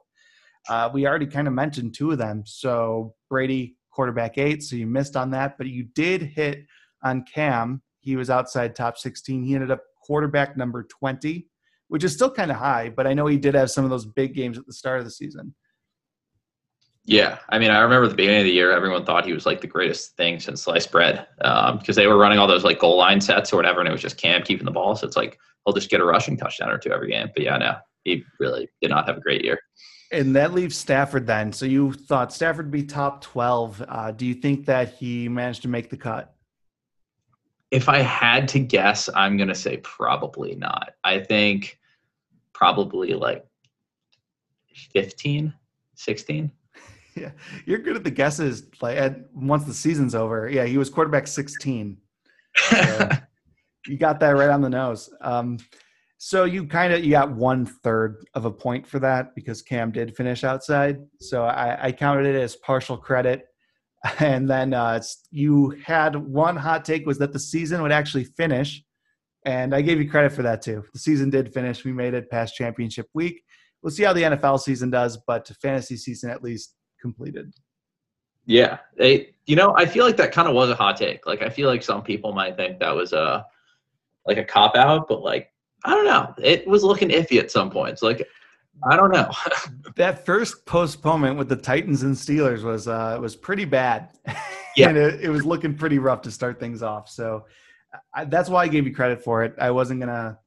Uh, 0.68 0.90
we 0.92 1.06
already 1.06 1.26
kind 1.26 1.48
of 1.48 1.54
mentioned 1.54 1.94
two 1.94 2.10
of 2.10 2.18
them. 2.18 2.42
So 2.44 3.14
Brady 3.28 3.76
quarterback 3.90 4.38
eight, 4.38 4.62
so 4.62 4.76
you 4.76 4.86
missed 4.86 5.16
on 5.16 5.30
that. 5.30 5.56
But 5.56 5.68
you 5.68 5.84
did 5.94 6.22
hit 6.22 6.66
on 7.02 7.24
Cam. 7.32 7.82
He 8.00 8.16
was 8.16 8.30
outside 8.30 8.74
top 8.74 8.98
16. 8.98 9.44
He 9.44 9.54
ended 9.54 9.70
up 9.70 9.82
quarterback 10.02 10.56
number 10.56 10.82
20, 10.84 11.46
which 11.88 12.04
is 12.04 12.12
still 12.12 12.30
kind 12.30 12.50
of 12.50 12.56
high, 12.56 12.88
but 12.88 13.06
I 13.06 13.14
know 13.14 13.26
he 13.26 13.36
did 13.36 13.54
have 13.54 13.70
some 13.70 13.84
of 13.84 13.90
those 13.90 14.06
big 14.06 14.34
games 14.34 14.58
at 14.58 14.66
the 14.66 14.72
start 14.72 14.98
of 14.98 15.04
the 15.04 15.10
season. 15.10 15.54
Yeah, 17.10 17.38
I 17.48 17.58
mean, 17.58 17.70
I 17.70 17.80
remember 17.80 18.04
at 18.04 18.10
the 18.10 18.16
beginning 18.16 18.40
of 18.40 18.44
the 18.44 18.52
year, 18.52 18.70
everyone 18.70 19.04
thought 19.04 19.26
he 19.26 19.32
was 19.32 19.44
like 19.44 19.60
the 19.60 19.66
greatest 19.66 20.16
thing 20.16 20.38
since 20.38 20.62
sliced 20.62 20.92
bread 20.92 21.26
because 21.38 21.72
um, 21.88 21.94
they 21.96 22.06
were 22.06 22.16
running 22.16 22.38
all 22.38 22.46
those 22.46 22.62
like 22.62 22.78
goal 22.78 22.96
line 22.96 23.20
sets 23.20 23.52
or 23.52 23.56
whatever, 23.56 23.80
and 23.80 23.88
it 23.88 23.92
was 23.92 24.00
just 24.00 24.16
Cam 24.16 24.42
keeping 24.42 24.64
the 24.64 24.70
ball. 24.70 24.94
So 24.94 25.08
it's 25.08 25.16
like 25.16 25.36
he'll 25.64 25.74
just 25.74 25.90
get 25.90 26.00
a 26.00 26.04
rushing 26.04 26.36
touchdown 26.36 26.70
or 26.70 26.78
two 26.78 26.92
every 26.92 27.10
game. 27.10 27.28
But 27.34 27.42
yeah, 27.42 27.58
no, 27.58 27.76
he 28.04 28.22
really 28.38 28.68
did 28.80 28.90
not 28.90 29.08
have 29.08 29.16
a 29.16 29.20
great 29.20 29.44
year. 29.44 29.58
And 30.12 30.36
that 30.36 30.54
leaves 30.54 30.76
Stafford 30.76 31.26
then. 31.26 31.52
So 31.52 31.66
you 31.66 31.92
thought 31.92 32.32
Stafford 32.32 32.66
would 32.66 32.72
be 32.72 32.84
top 32.84 33.22
12. 33.22 33.84
Uh, 33.88 34.10
do 34.12 34.24
you 34.24 34.34
think 34.34 34.66
that 34.66 34.94
he 34.94 35.28
managed 35.28 35.62
to 35.62 35.68
make 35.68 35.90
the 35.90 35.96
cut? 35.96 36.34
if 37.70 37.88
I 37.88 38.00
had 38.00 38.48
to 38.48 38.58
guess, 38.58 39.08
I'm 39.14 39.36
gonna 39.36 39.54
say 39.54 39.76
probably 39.78 40.54
not. 40.56 40.94
I 41.04 41.20
think 41.20 41.78
probably 42.52 43.14
like 43.14 43.46
15, 44.92 45.54
16. 45.94 46.52
Yeah, 47.16 47.32
you're 47.66 47.78
good 47.78 47.96
at 47.96 48.04
the 48.04 48.10
guesses. 48.10 48.64
Like 48.80 48.96
at, 48.96 49.34
once 49.34 49.64
the 49.64 49.74
season's 49.74 50.14
over, 50.14 50.48
yeah, 50.48 50.64
he 50.64 50.78
was 50.78 50.88
quarterback 50.88 51.26
16. 51.26 51.96
So 52.56 53.08
you 53.86 53.98
got 53.98 54.20
that 54.20 54.30
right 54.30 54.48
on 54.48 54.60
the 54.60 54.70
nose. 54.70 55.10
Um, 55.20 55.58
so 56.22 56.44
you 56.44 56.66
kind 56.66 56.92
of 56.92 57.02
you 57.02 57.12
got 57.12 57.32
one 57.34 57.64
third 57.64 58.26
of 58.34 58.44
a 58.44 58.50
point 58.50 58.86
for 58.86 58.98
that 58.98 59.34
because 59.34 59.62
Cam 59.62 59.90
did 59.90 60.14
finish 60.14 60.44
outside. 60.44 60.98
So 61.18 61.44
I, 61.44 61.86
I 61.86 61.92
counted 61.92 62.26
it 62.26 62.38
as 62.38 62.56
partial 62.56 62.96
credit. 62.96 63.46
And 64.18 64.48
then 64.48 64.72
uh, 64.72 65.02
you 65.30 65.76
had 65.84 66.16
one 66.16 66.56
hot 66.56 66.86
take 66.86 67.04
was 67.04 67.18
that 67.18 67.34
the 67.34 67.38
season 67.38 67.82
would 67.82 67.92
actually 67.92 68.24
finish, 68.24 68.82
and 69.44 69.74
I 69.74 69.82
gave 69.82 70.00
you 70.00 70.08
credit 70.08 70.32
for 70.32 70.42
that 70.42 70.62
too. 70.62 70.84
The 70.94 70.98
season 70.98 71.28
did 71.28 71.52
finish. 71.52 71.84
We 71.84 71.92
made 71.92 72.14
it 72.14 72.30
past 72.30 72.54
championship 72.54 73.08
week. 73.12 73.42
We'll 73.82 73.90
see 73.90 74.04
how 74.04 74.14
the 74.14 74.22
NFL 74.22 74.60
season 74.60 74.88
does, 74.88 75.18
but 75.26 75.44
to 75.44 75.54
fantasy 75.54 75.98
season 75.98 76.30
at 76.30 76.42
least 76.42 76.74
completed. 77.00 77.52
Yeah, 78.46 78.78
they, 78.96 79.34
you 79.46 79.56
know, 79.56 79.74
I 79.76 79.86
feel 79.86 80.04
like 80.04 80.16
that 80.16 80.32
kind 80.32 80.48
of 80.48 80.54
was 80.54 80.70
a 80.70 80.74
hot 80.74 80.96
take. 80.96 81.26
Like, 81.26 81.42
I 81.42 81.48
feel 81.48 81.68
like 81.68 81.82
some 81.82 82.02
people 82.02 82.32
might 82.32 82.56
think 82.56 82.78
that 82.80 82.94
was 82.94 83.12
a 83.12 83.46
like 84.26 84.38
a 84.38 84.44
cop 84.44 84.76
out, 84.76 85.08
but 85.08 85.22
like, 85.22 85.52
I 85.84 85.94
don't 85.94 86.04
know. 86.04 86.34
It 86.42 86.66
was 86.66 86.84
looking 86.84 87.08
iffy 87.08 87.38
at 87.38 87.50
some 87.50 87.70
points. 87.70 88.02
Like, 88.02 88.26
I 88.88 88.96
don't 88.96 89.12
know. 89.12 89.30
that 89.96 90.24
first 90.24 90.64
postponement 90.66 91.36
with 91.36 91.48
the 91.48 91.56
Titans 91.56 92.02
and 92.02 92.14
Steelers 92.14 92.62
was 92.62 92.88
uh 92.88 93.18
was 93.20 93.36
pretty 93.36 93.64
bad. 93.64 94.10
Yeah, 94.76 94.90
and 94.90 94.96
it, 94.96 95.20
it, 95.22 95.28
was 95.28 95.44
looking 95.44 95.74
pretty 95.74 95.98
rough 95.98 96.22
to 96.22 96.30
start 96.30 96.60
things 96.60 96.80
off. 96.80 97.08
So 97.08 97.46
I, 98.14 98.24
that's 98.24 98.48
why 98.48 98.62
I 98.62 98.68
gave 98.68 98.86
you 98.86 98.94
credit 98.94 99.20
for 99.20 99.42
it. 99.42 99.52
I 99.58 99.72
wasn't 99.72 99.98
gonna 99.98 100.38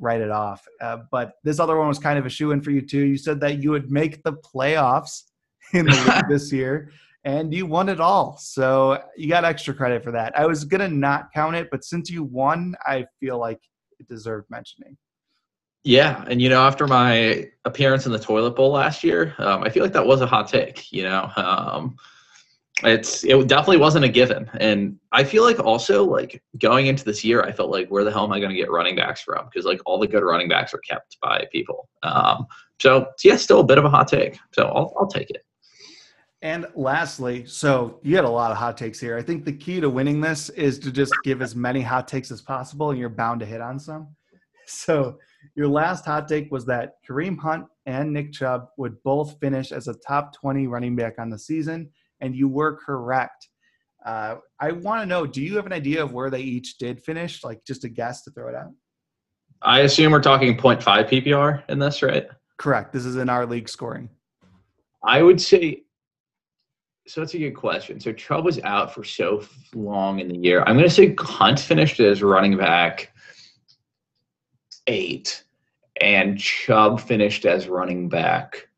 write 0.00 0.22
it 0.22 0.30
off, 0.30 0.66
uh, 0.80 1.00
but 1.10 1.34
this 1.44 1.60
other 1.60 1.76
one 1.76 1.86
was 1.86 1.98
kind 1.98 2.18
of 2.18 2.24
a 2.24 2.30
shoe 2.30 2.52
in 2.52 2.62
for 2.62 2.70
you 2.70 2.80
too. 2.80 3.04
You 3.04 3.18
said 3.18 3.40
that 3.40 3.62
you 3.62 3.70
would 3.70 3.90
make 3.90 4.22
the 4.22 4.32
playoffs 4.32 5.24
in 5.72 5.86
the 5.86 5.92
league 5.92 6.28
this 6.28 6.52
year, 6.52 6.90
and 7.24 7.52
you 7.52 7.66
won 7.66 7.88
it 7.88 8.00
all. 8.00 8.36
So 8.38 9.02
you 9.16 9.28
got 9.28 9.44
extra 9.44 9.74
credit 9.74 10.02
for 10.02 10.12
that. 10.12 10.38
I 10.38 10.46
was 10.46 10.64
gonna 10.64 10.88
not 10.88 11.32
count 11.34 11.56
it, 11.56 11.68
but 11.70 11.84
since 11.84 12.10
you 12.10 12.24
won, 12.24 12.74
I 12.86 13.06
feel 13.20 13.38
like 13.38 13.60
it 13.98 14.08
deserved 14.08 14.48
mentioning. 14.50 14.96
Yeah, 15.84 16.24
and 16.28 16.42
you 16.42 16.48
know, 16.48 16.60
after 16.60 16.86
my 16.86 17.48
appearance 17.64 18.06
in 18.06 18.12
the 18.12 18.18
toilet 18.18 18.56
bowl 18.56 18.72
last 18.72 19.04
year, 19.04 19.34
um, 19.38 19.62
I 19.62 19.70
feel 19.70 19.82
like 19.82 19.92
that 19.92 20.06
was 20.06 20.20
a 20.20 20.26
hot 20.26 20.48
take. 20.48 20.90
You 20.92 21.04
know, 21.04 21.30
um, 21.36 21.96
it's 22.82 23.24
it 23.24 23.46
definitely 23.48 23.78
wasn't 23.78 24.04
a 24.04 24.08
given, 24.08 24.50
and 24.60 24.98
I 25.12 25.24
feel 25.24 25.44
like 25.44 25.58
also 25.60 26.04
like 26.04 26.42
going 26.58 26.86
into 26.86 27.04
this 27.04 27.24
year, 27.24 27.42
I 27.42 27.52
felt 27.52 27.70
like 27.70 27.88
where 27.88 28.04
the 28.04 28.12
hell 28.12 28.24
am 28.24 28.32
I 28.32 28.38
going 28.38 28.50
to 28.50 28.56
get 28.56 28.70
running 28.70 28.96
backs 28.96 29.22
from? 29.22 29.46
Because 29.46 29.64
like 29.64 29.80
all 29.86 29.98
the 29.98 30.06
good 30.06 30.22
running 30.22 30.48
backs 30.48 30.74
are 30.74 30.78
kept 30.78 31.16
by 31.22 31.46
people. 31.50 31.88
Um, 32.02 32.46
so 32.80 33.06
yeah, 33.24 33.36
still 33.36 33.60
a 33.60 33.64
bit 33.64 33.78
of 33.78 33.84
a 33.84 33.90
hot 33.90 34.08
take. 34.08 34.38
So 34.52 34.64
I'll 34.64 34.92
I'll 34.98 35.08
take 35.08 35.30
it. 35.30 35.44
And 36.40 36.66
lastly, 36.76 37.44
so 37.46 37.98
you 38.02 38.14
had 38.14 38.24
a 38.24 38.30
lot 38.30 38.52
of 38.52 38.56
hot 38.56 38.76
takes 38.76 39.00
here. 39.00 39.16
I 39.16 39.22
think 39.22 39.44
the 39.44 39.52
key 39.52 39.80
to 39.80 39.90
winning 39.90 40.20
this 40.20 40.50
is 40.50 40.78
to 40.80 40.92
just 40.92 41.12
give 41.24 41.42
as 41.42 41.56
many 41.56 41.80
hot 41.80 42.06
takes 42.06 42.30
as 42.30 42.40
possible, 42.40 42.90
and 42.90 42.98
you're 42.98 43.08
bound 43.08 43.40
to 43.40 43.46
hit 43.46 43.60
on 43.60 43.78
some. 43.78 44.08
So 44.70 45.16
your 45.54 45.66
last 45.66 46.04
hot 46.04 46.28
take 46.28 46.52
was 46.52 46.66
that 46.66 46.96
Kareem 47.08 47.38
Hunt 47.38 47.64
and 47.86 48.12
Nick 48.12 48.34
Chubb 48.34 48.66
would 48.76 49.02
both 49.02 49.40
finish 49.40 49.72
as 49.72 49.88
a 49.88 49.94
top 50.06 50.34
20 50.34 50.66
running 50.66 50.94
back 50.94 51.14
on 51.18 51.30
the 51.30 51.38
season, 51.38 51.90
and 52.20 52.36
you 52.36 52.48
were 52.48 52.76
correct. 52.76 53.48
Uh, 54.04 54.36
I 54.60 54.72
want 54.72 55.00
to 55.00 55.06
know 55.06 55.26
do 55.26 55.40
you 55.40 55.56
have 55.56 55.64
an 55.64 55.72
idea 55.72 56.02
of 56.02 56.12
where 56.12 56.28
they 56.28 56.42
each 56.42 56.76
did 56.76 57.02
finish? 57.02 57.42
Like 57.42 57.64
just 57.66 57.84
a 57.84 57.88
guess 57.88 58.22
to 58.24 58.30
throw 58.30 58.50
it 58.50 58.54
out? 58.54 58.72
I 59.62 59.80
assume 59.80 60.12
we're 60.12 60.20
talking 60.20 60.54
0.5 60.54 60.82
PPR 61.08 61.62
in 61.70 61.78
this, 61.78 62.02
right? 62.02 62.26
Correct. 62.58 62.92
This 62.92 63.06
is 63.06 63.16
in 63.16 63.30
our 63.30 63.46
league 63.46 63.70
scoring. 63.70 64.10
I 65.02 65.22
would 65.22 65.40
say 65.40 65.84
so 67.08 67.22
that's 67.22 67.34
a 67.34 67.38
good 67.38 67.52
question. 67.52 67.98
So 67.98 68.12
Chubb 68.12 68.44
was 68.44 68.60
out 68.60 68.92
for 68.94 69.02
so 69.02 69.42
long 69.74 70.20
in 70.20 70.28
the 70.28 70.36
year. 70.36 70.62
I'm 70.66 70.76
going 70.76 70.88
to 70.88 70.94
say 70.94 71.14
Hunt 71.18 71.58
finished 71.58 72.00
as 72.00 72.22
running 72.22 72.56
back 72.56 73.12
eight, 74.86 75.44
and 76.02 76.38
Chubb 76.38 77.00
finished 77.00 77.46
as 77.46 77.66
running 77.66 78.10
back. 78.10 78.68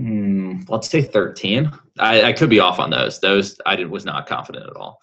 Mm, 0.00 0.68
let's 0.68 0.88
say 0.88 1.02
13. 1.02 1.72
I, 1.98 2.22
I 2.22 2.32
could 2.32 2.50
be 2.50 2.60
off 2.60 2.78
on 2.78 2.90
those. 2.90 3.18
Those 3.18 3.60
I 3.66 3.74
did, 3.74 3.90
was 3.90 4.04
not 4.04 4.26
confident 4.28 4.66
at 4.66 4.76
all. 4.76 5.00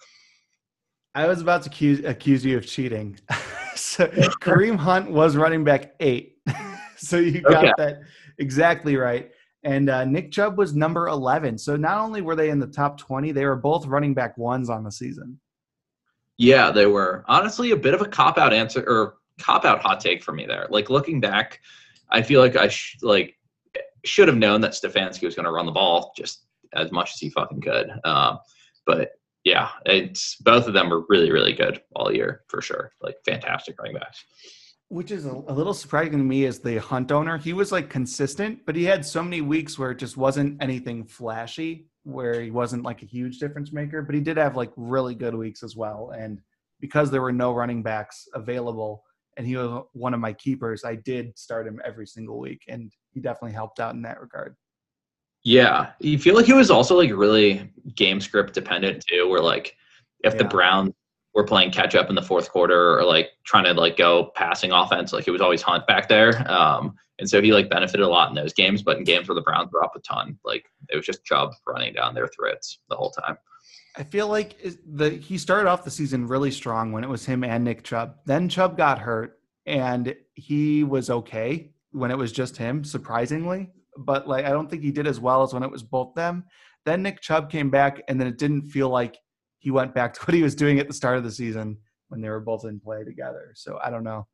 I 1.14 1.26
was 1.26 1.42
about 1.42 1.62
to 1.64 1.68
accuse, 1.68 2.02
accuse 2.04 2.44
you 2.44 2.56
of 2.56 2.66
cheating. 2.66 3.18
so 3.74 4.06
Kareem 4.40 4.76
Hunt 4.76 5.10
was 5.10 5.36
running 5.36 5.64
back 5.64 5.94
eight. 6.00 6.38
so 6.96 7.18
you 7.18 7.42
got 7.42 7.64
okay. 7.64 7.72
that 7.76 8.00
exactly 8.38 8.96
right. 8.96 9.30
And 9.64 9.88
uh, 9.88 10.04
Nick 10.04 10.32
Chubb 10.32 10.58
was 10.58 10.74
number 10.74 11.08
11. 11.08 11.58
So 11.58 11.76
not 11.76 11.98
only 11.98 12.20
were 12.20 12.34
they 12.34 12.50
in 12.50 12.58
the 12.58 12.66
top 12.66 12.98
20, 12.98 13.32
they 13.32 13.44
were 13.44 13.56
both 13.56 13.86
running 13.86 14.14
back 14.14 14.36
ones 14.36 14.68
on 14.68 14.82
the 14.82 14.90
season. 14.90 15.38
Yeah, 16.36 16.70
they 16.70 16.86
were. 16.86 17.24
Honestly, 17.28 17.70
a 17.70 17.76
bit 17.76 17.94
of 17.94 18.00
a 18.00 18.08
cop 18.08 18.38
out 18.38 18.52
answer 18.52 18.82
or 18.86 19.18
cop 19.38 19.64
out 19.64 19.80
hot 19.80 20.00
take 20.00 20.22
for 20.22 20.32
me 20.32 20.46
there. 20.46 20.66
Like 20.70 20.90
looking 20.90 21.20
back, 21.20 21.60
I 22.10 22.22
feel 22.22 22.40
like 22.40 22.56
I 22.56 22.68
sh- 22.68 22.98
like 23.02 23.38
should 24.04 24.28
have 24.28 24.36
known 24.36 24.60
that 24.62 24.72
Stefanski 24.72 25.22
was 25.22 25.36
going 25.36 25.44
to 25.44 25.52
run 25.52 25.66
the 25.66 25.72
ball 25.72 26.12
just 26.16 26.46
as 26.74 26.90
much 26.90 27.12
as 27.14 27.20
he 27.20 27.30
fucking 27.30 27.60
could. 27.60 27.92
Um, 28.04 28.38
but 28.86 29.10
yeah, 29.44 29.68
it's 29.86 30.36
both 30.36 30.66
of 30.66 30.74
them 30.74 30.88
were 30.88 31.04
really 31.08 31.30
really 31.30 31.52
good 31.52 31.82
all 31.94 32.12
year 32.12 32.42
for 32.48 32.60
sure. 32.60 32.92
Like 33.00 33.16
fantastic 33.24 33.78
running 33.78 33.94
backs 33.94 34.24
which 34.92 35.10
is 35.10 35.24
a, 35.24 35.30
a, 35.30 35.54
little 35.54 35.72
surprising 35.72 36.18
to 36.18 36.18
me 36.18 36.44
as 36.44 36.58
the 36.58 36.76
hunt 36.76 37.10
owner. 37.10 37.38
He 37.38 37.54
was 37.54 37.72
like 37.72 37.88
consistent, 37.88 38.66
but 38.66 38.76
he 38.76 38.84
had 38.84 39.06
so 39.06 39.22
many 39.22 39.40
weeks 39.40 39.78
where 39.78 39.92
it 39.92 39.98
just 39.98 40.18
wasn't 40.18 40.62
anything 40.62 41.06
flashy, 41.06 41.86
where 42.02 42.42
he 42.42 42.50
wasn't 42.50 42.82
like 42.82 43.00
a 43.00 43.06
huge 43.06 43.38
difference 43.38 43.72
maker, 43.72 44.02
but 44.02 44.14
he 44.14 44.20
did 44.20 44.36
have 44.36 44.54
like 44.54 44.70
really 44.76 45.14
good 45.14 45.34
weeks 45.34 45.62
as 45.62 45.74
well. 45.74 46.12
And 46.14 46.42
because 46.78 47.10
there 47.10 47.22
were 47.22 47.32
no 47.32 47.54
running 47.54 47.82
backs 47.82 48.28
available 48.34 49.02
and 49.38 49.46
he 49.46 49.56
was 49.56 49.82
one 49.94 50.12
of 50.12 50.20
my 50.20 50.34
keepers, 50.34 50.84
I 50.84 50.96
did 50.96 51.38
start 51.38 51.66
him 51.66 51.80
every 51.82 52.06
single 52.06 52.38
week 52.38 52.64
and 52.68 52.92
he 53.14 53.20
definitely 53.20 53.52
helped 53.52 53.80
out 53.80 53.94
in 53.94 54.02
that 54.02 54.20
regard. 54.20 54.56
Yeah. 55.42 55.92
You 56.00 56.18
feel 56.18 56.34
like 56.34 56.44
he 56.44 56.52
was 56.52 56.70
also 56.70 56.98
like 56.98 57.10
really 57.10 57.72
game 57.94 58.20
script 58.20 58.52
dependent 58.52 59.02
too, 59.08 59.26
where 59.26 59.40
like 59.40 59.74
if 60.22 60.34
yeah. 60.34 60.38
the 60.38 60.44
Browns 60.44 60.92
were 61.34 61.44
playing 61.44 61.70
catch 61.70 61.94
up 61.94 62.08
in 62.08 62.14
the 62.14 62.22
fourth 62.22 62.50
quarter 62.50 62.98
or 62.98 63.04
like 63.04 63.30
trying 63.44 63.64
to 63.64 63.72
like 63.74 63.96
go 63.96 64.30
passing 64.34 64.72
offense. 64.72 65.12
Like 65.12 65.26
it 65.26 65.30
was 65.30 65.40
always 65.40 65.62
Hunt 65.62 65.86
back 65.86 66.08
there. 66.08 66.50
Um, 66.50 66.94
and 67.18 67.28
so 67.28 67.40
he 67.40 67.52
like 67.52 67.70
benefited 67.70 68.00
a 68.00 68.08
lot 68.08 68.28
in 68.28 68.34
those 68.34 68.52
games, 68.52 68.82
but 68.82 68.98
in 68.98 69.04
games 69.04 69.28
where 69.28 69.34
the 69.34 69.42
Browns 69.42 69.70
were 69.72 69.84
up 69.84 69.96
a 69.96 70.00
ton, 70.00 70.38
like 70.44 70.64
it 70.90 70.96
was 70.96 71.06
just 71.06 71.24
Chubb 71.24 71.52
running 71.66 71.94
down 71.94 72.14
their 72.14 72.28
threats 72.28 72.80
the 72.88 72.96
whole 72.96 73.10
time. 73.10 73.36
I 73.96 74.04
feel 74.04 74.28
like 74.28 74.56
the 74.86 75.10
he 75.10 75.36
started 75.36 75.68
off 75.68 75.84
the 75.84 75.90
season 75.90 76.26
really 76.26 76.50
strong 76.50 76.92
when 76.92 77.04
it 77.04 77.10
was 77.10 77.26
him 77.26 77.44
and 77.44 77.64
Nick 77.64 77.84
Chubb. 77.84 78.16
Then 78.24 78.48
Chubb 78.48 78.76
got 78.76 78.98
hurt 78.98 79.38
and 79.66 80.14
he 80.34 80.82
was 80.82 81.10
okay 81.10 81.72
when 81.92 82.10
it 82.10 82.16
was 82.16 82.32
just 82.32 82.56
him, 82.56 82.84
surprisingly. 82.84 83.70
But 83.98 84.26
like 84.26 84.46
I 84.46 84.50
don't 84.50 84.70
think 84.70 84.82
he 84.82 84.90
did 84.90 85.06
as 85.06 85.20
well 85.20 85.42
as 85.42 85.52
when 85.52 85.62
it 85.62 85.70
was 85.70 85.82
both 85.82 86.14
them. 86.14 86.44
Then 86.84 87.02
Nick 87.02 87.20
Chubb 87.20 87.50
came 87.50 87.70
back 87.70 88.02
and 88.08 88.18
then 88.18 88.26
it 88.26 88.38
didn't 88.38 88.70
feel 88.70 88.88
like 88.88 89.18
he 89.62 89.70
went 89.70 89.94
back 89.94 90.12
to 90.14 90.20
what 90.24 90.34
he 90.34 90.42
was 90.42 90.54
doing 90.54 90.78
at 90.78 90.88
the 90.88 90.94
start 90.94 91.16
of 91.16 91.24
the 91.24 91.30
season 91.30 91.78
when 92.08 92.20
they 92.20 92.28
were 92.28 92.40
both 92.40 92.64
in 92.64 92.78
play 92.78 93.04
together. 93.04 93.52
So 93.54 93.78
I 93.82 93.88
don't 93.88 94.04
know. 94.04 94.26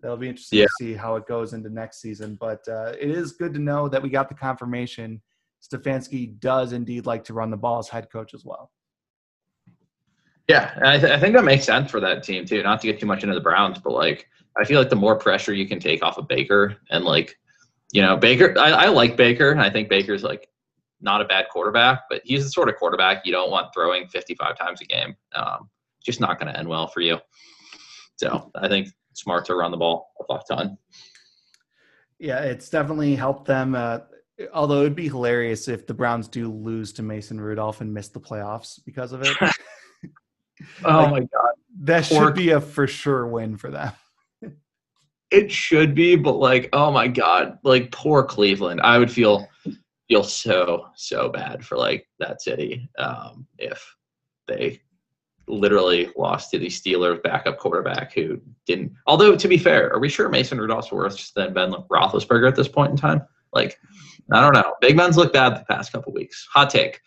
That'll 0.00 0.16
be 0.16 0.28
interesting 0.28 0.60
yeah. 0.60 0.66
to 0.66 0.70
see 0.78 0.94
how 0.94 1.16
it 1.16 1.26
goes 1.26 1.54
into 1.54 1.68
next 1.70 2.00
season. 2.00 2.36
But 2.40 2.66
uh, 2.68 2.92
it 3.00 3.10
is 3.10 3.32
good 3.32 3.52
to 3.54 3.58
know 3.58 3.88
that 3.88 4.00
we 4.00 4.10
got 4.10 4.28
the 4.28 4.34
confirmation 4.34 5.20
Stefanski 5.62 6.38
does 6.38 6.72
indeed 6.72 7.06
like 7.06 7.24
to 7.24 7.34
run 7.34 7.50
the 7.50 7.56
ball 7.56 7.78
as 7.78 7.88
head 7.88 8.10
coach 8.10 8.34
as 8.34 8.44
well. 8.44 8.70
Yeah, 10.48 10.72
I, 10.82 10.98
th- 10.98 11.12
I 11.12 11.20
think 11.20 11.34
that 11.34 11.44
makes 11.44 11.64
sense 11.64 11.90
for 11.90 12.00
that 12.00 12.22
team 12.22 12.46
too. 12.46 12.62
Not 12.62 12.80
to 12.80 12.86
get 12.86 13.00
too 13.00 13.06
much 13.06 13.22
into 13.22 13.34
the 13.34 13.40
Browns, 13.40 13.78
but 13.78 13.92
like 13.92 14.28
I 14.56 14.64
feel 14.64 14.78
like 14.78 14.88
the 14.88 14.96
more 14.96 15.16
pressure 15.16 15.52
you 15.52 15.68
can 15.68 15.78
take 15.78 16.02
off 16.02 16.16
of 16.16 16.26
Baker 16.26 16.76
and 16.90 17.04
like 17.04 17.38
you 17.92 18.00
know 18.00 18.16
Baker, 18.16 18.54
I, 18.58 18.70
I 18.70 18.86
like 18.88 19.16
Baker. 19.16 19.50
and 19.50 19.60
I 19.60 19.68
think 19.68 19.88
Baker's 19.88 20.22
like 20.22 20.48
not 21.00 21.20
a 21.20 21.24
bad 21.24 21.46
quarterback, 21.50 22.02
but 22.10 22.22
he's 22.24 22.44
the 22.44 22.50
sort 22.50 22.68
of 22.68 22.76
quarterback 22.76 23.24
you 23.24 23.32
don't 23.32 23.50
want 23.50 23.72
throwing 23.72 24.08
55 24.08 24.58
times 24.58 24.80
a 24.80 24.84
game. 24.84 25.16
Um, 25.34 25.68
just 26.04 26.20
not 26.20 26.38
going 26.38 26.52
to 26.52 26.58
end 26.58 26.68
well 26.68 26.86
for 26.86 27.00
you. 27.00 27.18
So 28.16 28.50
I 28.54 28.68
think 28.68 28.88
smart 29.14 29.44
to 29.46 29.54
run 29.54 29.70
the 29.70 29.76
ball 29.76 30.12
a 30.20 30.24
fuck 30.24 30.46
ton. 30.48 30.78
Yeah, 32.18 32.40
it's 32.40 32.68
definitely 32.68 33.14
helped 33.14 33.46
them. 33.46 33.74
Uh, 33.74 34.00
although 34.52 34.80
it'd 34.80 34.96
be 34.96 35.08
hilarious 35.08 35.68
if 35.68 35.86
the 35.86 35.94
Browns 35.94 36.28
do 36.28 36.50
lose 36.50 36.92
to 36.94 37.02
Mason 37.02 37.40
Rudolph 37.40 37.80
and 37.80 37.92
miss 37.92 38.08
the 38.08 38.20
playoffs 38.20 38.80
because 38.84 39.12
of 39.12 39.22
it. 39.22 39.36
oh 39.42 39.52
like, 40.84 41.10
my 41.10 41.20
god, 41.20 41.52
that 41.82 42.04
should 42.04 42.34
be 42.34 42.50
a 42.50 42.60
for 42.60 42.86
sure 42.86 43.26
win 43.26 43.56
for 43.56 43.70
them. 43.70 43.92
it 45.30 45.50
should 45.52 45.94
be, 45.94 46.16
but 46.16 46.36
like, 46.36 46.68
oh 46.72 46.90
my 46.90 47.06
god, 47.06 47.58
like 47.62 47.92
poor 47.92 48.24
Cleveland. 48.24 48.80
I 48.80 48.98
would 48.98 49.10
feel 49.10 49.48
feel 50.08 50.24
so 50.24 50.86
so 50.94 51.28
bad 51.28 51.64
for 51.64 51.76
like 51.76 52.08
that 52.18 52.40
city 52.40 52.88
um, 52.98 53.46
if 53.58 53.94
they 54.46 54.80
literally 55.46 56.10
lost 56.16 56.50
to 56.50 56.58
the 56.58 56.66
Steelers 56.66 57.22
backup 57.22 57.58
quarterback 57.58 58.12
who 58.14 58.40
didn't. 58.66 58.92
Although 59.06 59.36
to 59.36 59.48
be 59.48 59.58
fair, 59.58 59.92
are 59.92 59.98
we 59.98 60.08
sure 60.08 60.28
Mason 60.28 60.58
Rudolph's 60.58 60.92
worse 60.92 61.30
than 61.32 61.54
Ben 61.54 61.72
Roethlisberger 61.90 62.48
at 62.48 62.56
this 62.56 62.68
point 62.68 62.90
in 62.90 62.96
time? 62.96 63.22
Like, 63.52 63.78
I 64.32 64.42
don't 64.42 64.52
know. 64.52 64.74
Big 64.80 64.96
Ben's 64.96 65.16
looked 65.16 65.32
bad 65.32 65.54
the 65.54 65.64
past 65.68 65.92
couple 65.92 66.12
weeks. 66.12 66.46
Hot 66.52 66.68
take. 66.68 67.00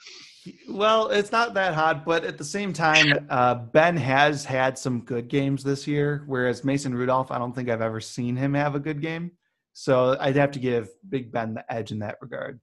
Well, 0.68 1.10
it's 1.10 1.32
not 1.32 1.54
that 1.54 1.76
hot, 1.76 2.04
but 2.04 2.24
at 2.24 2.40
the 2.40 2.44
same 2.44 2.74
time, 2.74 3.28
uh, 3.30 3.54
Ben 3.54 3.96
has 3.96 4.44
had 4.44 4.76
some 4.76 5.02
good 5.02 5.28
games 5.28 5.64
this 5.64 5.86
year, 5.86 6.24
whereas 6.26 6.64
Mason 6.64 6.96
Rudolph, 6.96 7.30
I 7.30 7.38
don't 7.38 7.54
think 7.54 7.70
I've 7.70 7.82
ever 7.82 8.02
seen 8.02 8.36
him 8.36 8.56
have 8.56 8.74
a 8.74 8.80
good 8.80 9.02
game. 9.02 9.32
So 9.74 10.18
I'd 10.20 10.36
have 10.36 10.52
to 10.52 10.60
give 10.60 10.90
Big 11.08 11.32
Ben 11.32 11.54
the 11.54 11.72
edge 11.72 11.92
in 11.92 12.00
that 12.00 12.18
regard. 12.22 12.60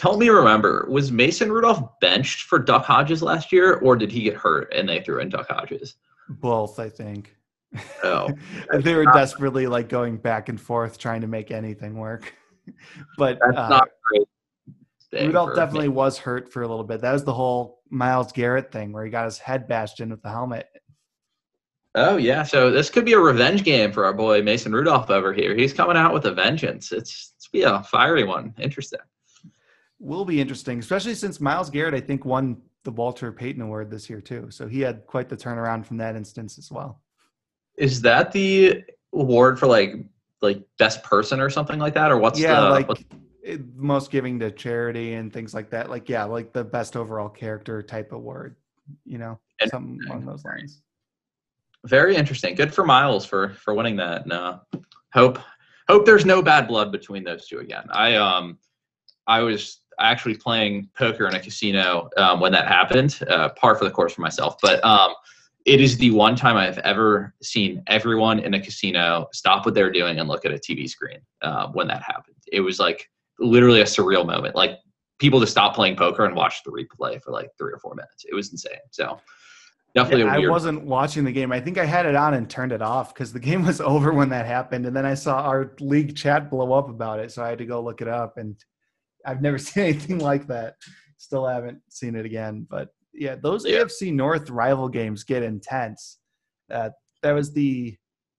Help 0.00 0.18
me 0.18 0.28
remember, 0.28 0.86
was 0.90 1.10
Mason 1.10 1.50
Rudolph 1.50 1.98
benched 2.00 2.42
for 2.42 2.58
Duck 2.58 2.84
Hodges 2.84 3.22
last 3.22 3.52
year, 3.52 3.74
or 3.76 3.96
did 3.96 4.12
he 4.12 4.22
get 4.22 4.34
hurt 4.34 4.72
and 4.74 4.88
they 4.88 5.00
threw 5.00 5.20
in 5.20 5.28
Duck 5.28 5.48
Hodges? 5.48 5.96
Both, 6.28 6.78
I 6.78 6.88
think. 6.90 7.34
Oh, 8.02 8.28
they 8.72 8.94
were 8.94 9.06
desperately 9.06 9.66
like 9.66 9.88
going 9.88 10.18
back 10.18 10.48
and 10.48 10.60
forth 10.60 10.98
trying 10.98 11.22
to 11.22 11.26
make 11.26 11.50
anything 11.50 11.96
work. 11.96 12.34
but 13.18 13.38
that's 13.40 13.56
uh, 13.56 13.68
not 13.68 13.88
great. 14.04 14.26
Rudolph 15.12 15.54
definitely 15.56 15.88
me. 15.88 15.94
was 15.94 16.18
hurt 16.18 16.52
for 16.52 16.62
a 16.62 16.68
little 16.68 16.84
bit. 16.84 17.00
That 17.00 17.12
was 17.12 17.24
the 17.24 17.32
whole 17.32 17.80
Myles 17.88 18.32
Garrett 18.32 18.70
thing 18.70 18.92
where 18.92 19.04
he 19.04 19.10
got 19.10 19.24
his 19.24 19.38
head 19.38 19.66
bashed 19.66 20.00
in 20.00 20.10
with 20.10 20.22
the 20.22 20.28
helmet. 20.28 20.68
Oh 21.94 22.18
yeah, 22.18 22.42
so 22.42 22.70
this 22.70 22.90
could 22.90 23.06
be 23.06 23.14
a 23.14 23.18
revenge 23.18 23.64
game 23.64 23.92
for 23.92 24.04
our 24.04 24.12
boy 24.12 24.42
Mason 24.42 24.72
Rudolph 24.72 25.08
over 25.08 25.32
here. 25.32 25.56
He's 25.56 25.72
coming 25.72 25.96
out 25.96 26.12
with 26.12 26.26
a 26.26 26.32
vengeance. 26.32 26.92
It's 26.92 27.32
it's 27.36 27.48
be 27.48 27.62
a 27.62 27.82
fiery 27.82 28.24
one. 28.24 28.54
Interesting. 28.58 29.00
Will 30.00 30.24
be 30.24 30.40
interesting, 30.40 30.78
especially 30.78 31.14
since 31.14 31.40
Myles 31.40 31.70
Garrett, 31.70 31.94
I 31.94 32.00
think, 32.00 32.24
won 32.24 32.60
the 32.84 32.90
Walter 32.92 33.32
Payton 33.32 33.60
Award 33.62 33.90
this 33.90 34.08
year 34.08 34.20
too. 34.20 34.46
So 34.50 34.68
he 34.68 34.80
had 34.80 35.04
quite 35.06 35.28
the 35.28 35.36
turnaround 35.36 35.84
from 35.84 35.96
that 35.96 36.14
instance 36.14 36.56
as 36.56 36.70
well. 36.70 37.00
Is 37.76 38.00
that 38.02 38.30
the 38.32 38.84
award 39.12 39.58
for 39.58 39.66
like 39.66 39.94
like 40.40 40.62
best 40.78 41.02
person 41.02 41.40
or 41.40 41.50
something 41.50 41.80
like 41.80 41.94
that, 41.94 42.12
or 42.12 42.18
what's 42.18 42.38
yeah, 42.38 42.60
the 42.60 42.70
like 42.70 42.88
what's- 42.88 43.02
it, 43.42 43.60
most 43.74 44.10
giving 44.10 44.38
to 44.40 44.50
charity 44.52 45.14
and 45.14 45.32
things 45.32 45.52
like 45.54 45.70
that. 45.70 45.90
Like 45.90 46.08
yeah, 46.08 46.24
like 46.24 46.52
the 46.52 46.62
best 46.64 46.96
overall 46.96 47.28
character 47.28 47.82
type 47.82 48.12
award. 48.12 48.54
You 49.04 49.18
know, 49.18 49.38
And- 49.60 49.70
something 49.70 49.98
along 50.08 50.26
those 50.26 50.44
lines. 50.44 50.80
very 51.86 52.14
interesting? 52.16 52.54
Good 52.54 52.72
for 52.72 52.84
Myles 52.84 53.26
for 53.26 53.50
for 53.50 53.74
winning 53.74 53.96
that. 53.96 54.22
And, 54.22 54.32
uh, 54.32 54.58
hope 55.12 55.40
hope 55.88 56.06
there's 56.06 56.24
no 56.24 56.40
bad 56.40 56.68
blood 56.68 56.92
between 56.92 57.24
those 57.24 57.48
two 57.48 57.58
again. 57.58 57.86
I 57.90 58.14
um 58.14 58.58
I 59.26 59.40
was 59.42 59.80
actually 59.98 60.34
playing 60.36 60.88
poker 60.96 61.26
in 61.28 61.34
a 61.34 61.40
casino 61.40 62.08
um, 62.16 62.40
when 62.40 62.52
that 62.52 62.66
happened. 62.68 63.18
Uh, 63.28 63.48
par 63.50 63.74
for 63.76 63.84
the 63.84 63.90
course 63.90 64.14
for 64.14 64.20
myself, 64.20 64.56
but 64.62 64.84
um, 64.84 65.14
it 65.64 65.80
is 65.80 65.98
the 65.98 66.10
one 66.12 66.34
time 66.34 66.56
I've 66.56 66.78
ever 66.78 67.34
seen 67.42 67.82
everyone 67.88 68.38
in 68.38 68.54
a 68.54 68.60
casino 68.60 69.26
stop 69.32 69.66
what 69.66 69.74
they're 69.74 69.92
doing 69.92 70.18
and 70.18 70.28
look 70.28 70.44
at 70.44 70.52
a 70.52 70.56
TV 70.56 70.88
screen 70.88 71.18
uh, 71.42 71.68
when 71.68 71.86
that 71.88 72.02
happened. 72.02 72.36
It 72.50 72.60
was 72.60 72.78
like 72.78 73.10
literally 73.38 73.80
a 73.82 73.84
surreal 73.84 74.24
moment. 74.26 74.54
Like 74.54 74.78
people 75.18 75.40
just 75.40 75.52
stopped 75.52 75.76
playing 75.76 75.96
poker 75.96 76.24
and 76.24 76.34
watched 76.34 76.64
the 76.64 76.70
replay 76.70 77.20
for 77.22 77.32
like 77.32 77.50
three 77.58 77.72
or 77.72 77.78
four 77.78 77.94
minutes. 77.94 78.24
It 78.30 78.34
was 78.34 78.50
insane. 78.50 78.78
So 78.92 79.20
definitely 79.94 80.24
Yeah, 80.24 80.30
a 80.30 80.34
I 80.34 80.38
weird. 80.38 80.50
wasn't 80.50 80.82
watching 80.84 81.24
the 81.24 81.32
game. 81.32 81.52
I 81.52 81.60
think 81.60 81.76
I 81.76 81.84
had 81.84 82.06
it 82.06 82.14
on 82.14 82.34
and 82.34 82.48
turned 82.48 82.72
it 82.72 82.82
off 82.82 83.12
because 83.12 83.32
the 83.32 83.40
game 83.50 83.66
was 83.66 83.80
over 83.80 84.12
when 84.12 84.30
that 84.30 84.46
happened. 84.46 84.86
And 84.86 84.96
then 84.96 85.04
I 85.04 85.14
saw 85.14 85.42
our 85.42 85.72
league 85.80 86.16
chat 86.16 86.50
blow 86.50 86.72
up 86.72 86.88
about 86.88 87.20
it. 87.20 87.32
So 87.32 87.42
I 87.42 87.48
had 87.48 87.58
to 87.58 87.66
go 87.66 87.82
look 87.82 88.00
it 88.00 88.08
up. 88.08 88.38
And 88.38 88.56
I've 89.26 89.42
never 89.42 89.58
seen 89.58 89.84
anything 89.84 90.18
like 90.18 90.46
that. 90.48 90.76
Still 91.16 91.46
haven't 91.46 91.80
seen 91.88 92.14
it 92.14 92.24
again. 92.26 92.66
But 92.68 92.88
yeah, 93.12 93.34
those 93.34 93.64
Yeah. 93.66 93.78
AFC 93.78 94.12
North 94.12 94.50
rival 94.50 94.88
games 94.88 95.24
get 95.24 95.42
intense. 95.42 96.18
Uh, 96.70 96.90
that 97.22 97.32
was 97.32 97.52
the, 97.52 97.96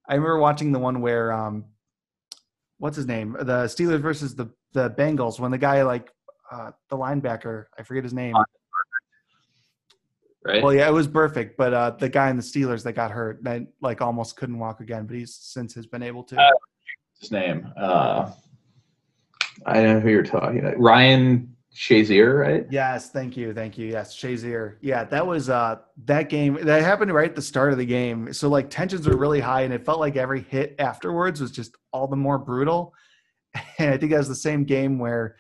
I 0.07 0.13
remember 0.15 0.37
watching 0.39 0.71
the 0.71 0.79
one 0.79 1.01
where, 1.01 1.31
um, 1.33 1.65
what's 2.77 2.95
his 2.95 3.05
name? 3.07 3.33
The 3.39 3.65
Steelers 3.65 3.99
versus 4.01 4.35
the, 4.35 4.49
the 4.73 4.91
Bengals 4.91 5.39
when 5.39 5.51
the 5.51 5.57
guy, 5.57 5.81
like, 5.83 6.09
uh, 6.51 6.71
the 6.89 6.97
linebacker, 6.97 7.65
I 7.77 7.83
forget 7.83 8.03
his 8.03 8.13
name. 8.13 8.33
right? 10.45 10.63
Well, 10.63 10.73
yeah, 10.73 10.87
it 10.87 10.93
was 10.93 11.07
Burfict, 11.07 11.51
but 11.57 11.73
uh, 11.73 11.91
the 11.91 12.09
guy 12.09 12.29
in 12.29 12.37
the 12.37 12.41
Steelers 12.43 12.83
that 12.83 12.93
got 12.93 13.11
hurt, 13.11 13.43
that 13.43 13.63
like 13.81 14.01
almost 14.01 14.35
couldn't 14.37 14.57
walk 14.57 14.79
again, 14.79 15.05
but 15.05 15.15
he's 15.15 15.35
since 15.35 15.73
has 15.75 15.85
been 15.85 16.01
able 16.01 16.23
to. 16.23 16.39
Uh, 16.39 16.49
his 17.19 17.31
name. 17.31 17.71
Uh, 17.77 18.31
I 19.65 19.81
know 19.81 19.99
who 19.99 20.09
you're 20.09 20.23
talking 20.23 20.59
about. 20.59 20.79
Ryan 20.79 21.55
Shazier, 21.73 22.39
right? 22.39 22.65
yes, 22.69 23.09
thank 23.09 23.37
you, 23.37 23.53
thank 23.53 23.77
you. 23.77 23.87
Yes, 23.87 24.15
Shazier. 24.15 24.77
Yeah, 24.81 25.03
that 25.05 25.25
was 25.25 25.49
uh 25.49 25.77
that 26.05 26.29
game. 26.29 26.57
That 26.61 26.81
happened 26.81 27.13
right 27.13 27.29
at 27.29 27.35
the 27.35 27.41
start 27.41 27.71
of 27.71 27.77
the 27.77 27.85
game, 27.85 28.33
so 28.33 28.49
like 28.49 28.69
tensions 28.69 29.07
were 29.07 29.17
really 29.17 29.39
high, 29.39 29.61
and 29.61 29.73
it 29.73 29.85
felt 29.85 29.99
like 29.99 30.15
every 30.15 30.41
hit 30.41 30.75
afterwards 30.79 31.39
was 31.41 31.51
just 31.51 31.75
all 31.93 32.07
the 32.07 32.15
more 32.15 32.37
brutal. 32.37 32.93
And 33.79 33.91
I 33.93 33.97
think 33.97 34.11
that 34.11 34.19
was 34.19 34.27
the 34.27 34.35
same 34.35 34.63
game 34.63 34.99
where 34.99 35.37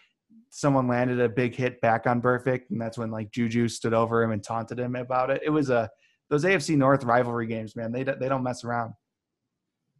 someone 0.49 0.87
landed 0.87 1.19
a 1.19 1.29
big 1.29 1.55
hit 1.55 1.79
back 1.81 2.07
on 2.07 2.21
Burfict, 2.21 2.63
and 2.69 2.81
that's 2.81 2.97
when 2.97 3.11
like 3.11 3.31
Juju 3.31 3.67
stood 3.67 3.93
over 3.93 4.23
him 4.23 4.31
and 4.31 4.43
taunted 4.43 4.79
him 4.79 4.95
about 4.95 5.29
it. 5.29 5.41
It 5.45 5.49
was 5.49 5.69
a 5.69 5.89
those 6.29 6.43
AFC 6.43 6.77
North 6.77 7.03
rivalry 7.03 7.47
games, 7.47 7.75
man. 7.75 7.91
They 7.91 8.03
they 8.03 8.29
don't 8.29 8.43
mess 8.43 8.63
around. 8.63 8.93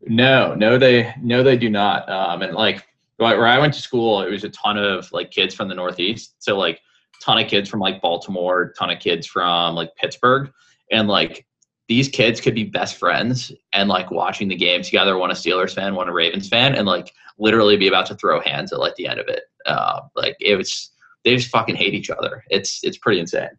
No, 0.02 0.56
no, 0.56 0.78
they 0.78 1.14
no, 1.22 1.44
they 1.44 1.58
do 1.58 1.70
not. 1.70 2.10
Um, 2.10 2.42
and 2.42 2.54
like 2.54 2.86
where 3.20 3.48
I 3.48 3.60
went 3.60 3.74
to 3.74 3.82
school, 3.82 4.22
it 4.22 4.32
was 4.32 4.44
a 4.44 4.50
ton 4.50 4.78
of 4.78 5.12
like 5.12 5.32
kids 5.32 5.54
from 5.54 5.68
the 5.68 5.76
Northeast. 5.76 6.36
So 6.40 6.58
like 6.58 6.80
ton 7.22 7.38
of 7.38 7.48
kids 7.48 7.70
from 7.70 7.80
like 7.80 8.02
Baltimore, 8.02 8.74
ton 8.78 8.90
of 8.90 9.00
kids 9.00 9.28
from 9.28 9.76
like 9.76 9.96
Pittsburgh, 9.96 10.52
and 10.92 11.08
like 11.08 11.46
these 11.88 12.08
kids 12.08 12.40
could 12.40 12.56
be 12.56 12.64
best 12.64 12.96
friends 12.96 13.52
and 13.74 13.90
like 13.90 14.12
watching 14.12 14.48
the 14.48 14.56
game 14.56 14.82
together. 14.82 15.18
One 15.18 15.32
a 15.32 15.34
Steelers 15.34 15.74
fan, 15.74 15.96
one 15.96 16.08
a 16.08 16.14
Ravens 16.14 16.48
fan, 16.48 16.76
and 16.76 16.88
like 16.88 17.12
literally 17.38 17.78
be 17.78 17.88
about 17.88 18.06
to 18.08 18.16
throw 18.16 18.40
hands 18.42 18.72
at 18.72 18.80
like 18.80 18.96
the 18.96 19.08
end 19.08 19.20
of 19.20 19.28
it. 19.28 19.44
Uh, 19.66 20.02
like 20.16 20.36
it 20.40 20.56
was, 20.56 20.92
they 21.26 21.36
just 21.36 21.50
fucking 21.50 21.76
hate 21.76 21.94
each 21.94 22.10
other. 22.10 22.44
It's 22.50 22.84
it's 22.84 22.98
pretty 22.98 23.20
insane. 23.20 23.50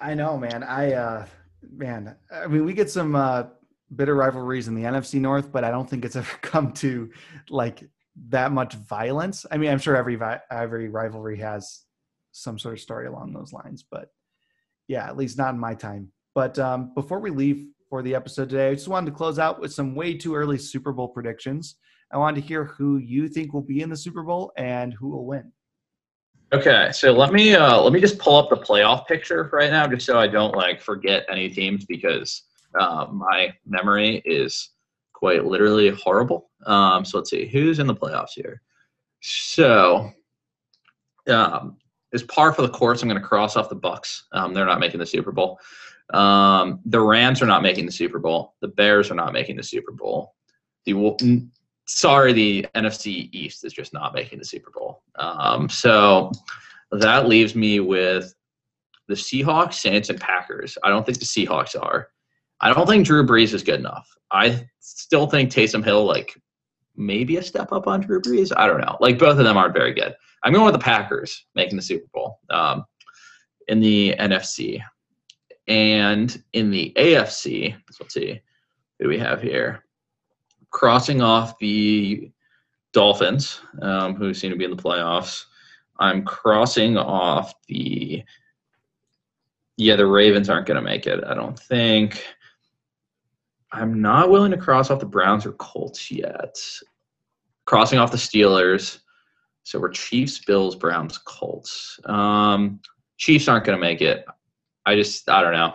I 0.00 0.14
know, 0.14 0.38
man. 0.38 0.62
I 0.62 0.92
uh 0.92 1.26
man, 1.72 2.14
I 2.30 2.46
mean 2.46 2.64
we 2.64 2.72
get 2.72 2.90
some 2.90 3.16
uh 3.16 3.44
bitter 3.94 4.14
rivalries 4.14 4.68
in 4.68 4.74
the 4.74 4.82
NFC 4.82 5.20
North, 5.20 5.52
but 5.52 5.64
I 5.64 5.70
don't 5.70 5.88
think 5.88 6.04
it's 6.04 6.16
ever 6.22 6.36
come 6.42 6.72
to 6.74 7.10
like 7.48 7.88
that 8.28 8.52
much 8.52 8.74
violence. 8.74 9.46
I 9.50 9.56
mean, 9.56 9.70
I'm 9.70 9.78
sure 9.78 9.96
every 9.96 10.18
every 10.50 10.88
rivalry 10.88 11.38
has 11.38 11.84
some 12.32 12.58
sort 12.58 12.74
of 12.74 12.80
story 12.80 13.06
along 13.06 13.32
those 13.32 13.52
lines, 13.52 13.84
but 13.88 14.08
yeah, 14.88 15.06
at 15.06 15.16
least 15.16 15.38
not 15.38 15.54
in 15.54 15.60
my 15.60 15.74
time. 15.74 16.12
But 16.34 16.58
um 16.58 16.92
before 16.94 17.20
we 17.20 17.30
leave 17.30 17.66
for 17.88 18.02
the 18.02 18.14
episode 18.14 18.48
today, 18.50 18.70
I 18.70 18.74
just 18.74 18.88
wanted 18.88 19.10
to 19.10 19.16
close 19.16 19.38
out 19.38 19.60
with 19.60 19.72
some 19.72 19.94
way 19.94 20.16
too 20.16 20.34
early 20.34 20.58
Super 20.58 20.92
Bowl 20.92 21.08
predictions. 21.08 21.76
I 22.12 22.18
wanted 22.18 22.40
to 22.40 22.46
hear 22.46 22.64
who 22.64 22.98
you 22.98 23.28
think 23.28 23.52
will 23.52 23.62
be 23.62 23.82
in 23.82 23.90
the 23.90 23.96
Super 23.96 24.22
Bowl 24.22 24.52
and 24.56 24.92
who 24.94 25.10
will 25.10 25.26
win. 25.26 25.52
Okay, 26.52 26.90
so 26.92 27.12
let 27.12 27.32
me 27.32 27.54
uh, 27.54 27.80
let 27.80 27.92
me 27.92 28.00
just 28.00 28.18
pull 28.18 28.36
up 28.36 28.50
the 28.50 28.56
playoff 28.56 29.06
picture 29.06 29.48
right 29.52 29.70
now, 29.70 29.86
just 29.86 30.04
so 30.04 30.18
I 30.18 30.26
don't 30.26 30.56
like 30.56 30.80
forget 30.80 31.24
any 31.30 31.48
teams 31.48 31.84
because 31.84 32.42
uh, 32.78 33.06
my 33.10 33.52
memory 33.66 34.22
is 34.24 34.70
quite 35.12 35.44
literally 35.44 35.90
horrible. 35.90 36.50
Um, 36.66 37.04
so 37.04 37.18
let's 37.18 37.30
see 37.30 37.46
who's 37.46 37.78
in 37.78 37.86
the 37.86 37.94
playoffs 37.94 38.32
here. 38.34 38.62
So, 39.20 40.10
um, 41.28 41.76
as 42.12 42.22
par 42.24 42.52
for 42.52 42.62
the 42.62 42.68
course, 42.68 43.02
I'm 43.02 43.08
going 43.08 43.20
to 43.20 43.26
cross 43.26 43.56
off 43.56 43.68
the 43.68 43.76
Bucs. 43.76 44.22
Um, 44.32 44.54
they're 44.54 44.66
not 44.66 44.80
making 44.80 45.00
the 45.00 45.06
Super 45.06 45.32
Bowl. 45.32 45.58
Um, 46.12 46.80
the 46.86 47.00
Rams 47.00 47.40
are 47.42 47.46
not 47.46 47.62
making 47.62 47.86
the 47.86 47.92
Super 47.92 48.18
Bowl. 48.18 48.54
The 48.60 48.68
Bears 48.68 49.10
are 49.10 49.14
not 49.14 49.32
making 49.32 49.56
the 49.56 49.62
Super 49.62 49.92
Bowl. 49.92 50.34
The 50.86 51.48
sorry, 51.86 52.32
the 52.32 52.66
NFC 52.74 53.28
East 53.32 53.64
is 53.64 53.72
just 53.72 53.92
not 53.92 54.14
making 54.14 54.38
the 54.38 54.44
Super 54.44 54.70
Bowl. 54.70 55.02
Um, 55.16 55.68
so 55.68 56.32
that 56.90 57.28
leaves 57.28 57.54
me 57.54 57.80
with 57.80 58.34
the 59.08 59.14
Seahawks, 59.14 59.74
Saints, 59.74 60.08
and 60.08 60.20
Packers. 60.20 60.78
I 60.82 60.88
don't 60.88 61.04
think 61.04 61.18
the 61.18 61.24
Seahawks 61.24 61.80
are. 61.80 62.08
I 62.60 62.72
don't 62.72 62.86
think 62.86 63.06
Drew 63.06 63.26
Brees 63.26 63.54
is 63.54 63.62
good 63.62 63.80
enough. 63.80 64.08
I 64.30 64.66
still 64.80 65.26
think 65.26 65.50
Taysom 65.50 65.84
Hill, 65.84 66.04
like 66.04 66.38
maybe 66.96 67.36
a 67.36 67.42
step 67.42 67.72
up 67.72 67.86
on 67.86 68.02
Drew 68.02 68.20
Brees. 68.20 68.52
I 68.56 68.66
don't 68.66 68.80
know. 68.80 68.96
Like 69.00 69.18
both 69.18 69.38
of 69.38 69.44
them 69.44 69.56
aren't 69.56 69.74
very 69.74 69.94
good. 69.94 70.14
I'm 70.42 70.52
going 70.52 70.64
with 70.64 70.74
the 70.74 70.78
Packers 70.78 71.46
making 71.54 71.76
the 71.76 71.82
Super 71.82 72.06
Bowl 72.12 72.38
um, 72.50 72.84
in 73.68 73.80
the 73.80 74.14
NFC. 74.18 74.80
And 75.68 76.42
in 76.52 76.70
the 76.70 76.92
AFC, 76.96 77.76
let's 78.00 78.14
see 78.14 78.40
who 78.98 79.04
do 79.04 79.08
we 79.08 79.18
have 79.18 79.40
here. 79.40 79.84
Crossing 80.70 81.22
off 81.22 81.58
the 81.58 82.30
Dolphins, 82.92 83.60
um, 83.82 84.14
who 84.14 84.34
seem 84.34 84.50
to 84.50 84.56
be 84.56 84.64
in 84.64 84.70
the 84.70 84.82
playoffs. 84.82 85.44
I'm 85.98 86.24
crossing 86.24 86.96
off 86.96 87.54
the. 87.68 88.22
Yeah, 89.76 89.96
the 89.96 90.06
Ravens 90.06 90.50
aren't 90.50 90.66
going 90.66 90.76
to 90.76 90.82
make 90.82 91.06
it. 91.06 91.24
I 91.24 91.34
don't 91.34 91.58
think. 91.58 92.22
I'm 93.72 94.00
not 94.00 94.30
willing 94.30 94.50
to 94.50 94.56
cross 94.56 94.90
off 94.90 95.00
the 95.00 95.06
Browns 95.06 95.46
or 95.46 95.52
Colts 95.52 96.10
yet. 96.10 96.58
Crossing 97.66 97.98
off 97.98 98.10
the 98.10 98.16
Steelers. 98.16 98.98
So 99.62 99.78
we're 99.78 99.90
Chiefs, 99.90 100.38
Bills, 100.40 100.74
Browns, 100.74 101.18
Colts. 101.18 102.00
Um, 102.06 102.80
Chiefs 103.18 103.46
aren't 103.48 103.64
going 103.64 103.78
to 103.78 103.80
make 103.80 104.00
it. 104.00 104.24
I 104.86 104.96
just 104.96 105.28
I 105.28 105.42
don't 105.42 105.52
know. 105.52 105.74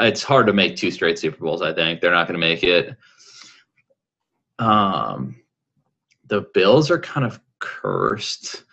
It's 0.00 0.22
hard 0.22 0.46
to 0.46 0.52
make 0.52 0.76
two 0.76 0.90
straight 0.90 1.18
Super 1.18 1.38
Bowls. 1.38 1.62
I 1.62 1.72
think 1.72 2.00
they're 2.00 2.12
not 2.12 2.28
going 2.28 2.40
to 2.40 2.46
make 2.46 2.62
it. 2.62 2.96
Um, 4.58 5.36
the 6.26 6.42
Bills 6.54 6.90
are 6.90 7.00
kind 7.00 7.26
of 7.26 7.40
cursed. 7.58 8.64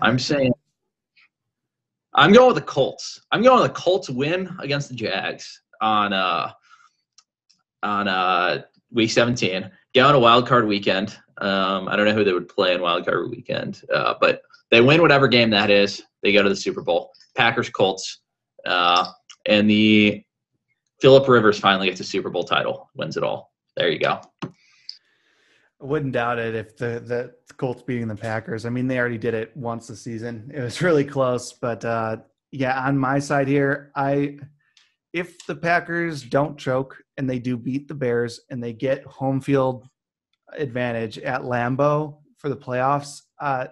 I'm 0.00 0.18
saying 0.18 0.52
I'm 2.14 2.32
going 2.32 2.46
with 2.46 2.56
the 2.56 2.62
Colts. 2.62 3.20
I'm 3.32 3.42
going 3.42 3.60
with 3.60 3.72
the 3.72 3.80
Colts 3.80 4.08
win 4.08 4.56
against 4.60 4.88
the 4.88 4.94
Jags 4.94 5.62
on 5.80 6.12
uh 6.12 6.52
on 7.84 8.08
uh 8.08 8.62
week 8.92 9.10
17. 9.10 9.70
Get 9.92 10.06
on 10.06 10.14
a 10.14 10.18
wild 10.18 10.46
card 10.46 10.66
weekend. 10.66 11.16
Um, 11.38 11.88
I 11.88 11.96
don't 11.96 12.06
know 12.06 12.14
who 12.14 12.24
they 12.24 12.32
would 12.32 12.48
play 12.48 12.74
in 12.74 12.80
wild 12.80 13.04
card 13.04 13.30
weekend, 13.30 13.82
uh, 13.92 14.14
but 14.20 14.42
they 14.70 14.80
win 14.80 15.02
whatever 15.02 15.28
game 15.28 15.50
that 15.50 15.70
is. 15.70 16.02
They 16.22 16.32
go 16.32 16.42
to 16.42 16.48
the 16.48 16.56
Super 16.56 16.82
Bowl. 16.82 17.12
Packers 17.36 17.68
Colts, 17.68 18.20
uh, 18.66 19.10
and 19.46 19.68
the 19.68 20.22
Philip 21.00 21.28
Rivers 21.28 21.58
finally 21.58 21.88
gets 21.88 22.00
a 22.00 22.04
Super 22.04 22.30
Bowl 22.30 22.44
title, 22.44 22.88
wins 22.94 23.16
it 23.16 23.24
all. 23.24 23.52
There 23.76 23.90
you 23.90 23.98
go. 23.98 24.20
I 24.42 24.48
wouldn't 25.86 26.12
doubt 26.12 26.38
it 26.38 26.54
if 26.54 26.76
the 26.76 27.00
the 27.00 27.34
Colts 27.56 27.82
beating 27.82 28.08
the 28.08 28.14
Packers. 28.14 28.64
I 28.64 28.70
mean, 28.70 28.86
they 28.86 28.98
already 28.98 29.18
did 29.18 29.34
it 29.34 29.54
once 29.56 29.88
this 29.88 30.02
season. 30.02 30.50
It 30.54 30.60
was 30.60 30.80
really 30.80 31.04
close, 31.04 31.52
but 31.52 31.84
uh, 31.84 32.18
yeah, 32.52 32.80
on 32.86 32.96
my 32.96 33.18
side 33.18 33.48
here, 33.48 33.90
I 33.96 34.38
if 35.12 35.44
the 35.46 35.56
Packers 35.56 36.22
don't 36.22 36.56
choke 36.56 37.03
and 37.16 37.28
they 37.28 37.38
do 37.38 37.56
beat 37.56 37.88
the 37.88 37.94
Bears 37.94 38.40
and 38.50 38.62
they 38.62 38.72
get 38.72 39.04
home 39.04 39.40
field 39.40 39.88
advantage 40.56 41.18
at 41.18 41.42
Lambeau 41.42 42.18
for 42.38 42.48
the 42.48 42.56
playoffs, 42.56 43.22
uh, 43.40 43.66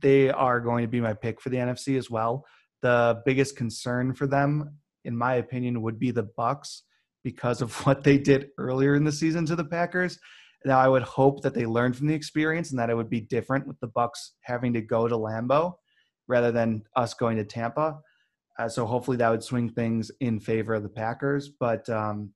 they 0.00 0.30
are 0.30 0.60
going 0.60 0.82
to 0.82 0.88
be 0.88 1.00
my 1.00 1.12
pick 1.12 1.40
for 1.40 1.50
the 1.50 1.56
NFC 1.56 1.96
as 1.96 2.10
well. 2.10 2.44
The 2.82 3.22
biggest 3.24 3.56
concern 3.56 4.14
for 4.14 4.26
them, 4.26 4.78
in 5.04 5.16
my 5.16 5.34
opinion, 5.36 5.82
would 5.82 5.98
be 5.98 6.10
the 6.10 6.28
Bucs 6.38 6.80
because 7.22 7.62
of 7.62 7.74
what 7.86 8.02
they 8.02 8.18
did 8.18 8.48
earlier 8.58 8.94
in 8.94 9.04
the 9.04 9.12
season 9.12 9.46
to 9.46 9.56
the 9.56 9.64
Packers. 9.64 10.18
Now, 10.64 10.78
I 10.78 10.88
would 10.88 11.02
hope 11.02 11.42
that 11.42 11.54
they 11.54 11.66
learned 11.66 11.96
from 11.96 12.08
the 12.08 12.14
experience 12.14 12.70
and 12.70 12.80
that 12.80 12.90
it 12.90 12.96
would 12.96 13.10
be 13.10 13.20
different 13.20 13.66
with 13.68 13.78
the 13.80 13.88
Bucs 13.88 14.30
having 14.40 14.72
to 14.72 14.80
go 14.80 15.06
to 15.06 15.14
Lambeau 15.14 15.74
rather 16.26 16.50
than 16.50 16.82
us 16.96 17.14
going 17.14 17.36
to 17.36 17.44
Tampa. 17.44 18.00
Uh, 18.58 18.68
so 18.68 18.86
hopefully 18.86 19.16
that 19.18 19.30
would 19.30 19.44
swing 19.44 19.68
things 19.68 20.10
in 20.20 20.40
favor 20.40 20.74
of 20.74 20.82
the 20.82 20.88
Packers. 20.88 21.50
But 21.60 21.88
um, 21.88 22.32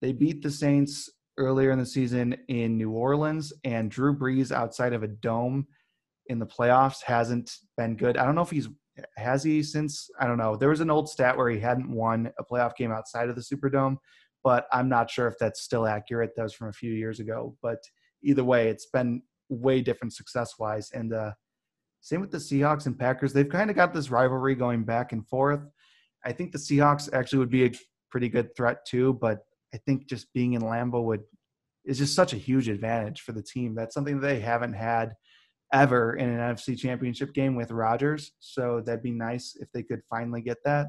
they 0.00 0.12
beat 0.12 0.42
the 0.42 0.50
Saints 0.50 1.10
earlier 1.36 1.70
in 1.70 1.78
the 1.78 1.86
season 1.86 2.36
in 2.48 2.76
New 2.76 2.90
Orleans, 2.90 3.52
and 3.64 3.90
Drew 3.90 4.16
Brees 4.16 4.52
outside 4.52 4.92
of 4.92 5.02
a 5.02 5.08
dome 5.08 5.66
in 6.26 6.38
the 6.38 6.46
playoffs 6.46 7.02
hasn't 7.02 7.50
been 7.76 7.96
good. 7.96 8.16
I 8.16 8.24
don't 8.24 8.34
know 8.34 8.42
if 8.42 8.50
he's 8.50 8.68
has 9.16 9.44
he 9.44 9.62
since 9.62 10.10
I 10.20 10.26
don't 10.26 10.38
know. 10.38 10.56
There 10.56 10.70
was 10.70 10.80
an 10.80 10.90
old 10.90 11.08
stat 11.08 11.36
where 11.36 11.50
he 11.50 11.60
hadn't 11.60 11.90
won 11.90 12.30
a 12.38 12.44
playoff 12.44 12.76
game 12.76 12.90
outside 12.90 13.28
of 13.28 13.36
the 13.36 13.42
Superdome, 13.42 13.96
but 14.42 14.66
I'm 14.72 14.88
not 14.88 15.10
sure 15.10 15.28
if 15.28 15.34
that's 15.38 15.62
still 15.62 15.86
accurate. 15.86 16.32
That 16.36 16.42
was 16.42 16.54
from 16.54 16.68
a 16.68 16.72
few 16.72 16.92
years 16.92 17.20
ago. 17.20 17.56
But 17.62 17.78
either 18.22 18.44
way, 18.44 18.68
it's 18.68 18.86
been 18.86 19.22
way 19.48 19.80
different 19.80 20.14
success 20.14 20.54
wise. 20.58 20.90
And 20.92 21.12
uh, 21.12 21.32
same 22.00 22.20
with 22.20 22.30
the 22.30 22.38
Seahawks 22.38 22.86
and 22.86 22.98
Packers. 22.98 23.32
They've 23.32 23.48
kind 23.48 23.70
of 23.70 23.76
got 23.76 23.94
this 23.94 24.10
rivalry 24.10 24.54
going 24.54 24.84
back 24.84 25.12
and 25.12 25.26
forth. 25.26 25.60
I 26.24 26.32
think 26.32 26.52
the 26.52 26.58
Seahawks 26.58 27.12
actually 27.12 27.38
would 27.38 27.50
be 27.50 27.66
a 27.66 27.72
pretty 28.10 28.28
good 28.28 28.54
threat 28.56 28.84
too, 28.86 29.14
but 29.20 29.38
I 29.74 29.78
think 29.78 30.08
just 30.08 30.32
being 30.32 30.54
in 30.54 30.62
Lambeau 30.62 31.04
would 31.04 31.22
is 31.84 31.98
just 31.98 32.14
such 32.14 32.32
a 32.32 32.36
huge 32.36 32.68
advantage 32.68 33.22
for 33.22 33.32
the 33.32 33.42
team. 33.42 33.74
That's 33.74 33.94
something 33.94 34.20
that 34.20 34.26
they 34.26 34.40
haven't 34.40 34.74
had 34.74 35.14
ever 35.72 36.16
in 36.16 36.28
an 36.28 36.54
NFC 36.54 36.78
championship 36.78 37.32
game 37.32 37.54
with 37.54 37.70
Rodgers. 37.70 38.32
So 38.40 38.82
that'd 38.84 39.02
be 39.02 39.10
nice 39.10 39.56
if 39.58 39.70
they 39.72 39.82
could 39.82 40.02
finally 40.08 40.42
get 40.42 40.58
that. 40.64 40.88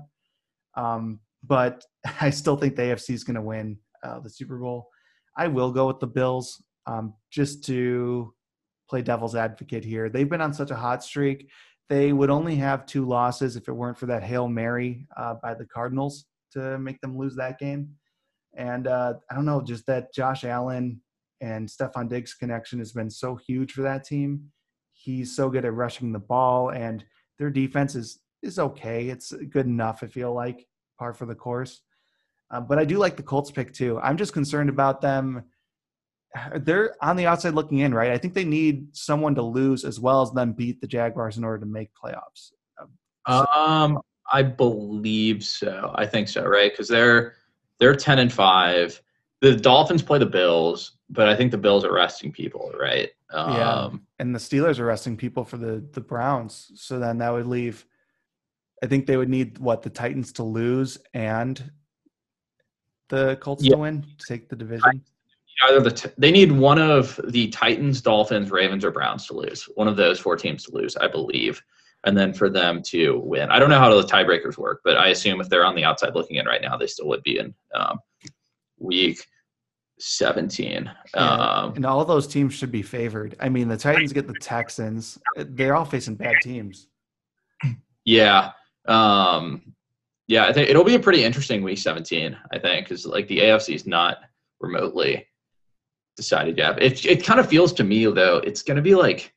Um, 0.76 1.20
but 1.44 1.84
I 2.22 2.30
still 2.30 2.58
think 2.58 2.76
the 2.76 2.84
AFC 2.84 3.12
is 3.12 3.24
going 3.24 3.36
to 3.36 3.42
win 3.42 3.78
uh, 4.04 4.20
the 4.20 4.30
Super 4.30 4.58
Bowl. 4.58 4.88
I 5.38 5.48
will 5.48 5.72
go 5.72 5.88
with 5.88 6.00
the 6.00 6.08
Bills 6.08 6.62
um, 6.86 7.14
just 7.32 7.64
to 7.66 8.34
play 8.90 9.02
devil's 9.02 9.36
advocate 9.36 9.86
here. 9.86 10.10
They've 10.10 10.30
been 10.30 10.42
on 10.42 10.54
such 10.54 10.72
a 10.72 10.76
hot 10.76 11.04
streak. 11.04 11.50
They 11.88 12.14
would 12.14 12.30
only 12.30 12.56
have 12.56 12.86
two 12.86 13.06
losses 13.06 13.56
if 13.56 13.68
it 13.68 13.74
weren't 13.74 13.98
for 13.98 14.08
that 14.08 14.24
Hail 14.24 14.48
Mary 14.48 15.08
uh, 15.18 15.36
by 15.42 15.54
the 15.54 15.66
Cardinals 15.66 16.26
to 16.54 16.78
make 16.78 17.00
them 17.02 17.18
lose 17.18 17.36
that 17.36 17.60
game. 17.60 17.96
And 18.56 18.88
uh, 18.88 19.14
I 19.30 19.36
don't 19.36 19.45
know, 19.45 19.62
just 19.62 19.86
that 19.88 20.14
Josh 20.14 20.43
Allen 20.43 21.02
and 21.41 21.68
Stefon 21.68 22.10
Diggs 22.10 22.34
connection 22.34 22.80
has 22.80 22.91
been 22.91 23.10
so 23.10 23.36
huge 23.36 23.72
for 23.74 23.82
that 23.84 24.04
team. 24.04 24.52
He's 24.93 25.36
so 25.36 25.50
good 25.50 25.66
at 25.66 25.74
rushing 25.74 26.12
the 26.12 26.20
ball, 26.20 26.70
and 26.72 27.04
their 27.38 27.50
defense 27.50 27.95
is 27.95 28.20
is 28.41 28.60
okay. 28.60 29.10
It's 29.10 29.32
good 29.32 29.66
enough. 29.66 30.04
I 30.04 30.08
feel 30.08 30.34
like 30.34 30.68
par 30.97 31.14
for 31.14 31.26
the 31.26 31.36
course. 31.36 31.82
Uh, 32.52 32.60
but 32.60 32.80
I 32.80 32.86
do 32.86 32.97
like 32.97 33.16
the 33.16 33.24
Colts 33.24 33.52
pick 33.52 33.74
too. 33.74 34.00
I'm 34.00 34.18
just 34.18 34.34
concerned 34.34 34.70
about 34.70 35.02
them. 35.02 35.43
They're 36.56 36.95
on 37.02 37.16
the 37.16 37.28
outside 37.28 37.54
looking 37.54 37.80
in, 37.80 37.93
right? 37.93 38.12
I 38.12 38.18
think 38.18 38.34
they 38.34 38.45
need 38.45 38.95
someone 38.95 39.36
to 39.36 39.41
lose 39.41 39.86
as 39.86 40.00
well 40.00 40.22
as 40.22 40.32
them 40.32 40.54
beat 40.54 40.82
the 40.82 40.88
Jaguars 40.88 41.38
in 41.38 41.43
order 41.43 41.60
to 41.60 41.66
make 41.66 41.89
playoffs. 42.02 42.52
So, 43.28 43.45
um, 43.54 44.00
I 44.32 44.43
believe 44.43 45.43
so. 45.43 45.91
I 45.95 46.06
think 46.06 46.28
so, 46.28 46.45
right? 46.45 46.72
Because 46.72 46.88
they're 46.88 47.36
they're 47.80 47.96
ten 47.96 48.20
and 48.20 48.32
five. 48.32 49.02
The 49.42 49.56
Dolphins 49.56 50.02
play 50.02 50.20
the 50.20 50.26
Bills, 50.26 50.98
but 51.10 51.30
I 51.30 51.36
think 51.36 51.52
the 51.52 51.58
Bills 51.58 51.86
are 51.86 51.94
resting 51.94 52.32
people, 52.32 52.72
right? 52.80 53.10
Um, 53.32 53.54
yeah, 53.54 53.90
and 54.20 54.36
the 54.36 54.40
Steelers 54.40 54.80
are 54.80 54.86
resting 54.86 55.16
people 55.16 55.46
for 55.46 55.58
the 55.58 55.84
the 55.94 56.02
Browns. 56.02 56.72
So 56.76 57.00
then 57.00 57.18
that 57.20 57.32
would 57.32 57.48
leave 57.48 57.86
I 58.82 58.88
think 58.88 59.06
they 59.06 59.18
would 59.18 59.30
need 59.30 59.58
what 59.58 59.82
the 59.82 59.90
Titans 59.90 60.32
to 60.34 60.44
lose 60.44 60.98
and 61.14 61.72
the 63.10 63.38
Colts 63.38 63.64
yeah. 63.64 63.72
to 63.72 63.78
win 63.78 64.02
to 64.02 64.26
take 64.26 64.50
the 64.50 64.56
division. 64.56 65.04
Either 65.68 65.82
the 65.82 65.92
t- 65.92 66.10
they 66.18 66.32
need 66.32 66.52
one 66.52 66.80
of 66.80 67.20
the 67.28 67.50
Titans, 67.50 68.02
Dolphins, 68.02 68.50
Ravens, 68.50 68.86
or 68.86 68.92
Browns 68.92 69.28
to 69.28 69.34
lose. 69.34 69.64
One 69.76 69.90
of 69.90 69.98
those 69.98 70.20
four 70.20 70.38
teams 70.38 70.64
to 70.66 70.74
lose, 70.74 70.96
I 70.96 71.08
believe, 71.08 71.62
and 72.06 72.18
then 72.18 72.34
for 72.34 72.50
them 72.50 72.82
to 72.82 73.20
win. 73.20 73.50
I 73.50 73.60
don't 73.60 73.70
know 73.70 73.80
how 73.80 73.93
the 73.93 74.08
tiebreakers 74.08 74.58
work, 74.58 74.82
but 74.84 74.97
I 74.97 75.10
assume 75.10 75.41
if 75.41 75.50
they're 75.50 75.66
on 75.66 75.76
the 75.76 75.84
outside 75.84 76.16
looking 76.16 76.38
in 76.38 76.45
right 76.45 76.62
now, 76.62 76.78
they 76.78 76.88
still 76.88 77.08
would 77.08 77.24
be 77.24 77.39
in 77.39 77.54
um, 77.76 78.00
week 78.78 79.26
17. 80.00 80.89
Yeah, 81.14 81.22
um, 81.22 81.74
and 81.76 81.86
all 81.86 82.04
those 82.06 82.28
teams 82.28 82.54
should 82.54 82.72
be 82.72 82.82
favored. 82.82 83.36
I 83.39 83.50
mean, 83.50 83.68
the 83.68 83.78
Titans 83.78 84.14
get 84.14 84.28
the 84.28 84.39
Texans. 84.39 85.20
They're 85.36 85.76
all 85.76 85.86
facing 85.86 86.16
bad 86.16 86.36
teams. 86.41 86.88
Yeah. 88.06 88.52
Um, 88.88 89.74
yeah, 90.28 90.45
I 90.45 90.54
think 90.54 90.70
it'll 90.70 90.84
be 90.84 90.95
a 90.95 91.00
pretty 91.00 91.24
interesting 91.24 91.64
week 91.64 91.80
17. 91.80 92.38
I 92.52 92.60
think 92.60 92.88
because 92.88 93.06
like 93.06 93.28
the 93.28 93.39
AFC 93.39 93.76
is 93.76 93.86
not 93.86 94.18
remotely 94.62 95.28
decided 96.16 96.58
yet. 96.58 96.82
It 96.82 97.06
it 97.06 97.24
kind 97.24 97.39
of 97.39 97.47
feels 97.47 97.74
to 97.74 97.84
me 97.84 98.06
though 98.06 98.38
it's 98.38 98.64
going 98.64 98.78
to 98.78 98.84
be 98.84 98.95
like 98.95 99.34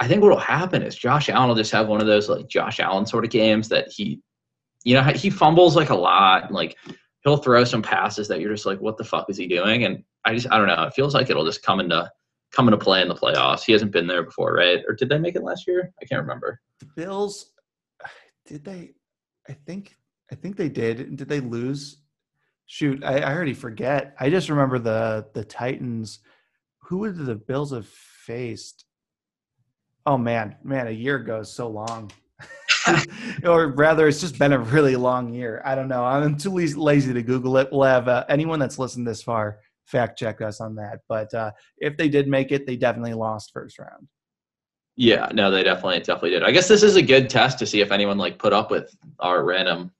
I 0.00 0.06
think 0.06 0.22
what 0.22 0.30
will 0.30 0.38
happen 0.38 0.82
is 0.82 0.96
Josh 0.96 1.28
Allen 1.28 1.48
will 1.48 1.56
just 1.56 1.72
have 1.72 1.88
one 1.88 2.00
of 2.00 2.06
those 2.06 2.28
like 2.28 2.48
Josh 2.48 2.78
Allen 2.78 3.06
sort 3.06 3.24
of 3.24 3.30
games 3.30 3.68
that 3.68 3.90
he, 3.90 4.20
you 4.84 4.94
know, 4.94 5.02
he 5.02 5.28
fumbles 5.28 5.74
like 5.74 5.90
a 5.90 5.94
lot. 5.94 6.52
Like 6.52 6.76
he'll 7.24 7.36
throw 7.36 7.64
some 7.64 7.82
passes 7.82 8.28
that 8.28 8.40
you're 8.40 8.52
just 8.52 8.66
like, 8.66 8.80
what 8.80 8.96
the 8.96 9.04
fuck 9.04 9.28
is 9.28 9.36
he 9.36 9.48
doing? 9.48 9.84
And 9.84 10.04
I 10.24 10.34
just 10.34 10.50
I 10.50 10.58
don't 10.58 10.68
know. 10.68 10.84
It 10.84 10.94
feels 10.94 11.14
like 11.14 11.30
it'll 11.30 11.44
just 11.44 11.62
come 11.62 11.80
into 11.80 12.10
come 12.52 12.68
into 12.68 12.78
play 12.78 13.02
in 13.02 13.08
the 13.08 13.14
playoffs. 13.14 13.64
He 13.64 13.72
hasn't 13.72 13.92
been 13.92 14.06
there 14.06 14.22
before, 14.22 14.54
right? 14.54 14.82
Or 14.86 14.94
did 14.94 15.08
they 15.08 15.18
make 15.18 15.36
it 15.36 15.42
last 15.42 15.66
year? 15.66 15.92
I 16.00 16.04
can't 16.04 16.22
remember. 16.22 16.60
The 16.80 16.86
Bills 16.96 17.52
did 18.46 18.64
they? 18.64 18.92
I 19.48 19.52
think 19.52 19.96
I 20.30 20.36
think 20.36 20.56
they 20.56 20.68
did. 20.68 21.16
Did 21.16 21.28
they 21.28 21.40
lose? 21.40 22.02
Shoot, 22.66 23.02
I, 23.02 23.20
I 23.20 23.34
already 23.34 23.54
forget. 23.54 24.14
I 24.20 24.28
just 24.30 24.48
remember 24.48 24.78
the 24.78 25.26
the 25.34 25.44
Titans. 25.44 26.20
Who 26.82 26.98
would 26.98 27.16
the 27.16 27.34
Bills 27.34 27.72
have 27.72 27.86
faced? 27.86 28.84
Oh 30.08 30.16
man, 30.16 30.56
man, 30.64 30.86
a 30.86 30.90
year 30.90 31.18
goes 31.18 31.52
so 31.52 31.68
long. 31.68 32.10
or 33.44 33.66
rather, 33.72 34.08
it's 34.08 34.22
just 34.22 34.38
been 34.38 34.54
a 34.54 34.58
really 34.58 34.96
long 34.96 35.34
year. 35.34 35.60
I 35.66 35.74
don't 35.74 35.86
know. 35.86 36.02
I'm 36.02 36.34
too 36.38 36.48
lazy 36.48 37.12
to 37.12 37.22
Google 37.22 37.58
it. 37.58 37.68
We'll 37.70 37.82
have 37.82 38.08
uh, 38.08 38.24
anyone 38.30 38.58
that's 38.58 38.78
listened 38.78 39.06
this 39.06 39.22
far 39.22 39.58
fact 39.84 40.18
check 40.18 40.40
us 40.40 40.62
on 40.62 40.74
that. 40.76 41.00
But 41.10 41.34
uh, 41.34 41.50
if 41.76 41.98
they 41.98 42.08
did 42.08 42.26
make 42.26 42.52
it, 42.52 42.66
they 42.66 42.74
definitely 42.74 43.12
lost 43.12 43.50
first 43.52 43.78
round. 43.78 44.08
Yeah, 44.96 45.28
no, 45.34 45.50
they 45.50 45.62
definitely 45.62 45.98
definitely 45.98 46.30
did. 46.30 46.42
I 46.42 46.52
guess 46.52 46.68
this 46.68 46.82
is 46.82 46.96
a 46.96 47.02
good 47.02 47.28
test 47.28 47.58
to 47.58 47.66
see 47.66 47.82
if 47.82 47.92
anyone 47.92 48.16
like 48.16 48.38
put 48.38 48.54
up 48.54 48.70
with 48.70 48.96
our 49.20 49.44
random 49.44 49.92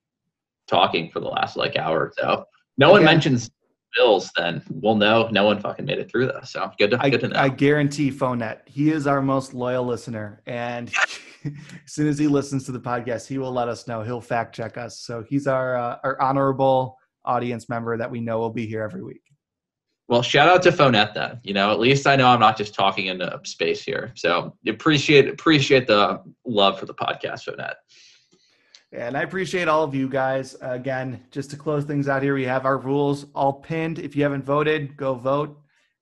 talking 0.68 1.10
for 1.10 1.20
the 1.20 1.28
last 1.28 1.54
like 1.54 1.76
hour 1.76 1.98
or 1.98 2.12
so. 2.16 2.46
No 2.78 2.92
one 2.92 3.04
mentions 3.04 3.50
Bills, 3.96 4.30
then 4.36 4.62
we'll 4.70 4.94
know 4.94 5.28
no 5.30 5.44
one 5.44 5.60
fucking 5.60 5.84
made 5.84 5.98
it 5.98 6.10
through 6.10 6.26
this. 6.26 6.52
So 6.52 6.70
good 6.78 6.92
to, 6.92 6.98
I, 7.00 7.10
good 7.10 7.20
to 7.20 7.28
know. 7.28 7.38
I 7.38 7.48
guarantee 7.48 8.10
Phonet, 8.10 8.60
he 8.66 8.90
is 8.90 9.06
our 9.06 9.22
most 9.22 9.54
loyal 9.54 9.84
listener. 9.84 10.42
And 10.46 10.92
as 11.44 11.52
soon 11.86 12.06
as 12.08 12.18
he 12.18 12.26
listens 12.26 12.64
to 12.64 12.72
the 12.72 12.80
podcast, 12.80 13.26
he 13.26 13.38
will 13.38 13.52
let 13.52 13.68
us 13.68 13.86
know. 13.86 14.02
He'll 14.02 14.20
fact 14.20 14.54
check 14.54 14.76
us. 14.76 15.00
So 15.00 15.24
he's 15.28 15.46
our 15.46 15.76
uh, 15.76 15.98
our 16.04 16.20
honorable 16.20 16.98
audience 17.24 17.68
member 17.68 17.96
that 17.96 18.10
we 18.10 18.20
know 18.20 18.38
will 18.38 18.50
be 18.50 18.66
here 18.66 18.82
every 18.82 19.02
week. 19.02 19.22
Well, 20.08 20.22
shout 20.22 20.48
out 20.48 20.62
to 20.62 20.70
Phonet 20.70 21.12
then. 21.12 21.38
You 21.44 21.52
know, 21.52 21.70
at 21.70 21.78
least 21.78 22.06
I 22.06 22.16
know 22.16 22.28
I'm 22.28 22.40
not 22.40 22.56
just 22.56 22.74
talking 22.74 23.06
into 23.06 23.38
space 23.44 23.82
here. 23.82 24.12
So 24.16 24.56
appreciate 24.66 25.28
appreciate 25.28 25.86
the 25.86 26.22
love 26.46 26.80
for 26.80 26.86
the 26.86 26.94
podcast, 26.94 27.46
Phonet. 27.46 27.74
And 28.92 29.16
I 29.16 29.22
appreciate 29.22 29.68
all 29.68 29.84
of 29.84 29.94
you 29.94 30.08
guys. 30.08 30.56
Again, 30.62 31.22
just 31.30 31.50
to 31.50 31.56
close 31.56 31.84
things 31.84 32.08
out 32.08 32.22
here, 32.22 32.34
we 32.34 32.44
have 32.44 32.64
our 32.64 32.78
rules 32.78 33.26
all 33.34 33.52
pinned. 33.52 33.98
If 33.98 34.16
you 34.16 34.22
haven't 34.22 34.44
voted, 34.44 34.96
go 34.96 35.14
vote. 35.14 35.60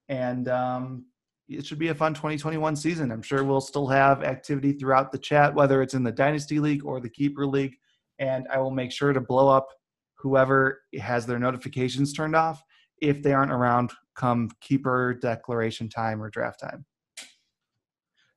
And 0.08 0.48
um, 0.48 1.06
it 1.48 1.66
should 1.66 1.80
be 1.80 1.88
a 1.88 1.94
fun 1.94 2.14
2021 2.14 2.76
season. 2.76 3.10
I'm 3.10 3.22
sure 3.22 3.42
we'll 3.42 3.60
still 3.60 3.88
have 3.88 4.22
activity 4.22 4.72
throughout 4.72 5.10
the 5.10 5.18
chat, 5.18 5.52
whether 5.52 5.82
it's 5.82 5.94
in 5.94 6.04
the 6.04 6.12
Dynasty 6.12 6.60
League 6.60 6.84
or 6.84 7.00
the 7.00 7.08
Keeper 7.08 7.44
League. 7.44 7.74
And 8.20 8.46
I 8.52 8.58
will 8.58 8.70
make 8.70 8.92
sure 8.92 9.12
to 9.12 9.20
blow 9.20 9.48
up 9.48 9.68
whoever 10.14 10.82
has 10.98 11.26
their 11.26 11.40
notifications 11.40 12.12
turned 12.12 12.36
off 12.36 12.62
if 13.02 13.20
they 13.22 13.32
aren't 13.32 13.52
around 13.52 13.92
come 14.14 14.48
Keeper 14.60 15.14
declaration 15.20 15.88
time 15.88 16.22
or 16.22 16.30
draft 16.30 16.60
time. 16.60 16.84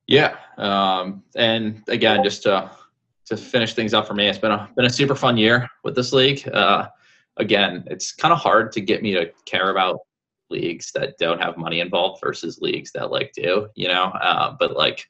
Yeah. 0.08 0.38
Um, 0.58 1.24
and 1.36 1.84
again, 1.88 2.24
just 2.24 2.44
to 2.44 2.72
to 3.30 3.38
finish 3.38 3.74
things 3.74 3.94
up 3.94 4.08
for 4.08 4.14
me. 4.14 4.28
It's 4.28 4.38
been 4.38 4.52
a 4.52 4.70
been 4.76 4.86
a 4.86 4.90
super 4.90 5.16
fun 5.16 5.38
year 5.38 5.70
with 5.84 5.96
this 5.96 6.12
league. 6.12 6.48
Uh, 6.50 6.88
again, 7.38 7.84
it's 7.88 8.12
kind 8.12 8.34
of 8.34 8.40
hard 8.40 8.72
to 8.74 8.82
get 8.82 9.02
me 9.02 9.14
to 9.14 9.32
care 9.46 9.70
about 9.70 10.00
leagues 10.50 10.92
that 10.94 11.18
don't 11.20 11.42
have 11.42 11.58
money 11.58 11.80
involved 11.80 12.22
versus 12.24 12.60
leagues 12.60 12.92
that 12.94 13.12
like 13.12 13.32
do. 13.34 13.70
You 13.76 13.88
know, 13.88 14.06
uh, 14.06 14.56
but 14.60 14.76
like 14.76 15.08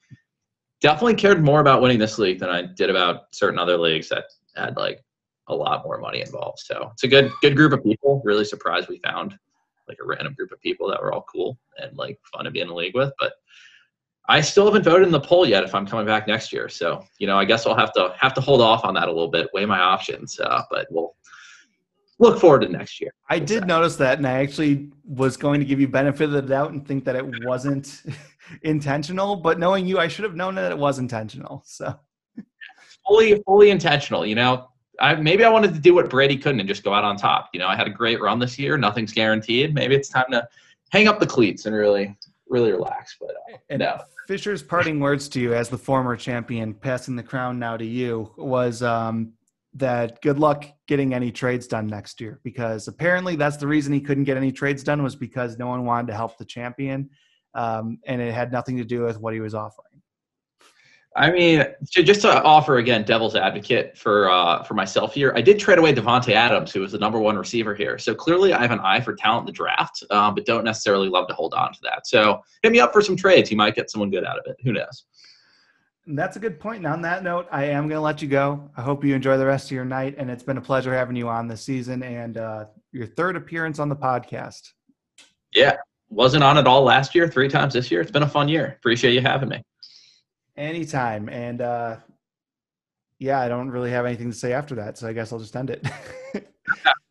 definitely 0.82 1.16
cared 1.16 1.44
more 1.44 1.62
about 1.62 1.82
winning 1.82 2.00
this 2.00 2.20
league 2.20 2.40
than 2.40 2.50
I 2.50 2.62
did 2.62 2.90
about 2.90 3.34
certain 3.34 3.60
other 3.60 3.78
leagues 3.78 4.10
that 4.10 4.26
had 4.56 4.78
like 4.78 5.04
a 5.48 5.56
lot 5.56 5.84
more 5.84 5.98
money 5.98 6.22
involved. 6.22 6.60
So 6.60 6.90
it's 6.94 7.04
a 7.04 7.08
good 7.08 7.32
good 7.42 7.56
group 7.56 7.74
of 7.74 7.84
people. 7.84 8.22
Really 8.24 8.46
surprised 8.46 8.90
we 8.90 9.00
found 9.00 9.38
like 9.88 9.98
a 10.02 10.06
random 10.06 10.34
group 10.34 10.52
of 10.52 10.62
people 10.62 10.88
that 10.90 11.02
were 11.02 11.12
all 11.12 11.26
cool 11.32 11.58
and 11.82 11.98
like 11.98 12.20
fun 12.32 12.46
to 12.46 12.52
be 12.52 12.60
in 12.60 12.70
a 12.70 12.76
league 12.76 12.96
with. 12.96 13.12
But 13.20 13.34
I 14.30 14.42
still 14.42 14.66
haven't 14.66 14.84
voted 14.84 15.08
in 15.08 15.12
the 15.12 15.20
poll 15.20 15.48
yet 15.48 15.64
if 15.64 15.74
I'm 15.74 15.88
coming 15.88 16.06
back 16.06 16.28
next 16.28 16.54
year. 16.54 16.70
So, 16.70 17.04
you 17.18 17.26
know, 17.26 17.40
I 17.40 17.46
guess 17.46 17.66
I'll 17.66 17.76
have 17.76 17.92
to 17.94 18.14
have 18.20 18.36
to 18.36 18.42
hold 18.42 18.62
off 18.62 18.86
on 18.86 18.94
that 18.94 19.08
a 19.08 19.12
little 19.12 19.28
bit, 19.28 19.50
weigh 19.54 19.66
my 19.66 19.80
options. 19.80 20.40
Uh, 20.40 20.62
but 20.70 20.86
we'll 20.92 21.16
look 22.20 22.40
forward 22.40 22.62
to 22.62 22.70
next 22.70 23.02
year. 23.02 23.12
I 23.28 23.40
did 23.40 23.66
notice 23.66 23.96
that, 23.96 24.20
and 24.20 24.28
I 24.28 24.34
actually 24.44 24.92
was 25.04 25.36
going 25.36 25.60
to 25.62 25.66
give 25.66 25.80
you 25.80 25.88
benefit 25.88 26.26
of 26.26 26.32
the 26.32 26.44
doubt 26.44 26.72
and 26.74 26.88
think 26.88 27.06
that 27.06 27.16
it 27.16 27.44
wasn't 27.44 28.04
intentional. 28.62 29.36
But 29.36 29.58
knowing 29.58 29.88
you, 29.88 29.98
I 29.98 30.08
should 30.08 30.26
have 30.26 30.36
known 30.36 30.54
that 30.56 30.72
it 30.72 30.78
was 30.78 31.00
intentional. 31.00 31.64
So 31.66 32.00
fully, 33.08 33.42
fully 33.48 33.72
intentional. 33.72 34.28
You 34.28 34.36
know, 34.36 34.70
I 35.00 35.16
maybe 35.16 35.44
I 35.44 35.50
wanted 35.50 35.74
to 35.74 35.80
do 35.80 35.96
what 35.96 36.08
Brady 36.08 36.38
couldn't 36.38 36.60
and 36.60 36.70
just 36.70 36.84
go 36.84 36.94
out 36.94 37.04
on 37.04 37.18
top. 37.18 37.50
You 37.52 37.62
know, 37.62 37.68
I 37.68 37.76
had 37.76 37.88
a 37.88 37.92
great 37.92 38.22
run 38.22 38.38
this 38.38 38.60
year. 38.60 38.78
Nothing's 38.78 39.12
guaranteed. 39.12 39.74
Maybe 39.74 39.96
it's 39.96 40.10
time 40.10 40.30
to 40.30 40.48
hang 40.92 41.08
up 41.08 41.20
the 41.20 41.26
cleats 41.26 41.66
and 41.66 41.76
really, 41.76 42.16
really 42.48 42.72
relax. 42.72 43.18
But 43.20 43.32
uh, 43.72 43.78
no. 43.78 44.00
Fisher's 44.30 44.62
parting 44.62 45.00
words 45.00 45.28
to 45.28 45.40
you 45.40 45.56
as 45.56 45.70
the 45.70 45.78
former 45.80 46.16
champion, 46.16 46.72
passing 46.72 47.16
the 47.16 47.24
crown 47.24 47.58
now 47.58 47.76
to 47.76 47.84
you, 47.84 48.32
was 48.38 48.84
um, 48.84 49.34
that 49.74 50.22
good 50.22 50.38
luck 50.38 50.68
getting 50.88 51.16
any 51.16 51.32
trades 51.32 51.66
done 51.66 51.88
next 51.88 52.22
year 52.22 52.40
because 52.44 52.88
apparently 52.88 53.36
that's 53.36 53.58
the 53.58 53.66
reason 53.66 53.92
he 53.92 54.00
couldn't 54.00 54.26
get 54.26 54.38
any 54.38 54.52
trades 54.52 54.84
done 54.84 55.02
was 55.02 55.16
because 55.16 55.58
no 55.58 55.66
one 55.66 55.84
wanted 55.84 56.06
to 56.06 56.14
help 56.14 56.38
the 56.38 56.46
champion, 56.46 57.10
um, 57.56 57.98
and 58.06 58.22
it 58.22 58.32
had 58.32 58.52
nothing 58.52 58.78
to 58.78 58.84
do 58.84 59.02
with 59.02 59.20
what 59.20 59.34
he 59.34 59.40
was 59.40 59.56
offering. 59.56 60.00
I 61.16 61.32
mean, 61.32 61.66
to, 61.92 62.04
just 62.04 62.22
to 62.22 62.42
offer 62.44 62.78
again, 62.78 63.04
devil's 63.04 63.36
advocate 63.36 63.98
for 63.98 64.30
uh, 64.30 64.64
for 64.64 64.76
myself 64.76 65.14
here, 65.14 65.34
I 65.36 65.42
did 65.42 65.60
trade 65.60 65.80
away 65.80 65.94
Davante 65.94 66.34
Adams, 66.34 66.72
who 66.72 66.82
was 66.82 66.92
the 66.92 67.00
number 67.00 67.20
one 67.20 67.36
receiver 67.36 67.74
here. 67.74 67.98
So 67.98 68.14
clearly, 68.14 68.54
I 68.54 68.62
have 68.62 68.72
an 68.72 68.80
eye 68.80 69.02
for 69.02 69.16
talent 69.16 69.42
in 69.42 69.46
the 69.48 69.52
draft, 69.52 70.04
um, 70.12 70.36
but 70.36 70.46
don't 70.46 70.64
necessarily 70.64 71.10
love 71.10 71.28
to 71.30 71.34
hold 71.34 71.54
on 71.56 71.74
to 71.74 71.80
that. 71.84 72.06
So 72.06 72.42
hit 72.62 72.72
me 72.72 72.80
up 72.80 72.94
for 72.94 73.02
some 73.02 73.16
trades. 73.16 73.50
You 73.50 73.58
might 73.58 73.76
get 73.76 73.90
someone 73.90 74.12
good 74.12 74.24
out 74.24 74.38
of 74.38 74.46
it. 74.46 74.58
Who 74.64 74.72
knows? 74.72 75.06
That's 76.06 76.38
a 76.38 76.40
good 76.40 76.60
point. 76.60 76.78
And 76.78 76.88
on 76.88 77.02
that 77.02 77.24
note, 77.24 77.48
I 77.52 77.66
am 77.66 77.88
going 77.88 77.98
to 77.98 78.02
let 78.02 78.22
you 78.22 78.28
go. 78.28 78.70
I 78.78 78.82
hope 78.82 79.04
you 79.04 79.14
enjoy 79.14 79.38
the 79.38 79.46
rest 79.46 79.68
of 79.68 79.72
your 79.72 79.86
night, 79.86 80.16
and 80.18 80.30
it's 80.30 80.44
been 80.44 80.58
a 80.58 80.62
pleasure 80.62 80.94
having 80.94 81.16
you 81.16 81.28
on 81.28 81.48
this 81.48 81.62
season 81.62 82.02
and 82.04 82.38
uh, 82.38 82.66
your 82.92 83.08
third 83.08 83.36
appearance 83.36 83.80
on 83.80 83.90
the 83.90 83.96
podcast. 83.96 84.72
Yeah, 85.54 85.78
wasn't 86.10 86.44
on 86.44 86.58
at 86.58 86.68
all 86.68 86.84
last 86.84 87.16
year. 87.16 87.28
Three 87.28 87.48
times 87.48 87.74
this 87.74 87.90
year. 87.92 88.02
It's 88.02 88.12
been 88.12 88.24
a 88.24 88.30
fun 88.30 88.48
year. 88.48 88.76
Appreciate 88.80 89.14
you 89.14 89.22
having 89.22 89.50
me. 89.50 89.64
Anytime. 90.60 91.30
And 91.30 91.62
uh, 91.62 91.96
yeah, 93.18 93.40
I 93.40 93.48
don't 93.48 93.70
really 93.70 93.92
have 93.92 94.06
anything 94.06 94.30
to 94.30 94.36
say 94.36 94.52
after 94.52 94.76
that, 94.76 94.98
so 94.98 95.08
I 95.08 95.14
guess 95.14 95.32
I'll 95.32 95.40
just 95.40 95.56
end 95.56 95.70
it. 95.70 95.88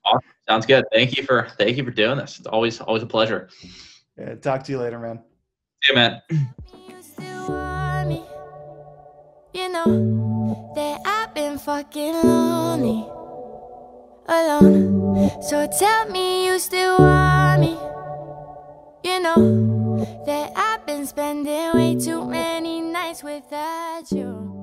awesome. 0.04 0.20
Sounds 0.46 0.66
good. 0.66 0.84
Thank 0.92 1.16
you 1.16 1.22
for 1.24 1.48
thank 1.58 1.76
you 1.78 1.84
for 1.84 1.90
doing 1.90 2.18
this. 2.18 2.38
It's 2.38 2.46
always 2.46 2.80
always 2.80 3.02
a 3.02 3.06
pleasure. 3.06 3.48
Yeah, 4.18 4.34
talk 4.34 4.64
to 4.64 4.72
you 4.72 4.78
later, 4.78 4.98
man. 4.98 5.20
See 5.82 5.92
you, 5.92 5.96
man. 5.96 6.22
You 9.54 9.72
know 9.72 10.72
that 10.74 11.00
I've 11.06 11.34
been 11.34 11.58
fucking 11.58 12.12
lonely, 12.12 13.06
alone. 14.28 15.42
So 15.42 15.66
tell 15.66 16.08
me 16.10 16.46
you 16.46 16.58
still 16.58 16.98
want 16.98 17.60
me. 17.62 17.78
You 19.04 19.20
know 19.20 20.22
that 20.26 20.52
I've 20.54 20.67
been 20.88 21.06
spending 21.06 21.74
way 21.74 21.94
too 21.94 22.24
many 22.24 22.80
nights 22.80 23.22
without 23.22 24.10
you. 24.10 24.57